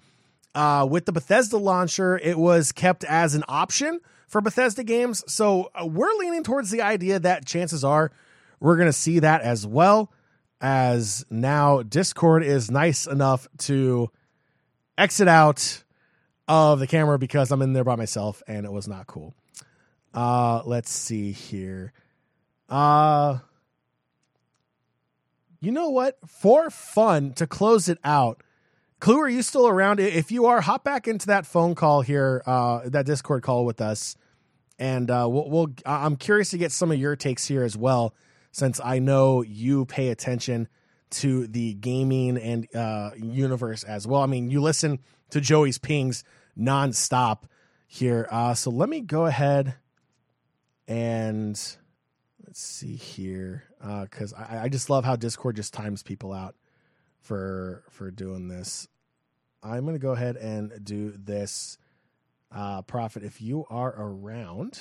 Uh, 0.55 0.87
with 0.89 1.05
the 1.05 1.11
Bethesda 1.11 1.57
launcher, 1.57 2.17
it 2.17 2.37
was 2.37 2.71
kept 2.71 3.03
as 3.03 3.35
an 3.35 3.43
option 3.47 3.99
for 4.27 4.41
Bethesda 4.41 4.83
games. 4.83 5.23
So 5.31 5.71
uh, 5.75 5.85
we're 5.85 6.13
leaning 6.17 6.43
towards 6.43 6.71
the 6.71 6.81
idea 6.81 7.19
that 7.19 7.45
chances 7.45 7.83
are 7.83 8.11
we're 8.59 8.75
going 8.75 8.89
to 8.89 8.93
see 8.93 9.19
that 9.19 9.41
as 9.41 9.67
well 9.67 10.11
as 10.59 11.25
now 11.29 11.83
Discord 11.83 12.43
is 12.43 12.71
nice 12.71 13.05
enough 13.05 13.47
to 13.59 14.09
exit 14.97 15.27
out 15.27 15.83
of 16.47 16.79
the 16.79 16.87
camera 16.87 17.19
because 17.19 17.51
I'm 17.51 17.61
in 17.61 17.73
there 17.73 17.83
by 17.83 17.95
myself 17.95 18.41
and 18.47 18.65
it 18.65 18.71
was 18.71 18.87
not 18.87 19.07
cool. 19.07 19.35
Uh 20.13 20.63
let's 20.65 20.89
see 20.89 21.31
here. 21.31 21.93
Uh 22.69 23.39
you 25.67 25.73
know 25.73 25.89
what? 25.89 26.17
For 26.25 26.69
fun 26.69 27.33
to 27.33 27.45
close 27.45 27.89
it 27.89 27.97
out, 28.01 28.41
Clue, 29.01 29.19
are 29.19 29.27
you 29.27 29.41
still 29.41 29.67
around? 29.67 29.99
If 29.99 30.31
you 30.31 30.45
are, 30.45 30.61
hop 30.61 30.85
back 30.85 31.09
into 31.09 31.27
that 31.27 31.45
phone 31.45 31.75
call 31.75 32.01
here, 32.01 32.41
uh, 32.45 32.83
that 32.85 33.05
Discord 33.05 33.43
call 33.43 33.65
with 33.65 33.81
us, 33.81 34.15
and 34.79 35.11
uh, 35.11 35.27
we'll, 35.29 35.49
we'll. 35.49 35.67
I'm 35.85 36.15
curious 36.15 36.51
to 36.51 36.57
get 36.57 36.71
some 36.71 36.89
of 36.89 36.97
your 36.97 37.17
takes 37.17 37.45
here 37.45 37.63
as 37.63 37.75
well 37.75 38.15
since 38.53 38.79
I 38.81 38.99
know 38.99 39.41
you 39.41 39.83
pay 39.83 40.07
attention 40.07 40.69
to 41.09 41.47
the 41.47 41.73
gaming 41.73 42.37
and 42.37 42.73
uh, 42.73 43.09
universe 43.17 43.83
as 43.83 44.07
well. 44.07 44.21
I 44.21 44.25
mean, 44.25 44.49
you 44.49 44.61
listen 44.61 44.99
to 45.31 45.41
Joey's 45.41 45.79
pings 45.79 46.23
nonstop 46.57 47.43
here. 47.87 48.25
Uh, 48.31 48.53
so 48.53 48.71
let 48.71 48.87
me 48.87 49.01
go 49.01 49.25
ahead 49.25 49.75
and 50.87 51.59
let's 52.45 52.61
see 52.61 52.95
here 52.95 53.66
because 53.79 54.33
uh, 54.33 54.45
I, 54.49 54.59
I 54.63 54.69
just 54.69 54.89
love 54.89 55.05
how 55.05 55.15
Discord 55.15 55.55
just 55.55 55.73
times 55.73 56.03
people 56.03 56.33
out 56.33 56.55
for 57.19 57.83
for 57.89 58.11
doing 58.11 58.47
this. 58.47 58.87
I'm 59.63 59.85
gonna 59.85 59.99
go 59.99 60.11
ahead 60.11 60.37
and 60.37 60.83
do 60.83 61.13
this. 61.17 61.77
Uh, 62.51 62.81
Prophet, 62.81 63.23
if 63.23 63.41
you 63.41 63.65
are 63.69 63.93
around 63.97 64.79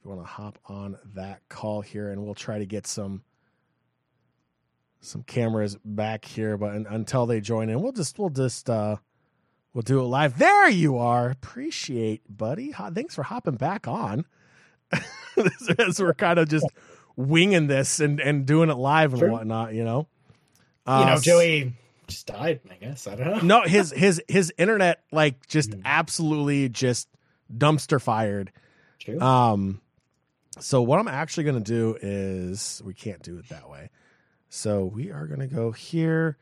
if 0.00 0.06
you 0.06 0.12
want 0.12 0.22
to 0.22 0.32
hop 0.32 0.58
on 0.64 0.96
that 1.14 1.46
call 1.50 1.82
here, 1.82 2.10
and 2.10 2.24
we'll 2.24 2.34
try 2.34 2.58
to 2.58 2.64
get 2.64 2.86
some 2.86 3.22
some 5.00 5.22
cameras 5.22 5.76
back 5.84 6.24
here. 6.24 6.56
But 6.56 6.74
until 6.74 7.26
they 7.26 7.42
join 7.42 7.68
in, 7.68 7.82
we'll 7.82 7.92
just 7.92 8.18
we'll 8.18 8.30
just 8.30 8.70
uh, 8.70 8.96
we'll 9.74 9.82
do 9.82 10.00
it 10.00 10.04
live. 10.04 10.38
There 10.38 10.70
you 10.70 10.96
are. 10.96 11.28
Appreciate, 11.28 12.22
buddy. 12.34 12.72
Thanks 12.72 13.14
for 13.14 13.24
hopping 13.24 13.56
back 13.56 13.86
on. 13.86 14.24
As 15.78 16.00
we're 16.00 16.14
kind 16.14 16.38
of 16.38 16.48
just 16.48 16.66
winging 17.16 17.66
this 17.66 18.00
and 18.00 18.20
and 18.20 18.46
doing 18.46 18.70
it 18.70 18.76
live 18.76 19.12
and 19.12 19.20
sure. 19.20 19.30
whatnot, 19.30 19.74
you 19.74 19.84
know. 19.84 20.06
Uh, 20.86 21.00
you 21.00 21.14
know, 21.14 21.20
Joey 21.20 21.72
just 22.06 22.26
died. 22.26 22.60
I 22.70 22.74
guess 22.74 23.06
I 23.06 23.14
don't 23.14 23.26
know. 23.26 23.60
no, 23.60 23.62
his 23.62 23.90
his 23.96 24.22
his 24.28 24.52
internet 24.58 25.02
like 25.12 25.46
just 25.46 25.70
mm. 25.70 25.82
absolutely 25.84 26.68
just 26.68 27.08
dumpster 27.54 28.00
fired. 28.00 28.52
True. 28.98 29.20
Um, 29.20 29.80
So 30.58 30.82
what 30.82 30.98
I'm 30.98 31.08
actually 31.08 31.44
going 31.44 31.62
to 31.62 31.72
do 31.72 31.96
is 32.00 32.82
we 32.84 32.92
can't 32.92 33.22
do 33.22 33.38
it 33.38 33.48
that 33.48 33.70
way. 33.70 33.90
So 34.48 34.84
we 34.84 35.10
are 35.10 35.26
going 35.26 35.40
to 35.40 35.46
go 35.46 35.70
here. 35.70 36.36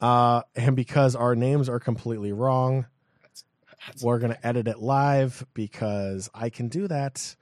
Uh, 0.00 0.42
and 0.56 0.74
because 0.74 1.14
our 1.14 1.36
names 1.36 1.68
are 1.68 1.78
completely 1.78 2.32
wrong, 2.32 2.86
we're 4.02 4.18
going 4.18 4.32
to 4.32 4.46
edit 4.46 4.66
it 4.66 4.78
live 4.78 5.46
because 5.54 6.30
I 6.34 6.48
can 6.48 6.68
do 6.68 6.88
that. 6.88 7.36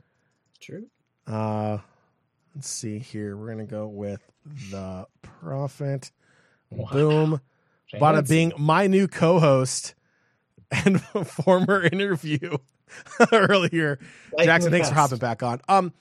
True. 0.63 0.87
Uh, 1.27 1.79
let's 2.55 2.69
see 2.69 2.99
here. 2.99 3.37
We're 3.37 3.47
going 3.47 3.59
to 3.59 3.65
go 3.71 3.87
with 3.89 4.21
the 4.71 5.07
prophet. 5.23 6.11
Wow. 6.71 6.89
Boom. 6.93 7.41
Bada 7.95 8.15
Fancy. 8.17 8.35
Bing, 8.35 8.53
my 8.59 8.87
new 8.87 9.07
co-host 9.09 9.95
and 10.71 11.03
former 11.27 11.83
interview 11.83 12.57
earlier. 13.33 13.99
Lightning 14.33 14.47
Jackson, 14.47 14.71
thanks 14.73 14.89
for 14.89 14.95
hopping 14.95 15.19
back 15.19 15.43
on. 15.43 15.61
Um, 15.69 15.93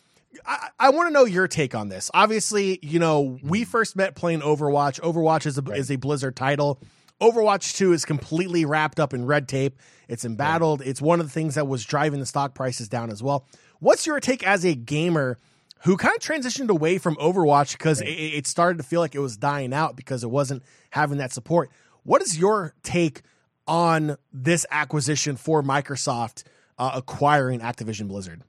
I, 0.46 0.70
I 0.80 0.90
want 0.92 1.10
to 1.10 1.14
know 1.14 1.26
your 1.26 1.48
take 1.50 1.76
on 1.76 1.90
this. 1.90 2.10
Obviously, 2.14 2.80
you 2.82 3.00
know 3.00 3.38
we 3.44 3.66
first 3.66 3.96
met 3.98 4.16
playing 4.16 4.40
Overwatch. 4.40 5.02
Overwatch 5.02 5.46
is 5.46 5.58
a 5.58 5.62
Right. 5.62 5.78
is 5.80 5.92
a 5.92 5.98
Blizzard 5.98 6.38
title. 6.38 6.80
Overwatch 7.20 7.76
Two 7.76 7.92
is 7.92 8.06
completely 8.06 8.64
wrapped 8.64 9.00
up 9.00 9.14
in 9.14 9.26
red 9.26 9.50
tape. 9.50 9.78
It's 10.08 10.24
embattled. 10.24 10.82
It's 10.82 11.02
one 11.02 11.20
of 11.20 11.26
the 11.26 11.32
things 11.32 11.56
that 11.56 11.68
was 11.68 11.84
driving 11.84 12.20
the 12.22 12.26
stock 12.26 12.56
prices 12.56 12.88
down 12.88 13.10
as 13.10 13.22
well. 13.22 13.46
What's 13.82 14.06
your 14.06 14.20
take 14.20 14.45
as 14.45 14.64
a 14.64 14.76
gamer 14.76 15.40
who 15.82 15.98
kind 15.98 16.16
of 16.16 16.22
transitioned 16.22 16.70
away 16.70 16.99
from 16.99 17.16
Overwatch 17.16 17.72
because 17.72 17.99
it, 17.99 18.06
it 18.10 18.45
started 18.45 18.78
to 18.78 18.84
feel 18.84 19.02
like 19.02 19.16
it 19.16 19.20
was 19.20 19.38
dying 19.38 19.74
out 19.74 19.95
because 19.95 20.24
it 20.24 20.30
wasn't 20.30 20.62
having 20.91 21.18
that 21.18 21.34
support? 21.34 21.72
What 22.03 22.22
is 22.22 22.38
your 22.38 22.76
take 22.84 23.24
on 23.68 24.18
this 24.32 24.68
acquisition 24.70 25.36
for 25.36 25.64
Microsoft 25.64 26.44
uh, 26.78 26.91
acquiring 26.94 27.60
Activision 27.60 28.08
Blizzard? 28.08 28.44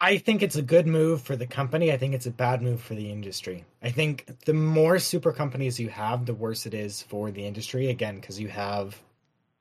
I 0.00 0.18
think 0.18 0.42
it's 0.42 0.56
a 0.56 0.62
good 0.62 0.88
move 0.88 1.22
for 1.22 1.36
the 1.36 1.46
company. 1.46 1.92
I 1.92 1.98
think 1.98 2.14
it's 2.14 2.26
a 2.26 2.32
bad 2.32 2.62
move 2.62 2.80
for 2.80 2.96
the 2.96 3.12
industry. 3.12 3.64
I 3.80 3.90
think 3.90 4.26
the 4.44 4.54
more 4.54 4.98
super 4.98 5.32
companies 5.32 5.78
you 5.78 5.88
have, 5.90 6.26
the 6.26 6.34
worse 6.34 6.66
it 6.66 6.74
is 6.74 7.00
for 7.02 7.30
the 7.30 7.46
industry. 7.46 7.90
Again, 7.90 8.16
because 8.16 8.40
you 8.40 8.48
have 8.48 9.00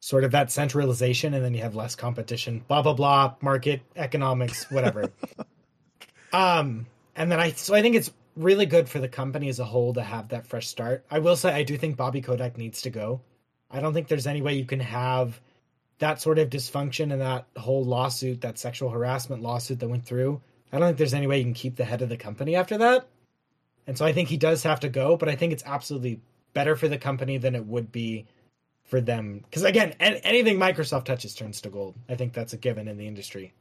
sort 0.02 0.24
of 0.26 0.32
that 0.32 0.52
centralization 0.52 1.34
and 1.34 1.46
then 1.46 1.54
you 1.54 1.62
have 1.62 1.76
less 1.76 1.96
competition, 1.96 2.66
blah, 2.68 2.82
blah, 2.82 2.94
blah, 2.94 3.36
market, 3.40 3.82
economics, 3.96 4.70
whatever. 4.70 5.12
um, 6.34 6.86
and 7.16 7.32
then 7.32 7.40
I, 7.40 7.52
so 7.52 7.74
I 7.74 7.82
think 7.82 7.96
it's 7.96 8.12
really 8.36 8.66
good 8.66 8.90
for 8.90 9.00
the 9.00 9.08
company 9.08 9.48
as 9.48 9.60
a 9.60 9.66
whole 9.66 9.94
to 9.94 10.02
have 10.02 10.30
that 10.30 10.48
fresh 10.48 10.68
start. 10.68 11.06
I 11.10 11.20
will 11.20 11.36
say, 11.38 11.54
I 11.54 11.64
do 11.64 11.78
think 11.78 11.96
Bobby 11.96 12.22
Kotick 12.22 12.58
needs 12.58 12.82
to 12.82 12.90
go. 12.90 13.22
I 13.70 13.80
don't 13.80 13.94
think 13.94 14.08
there's 14.08 14.28
any 14.28 14.42
way 14.42 14.56
you 14.56 14.66
can 14.66 14.80
have 14.80 15.40
that 16.00 16.20
sort 16.20 16.40
of 16.40 16.50
dysfunction 16.50 17.14
and 17.14 17.22
that 17.22 17.46
whole 17.56 17.86
lawsuit, 17.86 18.42
that 18.42 18.58
sexual 18.58 18.90
harassment 18.90 19.44
lawsuit 19.44 19.80
that 19.80 19.88
went 19.88 20.04
through, 20.04 20.42
I 20.72 20.80
don't 20.80 20.90
think 20.90 20.98
there's 20.98 21.14
any 21.14 21.28
way 21.28 21.38
you 21.38 21.44
can 21.44 21.54
keep 21.54 21.76
the 21.76 21.86
head 21.86 22.02
of 22.02 22.10
the 22.10 22.18
company 22.18 22.56
after 22.56 22.78
that. 22.80 23.08
And 23.88 23.98
so 23.98 24.06
I 24.06 24.14
think 24.14 24.30
he 24.30 24.38
does 24.38 24.64
have 24.64 24.80
to 24.82 24.90
go, 24.90 25.18
but 25.18 25.30
I 25.30 25.36
think 25.36 25.54
it's 25.54 25.64
absolutely 25.66 26.22
better 26.54 26.76
for 26.76 26.88
the 26.88 26.98
company 26.98 27.38
than 27.38 27.56
it 27.56 27.66
would 27.66 27.92
be 27.92 28.26
for 28.92 29.02
them. 29.02 29.40
Because 29.46 29.64
again, 29.64 29.96
an- 30.00 30.18
anything 30.24 30.58
Microsoft 30.60 31.06
touches 31.06 31.34
turns 31.34 31.62
to 31.62 31.70
gold. 31.70 31.96
I 32.08 32.16
think 32.16 32.34
that's 32.34 32.54
a 32.54 32.58
given 32.58 32.88
in 32.88 32.98
the 32.98 33.08
industry. 33.08 33.54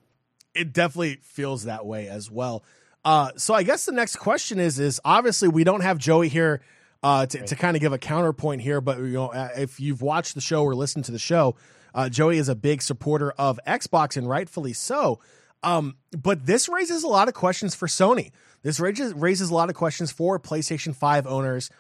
it 0.55 0.73
definitely 0.75 1.21
feels 1.23 1.65
that 1.65 1.87
way 1.87 2.09
as 2.09 2.29
well. 2.31 2.65
Uh, 3.05 3.31
so 3.37 3.55
I 3.55 3.63
guess 3.63 3.87
the 3.87 3.93
next 3.93 4.17
question 4.17 4.59
is 4.59 4.79
is 4.79 5.01
obviously 5.05 5.49
we 5.49 5.65
don't 5.65 5.81
have 5.81 5.97
Joey 5.97 6.29
here 6.29 6.61
uh, 7.03 7.25
to, 7.25 7.47
to 7.47 7.57
kind 7.57 7.77
of 7.77 7.81
give 7.81 7.93
a 7.95 7.99
counterpoint 7.99 8.61
here, 8.61 8.81
but 8.83 8.99
you 8.99 9.13
know 9.13 9.29
uh, 9.29 9.49
if 9.57 9.81
you've 9.81 10.03
watched 10.03 10.35
the 10.35 10.41
show 10.43 10.65
or 10.65 10.75
listened 10.75 11.07
to 11.07 11.13
the 11.13 11.19
show, 11.19 11.55
uh, 11.95 12.09
Joey 12.11 12.37
is 12.37 12.49
a 12.51 12.55
big 12.55 12.83
supporter 12.83 13.31
of 13.39 13.59
Xbox 13.67 14.17
and 14.19 14.29
rightfully 14.29 14.73
so. 14.75 15.21
Um, 15.63 15.97
but 16.11 16.45
this 16.45 16.69
raises 16.69 17.05
a 17.05 17.09
lot 17.09 17.29
of 17.29 17.35
questions 17.35 17.75
for 17.75 17.87
Sony. 17.87 18.33
This 18.63 18.81
raises 18.81 19.15
raises 19.15 19.49
a 19.51 19.55
lot 19.55 19.71
of 19.71 19.77
questions 19.77 20.11
for 20.11 20.39
PlayStation 20.39 20.95
Five 20.95 21.27
owners 21.27 21.71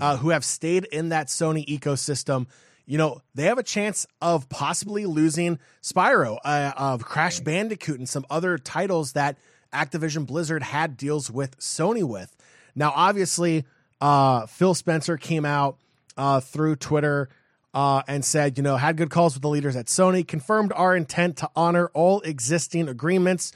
uh, 0.00 0.18
who 0.18 0.28
have 0.30 0.44
stayed 0.44 0.84
in 0.92 1.08
that 1.08 1.28
Sony 1.28 1.66
ecosystem. 1.66 2.46
You 2.88 2.96
know, 2.96 3.20
they 3.34 3.44
have 3.44 3.58
a 3.58 3.62
chance 3.62 4.06
of 4.22 4.48
possibly 4.48 5.04
losing 5.04 5.58
Spyro, 5.82 6.38
uh, 6.42 6.72
of 6.74 7.04
Crash 7.04 7.38
Bandicoot, 7.40 7.98
and 7.98 8.08
some 8.08 8.24
other 8.30 8.56
titles 8.56 9.12
that 9.12 9.36
Activision 9.74 10.26
Blizzard 10.26 10.62
had 10.62 10.96
deals 10.96 11.30
with 11.30 11.58
Sony 11.58 12.02
with. 12.02 12.34
Now, 12.74 12.94
obviously, 12.96 13.66
uh, 14.00 14.46
Phil 14.46 14.72
Spencer 14.72 15.18
came 15.18 15.44
out 15.44 15.76
uh, 16.16 16.40
through 16.40 16.76
Twitter 16.76 17.28
uh, 17.74 18.02
and 18.08 18.24
said, 18.24 18.56
you 18.56 18.62
know, 18.62 18.78
had 18.78 18.96
good 18.96 19.10
calls 19.10 19.34
with 19.34 19.42
the 19.42 19.50
leaders 19.50 19.76
at 19.76 19.84
Sony, 19.84 20.26
confirmed 20.26 20.72
our 20.74 20.96
intent 20.96 21.36
to 21.36 21.50
honor 21.54 21.90
all 21.92 22.22
existing 22.22 22.88
agreements 22.88 23.52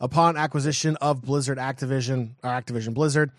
upon 0.00 0.36
acquisition 0.36 0.94
of 0.96 1.22
Blizzard 1.22 1.58
Activision 1.58 2.34
or 2.44 2.50
Activision 2.50 2.94
Blizzard, 2.94 3.32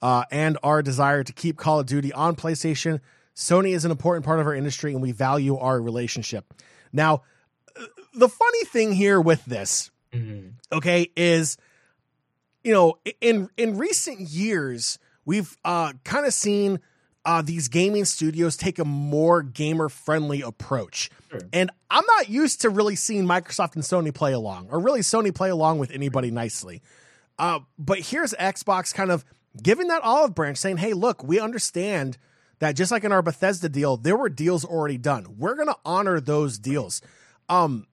uh, 0.00 0.24
and 0.30 0.56
our 0.62 0.80
desire 0.80 1.22
to 1.22 1.34
keep 1.34 1.58
Call 1.58 1.80
of 1.80 1.86
Duty 1.86 2.14
on 2.14 2.34
PlayStation. 2.34 3.00
Sony 3.36 3.74
is 3.74 3.84
an 3.84 3.90
important 3.90 4.24
part 4.24 4.40
of 4.40 4.46
our 4.46 4.54
industry, 4.54 4.92
and 4.92 5.02
we 5.02 5.12
value 5.12 5.58
our 5.58 5.80
relationship. 5.80 6.54
Now, 6.92 7.22
the 8.14 8.28
funny 8.28 8.64
thing 8.64 8.92
here 8.92 9.20
with 9.20 9.44
this, 9.44 9.90
okay, 10.72 11.10
is 11.16 11.58
you 12.64 12.72
know, 12.72 12.98
in 13.20 13.48
in 13.56 13.78
recent 13.78 14.20
years, 14.20 14.98
we've 15.24 15.56
uh, 15.64 15.92
kind 16.02 16.26
of 16.26 16.32
seen 16.32 16.80
uh, 17.24 17.42
these 17.42 17.68
gaming 17.68 18.04
studios 18.04 18.56
take 18.56 18.78
a 18.78 18.84
more 18.84 19.42
gamer 19.42 19.88
friendly 19.88 20.40
approach. 20.40 21.10
Sure. 21.30 21.40
And 21.52 21.70
I'm 21.90 22.04
not 22.06 22.28
used 22.28 22.62
to 22.62 22.70
really 22.70 22.96
seeing 22.96 23.24
Microsoft 23.24 23.74
and 23.74 23.84
Sony 23.84 24.12
play 24.12 24.32
along, 24.32 24.68
or 24.70 24.80
really 24.80 25.00
Sony 25.00 25.32
play 25.32 25.50
along 25.50 25.78
with 25.78 25.90
anybody 25.90 26.30
nicely. 26.30 26.82
Uh, 27.38 27.60
but 27.78 28.00
here's 28.00 28.32
Xbox 28.32 28.94
kind 28.94 29.10
of 29.10 29.24
giving 29.62 29.88
that 29.88 30.02
olive 30.02 30.34
branch, 30.34 30.56
saying, 30.56 30.78
"Hey, 30.78 30.92
look, 30.92 31.22
we 31.22 31.38
understand 31.38 32.16
that 32.58 32.72
just 32.76 32.90
like 32.90 33.04
in 33.04 33.12
our 33.12 33.22
Bethesda 33.22 33.68
deal, 33.68 33.96
there 33.96 34.16
were 34.16 34.28
deals 34.28 34.64
already 34.64 34.98
done. 34.98 35.36
We're 35.38 35.54
going 35.54 35.68
to 35.68 35.76
honor 35.84 36.20
those 36.20 36.58
deals." 36.58 37.02
Um, 37.48 37.86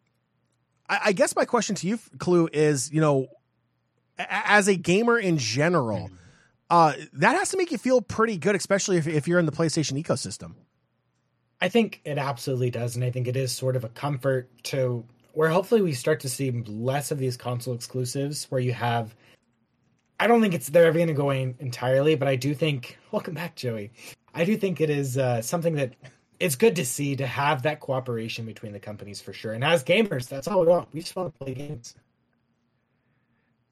I, 0.90 1.00
I 1.06 1.12
guess 1.14 1.36
my 1.36 1.46
question 1.46 1.76
to 1.76 1.88
you, 1.88 2.00
Clue, 2.18 2.50
is 2.52 2.92
you 2.92 3.02
know, 3.02 3.28
a- 4.18 4.26
as 4.52 4.68
a 4.68 4.76
gamer 4.76 5.18
in 5.18 5.38
general, 5.38 6.10
uh, 6.70 6.94
that 7.14 7.36
has 7.36 7.50
to 7.50 7.58
make 7.58 7.72
you 7.72 7.78
feel 7.78 8.02
pretty 8.02 8.38
good, 8.38 8.56
especially 8.56 8.98
if, 8.98 9.08
if 9.08 9.28
you're 9.28 9.40
in 9.40 9.46
the 9.46 9.52
PlayStation 9.52 10.02
ecosystem. 10.02 10.56
I 11.62 11.70
think 11.70 12.02
it 12.04 12.18
absolutely 12.18 12.72
does, 12.72 12.96
and 12.96 13.06
I 13.06 13.12
think 13.12 13.28
it 13.28 13.38
is 13.38 13.52
sort 13.52 13.76
of 13.76 13.84
a 13.84 13.90
comfort 13.90 14.50
to 14.64 15.06
where 15.34 15.50
hopefully 15.50 15.82
we 15.82 15.94
start 15.94 16.20
to 16.22 16.30
see 16.30 16.52
less 16.52 17.10
of 17.10 17.18
these 17.20 17.38
console 17.38 17.74
exclusives 17.74 18.46
where 18.52 18.62
you 18.62 18.74
have. 18.74 19.16
I 20.20 20.28
don't 20.28 20.42
think 20.42 20.54
it's 20.54 20.68
they're 20.68 20.86
ever 20.86 20.98
going 20.98 21.08
to 21.08 21.14
go 21.14 21.32
in 21.32 21.56
entirely, 21.60 22.16
but 22.16 22.28
I 22.28 22.36
do 22.36 22.54
think. 22.54 22.98
Welcome 23.12 23.34
back, 23.34 23.56
Joey. 23.56 23.92
I 24.34 24.46
do 24.46 24.58
think 24.58 24.82
it 24.82 24.90
is 24.90 25.18
uh, 25.18 25.42
something 25.42 25.76
that 25.76 25.94
it's 26.40 26.56
good 26.56 26.76
to 26.78 26.86
see 26.86 27.16
to 27.16 27.28
have 27.28 27.64
that 27.64 27.80
cooperation 27.80 28.46
between 28.46 28.74
the 28.74 28.80
companies 28.80 29.22
for 29.22 29.32
sure. 29.34 29.54
And 29.54 29.64
as 29.64 29.84
gamers, 29.84 30.28
that's 30.28 30.48
all 30.48 30.62
we 30.62 30.68
want. 30.68 30.90
We 30.94 31.02
just 31.02 31.16
want 31.16 31.34
to 31.34 31.44
play 31.46 31.54
games. 31.54 31.96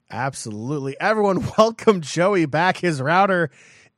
Absolutely. 0.10 1.00
Everyone, 1.00 1.46
welcome 1.58 2.02
Joey 2.02 2.46
back. 2.46 2.78
His 2.78 3.02
router 3.02 3.50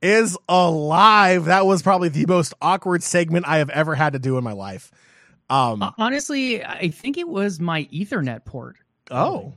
is 0.01 0.37
alive. 0.47 1.45
That 1.45 1.65
was 1.65 1.81
probably 1.81 2.09
the 2.09 2.25
most 2.25 2.53
awkward 2.61 3.03
segment 3.03 3.47
I 3.47 3.57
have 3.57 3.69
ever 3.69 3.95
had 3.95 4.13
to 4.13 4.19
do 4.19 4.37
in 4.37 4.43
my 4.43 4.53
life. 4.53 4.91
Um, 5.49 5.93
Honestly, 5.97 6.63
I 6.63 6.89
think 6.89 7.17
it 7.17 7.27
was 7.27 7.59
my 7.59 7.85
Ethernet 7.85 8.45
port. 8.45 8.77
oh, 9.11 9.53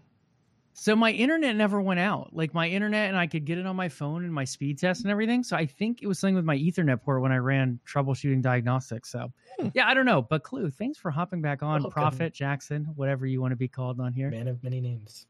So 0.79 0.95
my 0.95 1.11
internet 1.11 1.57
never 1.57 1.81
went 1.81 2.01
out. 2.01 2.35
Like 2.35 2.53
my 2.53 2.69
internet, 2.69 3.09
and 3.09 3.17
I 3.17 3.27
could 3.27 3.47
get 3.47 3.57
it 3.57 3.67
on 3.67 3.77
my 3.77 3.89
phone 3.89 4.25
and 4.25 4.33
my 4.33 4.45
speed 4.45 4.79
test 4.79 5.03
and 5.05 5.11
everything. 5.11 5.43
So 5.43 5.57
I 5.57 5.65
think 5.65 6.03
it 6.03 6.07
was 6.07 6.19
something 6.19 6.35
with 6.35 6.45
my 6.45 6.57
Ethernet 6.57 7.01
port 7.03 7.23
when 7.23 7.33
I 7.33 7.39
ran 7.39 7.81
troubleshooting 7.91 8.43
diagnostics. 8.43 9.11
So 9.11 9.33
Hmm. 9.59 9.69
yeah, 9.73 9.89
I 9.89 9.95
don't 9.95 10.05
know. 10.05 10.21
But 10.21 10.43
Clue, 10.43 10.69
thanks 10.69 10.99
for 10.99 11.11
hopping 11.11 11.41
back 11.41 11.63
on. 11.63 11.83
Welcome. 11.83 11.91
Prophet 11.93 12.35
Jackson, 12.35 12.85
whatever 12.95 13.25
you 13.27 13.41
want 13.41 13.53
to 13.53 13.57
be 13.57 13.69
called 13.69 14.01
on 14.01 14.13
here. 14.13 14.31
Man 14.31 14.49
of 14.49 14.63
many 14.63 14.83
names. 14.83 15.27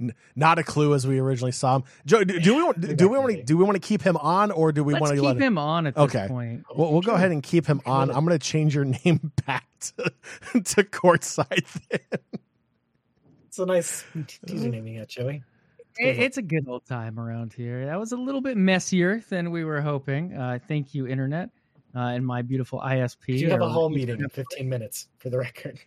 n- 0.00 0.14
not 0.34 0.58
a 0.58 0.62
clue 0.64 0.94
as 0.94 1.06
we 1.06 1.18
originally 1.18 1.52
saw 1.52 1.76
him. 1.76 1.82
Joe, 2.06 2.24
do, 2.24 2.40
do 2.40 2.56
we 2.56 2.62
want, 2.62 2.80
do 2.96 3.06
we 3.10 3.18
want 3.18 3.32
to 3.32 3.42
do 3.42 3.58
we 3.58 3.64
want 3.64 3.74
to 3.76 3.86
keep 3.86 4.00
him 4.00 4.16
on 4.16 4.50
or 4.50 4.72
do 4.72 4.82
we 4.82 4.94
Let's 4.94 5.02
want 5.02 5.10
to 5.10 5.16
keep 5.16 5.24
let 5.26 5.36
him? 5.36 5.42
him 5.42 5.58
on 5.58 5.86
at 5.88 5.94
this 5.94 6.04
Okay. 6.04 6.26
point. 6.26 6.64
We'll, 6.74 6.90
we'll 6.90 7.02
go 7.02 7.12
ahead 7.16 7.32
and 7.32 7.42
keep 7.42 7.66
him 7.66 7.82
on. 7.84 8.08
I'm 8.10 8.24
going 8.24 8.38
to 8.38 8.42
change 8.44 8.74
your 8.74 8.84
name 9.04 9.30
back 9.46 9.66
to, 9.98 10.10
to 10.54 10.84
courtside. 10.84 11.66
Then. 11.90 12.00
A 13.60 13.66
nice 13.66 14.04
teaser 14.46 14.68
naming 14.68 14.94
it, 14.96 15.08
Joey. 15.08 15.42
It- 15.98 16.18
it's 16.18 16.38
a 16.38 16.42
good 16.42 16.66
old 16.68 16.86
time 16.86 17.18
around 17.20 17.52
here. 17.52 17.86
That 17.86 17.98
was 17.98 18.12
a 18.12 18.16
little 18.16 18.40
bit 18.40 18.56
messier 18.56 19.22
than 19.28 19.50
we 19.50 19.64
were 19.64 19.80
hoping. 19.80 20.34
Uh, 20.34 20.58
thank 20.66 20.94
you, 20.94 21.06
internet, 21.06 21.50
uh, 21.94 21.98
and 21.98 22.24
my 22.26 22.42
beautiful 22.42 22.80
ISP. 22.80 23.38
You 23.38 23.50
have 23.50 23.60
a 23.60 23.68
whole 23.68 23.90
meeting 23.90 24.20
in 24.20 24.28
15 24.28 24.68
minutes 24.68 25.08
for 25.18 25.28
the 25.30 25.38
record. 25.38 25.78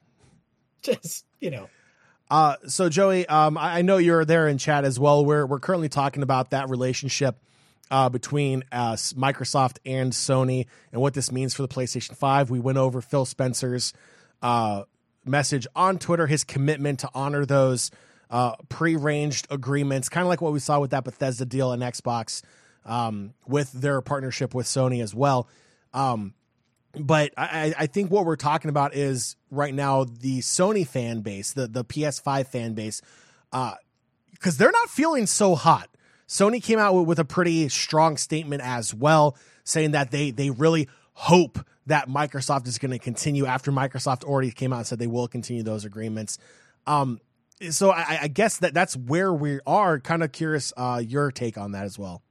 Just, 0.81 1.25
you 1.39 1.49
know. 1.51 1.69
Uh, 2.29 2.55
so 2.67 2.89
Joey, 2.89 3.25
um, 3.27 3.57
I, 3.57 3.79
I 3.79 3.81
know 3.81 3.97
you're 3.97 4.25
there 4.25 4.47
in 4.47 4.57
chat 4.57 4.85
as 4.85 4.99
well. 4.99 5.25
We're 5.25 5.45
we're 5.45 5.59
currently 5.59 5.89
talking 5.89 6.23
about 6.23 6.49
that 6.51 6.69
relationship 6.69 7.37
uh, 7.91 8.09
between 8.09 8.63
uh, 8.71 8.93
Microsoft 8.93 9.77
and 9.85 10.11
Sony 10.11 10.65
and 10.91 11.01
what 11.01 11.13
this 11.13 11.31
means 11.31 11.53
for 11.53 11.61
the 11.61 11.67
PlayStation 11.67 12.15
Five. 12.15 12.49
We 12.49 12.59
went 12.59 12.77
over 12.77 13.01
Phil 13.01 13.25
Spencer's 13.25 13.93
uh, 14.41 14.83
message 15.25 15.67
on 15.75 15.99
Twitter, 15.99 16.27
his 16.27 16.43
commitment 16.43 16.99
to 16.99 17.09
honor 17.13 17.45
those 17.45 17.91
uh, 18.29 18.55
pre-ranged 18.69 19.47
agreements, 19.49 20.09
kind 20.09 20.23
of 20.23 20.29
like 20.29 20.41
what 20.41 20.53
we 20.53 20.59
saw 20.59 20.79
with 20.79 20.91
that 20.91 21.03
Bethesda 21.03 21.45
deal 21.45 21.71
and 21.71 21.81
Xbox 21.83 22.41
um, 22.85 23.33
with 23.47 23.71
their 23.71 24.01
partnership 24.01 24.53
with 24.53 24.65
Sony 24.65 25.01
as 25.01 25.13
well. 25.13 25.47
Um, 25.93 26.33
but 26.95 27.33
I, 27.37 27.73
I 27.77 27.87
think 27.87 28.11
what 28.11 28.25
we're 28.25 28.35
talking 28.35 28.69
about 28.69 28.95
is 28.95 29.35
right 29.49 29.73
now 29.73 30.03
the 30.03 30.39
Sony 30.39 30.85
fan 30.85 31.21
base, 31.21 31.53
the 31.53 31.67
the 31.67 31.83
PS5 31.83 32.47
fan 32.47 32.73
base, 32.73 33.01
because 33.51 33.75
uh, 34.45 34.51
they're 34.57 34.71
not 34.71 34.89
feeling 34.89 35.25
so 35.25 35.55
hot. 35.55 35.89
Sony 36.27 36.61
came 36.61 36.79
out 36.79 36.93
with, 36.93 37.07
with 37.07 37.19
a 37.19 37.25
pretty 37.25 37.67
strong 37.69 38.17
statement 38.17 38.61
as 38.63 38.93
well, 38.93 39.35
saying 39.63 39.91
that 39.91 40.11
they 40.11 40.31
they 40.31 40.51
really 40.51 40.87
hope 41.13 41.59
that 41.87 42.07
Microsoft 42.07 42.67
is 42.67 42.77
going 42.77 42.91
to 42.91 42.99
continue 42.99 43.45
after 43.45 43.71
Microsoft 43.71 44.23
already 44.23 44.51
came 44.51 44.73
out 44.73 44.77
and 44.77 44.87
said 44.87 44.99
they 44.99 45.07
will 45.07 45.27
continue 45.27 45.63
those 45.63 45.85
agreements. 45.85 46.37
Um, 46.87 47.19
so 47.69 47.91
I, 47.91 48.19
I 48.23 48.27
guess 48.27 48.57
that 48.57 48.73
that's 48.73 48.95
where 48.95 49.33
we 49.33 49.59
are. 49.65 49.99
Kind 49.99 50.23
of 50.23 50.31
curious 50.31 50.73
uh, 50.75 51.01
your 51.05 51.31
take 51.31 51.57
on 51.57 51.71
that 51.73 51.85
as 51.85 51.97
well. 51.97 52.21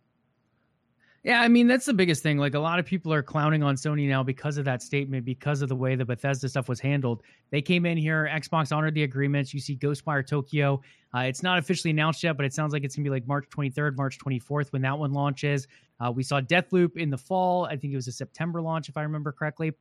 Yeah, 1.24 1.40
I 1.40 1.46
mean 1.46 1.68
that's 1.68 1.86
the 1.86 1.94
biggest 1.94 2.20
thing. 2.24 2.38
Like 2.38 2.54
a 2.54 2.58
lot 2.58 2.80
of 2.80 2.84
people 2.84 3.12
are 3.12 3.22
clowning 3.22 3.62
on 3.62 3.76
Sony 3.76 4.08
now 4.08 4.24
because 4.24 4.58
of 4.58 4.64
that 4.64 4.82
statement, 4.82 5.24
because 5.24 5.62
of 5.62 5.68
the 5.68 5.76
way 5.76 5.94
the 5.94 6.04
Bethesda 6.04 6.48
stuff 6.48 6.68
was 6.68 6.80
handled. 6.80 7.22
They 7.50 7.62
came 7.62 7.86
in 7.86 7.96
here, 7.96 8.28
Xbox 8.32 8.76
honored 8.76 8.94
the 8.94 9.04
agreements. 9.04 9.54
You 9.54 9.60
see 9.60 9.76
Ghostwire 9.76 10.26
Tokyo. 10.26 10.82
Uh, 11.14 11.20
it's 11.20 11.40
not 11.40 11.58
officially 11.58 11.92
announced 11.92 12.24
yet, 12.24 12.36
but 12.36 12.44
it 12.44 12.52
sounds 12.52 12.72
like 12.72 12.82
it's 12.82 12.96
gonna 12.96 13.04
be 13.04 13.10
like 13.10 13.28
March 13.28 13.46
23rd, 13.50 13.96
March 13.96 14.18
24th 14.18 14.72
when 14.72 14.82
that 14.82 14.98
one 14.98 15.12
launches. 15.12 15.68
Uh, 16.02 16.10
we 16.10 16.22
saw 16.22 16.40
Deathloop 16.40 16.96
in 16.96 17.10
the 17.10 17.18
fall. 17.18 17.66
I 17.66 17.76
think 17.76 17.92
it 17.92 17.96
was 17.96 18.08
a 18.08 18.12
September 18.12 18.60
launch, 18.60 18.88
if 18.88 18.96
I 18.96 19.02
remember 19.02 19.30
correctly. 19.30 19.72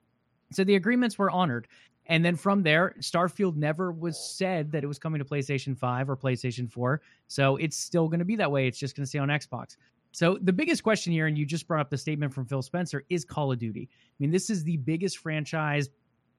So 0.52 0.64
the 0.64 0.76
agreements 0.76 1.18
were 1.18 1.32
honored. 1.32 1.68
And 2.08 2.24
then 2.26 2.36
from 2.36 2.62
there, 2.62 2.96
Starfield 3.00 3.56
never 3.56 3.92
was 3.92 4.20
said 4.20 4.72
that 4.72 4.84
it 4.84 4.88
was 4.88 5.00
coming 5.00 5.20
to 5.20 5.26
PlayStation 5.26 5.78
5 5.78 6.10
or 6.10 6.18
PlayStation 6.18 6.70
4. 6.70 7.02
So 7.28 7.56
it's 7.58 7.78
still 7.78 8.08
going 8.08 8.20
to 8.20 8.26
be 8.26 8.36
that 8.36 8.52
way. 8.52 8.68
It's 8.68 8.78
just 8.78 8.96
going 8.96 9.04
to 9.04 9.08
stay 9.08 9.20
on 9.20 9.30
Xbox. 9.30 9.78
So 10.12 10.38
the 10.42 10.54
biggest 10.54 10.84
question 10.84 11.14
here, 11.14 11.28
and 11.28 11.38
you 11.38 11.46
just 11.46 11.68
brought 11.68 11.82
up 11.82 11.90
the 11.90 11.98
statement 11.98 12.34
from 12.34 12.46
Phil 12.46 12.62
Spencer, 12.62 13.04
is 13.10 13.24
Call 13.24 13.52
of 13.52 13.60
Duty. 13.60 13.90
I 13.92 14.16
mean, 14.20 14.30
this 14.30 14.50
is 14.50 14.64
the 14.64 14.78
biggest 14.78 15.20
franchise, 15.20 15.90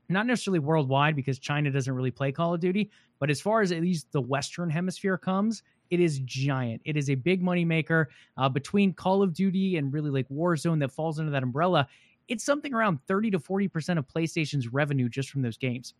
not 0.08 0.26
necessarily 0.26 0.58
worldwide 0.58 1.16
because 1.16 1.38
China 1.38 1.70
doesn't 1.70 1.94
really 1.94 2.10
play 2.10 2.32
Call 2.32 2.54
of 2.54 2.60
Duty, 2.60 2.90
but 3.18 3.30
as 3.30 3.40
far 3.40 3.62
as 3.62 3.72
at 3.72 3.80
least 3.80 4.12
the 4.12 4.20
Western 4.20 4.68
Hemisphere 4.68 5.16
comes, 5.16 5.62
it 5.92 6.00
is 6.00 6.20
giant. 6.20 6.80
It 6.86 6.96
is 6.96 7.10
a 7.10 7.14
big 7.14 7.42
money 7.42 7.66
maker 7.66 8.08
uh, 8.38 8.48
between 8.48 8.94
Call 8.94 9.22
of 9.22 9.34
Duty 9.34 9.76
and 9.76 9.92
really 9.92 10.08
like 10.08 10.26
Warzone 10.30 10.80
that 10.80 10.90
falls 10.90 11.20
under 11.20 11.30
that 11.30 11.42
umbrella. 11.42 11.86
It's 12.28 12.44
something 12.44 12.72
around 12.72 12.98
30 13.06 13.32
to 13.32 13.38
40% 13.38 13.98
of 13.98 14.08
PlayStation's 14.08 14.72
revenue 14.72 15.10
just 15.10 15.28
from 15.28 15.42
those 15.42 15.58
games. 15.58 15.92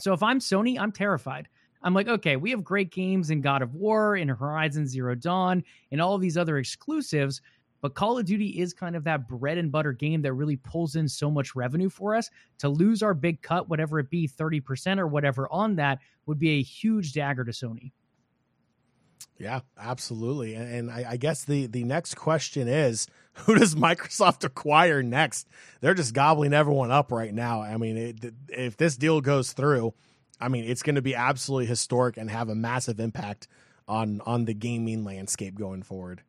So 0.00 0.12
if 0.12 0.24
I'm 0.24 0.40
Sony, 0.40 0.76
I'm 0.76 0.90
terrified. 0.90 1.48
I'm 1.84 1.94
like, 1.94 2.08
okay, 2.08 2.34
we 2.34 2.50
have 2.50 2.64
great 2.64 2.90
games 2.90 3.30
in 3.30 3.40
God 3.40 3.62
of 3.62 3.76
War, 3.76 4.16
in 4.16 4.28
Horizon 4.28 4.88
Zero 4.88 5.14
Dawn, 5.14 5.62
and 5.92 6.00
all 6.00 6.18
these 6.18 6.36
other 6.36 6.58
exclusives. 6.58 7.40
But 7.80 7.94
Call 7.94 8.18
of 8.18 8.24
Duty 8.24 8.60
is 8.60 8.74
kind 8.74 8.96
of 8.96 9.04
that 9.04 9.28
bread 9.28 9.56
and 9.56 9.70
butter 9.70 9.92
game 9.92 10.20
that 10.22 10.32
really 10.32 10.56
pulls 10.56 10.96
in 10.96 11.06
so 11.06 11.30
much 11.30 11.54
revenue 11.54 11.88
for 11.88 12.16
us. 12.16 12.28
To 12.58 12.68
lose 12.68 13.04
our 13.04 13.14
big 13.14 13.40
cut, 13.40 13.68
whatever 13.68 14.00
it 14.00 14.10
be, 14.10 14.26
30% 14.26 14.98
or 14.98 15.06
whatever 15.06 15.46
on 15.52 15.76
that, 15.76 16.00
would 16.26 16.40
be 16.40 16.58
a 16.58 16.62
huge 16.62 17.12
dagger 17.12 17.44
to 17.44 17.52
Sony. 17.52 17.92
Yeah, 19.38 19.60
absolutely. 19.78 20.54
And 20.54 20.90
I, 20.90 21.10
I 21.10 21.16
guess 21.16 21.44
the, 21.44 21.66
the 21.66 21.84
next 21.84 22.14
question 22.14 22.66
is 22.66 23.06
who 23.34 23.54
does 23.54 23.74
Microsoft 23.76 24.42
acquire 24.44 25.02
next? 25.02 25.48
They're 25.80 25.94
just 25.94 26.12
gobbling 26.12 26.52
everyone 26.52 26.90
up 26.90 27.12
right 27.12 27.32
now. 27.32 27.62
I 27.62 27.76
mean, 27.76 27.96
it, 27.96 28.34
if 28.48 28.76
this 28.76 28.96
deal 28.96 29.20
goes 29.20 29.52
through, 29.52 29.94
I 30.40 30.48
mean, 30.48 30.64
it's 30.64 30.82
going 30.82 30.96
to 30.96 31.02
be 31.02 31.14
absolutely 31.14 31.66
historic 31.66 32.16
and 32.16 32.30
have 32.30 32.48
a 32.48 32.54
massive 32.54 33.00
impact 33.00 33.48
on 33.86 34.20
on 34.26 34.44
the 34.44 34.54
gaming 34.54 35.04
landscape 35.04 35.58
going 35.58 35.82
forward. 35.82 36.22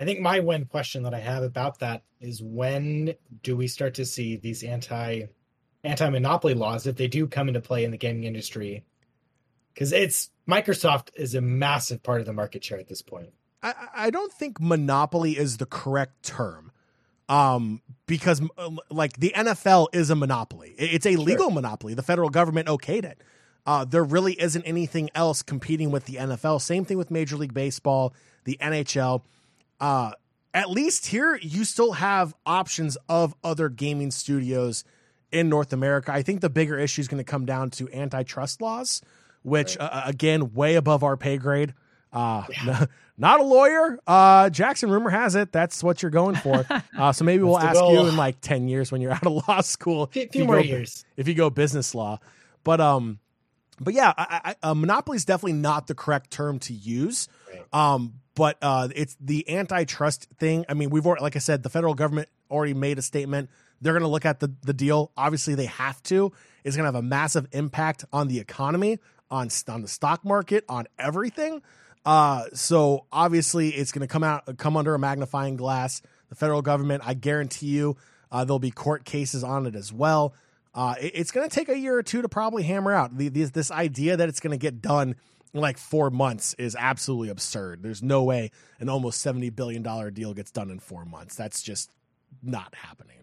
I 0.00 0.04
think 0.04 0.20
my 0.20 0.40
one 0.40 0.64
question 0.64 1.04
that 1.04 1.14
I 1.14 1.20
have 1.20 1.42
about 1.42 1.78
that 1.78 2.02
is 2.20 2.42
when 2.42 3.14
do 3.42 3.56
we 3.56 3.68
start 3.68 3.94
to 3.94 4.04
see 4.04 4.36
these 4.36 4.64
anti 4.64 5.22
anti 5.84 6.08
monopoly 6.08 6.54
laws 6.54 6.86
if 6.86 6.96
they 6.96 7.06
do 7.06 7.26
come 7.26 7.48
into 7.48 7.60
play 7.60 7.84
in 7.84 7.90
the 7.90 7.96
gaming 7.96 8.24
industry? 8.24 8.84
Because 9.74 9.92
it's 9.92 10.30
Microsoft 10.48 11.08
is 11.16 11.34
a 11.34 11.40
massive 11.40 12.02
part 12.02 12.20
of 12.20 12.26
the 12.26 12.32
market 12.32 12.64
share 12.64 12.78
at 12.78 12.88
this 12.88 13.02
point. 13.02 13.30
I, 13.62 13.74
I 13.94 14.10
don't 14.10 14.32
think 14.32 14.60
monopoly 14.60 15.32
is 15.36 15.56
the 15.56 15.66
correct 15.66 16.22
term 16.22 16.70
um, 17.28 17.80
because 18.06 18.42
uh, 18.58 18.70
like 18.90 19.18
the 19.18 19.32
NFL 19.34 19.88
is 19.92 20.10
a 20.10 20.14
monopoly. 20.14 20.74
It's 20.78 21.06
a 21.06 21.16
legal 21.16 21.46
sure. 21.46 21.54
monopoly. 21.54 21.94
The 21.94 22.02
federal 22.02 22.30
government 22.30 22.68
okayed 22.68 23.04
it. 23.04 23.22
Uh, 23.66 23.84
there 23.84 24.04
really 24.04 24.38
isn't 24.40 24.62
anything 24.64 25.08
else 25.14 25.42
competing 25.42 25.90
with 25.90 26.04
the 26.04 26.16
NFL. 26.16 26.60
Same 26.60 26.84
thing 26.84 26.98
with 26.98 27.10
Major 27.10 27.36
League 27.36 27.54
Baseball, 27.54 28.12
the 28.44 28.58
NHL. 28.60 29.22
Uh, 29.80 30.12
at 30.52 30.70
least 30.70 31.06
here, 31.06 31.38
you 31.40 31.64
still 31.64 31.92
have 31.92 32.34
options 32.44 32.98
of 33.08 33.34
other 33.42 33.70
gaming 33.70 34.10
studios 34.10 34.84
in 35.32 35.48
North 35.48 35.72
America. 35.72 36.12
I 36.12 36.22
think 36.22 36.42
the 36.42 36.50
bigger 36.50 36.78
issue 36.78 37.00
is 37.00 37.08
going 37.08 37.24
to 37.24 37.28
come 37.28 37.46
down 37.46 37.70
to 37.70 37.90
antitrust 37.92 38.60
laws, 38.60 39.00
which, 39.44 39.76
right. 39.78 39.86
uh, 39.86 40.02
again, 40.06 40.52
way 40.54 40.74
above 40.74 41.04
our 41.04 41.16
pay 41.16 41.38
grade. 41.38 41.74
Uh, 42.12 42.44
yeah. 42.64 42.86
not 43.18 43.40
a 43.40 43.42
lawyer. 43.42 43.98
Uh, 44.06 44.50
Jackson, 44.50 44.90
rumor 44.90 45.10
has 45.10 45.34
it 45.34 45.52
that's 45.52 45.82
what 45.82 46.02
you're 46.02 46.10
going 46.10 46.36
for. 46.36 46.64
Uh, 46.96 47.12
so 47.12 47.24
maybe 47.24 47.42
we'll 47.42 47.58
ask 47.58 47.80
you 47.80 48.06
in 48.06 48.16
like 48.16 48.40
ten 48.40 48.68
years 48.68 48.92
when 48.92 49.00
you're 49.00 49.10
out 49.10 49.26
of 49.26 49.32
law 49.48 49.60
school. 49.60 50.10
A 50.14 50.28
few 50.28 50.44
more 50.44 50.56
go, 50.56 50.62
years 50.62 51.04
if 51.16 51.26
you 51.26 51.34
go 51.34 51.50
business 51.50 51.92
law. 51.92 52.20
But 52.62 52.80
um, 52.80 53.18
but 53.80 53.94
yeah, 53.94 54.12
I, 54.16 54.54
I, 54.62 54.68
uh, 54.70 54.74
monopoly 54.74 55.16
is 55.16 55.24
definitely 55.24 55.54
not 55.54 55.88
the 55.88 55.94
correct 55.94 56.30
term 56.30 56.60
to 56.60 56.72
use. 56.72 57.28
Right. 57.52 57.64
Um, 57.72 58.20
but 58.36 58.58
uh, 58.62 58.88
it's 58.94 59.16
the 59.20 59.48
antitrust 59.50 60.28
thing. 60.38 60.64
I 60.68 60.74
mean, 60.74 60.90
we've 60.90 61.04
already, 61.04 61.22
like 61.22 61.34
I 61.34 61.40
said, 61.40 61.64
the 61.64 61.68
federal 61.68 61.94
government 61.94 62.28
already 62.48 62.74
made 62.74 62.98
a 62.98 63.02
statement. 63.02 63.50
They're 63.80 63.92
going 63.92 64.02
to 64.02 64.08
look 64.08 64.24
at 64.24 64.38
the 64.38 64.52
the 64.62 64.72
deal. 64.72 65.10
Obviously, 65.16 65.56
they 65.56 65.66
have 65.66 66.00
to. 66.04 66.32
It's 66.62 66.76
going 66.76 66.84
to 66.84 66.88
have 66.88 66.94
a 66.94 67.06
massive 67.06 67.48
impact 67.52 68.04
on 68.12 68.28
the 68.28 68.38
economy, 68.38 68.98
on 69.34 69.48
on 69.68 69.82
the 69.82 69.88
stock 69.88 70.24
market, 70.24 70.64
on 70.68 70.86
everything. 70.98 71.60
Uh, 72.06 72.44
so 72.54 73.06
obviously 73.10 73.70
it's 73.70 73.92
going 73.92 74.06
to 74.06 74.12
come 74.12 74.22
out, 74.22 74.56
come 74.58 74.76
under 74.76 74.94
a 74.94 74.98
magnifying 74.98 75.56
glass. 75.56 76.02
The 76.28 76.34
federal 76.34 76.62
government, 76.62 77.02
I 77.04 77.14
guarantee 77.14 77.68
you, 77.68 77.96
uh, 78.30 78.44
there'll 78.44 78.58
be 78.58 78.70
court 78.70 79.04
cases 79.04 79.42
on 79.42 79.66
it 79.66 79.74
as 79.74 79.92
well. 79.92 80.34
Uh, 80.74 80.94
it, 81.00 81.12
it's 81.14 81.30
going 81.30 81.48
to 81.48 81.54
take 81.54 81.68
a 81.68 81.78
year 81.78 81.96
or 81.96 82.02
two 82.02 82.22
to 82.22 82.28
probably 82.28 82.62
hammer 82.62 82.92
out 82.92 83.16
the, 83.16 83.28
this, 83.28 83.50
this 83.50 83.70
idea 83.70 84.16
that 84.16 84.28
it's 84.28 84.40
going 84.40 84.52
to 84.52 84.58
get 84.58 84.82
done 84.82 85.14
in 85.52 85.60
like 85.60 85.78
four 85.78 86.10
months 86.10 86.54
is 86.58 86.76
absolutely 86.78 87.28
absurd. 87.30 87.82
There's 87.82 88.02
no 88.02 88.24
way 88.24 88.50
an 88.80 88.88
almost 88.88 89.20
seventy 89.20 89.50
billion 89.50 89.82
dollar 89.82 90.10
deal 90.10 90.34
gets 90.34 90.50
done 90.50 90.70
in 90.70 90.80
four 90.80 91.04
months. 91.04 91.36
That's 91.36 91.62
just 91.62 91.90
not 92.42 92.74
happening. 92.74 93.18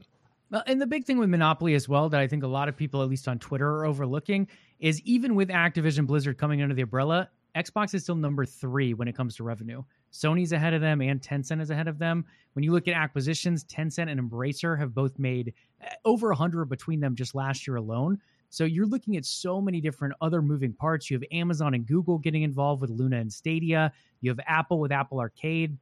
Well, 0.50 0.64
and 0.68 0.82
the 0.82 0.88
big 0.88 1.06
thing 1.06 1.18
with 1.18 1.30
Monopoly 1.30 1.76
as 1.76 1.88
well 1.88 2.10
that 2.10 2.20
I 2.20 2.28
think 2.28 2.44
a 2.44 2.48
lot 2.48 2.68
of 2.68 2.76
people, 2.76 3.02
at 3.02 3.10
least 3.10 3.28
on 3.28 3.40
Twitter, 3.40 3.68
are 3.68 3.86
overlooking 3.86 4.48
is 4.82 5.00
even 5.02 5.36
with 5.36 5.50
Activision 5.50 6.06
Blizzard 6.06 6.38
coming 6.38 6.62
under 6.62 6.76
the 6.76 6.82
umbrella, 6.82 7.30
Xbox 7.56 7.94
is 7.94 8.04
still 8.04 8.16
number 8.16 8.46
three 8.46 8.94
when 8.94 9.08
it 9.08 9.16
comes 9.16 9.36
to 9.36 9.44
revenue. 9.44 9.84
Sony's 10.12 10.52
ahead 10.52 10.74
of 10.74 10.82
them 10.82 11.02
and 11.02 11.22
Tencent 11.22 11.62
is 11.62 11.70
ahead 11.70 11.88
of 11.88 12.00
them. 12.00 12.26
When 12.54 12.64
you 12.64 12.72
look 12.72 12.88
at 12.88 12.96
acquisitions, 12.96 13.64
Tencent 13.66 14.10
and 14.10 14.20
Embracer 14.20 14.78
have 14.78 14.94
both 14.94 15.18
made 15.20 15.54
eh, 15.82 15.90
over 16.04 16.30
100 16.30 16.66
between 16.66 17.00
them 17.00 17.16
just 17.16 17.36
last 17.36 17.68
year 17.68 17.76
alone. 17.76 18.20
So 18.50 18.66
you're 18.66 18.88
looking 18.88 19.16
at 19.16 19.26
so 19.26 19.62
many 19.62 19.80
different 19.80 20.16
other 20.20 20.42
moving 20.42 20.74
parts. 20.74 21.10
You 21.10 21.18
have 21.18 21.24
Amazon 21.32 21.74
and 21.74 21.86
Google 21.86 22.18
getting 22.18 22.44
involved 22.44 22.82
with 22.82 22.90
Luna 22.90 23.18
and 23.18 23.32
Stadia. 23.32 23.94
You 24.20 24.32
have 24.32 24.40
Apple 24.46 24.80
with 24.80 24.92
Apple 24.92 25.20
Arcade. 25.20 25.78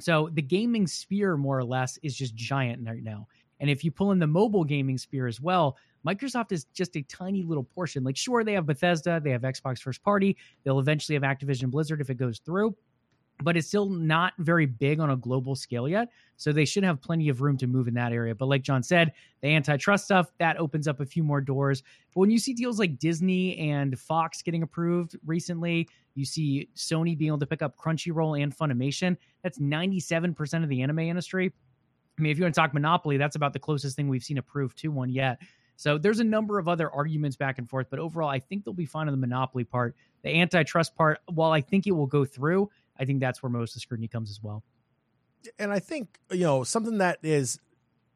So 0.00 0.28
the 0.32 0.42
gaming 0.42 0.86
sphere, 0.86 1.36
more 1.36 1.58
or 1.58 1.64
less, 1.64 1.98
is 2.02 2.16
just 2.16 2.34
giant 2.34 2.86
right 2.86 3.02
now. 3.02 3.28
And 3.60 3.70
if 3.70 3.84
you 3.84 3.92
pull 3.92 4.10
in 4.10 4.18
the 4.18 4.26
mobile 4.26 4.64
gaming 4.64 4.98
sphere 4.98 5.28
as 5.28 5.40
well, 5.40 5.76
Microsoft 6.06 6.52
is 6.52 6.64
just 6.74 6.96
a 6.96 7.02
tiny 7.02 7.42
little 7.42 7.64
portion. 7.64 8.04
Like, 8.04 8.16
sure, 8.16 8.44
they 8.44 8.52
have 8.54 8.66
Bethesda, 8.66 9.20
they 9.22 9.30
have 9.30 9.42
Xbox 9.42 9.80
first 9.80 10.02
party, 10.02 10.36
they'll 10.64 10.80
eventually 10.80 11.14
have 11.14 11.22
Activision 11.22 11.70
Blizzard 11.70 12.00
if 12.00 12.10
it 12.10 12.16
goes 12.16 12.40
through, 12.40 12.76
but 13.42 13.56
it's 13.56 13.68
still 13.68 13.88
not 13.88 14.32
very 14.38 14.66
big 14.66 15.00
on 15.00 15.10
a 15.10 15.16
global 15.16 15.54
scale 15.54 15.88
yet. 15.88 16.08
So 16.36 16.52
they 16.52 16.64
should 16.64 16.84
have 16.84 17.00
plenty 17.00 17.28
of 17.28 17.40
room 17.40 17.56
to 17.58 17.66
move 17.66 17.88
in 17.88 17.94
that 17.94 18.12
area. 18.12 18.34
But 18.34 18.46
like 18.46 18.62
John 18.62 18.82
said, 18.82 19.12
the 19.40 19.54
antitrust 19.54 20.04
stuff 20.04 20.32
that 20.38 20.58
opens 20.58 20.88
up 20.88 21.00
a 21.00 21.06
few 21.06 21.22
more 21.22 21.40
doors. 21.40 21.82
But 22.14 22.20
when 22.20 22.30
you 22.30 22.38
see 22.38 22.52
deals 22.52 22.78
like 22.78 22.98
Disney 22.98 23.56
and 23.58 23.98
Fox 23.98 24.42
getting 24.42 24.62
approved 24.62 25.16
recently, 25.24 25.88
you 26.14 26.24
see 26.24 26.68
Sony 26.76 27.16
being 27.16 27.28
able 27.28 27.38
to 27.38 27.46
pick 27.46 27.62
up 27.62 27.76
Crunchyroll 27.76 28.42
and 28.42 28.56
Funimation. 28.56 29.16
That's 29.42 29.58
97% 29.58 30.62
of 30.62 30.68
the 30.68 30.82
anime 30.82 30.98
industry. 31.00 31.52
I 32.18 32.22
mean, 32.22 32.30
if 32.30 32.38
you 32.38 32.44
want 32.44 32.54
to 32.54 32.60
talk 32.60 32.74
monopoly, 32.74 33.16
that's 33.16 33.36
about 33.36 33.52
the 33.52 33.58
closest 33.58 33.96
thing 33.96 34.08
we've 34.08 34.22
seen 34.22 34.38
approved 34.38 34.78
to 34.78 34.88
one 34.88 35.08
yet. 35.08 35.40
So 35.76 35.98
there's 35.98 36.20
a 36.20 36.24
number 36.24 36.58
of 36.58 36.68
other 36.68 36.90
arguments 36.90 37.36
back 37.36 37.58
and 37.58 37.68
forth, 37.68 37.88
but 37.90 37.98
overall, 37.98 38.28
I 38.28 38.38
think 38.38 38.64
they'll 38.64 38.74
be 38.74 38.86
fine 38.86 39.08
on 39.08 39.12
the 39.12 39.18
monopoly 39.18 39.64
part. 39.64 39.96
The 40.22 40.40
antitrust 40.40 40.94
part, 40.94 41.18
while 41.26 41.50
I 41.50 41.60
think 41.60 41.86
it 41.86 41.92
will 41.92 42.06
go 42.06 42.24
through, 42.24 42.70
I 42.98 43.04
think 43.04 43.20
that's 43.20 43.42
where 43.42 43.50
most 43.50 43.70
of 43.70 43.74
the 43.74 43.80
scrutiny 43.80 44.08
comes 44.08 44.30
as 44.30 44.40
well. 44.42 44.62
And 45.58 45.72
I 45.72 45.80
think 45.80 46.18
you 46.30 46.44
know 46.44 46.62
something 46.62 46.98
that 46.98 47.18
is 47.22 47.58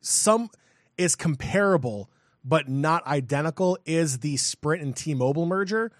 some 0.00 0.50
is 0.96 1.16
comparable 1.16 2.08
but 2.46 2.68
not 2.68 3.04
identical 3.06 3.76
is 3.84 4.18
the 4.18 4.36
Sprint 4.36 4.80
and 4.80 4.94
T-Mobile 4.94 5.46
merger. 5.46 5.90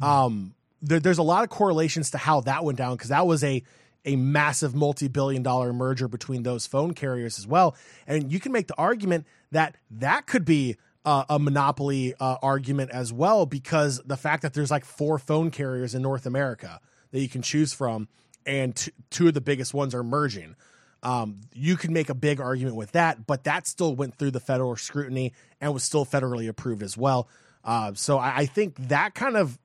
Mm-hmm. 0.00 0.04
Um, 0.04 0.54
there, 0.82 1.00
there's 1.00 1.18
a 1.18 1.22
lot 1.22 1.42
of 1.42 1.48
correlations 1.48 2.10
to 2.10 2.18
how 2.18 2.42
that 2.42 2.64
went 2.64 2.76
down 2.76 2.94
because 2.94 3.08
that 3.08 3.26
was 3.26 3.42
a 3.42 3.62
a 4.04 4.14
massive 4.14 4.72
multi-billion 4.72 5.42
dollar 5.42 5.72
merger 5.72 6.06
between 6.06 6.44
those 6.44 6.64
phone 6.64 6.94
carriers 6.94 7.40
as 7.40 7.46
well 7.46 7.74
and 8.06 8.30
you 8.32 8.38
can 8.38 8.52
make 8.52 8.68
the 8.68 8.76
argument 8.78 9.26
that 9.50 9.74
that 9.90 10.26
could 10.26 10.44
be 10.44 10.76
uh, 11.06 11.24
a 11.28 11.38
monopoly 11.38 12.14
uh, 12.18 12.36
argument 12.42 12.90
as 12.90 13.12
well 13.12 13.46
because 13.46 14.02
the 14.04 14.16
fact 14.16 14.42
that 14.42 14.52
there's 14.52 14.70
like 14.72 14.84
four 14.84 15.18
phone 15.18 15.50
carriers 15.50 15.94
in 15.94 16.02
North 16.02 16.26
America 16.26 16.80
that 17.12 17.20
you 17.20 17.28
can 17.28 17.42
choose 17.42 17.72
from 17.72 18.08
and 18.44 18.74
t- 18.74 18.92
two 19.08 19.28
of 19.28 19.34
the 19.34 19.40
biggest 19.40 19.72
ones 19.72 19.94
are 19.94 20.02
merging. 20.02 20.56
Um, 21.04 21.40
you 21.54 21.76
can 21.76 21.92
make 21.92 22.08
a 22.08 22.14
big 22.14 22.40
argument 22.40 22.74
with 22.74 22.92
that 22.92 23.26
but 23.26 23.44
that 23.44 23.68
still 23.68 23.94
went 23.94 24.16
through 24.16 24.32
the 24.32 24.40
federal 24.40 24.74
scrutiny 24.74 25.32
and 25.60 25.72
was 25.72 25.84
still 25.84 26.04
federally 26.04 26.48
approved 26.48 26.82
as 26.82 26.96
well. 26.96 27.28
Uh, 27.64 27.92
so 27.94 28.18
I, 28.18 28.38
I 28.38 28.46
think 28.46 28.76
that 28.88 29.14
kind 29.14 29.36
of 29.36 29.58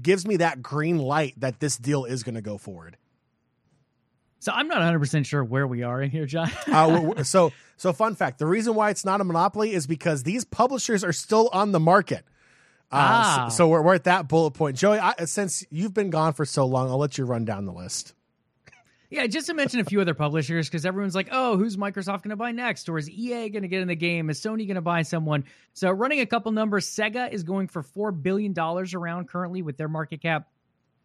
gives 0.00 0.26
me 0.26 0.38
that 0.38 0.62
green 0.62 0.98
light 0.98 1.34
that 1.36 1.60
this 1.60 1.76
deal 1.76 2.06
is 2.06 2.22
going 2.22 2.34
to 2.34 2.42
go 2.42 2.56
forward 2.56 2.96
So 4.40 4.52
I'm 4.52 4.68
not 4.68 4.78
100% 4.78 5.26
sure 5.26 5.42
where 5.42 5.66
we 5.66 5.82
are 5.82 6.00
in 6.00 6.10
here, 6.10 6.26
John. 6.26 6.50
uh, 6.68 7.24
so, 7.24 7.52
so 7.76 7.92
fun 7.92 8.14
fact: 8.14 8.38
the 8.38 8.46
reason 8.46 8.74
why 8.74 8.90
it's 8.90 9.04
not 9.04 9.20
a 9.20 9.24
monopoly 9.24 9.72
is 9.72 9.86
because 9.86 10.22
these 10.22 10.44
publishers 10.44 11.02
are 11.04 11.12
still 11.12 11.48
on 11.52 11.72
the 11.72 11.80
market. 11.80 12.24
Uh, 12.90 12.96
Ah. 12.96 13.48
so, 13.50 13.56
so 13.56 13.68
we're, 13.68 13.82
we're 13.82 13.94
at 13.94 14.04
that 14.04 14.28
bullet 14.28 14.52
point, 14.52 14.76
Joey. 14.76 14.98
I, 14.98 15.24
since 15.26 15.64
you've 15.70 15.92
been 15.92 16.10
gone 16.10 16.32
for 16.32 16.44
so 16.44 16.64
long, 16.66 16.88
I'll 16.88 16.98
let 16.98 17.18
you 17.18 17.24
run 17.24 17.44
down 17.44 17.66
the 17.66 17.72
list. 17.72 18.14
Yeah, 19.10 19.26
just 19.26 19.46
to 19.46 19.54
mention 19.54 19.80
a 19.80 19.84
few 19.84 20.02
other 20.02 20.12
publishers, 20.12 20.68
because 20.68 20.84
everyone's 20.84 21.14
like, 21.14 21.28
oh, 21.32 21.56
who's 21.56 21.78
Microsoft 21.78 22.22
going 22.22 22.30
to 22.30 22.36
buy 22.36 22.52
next? 22.52 22.90
Or 22.90 22.98
is 22.98 23.08
EA 23.08 23.48
going 23.48 23.62
to 23.62 23.68
get 23.68 23.80
in 23.80 23.88
the 23.88 23.96
game? 23.96 24.28
Is 24.28 24.38
Sony 24.38 24.66
going 24.66 24.74
to 24.74 24.82
buy 24.82 25.00
someone? 25.00 25.44
So, 25.72 25.90
running 25.90 26.20
a 26.20 26.26
couple 26.26 26.52
numbers, 26.52 26.86
Sega 26.86 27.32
is 27.32 27.42
going 27.42 27.68
for 27.68 27.82
$4 27.82 28.22
billion 28.22 28.54
around 28.58 29.28
currently 29.28 29.62
with 29.62 29.78
their 29.78 29.88
market 29.88 30.20
cap. 30.20 30.48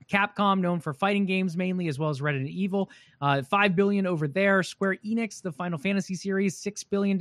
Capcom, 0.04 0.60
known 0.60 0.80
for 0.80 0.94
fighting 0.94 1.26
games 1.26 1.58
mainly, 1.58 1.88
as 1.88 2.00
well 2.00 2.10
as 2.10 2.22
Resident 2.22 2.50
Evil, 2.50 2.90
uh, 3.22 3.42
5 3.42 3.76
billion 3.76 4.06
over 4.06 4.28
there. 4.28 4.64
Square 4.64 4.98
Enix, 5.06 5.42
the 5.42 5.52
Final 5.52 5.78
Fantasy 5.78 6.16
series, 6.16 6.62
$6 6.62 6.86
billion. 6.90 7.18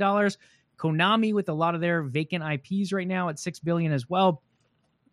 Konami, 0.77 1.33
with 1.33 1.49
a 1.49 1.53
lot 1.53 1.75
of 1.75 1.81
their 1.81 2.01
vacant 2.03 2.43
IPs 2.43 2.91
right 2.91 3.07
now, 3.07 3.29
at 3.29 3.39
6 3.39 3.59
billion 3.59 3.91
as 3.91 4.09
well. 4.09 4.41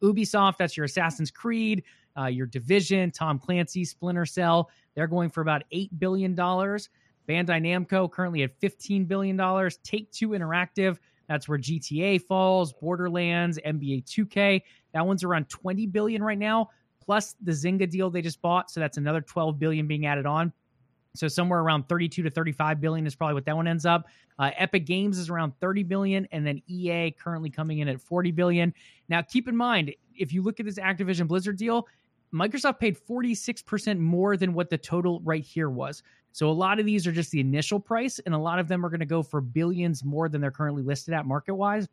Ubisoft, 0.03 0.57
that's 0.57 0.77
your 0.77 0.85
Assassin's 0.85 1.31
Creed, 1.31 1.83
uh, 2.19 2.27
your 2.27 2.47
Division, 2.47 3.11
Tom 3.11 3.39
Clancy, 3.39 3.85
Splinter 3.85 4.27
Cell. 4.27 4.71
They're 4.95 5.07
going 5.07 5.31
for 5.31 5.43
about 5.43 5.63
$8 5.73 5.91
billion. 5.99 6.35
Bandai 6.35 6.81
Namco 7.29 8.11
currently 8.11 8.43
at 8.43 8.59
$15 8.61 9.07
billion. 9.07 9.37
Take 9.85 10.11
Two 10.11 10.31
Interactive, 10.31 10.99
that's 11.31 11.49
where 11.49 11.59
GTA 11.59 12.21
falls, 12.21 12.73
Borderlands, 12.73 13.57
NBA 13.65 14.05
2K. 14.05 14.63
That 14.93 15.07
one's 15.07 15.23
around 15.23 15.49
20 15.49 15.87
billion 15.87 16.25
right 16.25 16.37
now, 16.37 16.71
plus 17.01 17.37
the 17.43 17.53
Zynga 17.53 17.89
deal 17.89 18.11
they 18.11 18.23
just 18.23 18.41
bought. 18.41 18.71
So 18.71 18.81
that's 18.81 18.97
another 18.97 19.21
12 19.21 19.59
billion 19.59 19.87
being 19.87 20.07
added 20.07 20.27
on. 20.27 20.53
So 21.15 21.27
somewhere 21.27 21.61
around 21.61 21.89
32 21.89 22.23
to 22.23 22.31
35 22.31 22.81
billion 22.81 23.07
is 23.07 23.15
probably 23.15 23.35
what 23.35 23.45
that 23.47 23.57
one 23.57 23.67
ends 23.67 23.85
up. 23.85 24.07
Uh, 24.39 24.51
Epic 24.57 24.87
Games 24.87 25.19
is 25.19 25.29
around 25.29 25.53
30 25.61 25.83
billion, 25.83 26.27
and 26.33 26.47
then 26.47 26.63
EA 26.67 27.11
currently 27.11 27.51
coming 27.51 27.81
in 27.81 27.89
at 27.89 28.01
40 28.01 28.31
billion. 28.31 28.73
Now, 29.09 29.21
keep 29.23 29.49
in 29.49 29.57
mind, 29.57 29.93
if 30.15 30.33
you 30.33 30.43
look 30.43 30.61
at 30.61 30.67
this 30.67 30.79
Activision 30.79 31.27
Blizzard 31.27 31.57
deal, 31.57 31.89
Microsoft 32.33 32.79
paid 32.79 32.97
46% 32.97 33.99
more 33.99 34.37
than 34.37 34.55
what 34.55 34.71
the 34.71 34.79
total 34.79 35.21
right 35.21 35.43
here 35.43 35.69
was. 35.69 36.03
So 36.33 36.49
a 36.49 36.53
lot 36.53 36.79
of 36.79 36.87
these 36.87 37.07
are 37.07 37.13
just 37.13 37.33
the 37.33 37.41
initial 37.41 37.81
price, 37.81 38.21
and 38.21 38.35
a 38.35 38.39
lot 38.39 38.61
of 38.61 38.69
them 38.69 38.87
are 38.87 38.89
going 38.89 39.01
to 39.01 39.07
go 39.07 39.23
for 39.23 39.41
billions 39.41 40.05
more 40.05 40.29
than 40.29 40.41
they're 40.41 40.53
currently 40.53 40.83
listed 40.83 41.13
at 41.13 41.27
market 41.27 41.55
wise. 41.55 41.89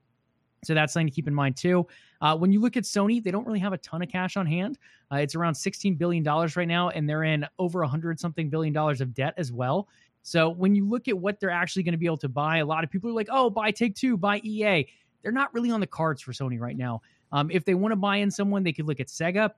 So 0.64 0.74
that's 0.74 0.94
something 0.94 1.08
to 1.08 1.14
keep 1.14 1.28
in 1.28 1.34
mind 1.34 1.56
too. 1.56 1.88
Uh, 2.22 2.36
when 2.36 2.52
you 2.52 2.60
look 2.60 2.78
at 2.78 2.84
Sony, 2.84 3.24
they 3.24 3.32
don't 3.32 3.46
really 3.46 3.60
have 3.60 3.74
a 3.74 3.78
ton 3.78 4.02
of 4.02 4.10
cash 4.10 4.38
on 4.38 4.46
hand. 4.46 4.78
Uh, 5.12 5.18
it's 5.18 5.36
around 5.36 5.54
$16 5.54 5.98
billion 5.98 6.24
right 6.24 6.68
now, 6.68 6.90
and 6.90 7.08
they're 7.08 7.24
in 7.24 7.46
over 7.60 7.82
a 7.82 7.86
100 7.86 8.20
something 8.20 8.50
billion 8.50 8.74
dollars 8.74 9.02
of 9.02 9.14
debt 9.14 9.34
as 9.38 9.52
well. 9.52 9.88
So 10.24 10.50
when 10.50 10.76
you 10.76 10.86
look 10.88 11.08
at 11.08 11.18
what 11.18 11.40
they're 11.40 11.50
actually 11.50 11.84
going 11.84 11.94
to 11.94 11.98
be 11.98 12.06
able 12.06 12.18
to 12.18 12.30
buy, 12.30 12.58
a 12.58 12.66
lot 12.66 12.84
of 12.84 12.90
people 12.90 13.10
are 13.10 13.14
like, 13.14 13.30
oh, 13.32 13.50
buy 13.50 13.72
Take 13.72 13.96
Two, 13.96 14.18
buy 14.18 14.42
EA. 14.44 14.86
They're 15.24 15.32
not 15.32 15.54
really 15.54 15.72
on 15.72 15.80
the 15.80 15.88
cards 15.88 16.22
for 16.22 16.34
Sony 16.34 16.60
right 16.60 16.76
now. 16.76 17.02
Um, 17.32 17.50
if 17.52 17.66
they 17.66 17.76
want 17.76 17.92
to 17.92 17.96
buy 17.96 18.18
in 18.18 18.32
someone, 18.32 18.64
they 18.64 18.74
could 18.74 18.88
look 18.88 19.00
at 19.00 19.08
Sega. 19.08 19.52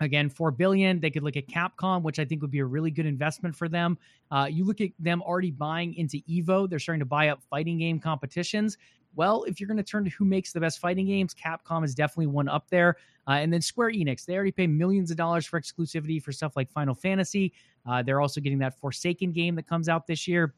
Again, 0.00 0.28
four 0.28 0.50
billion. 0.50 1.00
They 1.00 1.10
could 1.10 1.22
look 1.22 1.36
at 1.36 1.46
Capcom, 1.46 2.02
which 2.02 2.18
I 2.18 2.24
think 2.24 2.42
would 2.42 2.50
be 2.50 2.58
a 2.58 2.64
really 2.64 2.90
good 2.90 3.06
investment 3.06 3.54
for 3.54 3.68
them. 3.68 3.96
Uh, 4.30 4.48
you 4.50 4.64
look 4.64 4.80
at 4.80 4.90
them 4.98 5.22
already 5.22 5.52
buying 5.52 5.94
into 5.94 6.18
Evo. 6.28 6.68
They're 6.68 6.80
starting 6.80 7.00
to 7.00 7.06
buy 7.06 7.28
up 7.28 7.42
fighting 7.48 7.78
game 7.78 8.00
competitions. 8.00 8.76
Well, 9.16 9.44
if 9.44 9.60
you're 9.60 9.68
going 9.68 9.76
to 9.78 9.82
turn 9.82 10.04
to 10.04 10.10
who 10.10 10.24
makes 10.24 10.52
the 10.52 10.60
best 10.60 10.80
fighting 10.80 11.06
games, 11.06 11.34
Capcom 11.34 11.84
is 11.84 11.94
definitely 11.94 12.28
one 12.28 12.48
up 12.48 12.68
there. 12.68 12.96
Uh, 13.26 13.32
and 13.32 13.52
then 13.52 13.60
Square 13.60 13.92
Enix, 13.92 14.24
they 14.24 14.34
already 14.34 14.52
pay 14.52 14.66
millions 14.66 15.10
of 15.10 15.16
dollars 15.16 15.46
for 15.46 15.60
exclusivity 15.60 16.22
for 16.22 16.32
stuff 16.32 16.56
like 16.56 16.70
Final 16.70 16.94
Fantasy. 16.94 17.52
Uh, 17.86 18.02
they're 18.02 18.20
also 18.20 18.40
getting 18.40 18.58
that 18.58 18.78
Forsaken 18.78 19.32
game 19.32 19.54
that 19.54 19.66
comes 19.66 19.88
out 19.88 20.06
this 20.06 20.26
year 20.26 20.54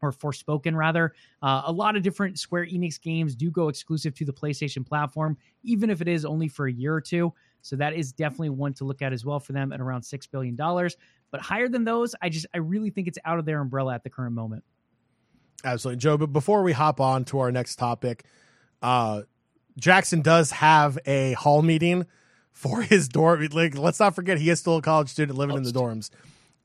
or 0.00 0.12
Forspoken 0.12 0.76
rather. 0.76 1.14
Uh, 1.42 1.62
a 1.66 1.72
lot 1.72 1.96
of 1.96 2.02
different 2.02 2.38
Square 2.38 2.66
Enix 2.66 3.00
games 3.00 3.34
do 3.34 3.50
go 3.50 3.68
exclusive 3.68 4.14
to 4.14 4.24
the 4.24 4.32
PlayStation 4.32 4.86
platform, 4.86 5.36
even 5.62 5.90
if 5.90 6.00
it 6.00 6.08
is 6.08 6.24
only 6.24 6.48
for 6.48 6.68
a 6.68 6.72
year 6.72 6.94
or 6.94 7.00
two. 7.00 7.32
So 7.62 7.76
that 7.76 7.94
is 7.94 8.12
definitely 8.12 8.50
one 8.50 8.72
to 8.74 8.84
look 8.84 9.02
at 9.02 9.12
as 9.12 9.24
well 9.24 9.40
for 9.40 9.52
them 9.52 9.72
at 9.72 9.80
around 9.80 10.02
six 10.02 10.26
billion 10.26 10.54
dollars. 10.54 10.96
But 11.30 11.40
higher 11.40 11.68
than 11.68 11.84
those, 11.84 12.14
I 12.22 12.28
just 12.28 12.46
I 12.54 12.58
really 12.58 12.90
think 12.90 13.08
it's 13.08 13.18
out 13.24 13.38
of 13.38 13.44
their 13.44 13.60
umbrella 13.60 13.94
at 13.94 14.04
the 14.04 14.10
current 14.10 14.34
moment. 14.34 14.64
Absolutely, 15.64 15.98
Joe. 15.98 16.16
But 16.16 16.32
before 16.32 16.62
we 16.62 16.72
hop 16.72 17.00
on 17.00 17.24
to 17.26 17.40
our 17.40 17.50
next 17.50 17.76
topic, 17.76 18.24
uh, 18.82 19.22
Jackson 19.78 20.22
does 20.22 20.50
have 20.52 20.98
a 21.06 21.32
hall 21.32 21.62
meeting 21.62 22.06
for 22.52 22.82
his 22.82 23.08
dorm. 23.08 23.46
Like, 23.52 23.76
let's 23.76 24.00
not 24.00 24.14
forget 24.14 24.38
he 24.38 24.50
is 24.50 24.60
still 24.60 24.76
a 24.76 24.82
college 24.82 25.08
student 25.08 25.38
living 25.38 25.56
in 25.56 25.62
the 25.62 25.70
dorms. 25.70 26.10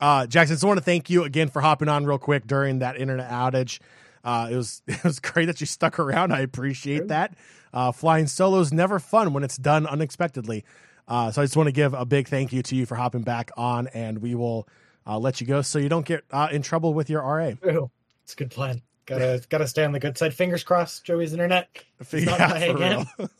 Uh, 0.00 0.26
Jackson, 0.26 0.56
so 0.56 0.66
I 0.66 0.68
want 0.68 0.78
to 0.78 0.84
thank 0.84 1.08
you 1.08 1.24
again 1.24 1.48
for 1.48 1.62
hopping 1.62 1.88
on 1.88 2.04
real 2.04 2.18
quick 2.18 2.46
during 2.46 2.80
that 2.80 2.96
internet 2.96 3.30
outage. 3.30 3.78
Uh, 4.24 4.48
it 4.50 4.56
was 4.56 4.82
it 4.86 5.02
was 5.04 5.20
great 5.20 5.46
that 5.46 5.60
you 5.60 5.66
stuck 5.66 5.98
around. 5.98 6.32
I 6.32 6.40
appreciate 6.40 7.08
that. 7.08 7.34
Uh, 7.72 7.92
flying 7.92 8.26
solo 8.26 8.60
is 8.60 8.72
never 8.72 8.98
fun 8.98 9.32
when 9.32 9.42
it's 9.44 9.56
done 9.56 9.86
unexpectedly. 9.86 10.64
Uh, 11.06 11.30
so 11.30 11.42
I 11.42 11.44
just 11.44 11.56
want 11.56 11.66
to 11.66 11.72
give 11.72 11.92
a 11.92 12.06
big 12.06 12.28
thank 12.28 12.52
you 12.52 12.62
to 12.62 12.76
you 12.76 12.86
for 12.86 12.94
hopping 12.94 13.22
back 13.22 13.50
on, 13.56 13.88
and 13.88 14.18
we 14.18 14.34
will 14.34 14.66
uh, 15.06 15.18
let 15.18 15.40
you 15.40 15.46
go 15.46 15.60
so 15.60 15.78
you 15.78 15.88
don't 15.88 16.06
get 16.06 16.24
uh, 16.30 16.48
in 16.50 16.62
trouble 16.62 16.94
with 16.94 17.10
your 17.10 17.22
RA. 17.22 17.52
True. 17.62 17.90
It's 18.24 18.32
a 18.32 18.36
good 18.36 18.50
plan. 18.50 18.82
Gotta 19.06 19.42
gotta 19.48 19.66
stay 19.68 19.84
on 19.84 19.92
the 19.92 20.00
good 20.00 20.18
side. 20.18 20.34
Fingers 20.34 20.64
crossed. 20.64 21.04
Joey's 21.04 21.32
internet. 21.32 21.68
It's 22.00 22.12
not 22.12 22.38
Yeah, 22.38 22.48
for 22.58 22.76
again. 22.76 23.06
real. 23.18 23.30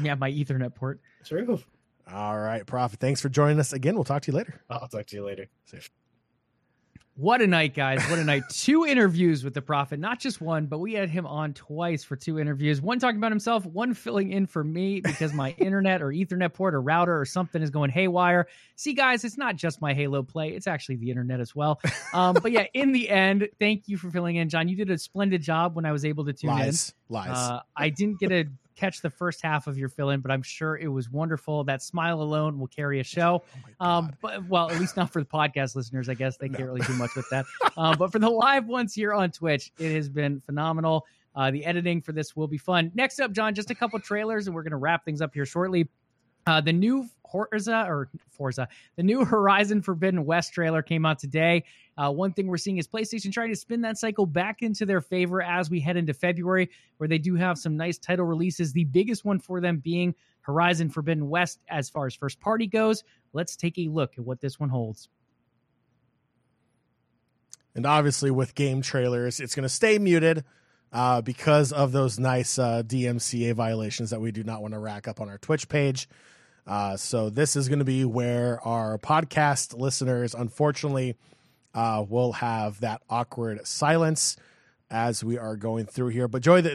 Yeah, 0.00 0.14
my 0.16 0.30
Ethernet 0.30 0.74
port. 0.74 1.00
True. 1.24 1.60
All 2.12 2.38
right, 2.38 2.66
Prophet. 2.66 2.98
Thanks 3.00 3.20
for 3.20 3.28
joining 3.28 3.60
us 3.60 3.72
again. 3.72 3.94
We'll 3.94 4.04
talk 4.04 4.22
to 4.22 4.32
you 4.32 4.36
later. 4.36 4.60
I'll 4.68 4.88
talk 4.88 5.06
to 5.06 5.16
you 5.16 5.24
later. 5.24 5.46
What 7.16 7.40
a 7.40 7.46
night, 7.46 7.74
guys. 7.74 8.04
What 8.10 8.18
a 8.18 8.24
night. 8.24 8.42
two 8.50 8.84
interviews 8.84 9.44
with 9.44 9.54
the 9.54 9.62
Prophet. 9.62 10.00
Not 10.00 10.18
just 10.18 10.40
one, 10.40 10.66
but 10.66 10.78
we 10.78 10.94
had 10.94 11.08
him 11.10 11.26
on 11.26 11.54
twice 11.54 12.02
for 12.02 12.16
two 12.16 12.40
interviews. 12.40 12.80
One 12.80 12.98
talking 12.98 13.18
about 13.18 13.30
himself, 13.30 13.64
one 13.64 13.94
filling 13.94 14.32
in 14.32 14.46
for 14.46 14.64
me 14.64 15.00
because 15.00 15.32
my 15.32 15.50
internet 15.58 16.02
or 16.02 16.08
Ethernet 16.08 16.52
port 16.52 16.74
or 16.74 16.82
router 16.82 17.16
or 17.16 17.24
something 17.24 17.62
is 17.62 17.70
going 17.70 17.90
haywire. 17.90 18.48
See, 18.74 18.94
guys, 18.94 19.22
it's 19.22 19.38
not 19.38 19.54
just 19.54 19.80
my 19.80 19.94
Halo 19.94 20.24
play, 20.24 20.50
it's 20.50 20.66
actually 20.66 20.96
the 20.96 21.10
internet 21.10 21.38
as 21.38 21.54
well. 21.54 21.80
Um, 22.12 22.34
but 22.42 22.50
yeah, 22.50 22.64
in 22.74 22.90
the 22.90 23.08
end, 23.08 23.48
thank 23.60 23.86
you 23.86 23.96
for 23.96 24.10
filling 24.10 24.34
in, 24.34 24.48
John. 24.48 24.66
You 24.68 24.74
did 24.76 24.90
a 24.90 24.98
splendid 24.98 25.40
job 25.40 25.76
when 25.76 25.84
I 25.84 25.92
was 25.92 26.04
able 26.04 26.24
to 26.24 26.32
tune 26.32 26.50
Lies, 26.50 26.94
in. 27.08 27.14
lies. 27.14 27.28
Uh, 27.30 27.60
I 27.76 27.90
didn't 27.90 28.18
get 28.18 28.30
to 28.30 28.44
catch 28.76 29.00
the 29.00 29.10
first 29.10 29.42
half 29.42 29.66
of 29.66 29.78
your 29.78 29.88
fill 29.88 30.10
in, 30.10 30.20
but 30.20 30.30
I'm 30.30 30.42
sure 30.42 30.76
it 30.76 30.88
was 30.88 31.10
wonderful. 31.10 31.64
That 31.64 31.82
smile 31.82 32.20
alone 32.20 32.58
will 32.58 32.66
carry 32.66 33.00
a 33.00 33.04
show. 33.04 33.42
oh 33.80 33.84
Um, 33.84 34.12
but 34.20 34.46
well, 34.48 34.70
at 34.70 34.78
least 34.78 34.96
not 34.96 35.12
for 35.12 35.20
the 35.20 35.28
podcast 35.28 35.76
listeners. 35.76 36.08
I 36.08 36.14
guess 36.14 36.36
they 36.36 36.48
can't 36.48 36.64
really 36.64 36.80
do 36.82 36.94
much 36.94 37.14
with 37.16 37.28
that. 37.30 37.46
Um, 37.76 37.96
but 37.98 38.12
for 38.12 38.18
the 38.18 38.30
live 38.30 38.66
ones 38.66 38.94
here 38.94 39.12
on 39.12 39.30
Twitch, 39.30 39.72
it 39.78 39.94
has 39.94 40.08
been 40.08 40.40
phenomenal. 40.40 41.06
Uh, 41.36 41.50
the 41.50 41.64
editing 41.64 42.00
for 42.00 42.12
this 42.12 42.36
will 42.36 42.46
be 42.46 42.58
fun. 42.58 42.92
Next 42.94 43.18
up, 43.18 43.32
John, 43.32 43.54
just 43.54 43.70
a 43.70 43.74
couple 43.74 43.98
trailers, 43.98 44.46
and 44.46 44.54
we're 44.54 44.62
going 44.62 44.70
to 44.70 44.76
wrap 44.76 45.04
things 45.04 45.20
up 45.20 45.34
here 45.34 45.46
shortly. 45.46 45.88
Uh, 46.46 46.60
the 46.60 46.72
new 46.72 47.08
Forza 47.34 47.84
or 47.88 48.08
Forza, 48.30 48.68
the 48.94 49.02
new 49.02 49.24
Horizon 49.24 49.82
Forbidden 49.82 50.24
West 50.24 50.52
trailer 50.52 50.82
came 50.82 51.04
out 51.04 51.18
today. 51.18 51.64
Uh, 51.98 52.10
one 52.12 52.32
thing 52.32 52.46
we're 52.46 52.56
seeing 52.56 52.78
is 52.78 52.86
PlayStation 52.86 53.32
trying 53.32 53.48
to 53.48 53.56
spin 53.56 53.80
that 53.80 53.98
cycle 53.98 54.24
back 54.24 54.62
into 54.62 54.86
their 54.86 55.00
favor 55.00 55.42
as 55.42 55.68
we 55.68 55.80
head 55.80 55.96
into 55.96 56.14
February, 56.14 56.70
where 56.98 57.08
they 57.08 57.18
do 57.18 57.34
have 57.34 57.58
some 57.58 57.76
nice 57.76 57.98
title 57.98 58.24
releases. 58.24 58.72
The 58.72 58.84
biggest 58.84 59.24
one 59.24 59.40
for 59.40 59.60
them 59.60 59.78
being 59.78 60.14
Horizon 60.42 60.90
Forbidden 60.90 61.28
West 61.28 61.58
as 61.68 61.90
far 61.90 62.06
as 62.06 62.14
first 62.14 62.38
party 62.38 62.68
goes. 62.68 63.02
Let's 63.32 63.56
take 63.56 63.78
a 63.78 63.88
look 63.88 64.12
at 64.16 64.24
what 64.24 64.40
this 64.40 64.60
one 64.60 64.68
holds. 64.68 65.08
and 67.74 67.86
obviously, 67.86 68.30
with 68.30 68.54
game 68.54 68.80
trailers, 68.80 69.40
it's 69.40 69.56
going 69.56 69.64
to 69.64 69.68
stay 69.68 69.98
muted 69.98 70.44
uh, 70.92 71.20
because 71.20 71.72
of 71.72 71.90
those 71.90 72.20
nice 72.20 72.58
uh, 72.60 72.84
DMCA 72.86 73.54
violations 73.54 74.10
that 74.10 74.20
we 74.20 74.30
do 74.30 74.44
not 74.44 74.62
want 74.62 74.74
to 74.74 74.78
rack 74.78 75.08
up 75.08 75.20
on 75.20 75.28
our 75.28 75.38
Twitch 75.38 75.68
page. 75.68 76.08
Uh, 76.66 76.96
so 76.96 77.28
this 77.30 77.56
is 77.56 77.68
going 77.68 77.78
to 77.78 77.84
be 77.84 78.04
where 78.04 78.60
our 78.66 78.98
podcast 78.98 79.76
listeners, 79.78 80.34
unfortunately, 80.34 81.16
uh, 81.74 82.04
will 82.08 82.32
have 82.32 82.80
that 82.80 83.02
awkward 83.10 83.66
silence 83.66 84.36
as 84.90 85.24
we 85.24 85.38
are 85.38 85.56
going 85.56 85.86
through 85.86 86.08
here. 86.08 86.28
But 86.28 86.42
Joy, 86.42 86.62
the, 86.62 86.70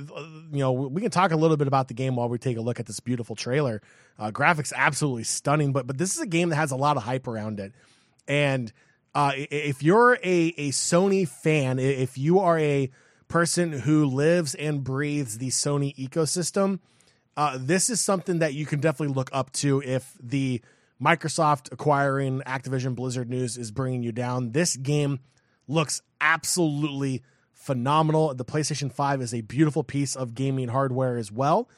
you 0.52 0.60
know, 0.60 0.72
we 0.74 1.02
can 1.02 1.12
talk 1.12 1.32
a 1.32 1.36
little 1.36 1.58
bit 1.58 1.68
about 1.68 1.88
the 1.88 1.94
game 1.94 2.16
while 2.16 2.30
we 2.30 2.38
take 2.38 2.58
a 2.58 2.62
look 2.62 2.80
at 2.80 2.86
this 2.86 3.00
beautiful 3.00 3.36
trailer. 3.36 3.82
Uh, 4.18 4.32
graphics 4.32 4.74
absolutely 4.76 5.24
stunning, 5.24 5.72
but 5.72 5.88
but 5.88 5.98
this 5.98 6.16
is 6.16 6.22
a 6.22 6.28
game 6.28 6.50
that 6.50 6.58
has 6.58 6.72
a 6.72 6.76
lot 6.76 6.98
of 6.98 7.04
hype 7.04 7.28
around 7.28 7.60
it. 7.60 7.74
And 8.28 8.72
uh, 9.16 9.32
if 9.36 9.82
you're 9.82 10.16
a 10.16 10.54
a 10.58 10.70
Sony 10.72 11.28
fan, 11.28 11.80
if 11.80 12.18
you 12.18 12.40
are 12.40 12.60
a 12.60 12.92
person 13.30 13.72
who 13.72 14.06
lives 14.06 14.56
and 14.56 14.84
breathes 14.84 15.38
the 15.38 15.48
Sony 15.50 15.96
ecosystem, 15.96 16.80
uh, 17.40 17.58
this 17.58 17.90
is 17.90 18.02
something 18.02 18.40
that 18.40 18.54
you 18.54 18.66
can 18.66 18.82
definitely 18.82 19.16
look 19.16 19.30
up 19.32 19.50
to 19.54 19.82
if 19.86 20.14
the 20.22 20.62
Microsoft 21.02 21.72
acquiring 21.72 22.42
Activision 22.42 22.96
Blizzard 22.96 23.30
news 23.30 23.58
is 23.58 23.72
bringing 23.72 24.04
you 24.04 24.12
down. 24.12 24.52
This 24.52 24.76
game 24.76 25.20
looks 25.66 26.02
absolutely 26.20 27.24
phenomenal. 27.54 28.34
The 28.34 28.44
PlayStation 28.44 28.92
5 28.92 29.22
is 29.22 29.34
a 29.34 29.40
beautiful 29.40 29.86
piece 29.86 30.18
of 30.18 30.36
gaming 30.36 30.68
hardware 30.68 31.16
as 31.16 31.32
well. 31.32 31.70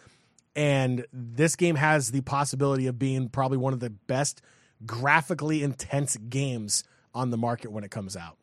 And 0.56 1.06
this 1.14 1.56
game 1.56 1.76
has 1.76 2.10
the 2.10 2.22
possibility 2.22 2.88
of 2.88 2.98
being 2.98 3.30
probably 3.30 3.60
one 3.60 3.74
of 3.74 3.82
the 3.82 3.92
best 3.92 4.42
graphically 4.84 5.62
intense 5.62 6.18
games 6.18 6.84
on 7.14 7.30
the 7.30 7.38
market 7.38 7.72
when 7.72 7.84
it 7.84 7.92
comes 7.92 8.18
out. 8.18 8.36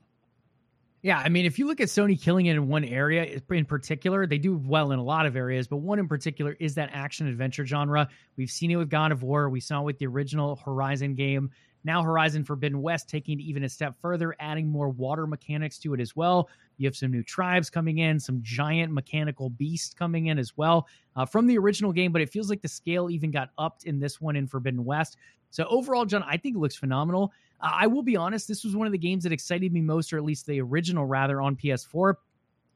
Yeah, 1.00 1.18
I 1.18 1.28
mean, 1.28 1.46
if 1.46 1.60
you 1.60 1.68
look 1.68 1.80
at 1.80 1.88
Sony 1.88 2.20
killing 2.20 2.46
it 2.46 2.56
in 2.56 2.66
one 2.66 2.84
area 2.84 3.40
in 3.50 3.64
particular, 3.66 4.26
they 4.26 4.38
do 4.38 4.56
well 4.56 4.90
in 4.90 4.98
a 4.98 5.04
lot 5.04 5.26
of 5.26 5.36
areas, 5.36 5.68
but 5.68 5.76
one 5.76 6.00
in 6.00 6.08
particular 6.08 6.56
is 6.58 6.74
that 6.74 6.90
action 6.92 7.28
adventure 7.28 7.64
genre. 7.64 8.08
We've 8.36 8.50
seen 8.50 8.72
it 8.72 8.76
with 8.76 8.90
God 8.90 9.12
of 9.12 9.22
War, 9.22 9.48
we 9.48 9.60
saw 9.60 9.80
it 9.80 9.84
with 9.84 9.98
the 9.98 10.06
original 10.06 10.56
Horizon 10.56 11.14
game. 11.14 11.50
Now, 11.84 12.02
Horizon 12.02 12.44
Forbidden 12.44 12.82
West 12.82 13.08
taking 13.08 13.38
it 13.38 13.42
even 13.44 13.62
a 13.62 13.68
step 13.68 13.94
further, 14.02 14.34
adding 14.40 14.68
more 14.68 14.88
water 14.88 15.26
mechanics 15.28 15.78
to 15.78 15.94
it 15.94 16.00
as 16.00 16.16
well. 16.16 16.48
You 16.76 16.88
have 16.88 16.96
some 16.96 17.12
new 17.12 17.22
tribes 17.22 17.70
coming 17.70 17.98
in, 17.98 18.18
some 18.18 18.40
giant 18.42 18.92
mechanical 18.92 19.50
beasts 19.50 19.94
coming 19.94 20.26
in 20.26 20.38
as 20.38 20.56
well 20.56 20.88
uh, 21.14 21.24
from 21.24 21.46
the 21.46 21.56
original 21.58 21.92
game, 21.92 22.10
but 22.10 22.20
it 22.20 22.30
feels 22.30 22.50
like 22.50 22.62
the 22.62 22.68
scale 22.68 23.08
even 23.08 23.30
got 23.30 23.50
upped 23.56 23.84
in 23.84 24.00
this 24.00 24.20
one 24.20 24.34
in 24.34 24.48
Forbidden 24.48 24.84
West. 24.84 25.16
So, 25.50 25.64
overall, 25.64 26.04
John, 26.04 26.24
I 26.24 26.36
think 26.36 26.56
it 26.56 26.58
looks 26.58 26.76
phenomenal. 26.76 27.32
I 27.60 27.86
will 27.86 28.02
be 28.02 28.16
honest, 28.16 28.46
this 28.46 28.64
was 28.64 28.76
one 28.76 28.86
of 28.86 28.92
the 28.92 28.98
games 28.98 29.24
that 29.24 29.32
excited 29.32 29.72
me 29.72 29.80
most, 29.80 30.12
or 30.12 30.16
at 30.16 30.24
least 30.24 30.46
the 30.46 30.60
original 30.60 31.06
rather, 31.06 31.40
on 31.40 31.56
PS4. 31.56 32.14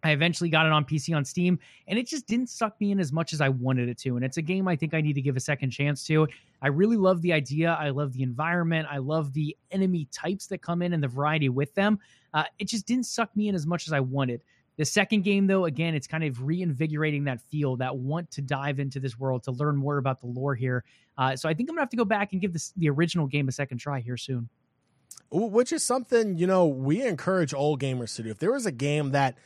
I 0.05 0.11
eventually 0.11 0.51
got 0.51 0.67
it 0.67 0.73
on 0.73 0.85
PC 0.85 1.17
on 1.17 1.25
Steam, 1.25 1.59
and 1.87 1.97
it 1.97 2.09
just 2.09 2.27
didn't 2.27 2.49
suck 2.49 2.81
me 2.81 2.91
in 2.91 2.99
as 2.99 3.13
much 3.13 3.33
as 3.33 3.41
I 3.41 3.49
wanted 3.49 3.89
it 3.89 3.99
to. 3.99 4.17
And 4.17 4.25
it's 4.25 4.37
a 4.37 4.43
game 4.43 4.67
I 4.67 4.75
think 4.75 4.95
I 4.95 5.01
need 5.01 5.13
to 5.13 5.23
give 5.23 5.37
a 5.37 5.41
second 5.41 5.71
chance 5.71 6.05
to. 6.07 6.27
I 6.61 6.69
really 6.69 6.97
love 6.97 7.23
the 7.23 7.33
idea. 7.33 7.77
I 7.79 7.91
love 7.91 8.13
the 8.13 8.25
environment. 8.25 8.89
I 8.91 8.99
love 8.99 9.33
the 9.33 9.57
enemy 9.71 10.09
types 10.11 10.49
that 10.49 10.61
come 10.61 10.83
in 10.83 10.93
and 10.93 11.03
the 11.03 11.09
variety 11.09 11.49
with 11.49 11.73
them. 11.75 12.01
Uh, 12.35 12.45
it 12.59 12.67
just 12.67 12.87
didn't 12.87 13.07
suck 13.07 13.35
me 13.37 13.49
in 13.49 13.55
as 13.55 13.67
much 13.67 13.87
as 13.87 13.93
I 13.93 14.01
wanted. 14.01 14.43
The 14.77 14.85
second 14.85 15.23
game, 15.23 15.47
though, 15.47 15.67
again, 15.67 15.95
it's 15.95 16.07
kind 16.09 16.25
of 16.25 16.43
reinvigorating 16.43 17.23
that 17.25 17.41
feel, 17.41 17.77
that 17.77 17.97
want 17.97 18.31
to 18.33 18.43
dive 18.43 18.81
into 18.81 18.99
this 18.99 19.19
world 19.19 19.45
to 19.45 19.53
learn 19.53 19.77
more 19.77 19.99
about 19.99 20.21
the 20.21 20.27
lore 20.27 20.57
here. 20.57 20.83
Uh, 21.19 21.37
so 21.37 21.49
I 21.49 21.55
think 21.55 21.69
I'm 21.69 21.77
gonna 21.77 21.83
have 21.83 21.91
to 21.91 21.97
go 21.97 22.07
back 22.07 22.33
and 22.33 22.41
give 22.41 22.55
this 22.55 22.73
the 22.79 22.89
original 22.89 23.27
game 23.27 23.49
a 23.49 23.53
second 23.53 23.79
try 23.79 24.01
here 24.01 24.17
soon 24.17 24.49
which 25.31 25.73
is 25.73 25.83
something 25.83 26.39
you 26.39 26.47
know 26.47 26.67
we 26.67 27.03
encourage 27.03 27.55
old 27.55 27.81
gamers 27.81 28.17
to 28.17 28.23
do. 28.23 28.31
If 28.31 28.39
there 28.39 28.53
was 28.53 28.67
a 28.67 28.73
game 28.73 29.11
that 29.11 29.37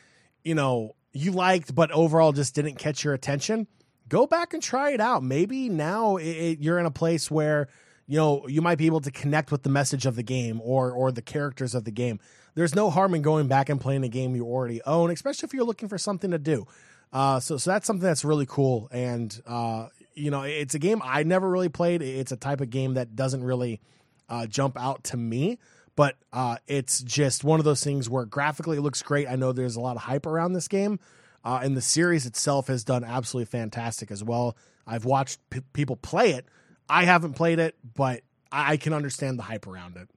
you 0.45 0.55
know 0.55 0.95
you 1.13 1.33
liked 1.33 1.75
but 1.75 1.91
overall 1.91 2.33
just 2.33 2.55
didn't 2.55 2.77
catch 2.77 3.05
your 3.05 3.15
attention, 3.15 3.67
go 4.09 4.27
back 4.27 4.55
and 4.55 4.63
try 4.63 4.91
it 4.91 5.01
out. 5.01 5.23
Maybe 5.23 5.69
now 5.69 6.17
it, 6.17 6.25
it, 6.25 6.59
you're 6.61 6.79
in 6.79 6.87
a 6.87 6.91
place 6.91 7.31
where 7.31 7.69
you 8.07 8.17
know 8.17 8.47
you 8.49 8.63
might 8.63 8.79
be 8.79 8.87
able 8.87 9.01
to 9.01 9.11
connect 9.11 9.51
with 9.51 9.63
the 9.63 9.71
message 9.71 10.07
of 10.07 10.17
the 10.17 10.23
game 10.23 10.61
or 10.63 10.91
or 10.91 11.13
the 11.13 11.23
characters 11.23 11.75
of 11.75 11.85
the 11.85 11.91
game. 11.91 12.21
There's 12.55 12.75
no 12.75 12.89
harm 12.89 13.15
in 13.15 13.23
going 13.23 13.49
back 13.49 13.69
and 13.69 13.81
playing 13.81 14.03
a 14.05 14.09
game 14.09 14.35
you 14.35 14.47
already 14.47 14.81
own, 14.83 15.11
especially 15.11 15.47
if 15.47 15.53
you're 15.53 15.65
looking 15.65 15.89
for 15.89 15.99
something 15.99 16.31
to 16.31 16.39
do. 16.39 16.67
Uh, 17.13 17.39
so 17.41 17.57
so 17.57 17.71
that's 17.71 17.87
something 17.87 18.05
that's 18.05 18.25
really 18.25 18.47
cool, 18.47 18.89
and 18.91 19.41
uh, 19.47 19.89
you 20.15 20.31
know 20.31 20.43
it's 20.43 20.75
a 20.75 20.79
game 20.79 21.01
I 21.05 21.23
never 21.23 21.49
really 21.49 21.69
played. 21.69 22.03
It's 22.03 22.33
a 22.33 22.37
type 22.37 22.61
of 22.61 22.71
game 22.71 22.95
that 22.95 23.15
doesn't 23.15 23.45
really 23.45 23.81
uh, 24.29 24.47
jump 24.47 24.79
out 24.79 25.05
to 25.05 25.17
me 25.17 25.59
but 25.97 26.17
uh, 26.33 26.59
it's 26.69 27.01
just 27.01 27.43
one 27.43 27.59
of 27.59 27.65
those 27.65 27.83
things 27.83 28.09
where 28.09 28.27
graphically 28.27 28.77
it 28.77 28.83
looks 28.83 29.03
great. 29.03 29.27
I 29.27 29.35
know 29.35 29.53
there's 29.53 29.77
a 29.77 29.81
lot 29.81 29.97
of 29.97 30.03
hype 30.03 30.27
around 30.27 30.53
this 30.53 30.69
game, 30.69 31.01
uh, 31.43 31.61
and 31.63 31.77
the 31.77 31.81
series 31.81 32.27
itself 32.27 32.69
has 32.69 32.85
done 32.85 33.03
absolutely 33.03 33.47
fantastic 33.47 34.11
as 34.11 34.23
well. 34.23 34.57
I've 34.87 35.07
watched 35.07 35.41
p- 35.51 35.63
people 35.73 35.97
play 35.97 36.33
it. 36.33 36.45
I 36.89 37.05
haven't 37.05 37.33
played 37.33 37.59
it, 37.59 37.77
but 37.95 38.21
I 38.53 38.77
can 38.77 38.93
understand 38.93 39.39
the 39.39 39.45
hype 39.45 39.67
around 39.67 39.97
it. 39.97 40.09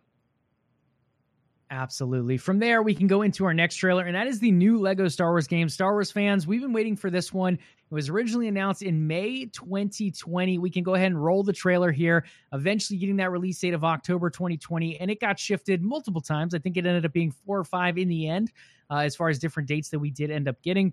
Absolutely. 1.71 2.37
From 2.37 2.57
there, 2.57 2.81
we 2.81 2.95
can 2.95 3.05
go 3.05 3.21
into 3.21 3.45
our 3.45 3.53
next 3.53 3.75
trailer, 3.75 4.05
and 4.05 4.15
that 4.15 4.25
is 4.25 4.39
the 4.39 4.49
new 4.49 4.79
Lego 4.79 5.07
Star 5.07 5.29
Wars 5.29 5.45
game. 5.45 5.69
Star 5.69 5.91
Wars 5.91 6.11
fans, 6.11 6.47
we've 6.47 6.61
been 6.61 6.73
waiting 6.73 6.95
for 6.95 7.11
this 7.11 7.31
one. 7.31 7.53
It 7.53 7.93
was 7.93 8.09
originally 8.09 8.47
announced 8.47 8.81
in 8.81 9.05
May 9.05 9.45
2020. 9.45 10.57
We 10.57 10.71
can 10.71 10.81
go 10.81 10.95
ahead 10.95 11.07
and 11.07 11.23
roll 11.23 11.43
the 11.43 11.53
trailer 11.53 11.91
here, 11.91 12.25
eventually 12.53 12.97
getting 12.97 13.17
that 13.17 13.29
release 13.29 13.59
date 13.59 13.75
of 13.75 13.83
October 13.83 14.31
2020, 14.31 14.99
and 14.99 15.11
it 15.11 15.19
got 15.19 15.37
shifted 15.37 15.83
multiple 15.83 16.21
times. 16.21 16.55
I 16.55 16.59
think 16.59 16.75
it 16.75 16.87
ended 16.87 17.05
up 17.05 17.13
being 17.13 17.31
four 17.31 17.59
or 17.59 17.63
five 17.63 17.99
in 17.99 18.07
the 18.07 18.27
end, 18.27 18.51
uh, 18.89 18.97
as 18.97 19.15
far 19.15 19.29
as 19.29 19.37
different 19.37 19.69
dates 19.69 19.89
that 19.89 19.99
we 19.99 20.09
did 20.09 20.31
end 20.31 20.47
up 20.47 20.59
getting. 20.63 20.91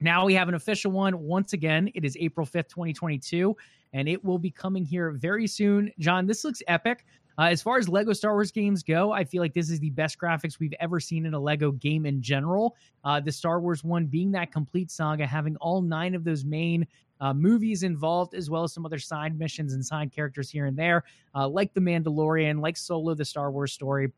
Now 0.00 0.26
we 0.26 0.34
have 0.34 0.48
an 0.48 0.54
official 0.54 0.92
one. 0.92 1.18
Once 1.18 1.54
again, 1.54 1.90
it 1.94 2.04
is 2.04 2.16
April 2.20 2.46
5th, 2.46 2.68
2022, 2.68 3.56
and 3.92 4.08
it 4.08 4.24
will 4.24 4.38
be 4.38 4.50
coming 4.50 4.84
here 4.84 5.10
very 5.10 5.48
soon. 5.48 5.90
John, 5.98 6.26
this 6.26 6.44
looks 6.44 6.62
epic. 6.68 7.04
Uh, 7.38 7.42
as 7.42 7.62
far 7.62 7.78
as 7.78 7.88
Lego 7.88 8.12
Star 8.12 8.32
Wars 8.32 8.52
games 8.52 8.82
go, 8.82 9.12
I 9.12 9.24
feel 9.24 9.42
like 9.42 9.54
this 9.54 9.70
is 9.70 9.80
the 9.80 9.90
best 9.90 10.18
graphics 10.18 10.58
we've 10.58 10.74
ever 10.80 11.00
seen 11.00 11.26
in 11.26 11.34
a 11.34 11.40
Lego 11.40 11.72
game 11.72 12.06
in 12.06 12.22
general. 12.22 12.76
Uh, 13.02 13.20
the 13.20 13.32
Star 13.32 13.60
Wars 13.60 13.82
one 13.82 14.06
being 14.06 14.30
that 14.32 14.52
complete 14.52 14.90
saga, 14.90 15.26
having 15.26 15.56
all 15.56 15.82
nine 15.82 16.14
of 16.14 16.24
those 16.24 16.44
main 16.44 16.86
uh, 17.20 17.32
movies 17.32 17.82
involved, 17.82 18.34
as 18.34 18.50
well 18.50 18.64
as 18.64 18.72
some 18.72 18.84
other 18.86 18.98
side 18.98 19.38
missions 19.38 19.74
and 19.74 19.84
side 19.84 20.12
characters 20.12 20.50
here 20.50 20.66
and 20.66 20.76
there, 20.76 21.04
uh, 21.34 21.48
like 21.48 21.72
The 21.74 21.80
Mandalorian, 21.80 22.60
like 22.60 22.76
Solo, 22.76 23.14
the 23.14 23.24
Star 23.24 23.50
Wars 23.50 23.72
story 23.72 24.12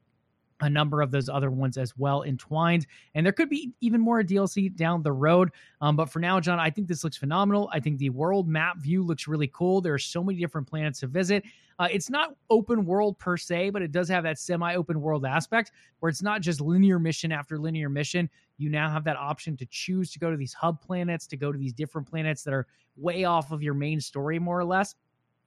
a 0.61 0.70
number 0.70 1.03
of 1.03 1.11
those 1.11 1.28
other 1.28 1.51
ones 1.51 1.77
as 1.77 1.97
well 1.97 2.23
entwined. 2.23 2.87
And 3.15 3.24
there 3.24 3.33
could 3.33 3.51
be 3.51 3.73
even 3.81 4.01
more 4.01 4.23
DLC 4.23 4.74
down 4.74 5.03
the 5.03 5.12
road. 5.12 5.51
Um, 5.81 5.97
but 5.97 6.11
for 6.11 6.19
now, 6.19 6.41
John, 6.41 6.59
I 6.59 6.70
think 6.70 6.89
this 6.89 7.05
looks 7.05 7.16
phenomenal. 7.16 7.69
I 7.73 7.81
think 7.81 7.99
the 7.99 8.11
world 8.11 8.49
map 8.49 8.78
view 8.78 9.03
looks 9.03 9.28
really 9.28 9.51
cool. 9.53 9.81
There 9.81 9.95
are 9.95 9.99
so 9.99 10.24
many 10.24 10.39
different 10.39 10.66
planets 10.66 11.01
to 11.01 11.07
visit. 11.07 11.45
Uh, 11.78 11.89
it's 11.91 12.09
not 12.09 12.35
open 12.49 12.87
world 12.87 13.19
per 13.19 13.37
se, 13.37 13.70
but 13.70 13.83
it 13.83 13.93
does 13.93 14.09
have 14.09 14.24
that 14.24 14.39
semi 14.39 14.74
open 14.74 15.01
world 15.01 15.27
aspect 15.27 15.73
where 16.01 16.09
it's 16.09 16.23
not 16.23 16.41
just 16.41 16.61
linear 16.61 16.99
mission 16.99 17.33
after 17.33 17.59
linear 17.59 17.91
mission. 17.91 18.31
You 18.57 18.70
now 18.70 18.89
have 18.89 19.05
that 19.05 19.16
option 19.16 19.57
to 19.59 19.66
choose 19.66 20.11
to 20.12 20.19
go 20.19 20.31
to 20.31 20.37
these 20.39 20.55
hub 20.55 20.81
planets, 20.81 21.27
to 21.27 21.37
go 21.37 21.53
to 21.53 21.59
these 21.59 21.74
different 21.74 22.09
planets 22.09 22.43
that 22.45 22.55
are 22.55 22.66
way 22.97 23.24
off 23.24 23.53
of 23.53 23.62
your 23.62 23.74
main 23.74 24.01
story, 24.01 24.39
more 24.39 24.59
or 24.59 24.65
less. 24.65 24.95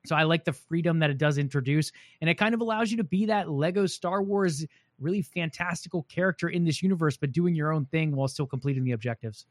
So 0.06 0.16
I 0.16 0.24
like 0.24 0.46
the 0.46 0.54
freedom 0.54 1.00
that 1.00 1.10
it 1.10 1.18
does 1.18 1.38
introduce, 1.38 1.92
and 2.22 2.30
it 2.30 2.36
kind 2.36 2.54
of 2.54 2.62
allows 2.62 2.90
you 2.92 2.98
to 2.98 3.04
be 3.04 3.26
that 3.26 3.50
Lego 3.50 3.86
Star 3.86 4.22
Wars 4.22 4.66
really 5.02 5.22
fantastical 5.22 6.04
character 6.04 6.50
in 6.50 6.66
this 6.66 6.82
universe, 6.82 7.18
but 7.18 7.32
doing 7.32 7.56
your 7.56 7.72
own 7.72 7.86
thing 7.86 8.16
while 8.16 8.28
still 8.28 8.48
completing 8.48 8.84
the 8.84 8.92
objectives. 8.92 9.46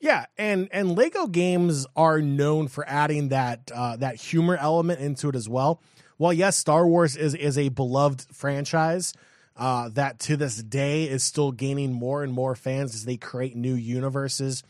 Yeah, 0.00 0.26
and 0.36 0.68
and 0.72 0.96
Lego 0.96 1.28
games 1.28 1.86
are 1.94 2.20
known 2.20 2.66
for 2.66 2.88
adding 2.88 3.28
that 3.28 3.70
uh, 3.72 3.96
that 3.96 4.16
humor 4.16 4.56
element 4.56 5.00
into 5.00 5.28
it 5.28 5.36
as 5.36 5.48
well. 5.48 5.80
Well, 6.18 6.32
yes, 6.32 6.56
Star 6.56 6.86
Wars 6.86 7.16
is 7.16 7.34
is 7.34 7.56
a 7.56 7.68
beloved 7.68 8.26
franchise 8.32 9.14
uh, 9.56 9.90
that 9.90 10.18
to 10.20 10.36
this 10.36 10.62
day 10.62 11.04
is 11.04 11.22
still 11.22 11.52
gaining 11.52 11.92
more 11.92 12.22
and 12.22 12.32
more 12.32 12.54
fans 12.54 12.94
as 12.94 13.04
they 13.04 13.16
create 13.16 13.54
new 13.54 13.74
universes 13.74 14.62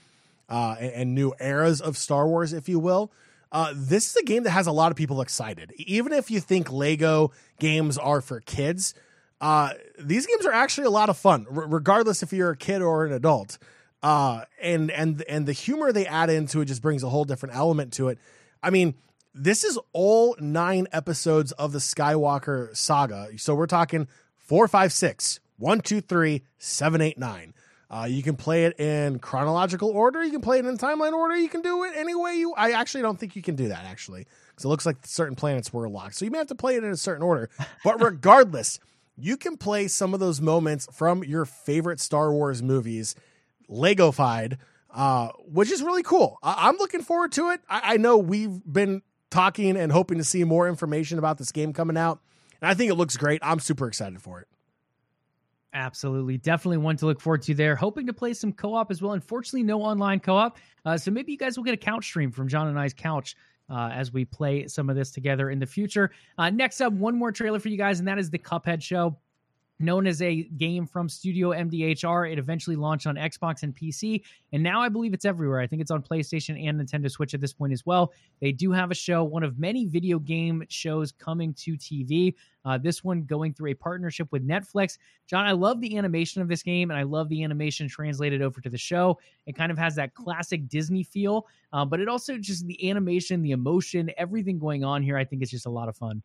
uh, 0.49 0.77
and, 0.79 0.93
and, 0.93 1.15
new 1.15 1.33
eras 1.41 1.81
of 1.81 1.97
Star 1.97 2.27
Wars, 2.27 2.53
if 2.53 2.69
you 2.69 2.79
will. 2.79 3.13
Uh, 3.53 3.73
this 3.75 4.11
is 4.11 4.17
a 4.17 4.25
game 4.25 4.43
that 4.43 4.51
has 4.51 4.67
a 4.67 4.73
lot 4.73 4.91
of 4.91 4.97
people 4.97 5.21
excited. 5.21 5.73
Even 5.77 6.13
if 6.13 6.31
you 6.31 6.41
think 6.41 6.71
Lego 6.73 7.31
games 7.59 7.97
are 7.97 8.21
for 8.21 8.41
kids, 8.41 8.95
uh, 9.43 9.75
these 9.99 10.25
games 10.25 10.47
are 10.47 10.53
actually 10.53 10.87
a 10.87 10.91
lot 10.91 11.09
of 11.09 11.19
fun, 11.19 11.47
r- 11.51 11.67
regardless 11.67 12.23
if 12.23 12.33
you're 12.33 12.53
a 12.53 12.57
kid 12.57 12.81
or 12.81 13.05
an 13.05 13.13
adult. 13.13 13.59
Uh, 14.03 14.45
and 14.61 14.91
and 14.91 15.23
and 15.29 15.47
the 15.47 15.53
humor 15.53 15.93
they 15.93 16.07
add 16.07 16.31
into 16.31 16.61
it 16.61 16.67
just 16.67 16.81
brings 16.81 17.03
a 17.03 17.09
whole 17.09 17.25
different 17.25 17.55
element 17.55 17.93
to 17.93 18.09
it. 18.09 18.19
I 18.63 18.71
mean, 18.71 18.95
this 19.35 19.65
is 19.65 19.79
all 19.93 20.37
nine 20.39 20.87
episodes 20.93 21.51
of 21.53 21.73
the 21.73 21.81
Skywalker 21.81 22.75
saga. 22.77 23.37
So 23.37 23.55
we're 23.55 23.67
talking 23.67 24.07
four, 24.39 24.69
five, 24.69 24.93
six, 24.93 25.41
one, 25.57 25.81
two, 25.81 26.01
three, 26.01 26.43
seven, 26.59 27.01
eight, 27.01 27.19
nine. 27.19 27.53
Uh, 27.91 28.07
you 28.09 28.23
can 28.23 28.37
play 28.37 28.65
it 28.65 28.79
in 28.81 29.19
chronological 29.19 29.91
order. 29.91 30.25
You 30.25 30.31
can 30.31 30.41
play 30.41 30.59
it 30.59 30.65
in 30.65 30.79
timeline 30.79 31.13
order. 31.13 31.37
You 31.37 31.49
can 31.49 31.63
do 31.63 31.85
it 31.85 31.93
any 31.97 32.15
way 32.15 32.37
you. 32.37 32.55
I 32.55 32.73
actually 32.73 33.03
don't 33.03 33.19
think 33.19 33.37
you 33.37 33.43
can 33.43 33.57
do 33.57 33.69
that 33.69 33.85
actually, 33.85 34.27
because 34.51 34.65
it 34.65 34.69
looks 34.69 34.87
like 34.87 34.99
certain 35.05 35.35
planets 35.35 35.73
were 35.73 35.89
locked. 35.89 36.15
So 36.15 36.25
you 36.25 36.31
may 36.31 36.39
have 36.39 36.47
to 36.47 36.55
play 36.55 36.77
it 36.77 36.85
in 36.85 36.91
a 36.91 36.97
certain 36.97 37.23
order. 37.23 37.51
But 37.85 38.01
regardless, 38.03 38.79
you 39.17 39.37
can 39.37 39.57
play 39.57 39.89
some 39.89 40.15
of 40.15 40.21
those 40.21 40.41
moments 40.41 40.89
from 40.93 41.25
your 41.25 41.45
favorite 41.45 42.01
Star 42.01 42.33
Wars 42.33 42.63
movies, 42.63 43.15
Legofied, 43.69 44.59
uh, 44.91 45.29
which 45.47 45.71
is 45.71 45.83
really 45.83 46.03
cool. 46.03 46.39
I- 46.43 46.69
am 46.69 46.77
looking 46.77 47.03
forward 47.03 47.33
to 47.33 47.51
it. 47.51 47.61
I-, 47.69 47.95
I 47.95 47.97
know 47.97 48.19
we've 48.19 48.61
been 48.71 49.03
talking 49.31 49.77
and 49.77 49.91
hoping 49.91 50.19
to 50.19 50.25
see 50.25 50.45
more 50.45 50.69
information 50.69 51.19
about 51.19 51.39
this 51.39 51.53
game 51.53 51.73
coming 51.73 51.97
out, 51.97 52.21
and 52.61 52.71
I 52.71 52.75
think 52.75 52.91
it 52.91 52.95
looks 52.95 53.17
great. 53.17 53.41
I'm 53.43 53.61
super 53.61 53.89
excited 53.89 54.21
for 54.21 54.41
it. 54.41 54.49
Absolutely. 55.75 56.37
Definitely 56.37 56.79
one 56.79 56.97
to 56.99 57.07
look 57.07 57.21
forward 57.21 57.43
to 57.43 57.55
there. 57.55 57.75
Hoping 57.75 58.07
to 58.07 58.13
play 58.13 58.35
some 58.35 58.53
co 58.53 58.75
op 58.75 58.91
as 58.91 59.01
well. 59.01 59.13
Unfortunately, 59.13 59.63
no 59.63 59.81
online 59.81 60.21
co 60.21 60.37
op. 60.37 60.59
Uh, 60.85 60.99
so 60.99 61.11
maybe 61.11 61.33
you 61.33 61.39
guys 61.39 61.57
will 61.57 61.65
get 61.65 61.73
a 61.73 61.79
couch 61.79 62.05
stream 62.05 62.31
from 62.31 62.49
John 62.49 62.69
and 62.69 62.79
I's 62.79 62.93
couch 62.93 63.37
uh, 63.73 63.89
as 63.93 64.13
we 64.13 64.25
play 64.25 64.69
some 64.69 64.91
of 64.91 64.97
this 64.97 65.11
together 65.11 65.51
in 65.51 65.59
the 65.59 65.67
future. 65.67 66.11
Uh, 66.39 66.51
next 66.51 66.81
up, 66.81 66.93
one 66.93 67.17
more 67.17 67.33
trailer 67.33 67.59
for 67.59 67.69
you 67.69 67.79
guys, 67.79 67.99
and 67.99 68.07
that 68.07 68.19
is 68.19 68.31
the 68.31 68.39
Cuphead 68.39 68.83
show 68.83 69.17
known 69.83 70.07
as 70.07 70.23
a 70.23 70.43
game 70.43 70.87
from 70.87 71.09
Studio 71.09 71.51
MDHR. 71.51 72.31
It 72.31 72.39
eventually 72.39 72.77
launched 72.77 73.07
on 73.07 73.17
Xbox 73.17 73.63
and 73.63 73.75
PC, 73.75 74.23
and 74.53 74.63
now 74.63 74.81
I 74.81 74.89
believe 74.89 75.15
it's 75.15 75.25
everywhere. 75.25 75.61
I 75.61 75.67
think 75.67 75.83
it's 75.83 75.91
on 75.91 76.03
PlayStation 76.03 76.69
and 76.69 76.81
Nintendo 76.81 77.11
Switch 77.11 77.35
at 77.35 77.41
this 77.41 77.53
point 77.53 77.73
as 77.73 77.85
well. 77.85 78.13
They 78.41 78.53
do 78.53 78.73
have 78.73 78.91
a 78.91 78.95
show, 78.95 79.25
one 79.25 79.43
of 79.43 79.59
many 79.59 79.87
video 79.87 80.19
game 80.19 80.65
shows 80.69 81.13
coming 81.13 81.55
to 81.55 81.77
TV. 81.77 82.35
Uh, 82.65 82.79
this 82.79 83.03
one 83.03 83.25
going 83.25 83.53
through 83.53 83.71
a 83.71 83.75
partnership 83.75 84.29
with 84.31 84.47
Netflix. 84.47 84.99
John, 85.27 85.47
I 85.47 85.53
love 85.53 85.81
the 85.81 85.97
animation 85.99 86.43
of 86.43 86.49
this 86.49 86.63
game, 86.63 86.91
and 86.91 86.99
I 86.99 87.03
love 87.03 87.29
the 87.29 87.43
animation 87.43 87.89
translated 87.89 88.41
over 88.43 88.61
to 88.61 88.71
the 88.71 88.79
show. 88.79 89.19
It 89.47 89.57
kind 89.57 89.73
of 89.73 89.79
has 89.79 89.97
that 89.97 90.15
classic 90.15 90.69
Disney 90.69 91.03
feel, 91.03 91.47
uh, 91.73 91.85
but 91.85 92.01
it 92.01 92.09
also 92.09 92.39
just 92.39 92.67
the 92.67 92.89
animation, 92.89 93.43
the 93.43 93.51
emotion, 93.51 94.11
everything 94.17 94.59
going 94.59 94.85
on 94.85 95.03
here. 95.03 95.17
I 95.17 95.25
think 95.25 95.43
it's 95.43 95.51
just 95.51 95.67
a 95.67 95.71
lot 95.71 95.89
of 95.89 95.97
fun. 95.97 96.23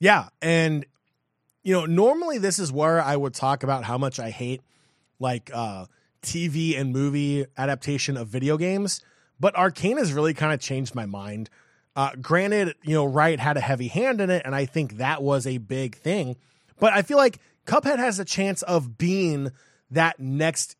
Yeah, 0.00 0.28
and 0.40 0.86
you 1.68 1.74
know, 1.74 1.84
normally 1.84 2.38
this 2.38 2.58
is 2.58 2.72
where 2.72 2.98
I 3.02 3.14
would 3.14 3.34
talk 3.34 3.62
about 3.62 3.84
how 3.84 3.98
much 3.98 4.18
I 4.18 4.30
hate 4.30 4.62
like 5.20 5.50
uh 5.52 5.84
TV 6.22 6.80
and 6.80 6.94
movie 6.94 7.44
adaptation 7.58 8.16
of 8.16 8.28
video 8.28 8.56
games, 8.56 9.02
but 9.38 9.54
Arcane 9.54 9.98
has 9.98 10.14
really 10.14 10.32
kind 10.32 10.54
of 10.54 10.60
changed 10.60 10.94
my 10.94 11.04
mind. 11.04 11.50
Uh 11.94 12.12
granted, 12.22 12.74
you 12.82 12.94
know, 12.94 13.04
Riot 13.04 13.38
had 13.38 13.58
a 13.58 13.60
heavy 13.60 13.88
hand 13.88 14.22
in 14.22 14.30
it 14.30 14.40
and 14.46 14.54
I 14.54 14.64
think 14.64 14.96
that 14.96 15.22
was 15.22 15.46
a 15.46 15.58
big 15.58 15.96
thing, 15.96 16.36
but 16.80 16.94
I 16.94 17.02
feel 17.02 17.18
like 17.18 17.38
Cuphead 17.66 17.98
has 17.98 18.18
a 18.18 18.24
chance 18.24 18.62
of 18.62 18.96
being 18.96 19.52
that 19.90 20.18
next 20.18 20.74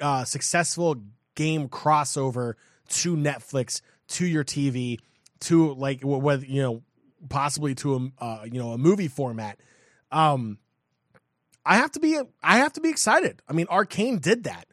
uh 0.00 0.22
successful 0.22 0.94
game 1.34 1.68
crossover 1.68 2.54
to 2.90 3.16
Netflix, 3.16 3.80
to 4.10 4.26
your 4.26 4.44
TV, 4.44 5.00
to 5.40 5.74
like 5.74 6.02
whether 6.04 6.46
you 6.46 6.62
know 6.62 6.82
possibly 7.28 7.74
to 7.74 8.12
a 8.20 8.24
uh, 8.24 8.44
you 8.44 8.60
know 8.60 8.70
a 8.70 8.78
movie 8.78 9.08
format 9.08 9.58
um, 10.10 10.58
I 11.64 11.76
have 11.76 11.92
to 11.92 12.00
be 12.00 12.18
I 12.42 12.58
have 12.58 12.72
to 12.74 12.80
be 12.80 12.88
excited. 12.88 13.42
I 13.48 13.52
mean, 13.52 13.66
Arcane 13.68 14.18
did 14.18 14.44
that. 14.44 14.66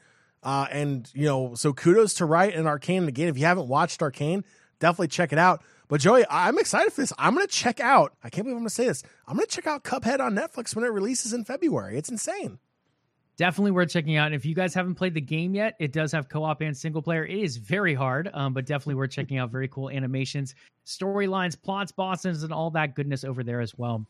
Uh, 0.44 0.68
and 0.72 1.10
you 1.14 1.26
know, 1.26 1.56
so 1.56 1.74
kudos 1.74 2.16
to 2.16 2.26
Riot 2.26 2.56
and 2.56 2.68
Arcane 2.68 3.08
again. 3.08 3.28
If 3.28 3.38
you 3.38 3.46
haven't 3.46 3.68
watched 3.68 4.02
Arcane, 4.02 4.46
definitely 4.80 5.10
check 5.10 5.34
it 5.34 5.40
out. 5.40 5.64
But 5.90 6.02
Joey, 6.02 6.26
I'm 6.30 6.60
excited 6.60 6.92
for 6.94 7.02
this. 7.02 7.14
I'm 7.18 7.34
gonna 7.34 7.48
check 7.48 7.80
out. 7.80 8.14
I 8.24 8.30
can't 8.30 8.46
believe 8.46 8.58
I'm 8.58 8.62
gonna 8.62 8.70
say 8.70 8.88
this. 8.88 9.04
I'm 9.28 9.36
gonna 9.36 9.48
check 9.48 9.68
out 9.68 9.84
Cuphead 9.84 10.20
on 10.20 10.36
Netflix 10.36 10.76
when 10.76 10.86
it 10.86 10.90
releases 10.90 11.34
in 11.34 11.44
February. 11.44 11.98
It's 11.98 12.10
insane. 12.10 12.60
Definitely 13.38 13.72
worth 13.72 13.92
checking 13.92 14.16
out. 14.16 14.28
And 14.28 14.36
if 14.36 14.46
you 14.46 14.56
guys 14.56 14.74
haven't 14.74 14.96
played 14.96 15.14
the 15.14 15.22
game 15.22 15.54
yet, 15.54 15.76
it 15.80 15.92
does 15.92 16.12
have 16.12 16.28
co-op 16.28 16.62
and 16.62 16.76
single 16.76 17.04
player. 17.04 17.24
It 17.24 17.38
is 17.38 17.58
very 17.58 17.94
hard, 17.94 18.30
um, 18.34 18.54
but 18.54 18.66
definitely 18.66 18.96
worth 18.96 19.12
checking 19.12 19.38
out. 19.38 19.52
Very 19.52 19.68
cool 19.68 19.92
animations, 19.92 20.56
storylines, 20.86 21.62
plots, 21.62 21.92
bosses, 21.92 22.42
and 22.44 22.52
all 22.52 22.72
that 22.72 22.96
goodness 22.96 23.24
over 23.24 23.44
there 23.44 23.62
as 23.62 23.78
well. 23.78 24.08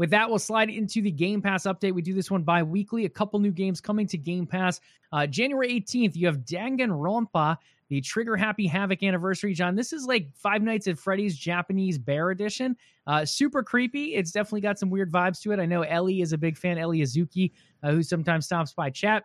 With 0.00 0.08
that, 0.12 0.30
we'll 0.30 0.38
slide 0.38 0.70
into 0.70 1.02
the 1.02 1.10
Game 1.10 1.42
Pass 1.42 1.64
update. 1.64 1.92
We 1.92 2.00
do 2.00 2.14
this 2.14 2.30
one 2.30 2.42
bi 2.42 2.62
weekly. 2.62 3.04
A 3.04 3.08
couple 3.10 3.38
new 3.38 3.50
games 3.50 3.82
coming 3.82 4.06
to 4.06 4.16
Game 4.16 4.46
Pass. 4.46 4.80
Uh, 5.12 5.26
January 5.26 5.78
18th, 5.78 6.16
you 6.16 6.24
have 6.24 6.38
Danganronpa, 6.38 7.58
the 7.90 8.00
Trigger 8.00 8.34
Happy 8.34 8.66
Havoc 8.66 9.02
anniversary. 9.02 9.52
John, 9.52 9.74
this 9.74 9.92
is 9.92 10.06
like 10.06 10.34
Five 10.34 10.62
Nights 10.62 10.88
at 10.88 10.98
Freddy's 10.98 11.36
Japanese 11.36 11.98
Bear 11.98 12.30
Edition. 12.30 12.78
Uh, 13.06 13.26
super 13.26 13.62
creepy. 13.62 14.14
It's 14.14 14.30
definitely 14.30 14.62
got 14.62 14.78
some 14.78 14.88
weird 14.88 15.12
vibes 15.12 15.42
to 15.42 15.52
it. 15.52 15.60
I 15.60 15.66
know 15.66 15.82
Ellie 15.82 16.22
is 16.22 16.32
a 16.32 16.38
big 16.38 16.56
fan, 16.56 16.78
Ellie 16.78 17.00
Azuki, 17.00 17.52
uh, 17.82 17.90
who 17.90 18.02
sometimes 18.02 18.46
stops 18.46 18.72
by 18.72 18.88
chat. 18.88 19.24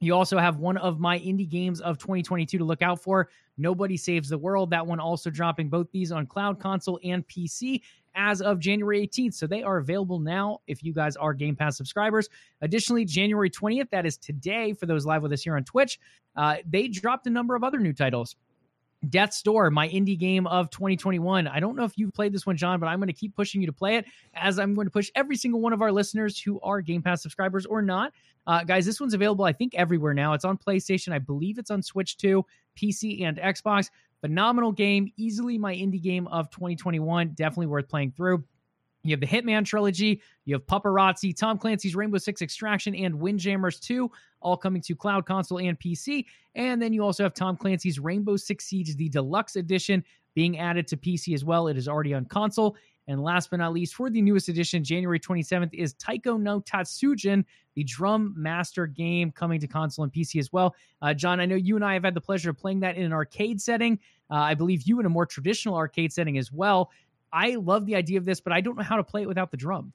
You 0.00 0.14
also 0.14 0.36
have 0.36 0.58
one 0.58 0.76
of 0.76 1.00
my 1.00 1.20
indie 1.20 1.48
games 1.48 1.80
of 1.80 1.96
2022 1.96 2.58
to 2.58 2.64
look 2.64 2.82
out 2.82 3.00
for. 3.00 3.30
Nobody 3.56 3.96
Saves 3.96 4.28
the 4.28 4.36
World. 4.36 4.68
That 4.70 4.86
one 4.86 5.00
also 5.00 5.30
dropping 5.30 5.70
both 5.70 5.90
these 5.92 6.12
on 6.12 6.26
cloud 6.26 6.58
console 6.58 6.98
and 7.02 7.26
PC 7.28 7.80
as 8.14 8.40
of 8.40 8.58
January 8.58 9.06
18th. 9.06 9.34
So 9.34 9.46
they 9.46 9.62
are 9.62 9.78
available 9.78 10.18
now 10.18 10.60
if 10.66 10.82
you 10.82 10.92
guys 10.92 11.16
are 11.16 11.34
Game 11.34 11.56
Pass 11.56 11.76
subscribers. 11.76 12.28
Additionally, 12.60 13.04
January 13.04 13.50
20th, 13.50 13.90
that 13.90 14.06
is 14.06 14.16
today 14.16 14.72
for 14.72 14.86
those 14.86 15.06
live 15.06 15.22
with 15.22 15.32
us 15.32 15.42
here 15.42 15.56
on 15.56 15.64
Twitch, 15.64 15.98
uh, 16.36 16.56
they 16.68 16.88
dropped 16.88 17.26
a 17.26 17.30
number 17.30 17.54
of 17.54 17.64
other 17.64 17.78
new 17.78 17.92
titles. 17.92 18.36
Death's 19.08 19.42
Door, 19.42 19.70
my 19.70 19.88
indie 19.88 20.18
game 20.18 20.46
of 20.46 20.70
2021. 20.70 21.48
I 21.48 21.58
don't 21.58 21.74
know 21.74 21.84
if 21.84 21.98
you've 21.98 22.12
played 22.12 22.32
this 22.32 22.46
one, 22.46 22.56
John, 22.56 22.78
but 22.78 22.86
I'm 22.86 23.00
going 23.00 23.08
to 23.08 23.12
keep 23.12 23.34
pushing 23.34 23.60
you 23.60 23.66
to 23.66 23.72
play 23.72 23.96
it 23.96 24.04
as 24.34 24.58
I'm 24.58 24.74
going 24.74 24.86
to 24.86 24.92
push 24.92 25.10
every 25.16 25.36
single 25.36 25.60
one 25.60 25.72
of 25.72 25.82
our 25.82 25.90
listeners 25.90 26.40
who 26.40 26.60
are 26.60 26.80
Game 26.80 27.02
Pass 27.02 27.22
subscribers 27.22 27.66
or 27.66 27.82
not. 27.82 28.12
Uh, 28.46 28.62
guys, 28.64 28.86
this 28.86 29.00
one's 29.00 29.14
available, 29.14 29.44
I 29.44 29.52
think, 29.52 29.74
everywhere 29.74 30.14
now. 30.14 30.34
It's 30.34 30.44
on 30.44 30.56
PlayStation. 30.56 31.12
I 31.12 31.18
believe 31.18 31.58
it's 31.58 31.70
on 31.70 31.82
Switch 31.82 32.16
too, 32.16 32.44
PC 32.76 33.24
and 33.24 33.38
Xbox. 33.38 33.90
Phenomenal 34.22 34.72
game, 34.72 35.12
easily 35.16 35.58
my 35.58 35.74
indie 35.74 36.00
game 36.00 36.26
of 36.28 36.48
2021. 36.50 37.30
Definitely 37.34 37.66
worth 37.66 37.88
playing 37.88 38.12
through. 38.12 38.44
You 39.04 39.10
have 39.10 39.20
the 39.20 39.26
Hitman 39.26 39.64
trilogy, 39.64 40.22
you 40.44 40.54
have 40.54 40.64
Pupperazzi, 40.66 41.36
Tom 41.36 41.58
Clancy's 41.58 41.96
Rainbow 41.96 42.18
Six 42.18 42.40
Extraction, 42.40 42.94
and 42.94 43.18
Windjammers 43.18 43.80
2, 43.80 44.08
all 44.40 44.56
coming 44.56 44.80
to 44.82 44.94
cloud 44.94 45.26
console 45.26 45.58
and 45.58 45.78
PC. 45.78 46.26
And 46.54 46.80
then 46.80 46.92
you 46.92 47.02
also 47.02 47.24
have 47.24 47.34
Tom 47.34 47.56
Clancy's 47.56 47.98
Rainbow 47.98 48.36
Six 48.36 48.64
Siege, 48.66 48.94
the 48.96 49.08
deluxe 49.08 49.56
edition, 49.56 50.04
being 50.34 50.58
added 50.58 50.86
to 50.88 50.96
PC 50.96 51.34
as 51.34 51.44
well. 51.44 51.66
It 51.66 51.76
is 51.76 51.88
already 51.88 52.14
on 52.14 52.24
console. 52.26 52.76
And 53.08 53.22
last 53.22 53.50
but 53.50 53.56
not 53.56 53.72
least, 53.72 53.94
for 53.94 54.10
the 54.10 54.22
newest 54.22 54.48
edition, 54.48 54.84
January 54.84 55.18
27th, 55.18 55.74
is 55.74 55.94
Taiko 55.94 56.36
no 56.36 56.60
Tatsujin, 56.60 57.44
the 57.74 57.84
Drum 57.84 58.34
Master 58.36 58.86
game 58.86 59.32
coming 59.32 59.60
to 59.60 59.66
console 59.66 60.04
and 60.04 60.12
PC 60.12 60.38
as 60.38 60.52
well. 60.52 60.74
Uh, 61.00 61.12
John, 61.12 61.40
I 61.40 61.46
know 61.46 61.56
you 61.56 61.74
and 61.76 61.84
I 61.84 61.94
have 61.94 62.04
had 62.04 62.14
the 62.14 62.20
pleasure 62.20 62.50
of 62.50 62.58
playing 62.58 62.80
that 62.80 62.96
in 62.96 63.04
an 63.04 63.12
arcade 63.12 63.60
setting. 63.60 63.98
Uh, 64.30 64.34
I 64.34 64.54
believe 64.54 64.82
you 64.82 65.00
in 65.00 65.06
a 65.06 65.08
more 65.08 65.26
traditional 65.26 65.74
arcade 65.74 66.12
setting 66.12 66.38
as 66.38 66.52
well. 66.52 66.90
I 67.32 67.56
love 67.56 67.86
the 67.86 67.96
idea 67.96 68.18
of 68.18 68.24
this, 68.24 68.40
but 68.40 68.52
I 68.52 68.60
don't 68.60 68.76
know 68.76 68.84
how 68.84 68.96
to 68.96 69.04
play 69.04 69.22
it 69.22 69.28
without 69.28 69.50
the 69.50 69.56
drum. 69.56 69.92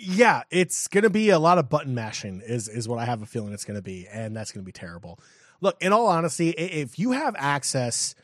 Yeah, 0.00 0.42
it's 0.50 0.88
going 0.88 1.04
to 1.04 1.10
be 1.10 1.30
a 1.30 1.38
lot 1.38 1.58
of 1.58 1.68
button 1.68 1.94
mashing, 1.94 2.42
is 2.44 2.68
is 2.68 2.88
what 2.88 2.98
I 2.98 3.04
have 3.04 3.22
a 3.22 3.26
feeling 3.26 3.52
it's 3.52 3.64
going 3.64 3.76
to 3.76 3.82
be, 3.82 4.08
and 4.12 4.36
that's 4.36 4.50
going 4.50 4.64
to 4.64 4.66
be 4.66 4.72
terrible. 4.72 5.20
Look, 5.60 5.76
in 5.80 5.92
all 5.92 6.08
honesty, 6.08 6.50
if 6.50 6.98
you 6.98 7.12
have 7.12 7.34
access 7.38 8.14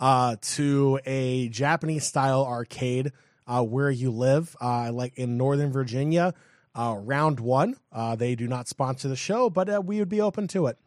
uh, 0.00 0.36
to 0.40 1.00
a 1.04 1.48
Japanese 1.48 2.04
style 2.04 2.44
arcade 2.44 3.12
uh, 3.46 3.62
where 3.62 3.90
you 3.90 4.10
live, 4.10 4.56
uh, 4.60 4.90
like 4.92 5.16
in 5.16 5.36
Northern 5.36 5.72
Virginia, 5.72 6.34
uh, 6.74 6.96
round 6.98 7.40
one, 7.40 7.76
uh, 7.92 8.16
they 8.16 8.34
do 8.34 8.46
not 8.46 8.68
sponsor 8.68 9.08
the 9.08 9.16
show, 9.16 9.50
but 9.50 9.68
uh, 9.68 9.80
we 9.80 9.98
would 9.98 10.08
be 10.08 10.20
open 10.20 10.48
to 10.48 10.66
it. 10.66 10.78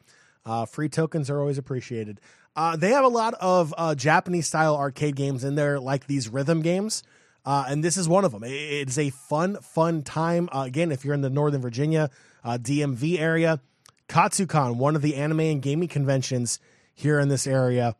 free 0.69 0.89
tokens 0.89 1.29
are 1.29 1.39
always 1.39 1.57
appreciated. 1.57 2.19
Uh, 2.55 2.75
they 2.75 2.91
have 2.91 3.03
a 3.03 3.09
lot 3.09 3.33
of 3.35 3.73
uh, 3.77 3.95
Japanese 3.95 4.47
style 4.47 4.75
arcade 4.75 5.15
games 5.15 5.43
in 5.43 5.55
there, 5.55 5.79
like 5.79 6.07
these 6.07 6.29
rhythm 6.29 6.61
games. 6.61 7.03
Uh, 7.45 7.65
and 7.67 7.83
this 7.83 7.97
is 7.97 8.07
one 8.07 8.25
of 8.25 8.31
them. 8.31 8.43
It's 8.45 8.97
a 8.97 9.09
fun, 9.09 9.57
fun 9.61 10.03
time. 10.03 10.49
Uh, 10.51 10.63
again, 10.65 10.91
if 10.91 11.05
you're 11.05 11.13
in 11.13 11.21
the 11.21 11.29
Northern 11.29 11.61
Virginia 11.61 12.09
uh, 12.43 12.57
DMV 12.59 13.19
area, 13.19 13.59
Katsucon, 14.07 14.77
one 14.77 14.95
of 14.95 15.01
the 15.01 15.15
anime 15.15 15.41
and 15.41 15.61
gaming 15.61 15.89
conventions 15.89 16.59
here 16.93 17.19
in 17.19 17.27
this 17.27 17.45
area, 17.45 17.95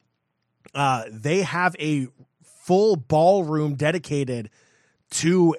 uh, 0.73 1.03
they 1.11 1.41
have 1.41 1.75
a 1.79 2.07
full 2.65 2.95
ballroom 2.95 3.75
dedicated 3.75 4.49
to 5.11 5.55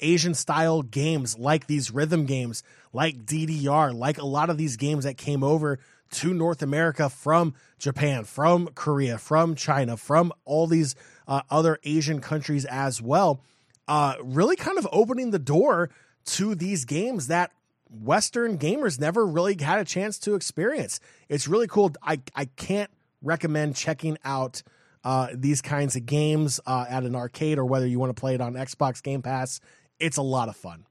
Asian 0.00 0.34
style 0.34 0.82
games 0.82 1.38
like 1.38 1.68
these 1.68 1.92
rhythm 1.92 2.26
games, 2.26 2.64
like 2.92 3.24
DDR, 3.24 3.94
like 3.94 4.18
a 4.18 4.26
lot 4.26 4.50
of 4.50 4.58
these 4.58 4.76
games 4.76 5.04
that 5.04 5.16
came 5.16 5.44
over 5.44 5.78
to 6.10 6.34
North 6.34 6.60
America 6.60 7.08
from 7.08 7.54
Japan, 7.78 8.24
from 8.24 8.68
Korea, 8.74 9.18
from 9.18 9.54
China, 9.54 9.96
from 9.96 10.32
all 10.44 10.66
these 10.66 10.96
uh, 11.28 11.42
other 11.48 11.78
Asian 11.84 12.20
countries 12.20 12.64
as 12.64 13.00
well, 13.00 13.40
uh, 13.86 14.16
really 14.20 14.56
kind 14.56 14.78
of 14.78 14.88
opening 14.90 15.30
the 15.30 15.38
door 15.38 15.90
to 16.24 16.56
these 16.56 16.84
games 16.84 17.28
that 17.28 17.52
Western 17.88 18.58
gamers 18.58 18.98
never 18.98 19.24
really 19.24 19.56
had 19.60 19.78
a 19.78 19.84
chance 19.84 20.18
to 20.18 20.34
experience. 20.34 20.98
It's 21.28 21.46
really 21.46 21.68
cool. 21.68 21.92
I, 22.02 22.20
I 22.34 22.46
can't 22.46 22.90
recommend 23.22 23.76
checking 23.76 24.18
out 24.24 24.62
uh, 25.04 25.28
these 25.34 25.60
kinds 25.60 25.96
of 25.96 26.06
games 26.06 26.60
uh, 26.66 26.86
at 26.88 27.04
an 27.04 27.14
arcade 27.14 27.58
or 27.58 27.64
whether 27.64 27.86
you 27.86 27.98
want 27.98 28.14
to 28.14 28.20
play 28.20 28.34
it 28.34 28.40
on 28.40 28.54
Xbox 28.54 29.02
Game 29.02 29.22
Pass. 29.22 29.60
It's 29.98 30.16
a 30.16 30.22
lot 30.22 30.48
of 30.48 30.56
fun. 30.56 30.86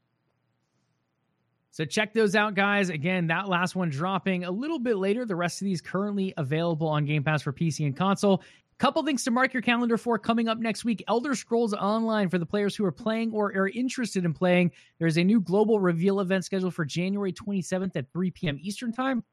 So 1.74 1.86
check 1.86 2.14
those 2.14 2.36
out, 2.36 2.54
guys. 2.54 2.90
Again, 2.90 3.28
that 3.28 3.48
last 3.48 3.76
one 3.76 3.90
dropping 3.90 4.44
a 4.44 4.52
little 4.52 4.80
bit 4.80 4.98
later. 4.98 5.26
The 5.26 5.38
rest 5.38 5.62
of 5.62 5.66
these 5.66 5.80
currently 5.80 6.34
available 6.36 6.88
on 6.88 7.06
Game 7.06 7.24
Pass 7.24 7.42
for 7.42 7.54
PC 7.54 7.86
and 7.86 7.96
console. 7.96 8.44
Couple 8.78 9.04
things 9.04 9.24
to 9.26 9.32
mark 9.32 9.54
your 9.54 9.62
calendar 9.62 9.96
for 9.96 10.18
coming 10.18 10.48
up 10.48 10.58
next 10.58 10.84
week 10.84 11.04
Elder 11.08 11.36
Scrolls 11.36 11.76
Online 11.76 12.30
for 12.30 12.40
the 12.40 12.48
players 12.48 12.76
who 12.76 12.84
are 12.84 12.92
playing 12.92 13.32
or 13.32 13.56
are 13.56 13.70
interested 13.70 14.26
in 14.26 14.34
playing. 14.34 14.72
There's 14.98 15.20
a 15.20 15.24
new 15.24 15.40
global 15.40 15.80
reveal 15.80 16.20
event 16.20 16.46
scheduled 16.46 16.74
for 16.74 16.84
January 16.84 17.32
27th 17.32 17.96
at 17.96 18.12
3 18.12 18.32
p.m. 18.32 18.58
Eastern 18.60 18.92
Time. 18.92 19.24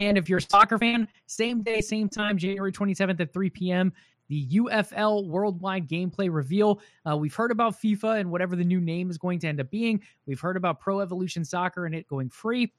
And 0.00 0.18
if 0.18 0.28
you're 0.28 0.38
a 0.38 0.42
soccer 0.42 0.78
fan, 0.78 1.08
same 1.26 1.62
day, 1.62 1.80
same 1.80 2.08
time, 2.08 2.36
January 2.36 2.72
27th 2.72 3.20
at 3.20 3.32
3 3.32 3.50
p.m. 3.50 3.92
the 4.28 4.46
UFL 4.48 5.26
Worldwide 5.26 5.88
Gameplay 5.88 6.32
Reveal. 6.32 6.80
Uh, 7.08 7.16
we've 7.16 7.34
heard 7.34 7.50
about 7.50 7.80
FIFA 7.80 8.20
and 8.20 8.30
whatever 8.30 8.56
the 8.56 8.64
new 8.64 8.80
name 8.80 9.08
is 9.10 9.16
going 9.16 9.38
to 9.40 9.48
end 9.48 9.60
up 9.60 9.70
being. 9.70 10.02
We've 10.26 10.40
heard 10.40 10.56
about 10.56 10.80
Pro 10.80 11.00
Evolution 11.00 11.44
Soccer 11.44 11.86
and 11.86 11.94
it 11.94 12.06
going 12.06 12.28
free. 12.28 12.72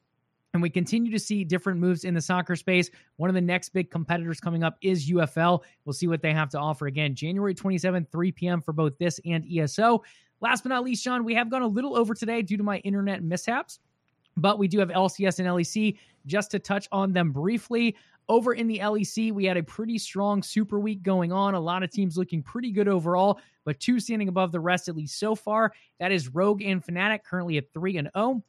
And 0.53 0.61
we 0.61 0.69
continue 0.69 1.11
to 1.11 1.19
see 1.19 1.43
different 1.43 1.79
moves 1.79 2.03
in 2.03 2.13
the 2.13 2.21
soccer 2.21 2.55
space. 2.55 2.89
One 3.17 3.29
of 3.29 3.35
the 3.35 3.41
next 3.41 3.69
big 3.69 3.91
competitors 3.91 4.39
coming 4.39 4.63
up 4.63 4.77
is 4.81 5.09
UFL. 5.09 5.61
We'll 5.85 5.93
see 5.93 6.07
what 6.07 6.21
they 6.21 6.33
have 6.33 6.49
to 6.51 6.59
offer 6.59 6.87
again. 6.87 7.15
January 7.15 7.53
27th, 7.53 8.09
3 8.11 8.31
p.m. 8.31 8.61
for 8.61 8.73
both 8.73 8.97
this 8.97 9.19
and 9.25 9.45
ESO. 9.51 10.03
Last 10.39 10.63
but 10.63 10.69
not 10.69 10.83
least, 10.83 11.03
Sean, 11.03 11.23
we 11.23 11.33
have 11.33 11.49
gone 11.49 11.63
a 11.63 11.67
little 11.67 11.97
over 11.97 12.13
today 12.13 12.41
due 12.41 12.57
to 12.57 12.63
my 12.63 12.77
internet 12.79 13.23
mishaps, 13.23 13.79
but 14.37 14.57
we 14.59 14.67
do 14.67 14.79
have 14.79 14.89
LCS 14.89 15.39
and 15.39 15.47
LEC 15.47 15.97
just 16.25 16.51
to 16.51 16.59
touch 16.59 16.87
on 16.91 17.11
them 17.11 17.31
briefly. 17.31 17.95
Over 18.29 18.53
in 18.53 18.67
the 18.67 18.79
LEC, 18.79 19.31
we 19.31 19.45
had 19.45 19.57
a 19.57 19.63
pretty 19.63 19.97
strong 19.97 20.43
super 20.43 20.79
week 20.79 21.01
going 21.01 21.31
on. 21.31 21.53
A 21.53 21.59
lot 21.59 21.83
of 21.83 21.89
teams 21.89 22.17
looking 22.17 22.43
pretty 22.43 22.71
good 22.71 22.87
overall, 22.87 23.39
but 23.63 23.79
two 23.79 23.99
standing 23.99 24.27
above 24.27 24.51
the 24.51 24.59
rest, 24.59 24.89
at 24.89 24.95
least 24.95 25.17
so 25.17 25.33
far. 25.33 25.73
That 25.99 26.11
is 26.11 26.33
Rogue 26.33 26.61
and 26.61 26.85
Fnatic, 26.85 27.23
currently 27.23 27.57
at 27.57 27.71
3 27.73 27.97
and 27.97 28.09
0. 28.15 28.43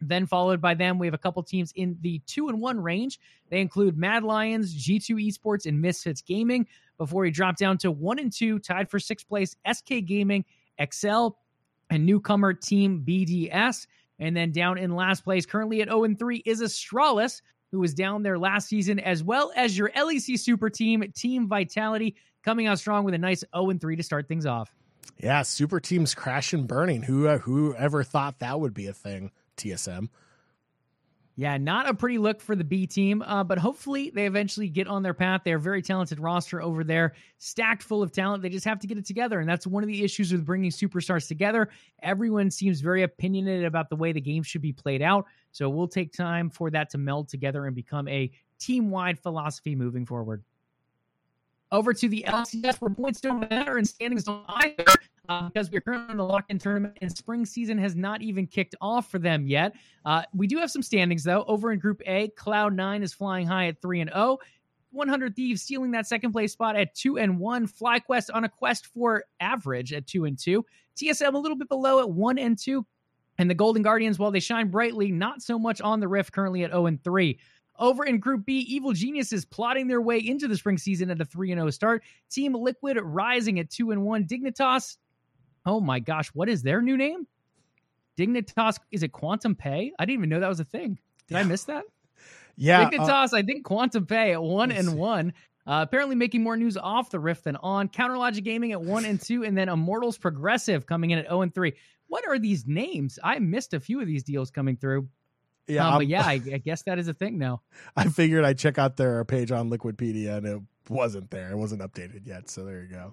Then 0.00 0.26
followed 0.26 0.60
by 0.60 0.74
them, 0.74 0.98
we 0.98 1.06
have 1.06 1.14
a 1.14 1.18
couple 1.18 1.42
teams 1.42 1.72
in 1.74 1.96
the 2.02 2.20
two 2.26 2.48
and 2.48 2.60
one 2.60 2.80
range. 2.80 3.18
They 3.50 3.60
include 3.60 3.96
Mad 3.96 4.22
Lions, 4.22 4.74
G2 4.74 5.28
Esports, 5.28 5.66
and 5.66 5.80
Misfits 5.80 6.22
Gaming. 6.22 6.66
Before 6.98 7.22
we 7.22 7.30
drop 7.30 7.56
down 7.56 7.78
to 7.78 7.90
one 7.90 8.18
and 8.18 8.32
two, 8.32 8.58
tied 8.58 8.90
for 8.90 9.00
sixth 9.00 9.28
place, 9.28 9.56
SK 9.70 10.04
Gaming, 10.04 10.44
Excel, 10.78 11.38
and 11.90 12.04
newcomer 12.04 12.52
Team 12.52 13.04
BDS. 13.06 13.86
And 14.18 14.36
then 14.36 14.52
down 14.52 14.78
in 14.78 14.94
last 14.94 15.24
place, 15.24 15.46
currently 15.46 15.82
at 15.82 15.88
0 15.88 16.04
and 16.04 16.18
3, 16.18 16.42
is 16.46 16.62
Astralis, 16.62 17.42
who 17.70 17.80
was 17.80 17.94
down 17.94 18.22
there 18.22 18.38
last 18.38 18.68
season, 18.68 18.98
as 18.98 19.22
well 19.22 19.52
as 19.54 19.76
your 19.76 19.90
LEC 19.90 20.38
super 20.38 20.70
team, 20.70 21.04
Team 21.14 21.48
Vitality, 21.48 22.16
coming 22.42 22.66
out 22.66 22.78
strong 22.78 23.04
with 23.04 23.14
a 23.14 23.18
nice 23.18 23.44
0 23.54 23.70
and 23.70 23.80
3 23.80 23.96
to 23.96 24.02
start 24.02 24.28
things 24.28 24.46
off. 24.46 24.74
Yeah, 25.18 25.42
super 25.42 25.80
teams 25.80 26.14
crashing, 26.14 26.66
burning. 26.66 27.02
Who 27.02 27.26
uh, 27.26 27.38
who 27.38 27.74
ever 27.74 28.02
thought 28.02 28.40
that 28.40 28.60
would 28.60 28.74
be 28.74 28.86
a 28.86 28.92
thing? 28.92 29.30
TSM. 29.56 30.08
Yeah, 31.38 31.58
not 31.58 31.86
a 31.86 31.92
pretty 31.92 32.16
look 32.16 32.40
for 32.40 32.56
the 32.56 32.64
B 32.64 32.86
team, 32.86 33.20
uh, 33.20 33.44
but 33.44 33.58
hopefully 33.58 34.08
they 34.08 34.24
eventually 34.24 34.70
get 34.70 34.88
on 34.88 35.02
their 35.02 35.12
path. 35.12 35.42
They're 35.44 35.58
a 35.58 35.60
very 35.60 35.82
talented 35.82 36.18
roster 36.18 36.62
over 36.62 36.82
there, 36.82 37.12
stacked 37.36 37.82
full 37.82 38.02
of 38.02 38.10
talent. 38.10 38.42
They 38.42 38.48
just 38.48 38.64
have 38.64 38.78
to 38.80 38.86
get 38.86 38.96
it 38.96 39.04
together. 39.04 39.38
And 39.38 39.48
that's 39.48 39.66
one 39.66 39.82
of 39.82 39.86
the 39.86 40.02
issues 40.02 40.32
with 40.32 40.46
bringing 40.46 40.70
superstars 40.70 41.28
together. 41.28 41.68
Everyone 42.02 42.50
seems 42.50 42.80
very 42.80 43.02
opinionated 43.02 43.66
about 43.66 43.90
the 43.90 43.96
way 43.96 44.12
the 44.12 44.20
game 44.20 44.42
should 44.42 44.62
be 44.62 44.72
played 44.72 45.02
out. 45.02 45.26
So 45.52 45.68
we'll 45.68 45.88
take 45.88 46.10
time 46.14 46.48
for 46.48 46.70
that 46.70 46.88
to 46.90 46.98
meld 46.98 47.28
together 47.28 47.66
and 47.66 47.76
become 47.76 48.08
a 48.08 48.30
team 48.58 48.90
wide 48.90 49.18
philosophy 49.18 49.74
moving 49.74 50.06
forward. 50.06 50.42
Over 51.72 51.92
to 51.92 52.08
the 52.08 52.24
LCS, 52.28 52.80
where 52.80 52.90
points 52.90 53.20
don't 53.20 53.50
matter 53.50 53.76
and 53.76 53.86
standings 53.86 54.24
don't 54.24 54.44
either 54.48 54.84
uh, 55.28 55.48
because 55.48 55.70
we're 55.70 55.80
currently 55.80 56.12
in 56.12 56.16
the 56.18 56.24
lock-in 56.24 56.58
tournament 56.58 56.96
and 57.00 57.14
spring 57.16 57.44
season 57.44 57.76
has 57.78 57.96
not 57.96 58.22
even 58.22 58.46
kicked 58.46 58.74
off 58.80 59.10
for 59.10 59.18
them 59.18 59.46
yet. 59.46 59.74
Uh, 60.04 60.22
we 60.34 60.46
do 60.46 60.58
have 60.58 60.70
some 60.70 60.82
standings 60.82 61.24
though. 61.24 61.44
Over 61.48 61.72
in 61.72 61.78
Group 61.78 62.02
A, 62.06 62.28
Cloud9 62.36 63.02
is 63.02 63.12
flying 63.12 63.46
high 63.46 63.66
at 63.66 63.80
three 63.80 64.00
and 64.00 64.10
zero. 64.10 64.38
Oh. 64.38 64.38
100 64.92 65.36
Thieves 65.36 65.60
stealing 65.60 65.90
that 65.90 66.06
second 66.06 66.32
place 66.32 66.52
spot 66.52 66.74
at 66.74 66.94
two 66.94 67.18
and 67.18 67.38
one. 67.38 67.66
FlyQuest 67.66 68.30
on 68.32 68.44
a 68.44 68.48
quest 68.48 68.86
for 68.86 69.24
average 69.40 69.92
at 69.92 70.06
two 70.06 70.24
and 70.24 70.38
two. 70.38 70.64
TSM 70.96 71.34
a 71.34 71.38
little 71.38 71.56
bit 71.56 71.68
below 71.68 72.00
at 72.00 72.08
one 72.08 72.38
and 72.38 72.56
two. 72.56 72.86
And 73.38 73.50
the 73.50 73.54
Golden 73.54 73.82
Guardians, 73.82 74.18
while 74.18 74.30
they 74.30 74.40
shine 74.40 74.70
brightly, 74.70 75.10
not 75.12 75.42
so 75.42 75.58
much 75.58 75.82
on 75.82 76.00
the 76.00 76.08
rift 76.08 76.32
currently 76.32 76.64
at 76.64 76.70
0 76.70 76.86
and 76.86 77.04
3. 77.04 77.38
Over 77.78 78.04
in 78.04 78.18
Group 78.18 78.46
B, 78.46 78.60
Evil 78.60 78.92
Geniuses 78.92 79.44
plotting 79.44 79.88
their 79.88 80.00
way 80.00 80.18
into 80.18 80.48
the 80.48 80.56
spring 80.56 80.78
season 80.78 81.10
at 81.10 81.20
a 81.20 81.24
3 81.24 81.48
0 81.48 81.70
start. 81.70 82.02
Team 82.30 82.54
Liquid 82.54 82.98
rising 83.02 83.58
at 83.58 83.70
2 83.70 83.90
and 83.90 84.04
1. 84.04 84.24
Dignitas 84.24 84.96
Oh 85.66 85.80
my 85.80 85.98
gosh, 85.98 86.28
what 86.28 86.48
is 86.48 86.62
their 86.62 86.80
new 86.80 86.96
name? 86.96 87.26
Dignitas 88.16 88.78
is 88.92 89.02
it 89.02 89.12
Quantum 89.12 89.54
Pay? 89.54 89.92
I 89.98 90.04
didn't 90.04 90.20
even 90.20 90.30
know 90.30 90.40
that 90.40 90.48
was 90.48 90.60
a 90.60 90.64
thing. 90.64 90.98
Did 91.26 91.34
yeah. 91.34 91.40
I 91.40 91.42
miss 91.42 91.64
that? 91.64 91.84
Yeah, 92.56 92.88
Dignitas. 92.88 93.34
Uh, 93.34 93.36
I 93.36 93.42
think 93.42 93.64
Quantum 93.64 94.06
Pay 94.06 94.32
at 94.32 94.42
one 94.42 94.70
and 94.70 94.88
see. 94.88 94.94
one. 94.94 95.34
Uh, 95.66 95.80
apparently 95.82 96.14
making 96.14 96.44
more 96.44 96.56
news 96.56 96.76
off 96.76 97.10
the 97.10 97.18
Rift 97.18 97.44
than 97.44 97.56
on. 97.56 97.88
Counterlogic 97.88 98.44
Gaming 98.44 98.70
at 98.70 98.80
one 98.80 99.04
and 99.04 99.20
two, 99.20 99.44
and 99.44 99.58
then 99.58 99.68
Immortals 99.68 100.16
Progressive 100.16 100.86
coming 100.86 101.10
in 101.10 101.18
at 101.18 101.24
zero 101.26 101.38
oh 101.38 101.42
and 101.42 101.52
three. 101.52 101.74
What 102.06 102.26
are 102.26 102.38
these 102.38 102.66
names? 102.68 103.18
I 103.24 103.40
missed 103.40 103.74
a 103.74 103.80
few 103.80 104.00
of 104.00 104.06
these 104.06 104.22
deals 104.22 104.50
coming 104.52 104.76
through. 104.76 105.08
Yeah, 105.68 105.88
um, 105.88 105.98
but 105.98 106.06
yeah, 106.06 106.22
I, 106.26 106.34
I, 106.34 106.58
guess 106.58 106.82
that 106.82 106.98
is 106.98 107.08
a 107.08 107.14
thing 107.14 107.38
now. 107.38 107.62
I 107.96 108.08
figured 108.08 108.44
I'd 108.44 108.58
check 108.58 108.78
out 108.78 108.96
their 108.96 109.24
page 109.24 109.50
on 109.50 109.70
Liquipedia, 109.70 110.36
and 110.36 110.46
it 110.46 110.60
wasn't 110.88 111.30
there. 111.30 111.50
It 111.50 111.56
wasn't 111.56 111.82
updated 111.82 112.26
yet. 112.26 112.48
So 112.48 112.64
there 112.64 112.82
you 112.82 112.88
go. 112.88 113.12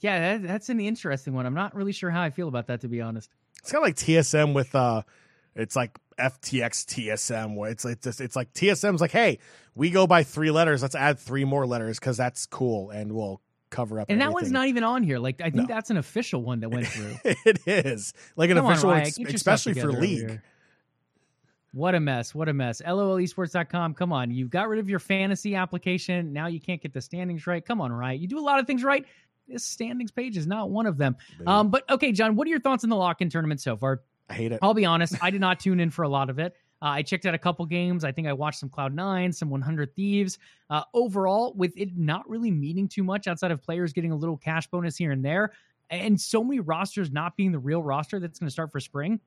Yeah, 0.00 0.38
that, 0.38 0.46
that's 0.46 0.68
an 0.68 0.80
interesting 0.80 1.34
one. 1.34 1.46
I'm 1.46 1.54
not 1.54 1.74
really 1.74 1.92
sure 1.92 2.10
how 2.10 2.22
I 2.22 2.30
feel 2.30 2.48
about 2.48 2.66
that, 2.66 2.80
to 2.82 2.88
be 2.88 3.00
honest. 3.00 3.30
It's 3.60 3.72
kind 3.72 3.82
of 3.82 3.88
like 3.88 3.96
TSM 3.96 4.52
with 4.52 4.74
uh, 4.74 5.02
it's 5.54 5.76
like 5.76 5.98
FTX 6.18 6.84
TSM, 6.84 7.56
where 7.56 7.70
it's 7.70 7.84
like 7.84 8.04
it's, 8.04 8.20
it's 8.20 8.36
like 8.36 8.52
TSM's 8.52 9.00
like, 9.00 9.12
hey, 9.12 9.38
we 9.74 9.90
go 9.90 10.06
by 10.06 10.22
three 10.24 10.50
letters. 10.50 10.82
Let's 10.82 10.94
add 10.94 11.18
three 11.18 11.44
more 11.44 11.66
letters 11.66 11.98
because 11.98 12.16
that's 12.16 12.46
cool, 12.46 12.90
and 12.90 13.12
we'll 13.12 13.40
cover 13.70 14.00
up. 14.00 14.08
And 14.08 14.20
everything. 14.20 14.30
that 14.30 14.34
one's 14.34 14.52
not 14.52 14.66
even 14.68 14.84
on 14.84 15.02
here. 15.02 15.18
Like 15.18 15.40
I 15.40 15.50
think 15.50 15.68
no. 15.68 15.74
that's 15.74 15.90
an 15.90 15.96
official 15.96 16.42
one 16.42 16.60
that 16.60 16.70
went 16.70 16.86
through. 16.86 17.16
it 17.24 17.60
is 17.66 18.14
like 18.36 18.50
an 18.50 18.56
Come 18.56 18.66
official, 18.66 18.90
on, 18.90 19.00
ex- 19.00 19.18
especially 19.18 19.74
for 19.74 19.92
league. 19.92 20.40
What 21.74 21.94
a 21.94 22.00
mess. 22.00 22.34
What 22.34 22.48
a 22.48 22.54
mess. 22.54 22.80
LOLesports.com. 22.86 23.94
Come 23.94 24.12
on. 24.12 24.30
You 24.30 24.46
got 24.46 24.68
rid 24.68 24.78
of 24.78 24.88
your 24.88 25.00
fantasy 25.00 25.56
application. 25.56 26.32
Now 26.32 26.46
you 26.46 26.60
can't 26.60 26.80
get 26.80 26.92
the 26.92 27.00
standings 27.00 27.46
right. 27.46 27.64
Come 27.64 27.80
on, 27.80 27.92
right? 27.92 28.18
You 28.18 28.28
do 28.28 28.38
a 28.38 28.40
lot 28.40 28.60
of 28.60 28.66
things 28.66 28.84
right 28.84 29.04
this 29.48 29.64
standings 29.64 30.10
page 30.10 30.36
is 30.36 30.46
not 30.46 30.70
one 30.70 30.86
of 30.86 30.96
them. 30.96 31.16
Um, 31.46 31.70
but 31.70 31.88
okay, 31.90 32.12
John, 32.12 32.36
what 32.36 32.46
are 32.46 32.50
your 32.50 32.60
thoughts 32.60 32.84
on 32.84 32.90
the 32.90 32.96
lock 32.96 33.20
in 33.20 33.28
tournament 33.28 33.60
so 33.60 33.76
far? 33.76 34.02
I 34.28 34.34
hate 34.34 34.52
it. 34.52 34.58
I'll 34.62 34.74
be 34.74 34.86
honest, 34.86 35.14
I 35.22 35.30
did 35.30 35.40
not 35.40 35.60
tune 35.60 35.80
in 35.80 35.90
for 35.90 36.02
a 36.02 36.08
lot 36.08 36.30
of 36.30 36.38
it. 36.38 36.56
Uh, 36.82 36.86
I 36.86 37.02
checked 37.02 37.24
out 37.26 37.34
a 37.34 37.38
couple 37.38 37.64
games. 37.66 38.04
I 38.04 38.12
think 38.12 38.26
I 38.26 38.32
watched 38.32 38.58
some 38.58 38.68
Cloud9, 38.68 39.34
some 39.34 39.50
100 39.50 39.94
Thieves. 39.94 40.38
Uh, 40.70 40.82
overall, 40.92 41.54
with 41.54 41.72
it 41.76 41.96
not 41.96 42.28
really 42.28 42.50
meaning 42.50 42.88
too 42.88 43.04
much 43.04 43.26
outside 43.26 43.50
of 43.50 43.62
players 43.62 43.92
getting 43.92 44.12
a 44.12 44.16
little 44.16 44.36
cash 44.36 44.66
bonus 44.66 44.96
here 44.96 45.12
and 45.12 45.24
there, 45.24 45.52
and 45.90 46.20
so 46.20 46.42
many 46.42 46.60
rosters 46.60 47.10
not 47.10 47.36
being 47.36 47.52
the 47.52 47.58
real 47.58 47.82
roster 47.82 48.18
that's 48.18 48.38
going 48.38 48.48
to 48.48 48.52
start 48.52 48.72
for 48.72 48.80
spring, 48.80 49.20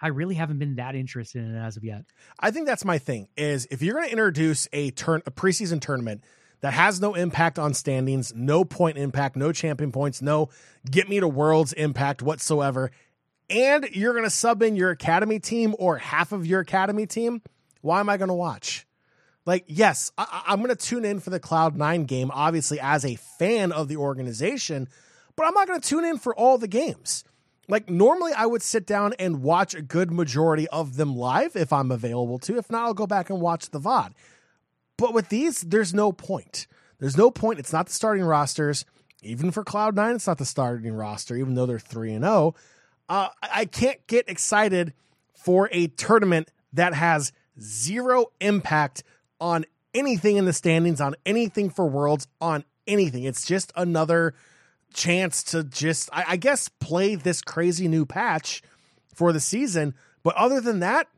I 0.00 0.08
really 0.08 0.34
haven't 0.34 0.58
been 0.58 0.76
that 0.76 0.94
interested 0.94 1.42
in 1.44 1.54
it 1.54 1.58
as 1.58 1.76
of 1.76 1.84
yet. 1.84 2.04
I 2.38 2.50
think 2.50 2.66
that's 2.66 2.84
my 2.84 2.98
thing. 2.98 3.28
Is 3.36 3.66
if 3.70 3.82
you're 3.82 3.94
going 3.94 4.06
to 4.06 4.12
introduce 4.12 4.68
a 4.72 4.90
turn 4.92 5.22
a 5.26 5.30
preseason 5.30 5.80
tournament 5.80 6.22
that 6.60 6.72
has 6.72 7.00
no 7.00 7.14
impact 7.14 7.58
on 7.58 7.74
standings, 7.74 8.32
no 8.34 8.64
point 8.64 8.98
impact, 8.98 9.36
no 9.36 9.52
champion 9.52 9.92
points, 9.92 10.22
no 10.22 10.48
get 10.90 11.08
me 11.08 11.20
to 11.20 11.28
worlds 11.28 11.72
impact 11.72 12.22
whatsoever. 12.22 12.90
And 13.50 13.88
you're 13.92 14.12
going 14.12 14.24
to 14.24 14.30
sub 14.30 14.62
in 14.62 14.76
your 14.76 14.90
academy 14.90 15.38
team 15.38 15.74
or 15.78 15.98
half 15.98 16.32
of 16.32 16.46
your 16.46 16.60
academy 16.60 17.06
team. 17.06 17.42
Why 17.80 18.00
am 18.00 18.08
I 18.08 18.16
going 18.16 18.28
to 18.28 18.34
watch? 18.34 18.86
Like, 19.46 19.64
yes, 19.66 20.12
I- 20.18 20.42
am 20.48 20.58
going 20.58 20.68
to 20.68 20.76
tune 20.76 21.06
in 21.06 21.20
for 21.20 21.30
the 21.30 21.40
Cloud9 21.40 22.06
game, 22.06 22.30
obviously, 22.34 22.78
as 22.80 23.06
a 23.06 23.14
fan 23.14 23.72
of 23.72 23.88
the 23.88 23.96
organization, 23.96 24.88
but 25.36 25.46
I'm 25.46 25.54
not 25.54 25.66
going 25.66 25.80
to 25.80 25.88
tune 25.88 26.04
in 26.04 26.18
for 26.18 26.34
all 26.34 26.58
the 26.58 26.68
games. 26.68 27.24
Like, 27.68 27.90
normally 27.90 28.32
I 28.32 28.46
would 28.46 28.62
sit 28.62 28.86
down 28.86 29.14
and 29.18 29.42
watch 29.42 29.74
a 29.74 29.82
good 29.82 30.10
majority 30.10 30.66
of 30.68 30.96
them 30.96 31.14
live 31.14 31.54
if 31.54 31.72
I'm 31.72 31.90
available 31.90 32.38
to. 32.40 32.56
If 32.56 32.70
not, 32.70 32.84
I'll 32.84 32.94
go 32.94 33.06
back 33.06 33.28
and 33.28 33.40
watch 33.40 33.70
the 33.70 33.80
VOD. 33.80 34.12
But 34.96 35.12
with 35.12 35.28
these, 35.28 35.60
there's 35.60 35.92
no 35.92 36.10
point. 36.10 36.66
There's 36.98 37.16
no 37.16 37.30
point. 37.30 37.58
It's 37.58 37.72
not 37.72 37.86
the 37.86 37.92
starting 37.92 38.24
rosters. 38.24 38.84
Even 39.22 39.50
for 39.50 39.64
Cloud9, 39.64 40.16
it's 40.16 40.26
not 40.26 40.38
the 40.38 40.44
starting 40.44 40.92
roster, 40.92 41.36
even 41.36 41.54
though 41.54 41.66
they're 41.66 41.78
3 41.78 42.14
and 42.14 42.24
0. 42.24 42.54
Uh, 43.08 43.28
I 43.42 43.64
can't 43.64 44.04
get 44.06 44.28
excited 44.28 44.92
for 45.34 45.68
a 45.72 45.88
tournament 45.88 46.50
that 46.72 46.94
has 46.94 47.32
zero 47.60 48.26
impact 48.40 49.02
on 49.40 49.64
anything 49.94 50.36
in 50.36 50.44
the 50.44 50.52
standings, 50.52 51.00
on 51.00 51.14
anything 51.24 51.70
for 51.70 51.86
Worlds, 51.86 52.28
on 52.40 52.64
anything. 52.86 53.24
It's 53.24 53.46
just 53.46 53.72
another 53.76 54.34
chance 54.92 55.42
to 55.44 55.64
just, 55.64 56.08
I, 56.12 56.24
I 56.28 56.36
guess, 56.36 56.68
play 56.68 57.14
this 57.14 57.42
crazy 57.42 57.88
new 57.88 58.06
patch 58.06 58.62
for 59.14 59.32
the 59.32 59.40
season. 59.40 59.94
But 60.22 60.36
other 60.36 60.60
than 60.60 60.80
that, 60.80 61.08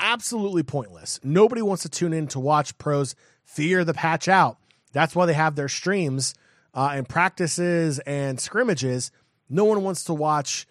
absolutely 0.00 0.62
pointless. 0.62 1.20
Nobody 1.22 1.62
wants 1.62 1.82
to 1.82 1.88
tune 1.88 2.12
in 2.12 2.26
to 2.28 2.40
watch 2.40 2.76
pros 2.78 3.14
figure 3.44 3.84
the 3.84 3.94
patch 3.94 4.28
out. 4.28 4.58
That's 4.92 5.14
why 5.14 5.26
they 5.26 5.34
have 5.34 5.56
their 5.56 5.68
streams 5.68 6.34
uh, 6.74 6.90
and 6.92 7.08
practices 7.08 7.98
and 8.00 8.40
scrimmages. 8.40 9.10
No 9.48 9.64
one 9.64 9.82
wants 9.82 10.04
to 10.04 10.14
watch 10.14 10.66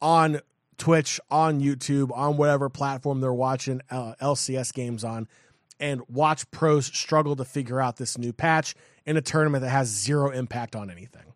on 0.00 0.40
Twitch, 0.78 1.20
on 1.30 1.60
YouTube, 1.60 2.10
on 2.16 2.36
whatever 2.36 2.68
platform 2.68 3.20
they're 3.20 3.32
watching 3.32 3.80
uh, 3.90 4.14
LCS 4.20 4.74
games 4.74 5.04
on, 5.04 5.28
and 5.80 6.02
watch 6.08 6.50
pros 6.50 6.86
struggle 6.86 7.36
to 7.36 7.44
figure 7.44 7.80
out 7.80 7.96
this 7.96 8.18
new 8.18 8.32
patch 8.32 8.74
in 9.04 9.16
a 9.16 9.22
tournament 9.22 9.62
that 9.62 9.70
has 9.70 9.88
zero 9.88 10.30
impact 10.30 10.76
on 10.76 10.90
anything. 10.90 11.32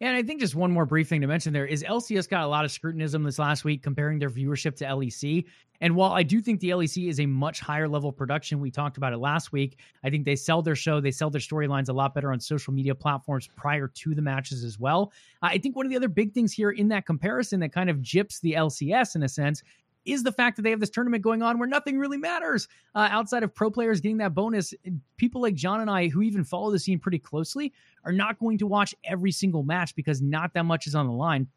And 0.00 0.14
I 0.14 0.22
think 0.22 0.40
just 0.40 0.54
one 0.54 0.70
more 0.70 0.84
brief 0.84 1.08
thing 1.08 1.22
to 1.22 1.26
mention 1.26 1.54
there 1.54 1.66
is 1.66 1.82
LCS 1.82 2.28
got 2.28 2.44
a 2.44 2.46
lot 2.46 2.66
of 2.66 2.70
scrutinism 2.70 3.22
this 3.22 3.38
last 3.38 3.64
week 3.64 3.82
comparing 3.82 4.18
their 4.18 4.28
viewership 4.28 4.76
to 4.76 4.84
LEC. 4.84 5.46
And 5.80 5.96
while 5.96 6.12
I 6.12 6.22
do 6.22 6.40
think 6.40 6.60
the 6.60 6.70
LEC 6.70 7.08
is 7.08 7.18
a 7.20 7.26
much 7.26 7.60
higher 7.60 7.88
level 7.88 8.12
production, 8.12 8.60
we 8.60 8.70
talked 8.70 8.98
about 8.98 9.12
it 9.14 9.18
last 9.18 9.52
week. 9.52 9.78
I 10.04 10.10
think 10.10 10.24
they 10.24 10.36
sell 10.36 10.60
their 10.60 10.76
show, 10.76 11.00
they 11.00 11.10
sell 11.10 11.30
their 11.30 11.40
storylines 11.40 11.88
a 11.88 11.92
lot 11.94 12.14
better 12.14 12.32
on 12.32 12.40
social 12.40 12.72
media 12.72 12.94
platforms 12.94 13.48
prior 13.56 13.88
to 13.88 14.14
the 14.14 14.22
matches 14.22 14.64
as 14.64 14.78
well. 14.78 15.12
I 15.40 15.58
think 15.58 15.76
one 15.76 15.86
of 15.86 15.90
the 15.90 15.96
other 15.96 16.08
big 16.08 16.32
things 16.32 16.52
here 16.52 16.70
in 16.70 16.88
that 16.88 17.06
comparison 17.06 17.60
that 17.60 17.72
kind 17.72 17.88
of 17.88 17.98
gyps 17.98 18.40
the 18.40 18.52
LCS 18.52 19.16
in 19.16 19.22
a 19.22 19.28
sense 19.28 19.62
is 20.06 20.22
the 20.22 20.32
fact 20.32 20.56
that 20.56 20.62
they 20.62 20.70
have 20.70 20.80
this 20.80 20.90
tournament 20.90 21.22
going 21.22 21.42
on 21.42 21.58
where 21.58 21.68
nothing 21.68 21.98
really 21.98 22.18
matters 22.18 22.68
uh, 22.94 23.08
outside 23.10 23.42
of 23.42 23.54
pro 23.54 23.70
players 23.70 24.00
getting 24.00 24.18
that 24.18 24.34
bonus. 24.34 24.72
People 25.16 25.42
like 25.42 25.54
John 25.54 25.80
and 25.80 25.90
I, 25.90 26.08
who 26.08 26.22
even 26.22 26.44
follow 26.44 26.70
the 26.70 26.78
scene 26.78 26.98
pretty 26.98 27.18
closely, 27.18 27.72
are 28.04 28.12
not 28.12 28.38
going 28.38 28.58
to 28.58 28.66
watch 28.66 28.94
every 29.04 29.32
single 29.32 29.62
match 29.62 29.94
because 29.94 30.22
not 30.22 30.54
that 30.54 30.64
much 30.64 30.86
is 30.86 30.94
on 30.94 31.06
the 31.06 31.12
line 31.12 31.48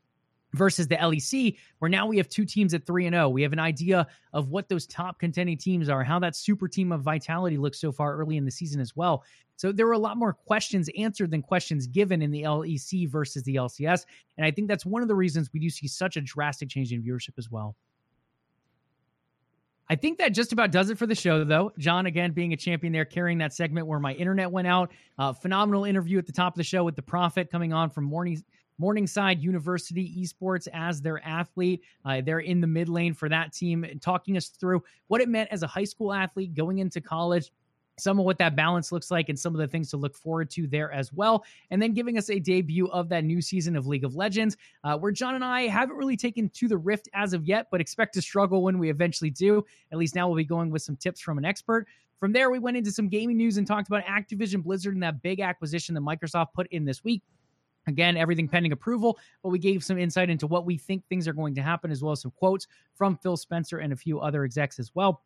versus 0.53 0.88
the 0.88 0.95
LEC, 0.95 1.57
where 1.80 1.89
now 1.89 2.07
we 2.07 2.17
have 2.17 2.27
two 2.27 2.45
teams 2.45 2.73
at 2.73 2.85
3 2.85 3.05
and 3.05 3.13
0. 3.13 3.30
We 3.30 3.41
have 3.43 3.53
an 3.53 3.59
idea 3.59 4.07
of 4.34 4.49
what 4.49 4.67
those 4.67 4.88
top 4.88 5.19
contending 5.19 5.57
teams 5.57 5.89
are, 5.89 6.03
how 6.03 6.19
that 6.19 6.35
super 6.35 6.67
team 6.67 6.91
of 6.91 7.01
vitality 7.01 7.57
looks 7.57 7.80
so 7.80 7.91
far 7.91 8.15
early 8.15 8.38
in 8.38 8.45
the 8.45 8.51
season 8.51 8.81
as 8.81 8.95
well. 8.95 9.23
So 9.57 9.71
there 9.71 9.85
were 9.85 9.93
a 9.93 9.99
lot 9.99 10.17
more 10.17 10.34
questions 10.34 10.89
answered 10.97 11.31
than 11.31 11.41
questions 11.41 11.85
given 11.85 12.21
in 12.21 12.31
the 12.31 12.43
LEC 12.43 13.09
versus 13.09 13.43
the 13.43 13.55
LCS. 13.55 14.05
And 14.38 14.45
I 14.45 14.51
think 14.51 14.67
that's 14.67 14.85
one 14.85 15.01
of 15.01 15.07
the 15.07 15.15
reasons 15.15 15.49
we 15.53 15.59
do 15.59 15.69
see 15.69 15.88
such 15.88 16.15
a 16.17 16.21
drastic 16.21 16.69
change 16.69 16.93
in 16.93 17.03
viewership 17.03 17.38
as 17.38 17.51
well. 17.51 17.76
I 19.91 19.95
think 19.95 20.19
that 20.19 20.29
just 20.29 20.53
about 20.53 20.71
does 20.71 20.91
it 20.91 20.99
for 20.99 21.07
the 21.07 21.15
show, 21.15 21.43
though. 21.43 21.71
John, 21.79 22.05
again, 22.05 22.31
being 22.31 22.53
a 22.53 22.57
champion 22.57 22.93
there, 22.93 23.05
carrying 23.05 23.39
that 23.39 23.53
segment 23.53 23.87
where 23.87 23.99
my 23.99 24.13
internet 24.13 24.51
went 24.51 24.67
out. 24.67 24.91
Uh, 25.17 25.33
phenomenal 25.33 25.85
interview 25.85 26.19
at 26.19 26.27
the 26.27 26.31
top 26.31 26.53
of 26.53 26.57
the 26.57 26.63
show 26.63 26.83
with 26.83 26.95
the 26.95 27.01
Prophet 27.01 27.49
coming 27.49 27.73
on 27.73 27.89
from 27.89 28.03
Morning, 28.03 28.43
Morningside 28.77 29.41
University 29.41 30.23
Esports 30.23 30.67
as 30.73 31.01
their 31.01 31.25
athlete. 31.25 31.81
Uh, 32.05 32.21
they're 32.21 32.39
in 32.39 32.61
the 32.61 32.67
mid 32.67 32.87
lane 32.87 33.15
for 33.15 33.29
that 33.29 33.51
team, 33.51 33.83
talking 33.99 34.37
us 34.37 34.49
through 34.49 34.83
what 35.07 35.21
it 35.21 35.27
meant 35.27 35.49
as 35.51 35.63
a 35.63 35.67
high 35.67 35.83
school 35.83 36.13
athlete 36.13 36.53
going 36.53 36.77
into 36.77 37.01
college, 37.01 37.51
some 37.99 38.19
of 38.19 38.26
what 38.26 38.38
that 38.38 38.55
balance 38.55 38.91
looks 38.91 39.11
like 39.11 39.30
and 39.30 39.39
some 39.39 39.53
of 39.53 39.59
the 39.59 39.67
things 39.67 39.89
to 39.91 39.97
look 39.97 40.15
forward 40.15 40.49
to 40.51 40.67
there 40.67 40.91
as 40.91 41.11
well. 41.13 41.43
And 41.71 41.81
then 41.81 41.93
giving 41.93 42.17
us 42.17 42.30
a 42.30 42.39
debut 42.39 42.88
of 42.89 43.09
that 43.09 43.23
new 43.23 43.41
season 43.41 43.76
of 43.76 43.88
League 43.88 44.03
of 44.03 44.15
Legends, 44.15 44.57
uh, 44.84 44.97
where 44.97 45.11
John 45.11 45.35
and 45.35 45.43
I 45.43 45.67
haven't 45.67 45.97
really 45.97 46.17
taken 46.17 46.49
to 46.49 46.67
the 46.67 46.77
Rift 46.77 47.09
as 47.13 47.34
of 47.34 47.45
yet, 47.45 47.67
but 47.71 47.81
expect 47.81 48.13
to 48.15 48.21
struggle 48.21 48.63
when 48.63 48.80
we 48.80 48.89
eventually 48.89 49.30
do. 49.30 49.65
At 49.91 49.97
least 49.97 50.15
now 50.15 50.27
we'll 50.27 50.38
be 50.38 50.43
going 50.43 50.69
with 50.69 50.81
some 50.81 50.95
tips 50.95 51.21
from 51.21 51.38
an 51.38 51.45
expert. 51.45 51.88
From 52.19 52.34
there, 52.34 52.51
we 52.51 52.59
went 52.59 52.76
into 52.76 52.91
some 52.91 53.07
gaming 53.07 53.38
news 53.38 53.57
and 53.57 53.65
talked 53.65 53.88
about 53.88 54.03
Activision 54.03 54.61
Blizzard 54.61 54.93
and 54.93 55.03
that 55.03 55.21
big 55.21 55.39
acquisition 55.39 55.95
that 55.95 56.01
Microsoft 56.01 56.47
put 56.53 56.67
in 56.67 56.84
this 56.84 57.03
week. 57.03 57.23
Again, 57.88 58.17
everything 58.17 58.47
pending 58.47 58.73
approval, 58.73 59.17
but 59.41 59.49
we 59.49 59.57
gave 59.57 59.84
some 59.84 59.97
insight 59.97 60.30
into 60.30 60.45
what 60.45 60.65
we 60.65 60.77
think 60.77 61.03
things 61.07 61.27
are 61.27 61.34
going 61.34 61.55
to 61.55 61.61
happen, 61.61 61.91
as 61.91 62.03
well 62.03 62.11
as 62.11 62.21
some 62.21 62.31
quotes 62.31 62.67
from 62.93 63.17
Phil 63.17 63.38
Spencer 63.38 63.80
and 63.80 63.93
a 63.93 63.95
few 63.95 64.19
other 64.19 64.43
execs 64.43 64.80
as 64.80 64.91
well. 64.93 65.23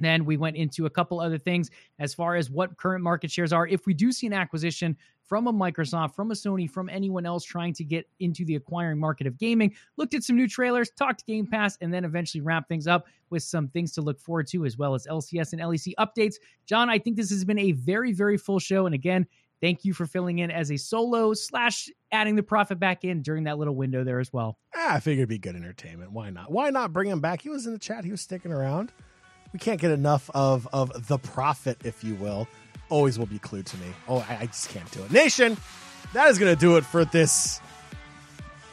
Then 0.00 0.24
we 0.24 0.36
went 0.36 0.56
into 0.56 0.86
a 0.86 0.90
couple 0.90 1.20
other 1.20 1.38
things 1.38 1.70
as 1.98 2.14
far 2.14 2.36
as 2.36 2.50
what 2.50 2.76
current 2.76 3.04
market 3.04 3.30
shares 3.30 3.52
are. 3.52 3.66
If 3.66 3.86
we 3.86 3.94
do 3.94 4.10
see 4.10 4.26
an 4.26 4.32
acquisition 4.32 4.96
from 5.30 5.46
a 5.46 5.52
Microsoft, 5.52 6.16
from 6.16 6.32
a 6.32 6.34
Sony, 6.34 6.68
from 6.68 6.88
anyone 6.88 7.24
else 7.24 7.44
trying 7.44 7.72
to 7.74 7.84
get 7.84 8.04
into 8.18 8.44
the 8.44 8.56
acquiring 8.56 8.98
market 8.98 9.28
of 9.28 9.38
gaming, 9.38 9.72
looked 9.96 10.12
at 10.12 10.24
some 10.24 10.34
new 10.34 10.48
trailers, 10.48 10.90
talked 10.90 11.24
Game 11.24 11.46
Pass, 11.46 11.78
and 11.80 11.94
then 11.94 12.04
eventually 12.04 12.40
wrap 12.40 12.66
things 12.66 12.88
up 12.88 13.06
with 13.30 13.44
some 13.44 13.68
things 13.68 13.92
to 13.92 14.02
look 14.02 14.18
forward 14.18 14.48
to, 14.48 14.64
as 14.64 14.76
well 14.76 14.92
as 14.92 15.06
LCS 15.06 15.52
and 15.52 15.62
LEC 15.62 15.94
updates. 16.00 16.34
John, 16.66 16.90
I 16.90 16.98
think 16.98 17.16
this 17.16 17.30
has 17.30 17.44
been 17.44 17.60
a 17.60 17.70
very, 17.72 18.12
very 18.12 18.36
full 18.36 18.58
show. 18.58 18.86
And 18.86 18.94
again, 18.94 19.24
thank 19.60 19.84
you 19.84 19.92
for 19.92 20.04
filling 20.04 20.40
in 20.40 20.50
as 20.50 20.72
a 20.72 20.76
solo 20.76 21.32
slash 21.32 21.88
adding 22.10 22.34
the 22.34 22.42
profit 22.42 22.80
back 22.80 23.04
in 23.04 23.22
during 23.22 23.44
that 23.44 23.56
little 23.56 23.76
window 23.76 24.02
there 24.02 24.18
as 24.18 24.32
well. 24.32 24.58
Ah, 24.74 24.94
I 24.94 25.00
figured 25.00 25.20
it'd 25.20 25.28
be 25.28 25.38
good 25.38 25.54
entertainment. 25.54 26.10
Why 26.10 26.30
not? 26.30 26.50
Why 26.50 26.70
not 26.70 26.92
bring 26.92 27.08
him 27.08 27.20
back? 27.20 27.42
He 27.42 27.50
was 27.50 27.66
in 27.66 27.72
the 27.72 27.78
chat. 27.78 28.04
He 28.04 28.10
was 28.10 28.20
sticking 28.20 28.50
around 28.50 28.90
we 29.52 29.58
can't 29.58 29.80
get 29.80 29.90
enough 29.90 30.30
of 30.34 30.68
of 30.72 31.08
the 31.08 31.18
Prophet, 31.18 31.78
if 31.84 32.04
you 32.04 32.14
will. 32.14 32.48
Always 32.88 33.18
will 33.18 33.26
be 33.26 33.38
clue 33.38 33.62
to 33.62 33.76
me. 33.78 33.86
Oh, 34.08 34.24
I, 34.28 34.38
I 34.40 34.46
just 34.46 34.68
can't 34.70 34.90
do 34.90 35.02
it. 35.02 35.10
Nation, 35.12 35.56
that 36.12 36.28
is 36.28 36.38
going 36.38 36.52
to 36.52 36.58
do 36.60 36.76
it 36.76 36.84
for 36.84 37.04
this 37.04 37.60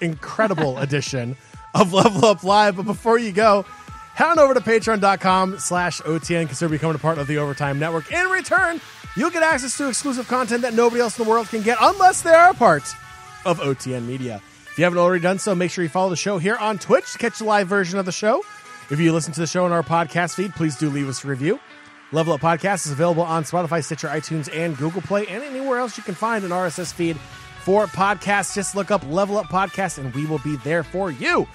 incredible 0.02 0.78
edition 0.80 1.36
of 1.76 1.94
Level 1.94 2.26
Up 2.26 2.44
Live. 2.44 2.78
But 2.78 2.84
before 2.84 3.20
you 3.20 3.32
go, 3.32 3.64
head 4.16 4.30
on 4.30 4.40
over 4.40 4.54
to 4.54 4.60
patreon.com 4.60 5.60
slash 5.60 6.02
OTN. 6.02 6.48
Consider 6.48 6.70
becoming 6.70 6.96
a 6.96 7.00
part 7.00 7.20
of 7.20 7.28
the 7.28 7.38
Overtime 7.38 7.78
Network. 7.78 8.12
In 8.12 8.26
return, 8.28 8.82
you'll 9.16 9.30
get 9.30 9.44
access 9.44 9.78
to 9.78 9.88
exclusive 9.88 10.28
content 10.28 10.64
that 10.64 10.74
nobody 10.74 11.02
else 11.02 11.18
in 11.18 11.24
the 11.24 11.30
world 11.30 11.48
can 11.50 11.62
get 11.62 11.78
unless 11.80 12.24
they 12.24 12.34
are 12.34 12.50
a 12.50 12.56
part 12.56 12.84
of 13.46 13.60
OTN 13.60 14.06
Media. 14.06 14.42
If 14.72 14.80
you 14.80 14.84
haven't 14.84 15.00
already 15.00 15.22
done 15.22 15.40
so, 15.40 15.56
make 15.56 15.72
sure 15.72 15.84
you 15.84 15.90
follow 15.90 16.10
the 16.10 16.16
show 16.16 16.38
here 16.38 16.56
on 16.56 16.78
Twitch 16.78 17.12
to 17.14 17.18
catch 17.18 17.40
the 17.40 17.46
live 17.46 17.68
version 17.68 17.98
of 17.98 18.06
the 18.06 18.12
show. 18.12 18.44
If 18.90 19.02
you 19.02 19.12
listen 19.12 19.34
to 19.34 19.42
the 19.42 19.48
show 19.48 19.66
on 19.66 19.74
our 19.74 19.84
podcast 19.84 20.36
feed, 20.36 20.54
please 20.54 20.78
do 20.78 20.90
leave 20.90 21.10
us 21.10 21.24
a 21.26 21.28
review. 21.28 21.60
Level 22.14 22.34
Up 22.34 22.40
Podcast 22.40 22.86
is 22.86 22.94
available 22.94 23.24
on 23.24 23.44
Spotify, 23.44 23.84
Stitcher, 23.84 24.08
iTunes, 24.08 24.50
and 24.56 24.78
Google 24.78 25.02
Play, 25.02 25.28
and 25.28 25.44
anywhere 25.44 25.80
else 25.80 25.98
you 25.98 26.04
can 26.04 26.16
find 26.16 26.46
an 26.46 26.52
RSS 26.52 26.94
feed 26.94 27.18
for 27.60 27.86
podcasts. 27.88 28.56
Just 28.56 28.76
look 28.76 28.90
up 28.90 29.06
Level 29.10 29.38
Up 29.38 29.48
Podcast, 29.48 29.98
and 29.98 30.14
we 30.16 30.26
will 30.26 30.40
be 30.40 30.56
there 30.58 30.84
for 30.84 31.12
you. 31.12 31.46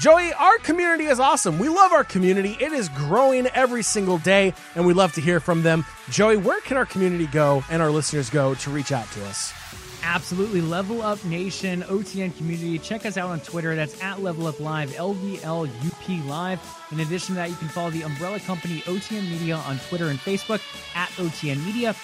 Joey, 0.00 0.32
our 0.32 0.58
community 0.58 1.04
is 1.04 1.20
awesome. 1.20 1.60
We 1.60 1.68
love 1.68 1.92
our 1.92 2.02
community. 2.02 2.56
It 2.58 2.72
is 2.72 2.88
growing 2.88 3.46
every 3.46 3.84
single 3.84 4.18
day, 4.18 4.52
and 4.74 4.84
we 4.84 4.94
love 4.94 5.12
to 5.12 5.20
hear 5.20 5.38
from 5.38 5.62
them. 5.62 5.84
Joey, 6.10 6.38
where 6.38 6.60
can 6.62 6.76
our 6.76 6.86
community 6.86 7.28
go 7.28 7.62
and 7.70 7.80
our 7.80 7.92
listeners 7.92 8.30
go 8.30 8.56
to 8.56 8.70
reach 8.70 8.90
out 8.90 9.08
to 9.12 9.24
us? 9.26 9.52
Absolutely. 10.04 10.60
Level 10.60 11.00
Up 11.00 11.24
Nation, 11.24 11.82
OTN 11.82 12.36
community. 12.36 12.78
Check 12.78 13.06
us 13.06 13.16
out 13.16 13.30
on 13.30 13.40
Twitter. 13.40 13.74
That's 13.74 14.00
at 14.02 14.22
Level 14.22 14.46
Up 14.46 14.60
Live, 14.60 14.90
LVLUP 14.90 16.26
Live. 16.26 16.60
In 16.92 17.00
addition 17.00 17.28
to 17.28 17.34
that, 17.34 17.48
you 17.48 17.56
can 17.56 17.68
follow 17.68 17.90
the 17.90 18.02
umbrella 18.02 18.38
company 18.40 18.80
OTN 18.82 19.28
Media 19.30 19.56
on 19.56 19.78
Twitter 19.88 20.08
and 20.08 20.18
Facebook 20.18 20.60
at 20.94 21.08
OTN 21.12 21.64
Media, 21.64 21.96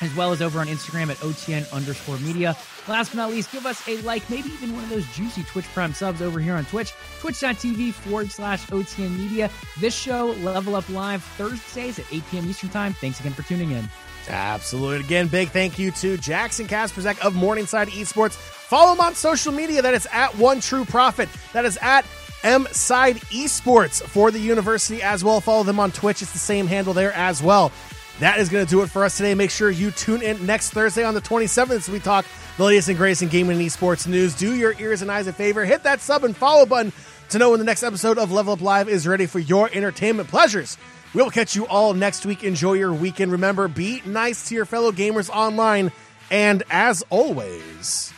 as 0.00 0.16
well 0.16 0.32
as 0.32 0.40
over 0.40 0.58
on 0.58 0.68
Instagram 0.68 1.10
at 1.10 1.18
OTN 1.18 1.70
underscore 1.70 2.16
media. 2.18 2.56
Last 2.88 3.10
but 3.10 3.16
not 3.16 3.30
least, 3.30 3.52
give 3.52 3.66
us 3.66 3.86
a 3.86 3.98
like, 3.98 4.28
maybe 4.30 4.48
even 4.48 4.74
one 4.74 4.82
of 4.84 4.90
those 4.90 5.06
juicy 5.14 5.42
Twitch 5.44 5.66
Prime 5.66 5.92
subs 5.92 6.22
over 6.22 6.40
here 6.40 6.54
on 6.54 6.64
Twitch, 6.64 6.92
twitch.tv 7.20 7.92
forward 7.92 8.30
slash 8.30 8.66
OTN 8.66 9.16
Media. 9.18 9.50
This 9.80 9.94
show, 9.94 10.32
Level 10.40 10.76
Up 10.76 10.88
Live, 10.88 11.22
Thursdays 11.22 11.98
at 11.98 12.06
8 12.10 12.22
p.m. 12.30 12.48
Eastern 12.48 12.70
Time. 12.70 12.94
Thanks 12.94 13.20
again 13.20 13.32
for 13.32 13.42
tuning 13.42 13.70
in. 13.70 13.88
Absolutely. 14.28 15.04
Again, 15.04 15.28
big 15.28 15.50
thank 15.50 15.78
you 15.78 15.90
to 15.92 16.16
Jackson 16.16 16.66
Kasperzak 16.66 17.18
of 17.20 17.34
Morningside 17.34 17.88
Esports. 17.88 18.32
Follow 18.32 18.92
him 18.92 19.00
on 19.00 19.14
social 19.14 19.52
media. 19.52 19.82
That 19.82 19.94
is 19.94 20.08
at 20.12 20.36
One 20.36 20.60
True 20.60 20.84
Profit. 20.84 21.28
That 21.52 21.64
is 21.64 21.78
at 21.82 22.06
M 22.42 22.66
Side 22.72 23.16
Esports 23.16 24.02
for 24.02 24.30
the 24.30 24.38
university 24.38 25.02
as 25.02 25.22
well. 25.24 25.40
Follow 25.40 25.62
them 25.62 25.78
on 25.80 25.92
Twitch. 25.92 26.22
It's 26.22 26.32
the 26.32 26.38
same 26.38 26.66
handle 26.66 26.94
there 26.94 27.12
as 27.12 27.42
well. 27.42 27.72
That 28.20 28.38
is 28.38 28.48
going 28.48 28.64
to 28.64 28.70
do 28.70 28.82
it 28.82 28.90
for 28.90 29.04
us 29.04 29.16
today. 29.16 29.34
Make 29.34 29.50
sure 29.50 29.70
you 29.70 29.90
tune 29.90 30.22
in 30.22 30.46
next 30.46 30.70
Thursday 30.70 31.04
on 31.04 31.14
the 31.14 31.20
27th 31.20 31.70
as 31.70 31.88
we 31.88 31.98
talk 31.98 32.24
the 32.56 32.64
latest 32.64 32.88
and 32.88 32.96
greatest 32.96 33.22
in 33.22 33.28
gaming 33.28 33.58
and 33.58 33.66
esports 33.66 34.06
news. 34.06 34.34
Do 34.34 34.54
your 34.54 34.74
ears 34.78 35.02
and 35.02 35.10
eyes 35.10 35.26
a 35.26 35.32
favor. 35.32 35.64
Hit 35.64 35.82
that 35.82 36.00
sub 36.00 36.22
and 36.22 36.36
follow 36.36 36.64
button 36.64 36.92
to 37.30 37.38
know 37.38 37.50
when 37.50 37.58
the 37.58 37.64
next 37.64 37.82
episode 37.82 38.18
of 38.18 38.30
Level 38.30 38.52
Up 38.52 38.60
Live 38.60 38.88
is 38.88 39.08
ready 39.08 39.26
for 39.26 39.40
your 39.40 39.68
entertainment 39.72 40.28
pleasures. 40.28 40.78
We'll 41.14 41.30
catch 41.30 41.54
you 41.54 41.66
all 41.66 41.94
next 41.94 42.26
week. 42.26 42.42
Enjoy 42.42 42.72
your 42.74 42.92
weekend. 42.92 43.32
Remember, 43.32 43.68
be 43.68 44.02
nice 44.04 44.48
to 44.48 44.54
your 44.54 44.64
fellow 44.64 44.90
gamers 44.90 45.30
online. 45.30 45.92
And 46.30 46.64
as 46.70 47.04
always, 47.08 48.12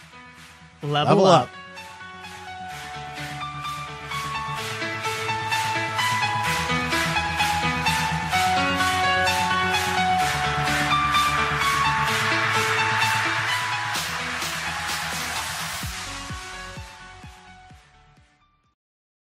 level, 0.82 1.16
level 1.16 1.26
up. 1.26 1.42
up. 1.42 1.50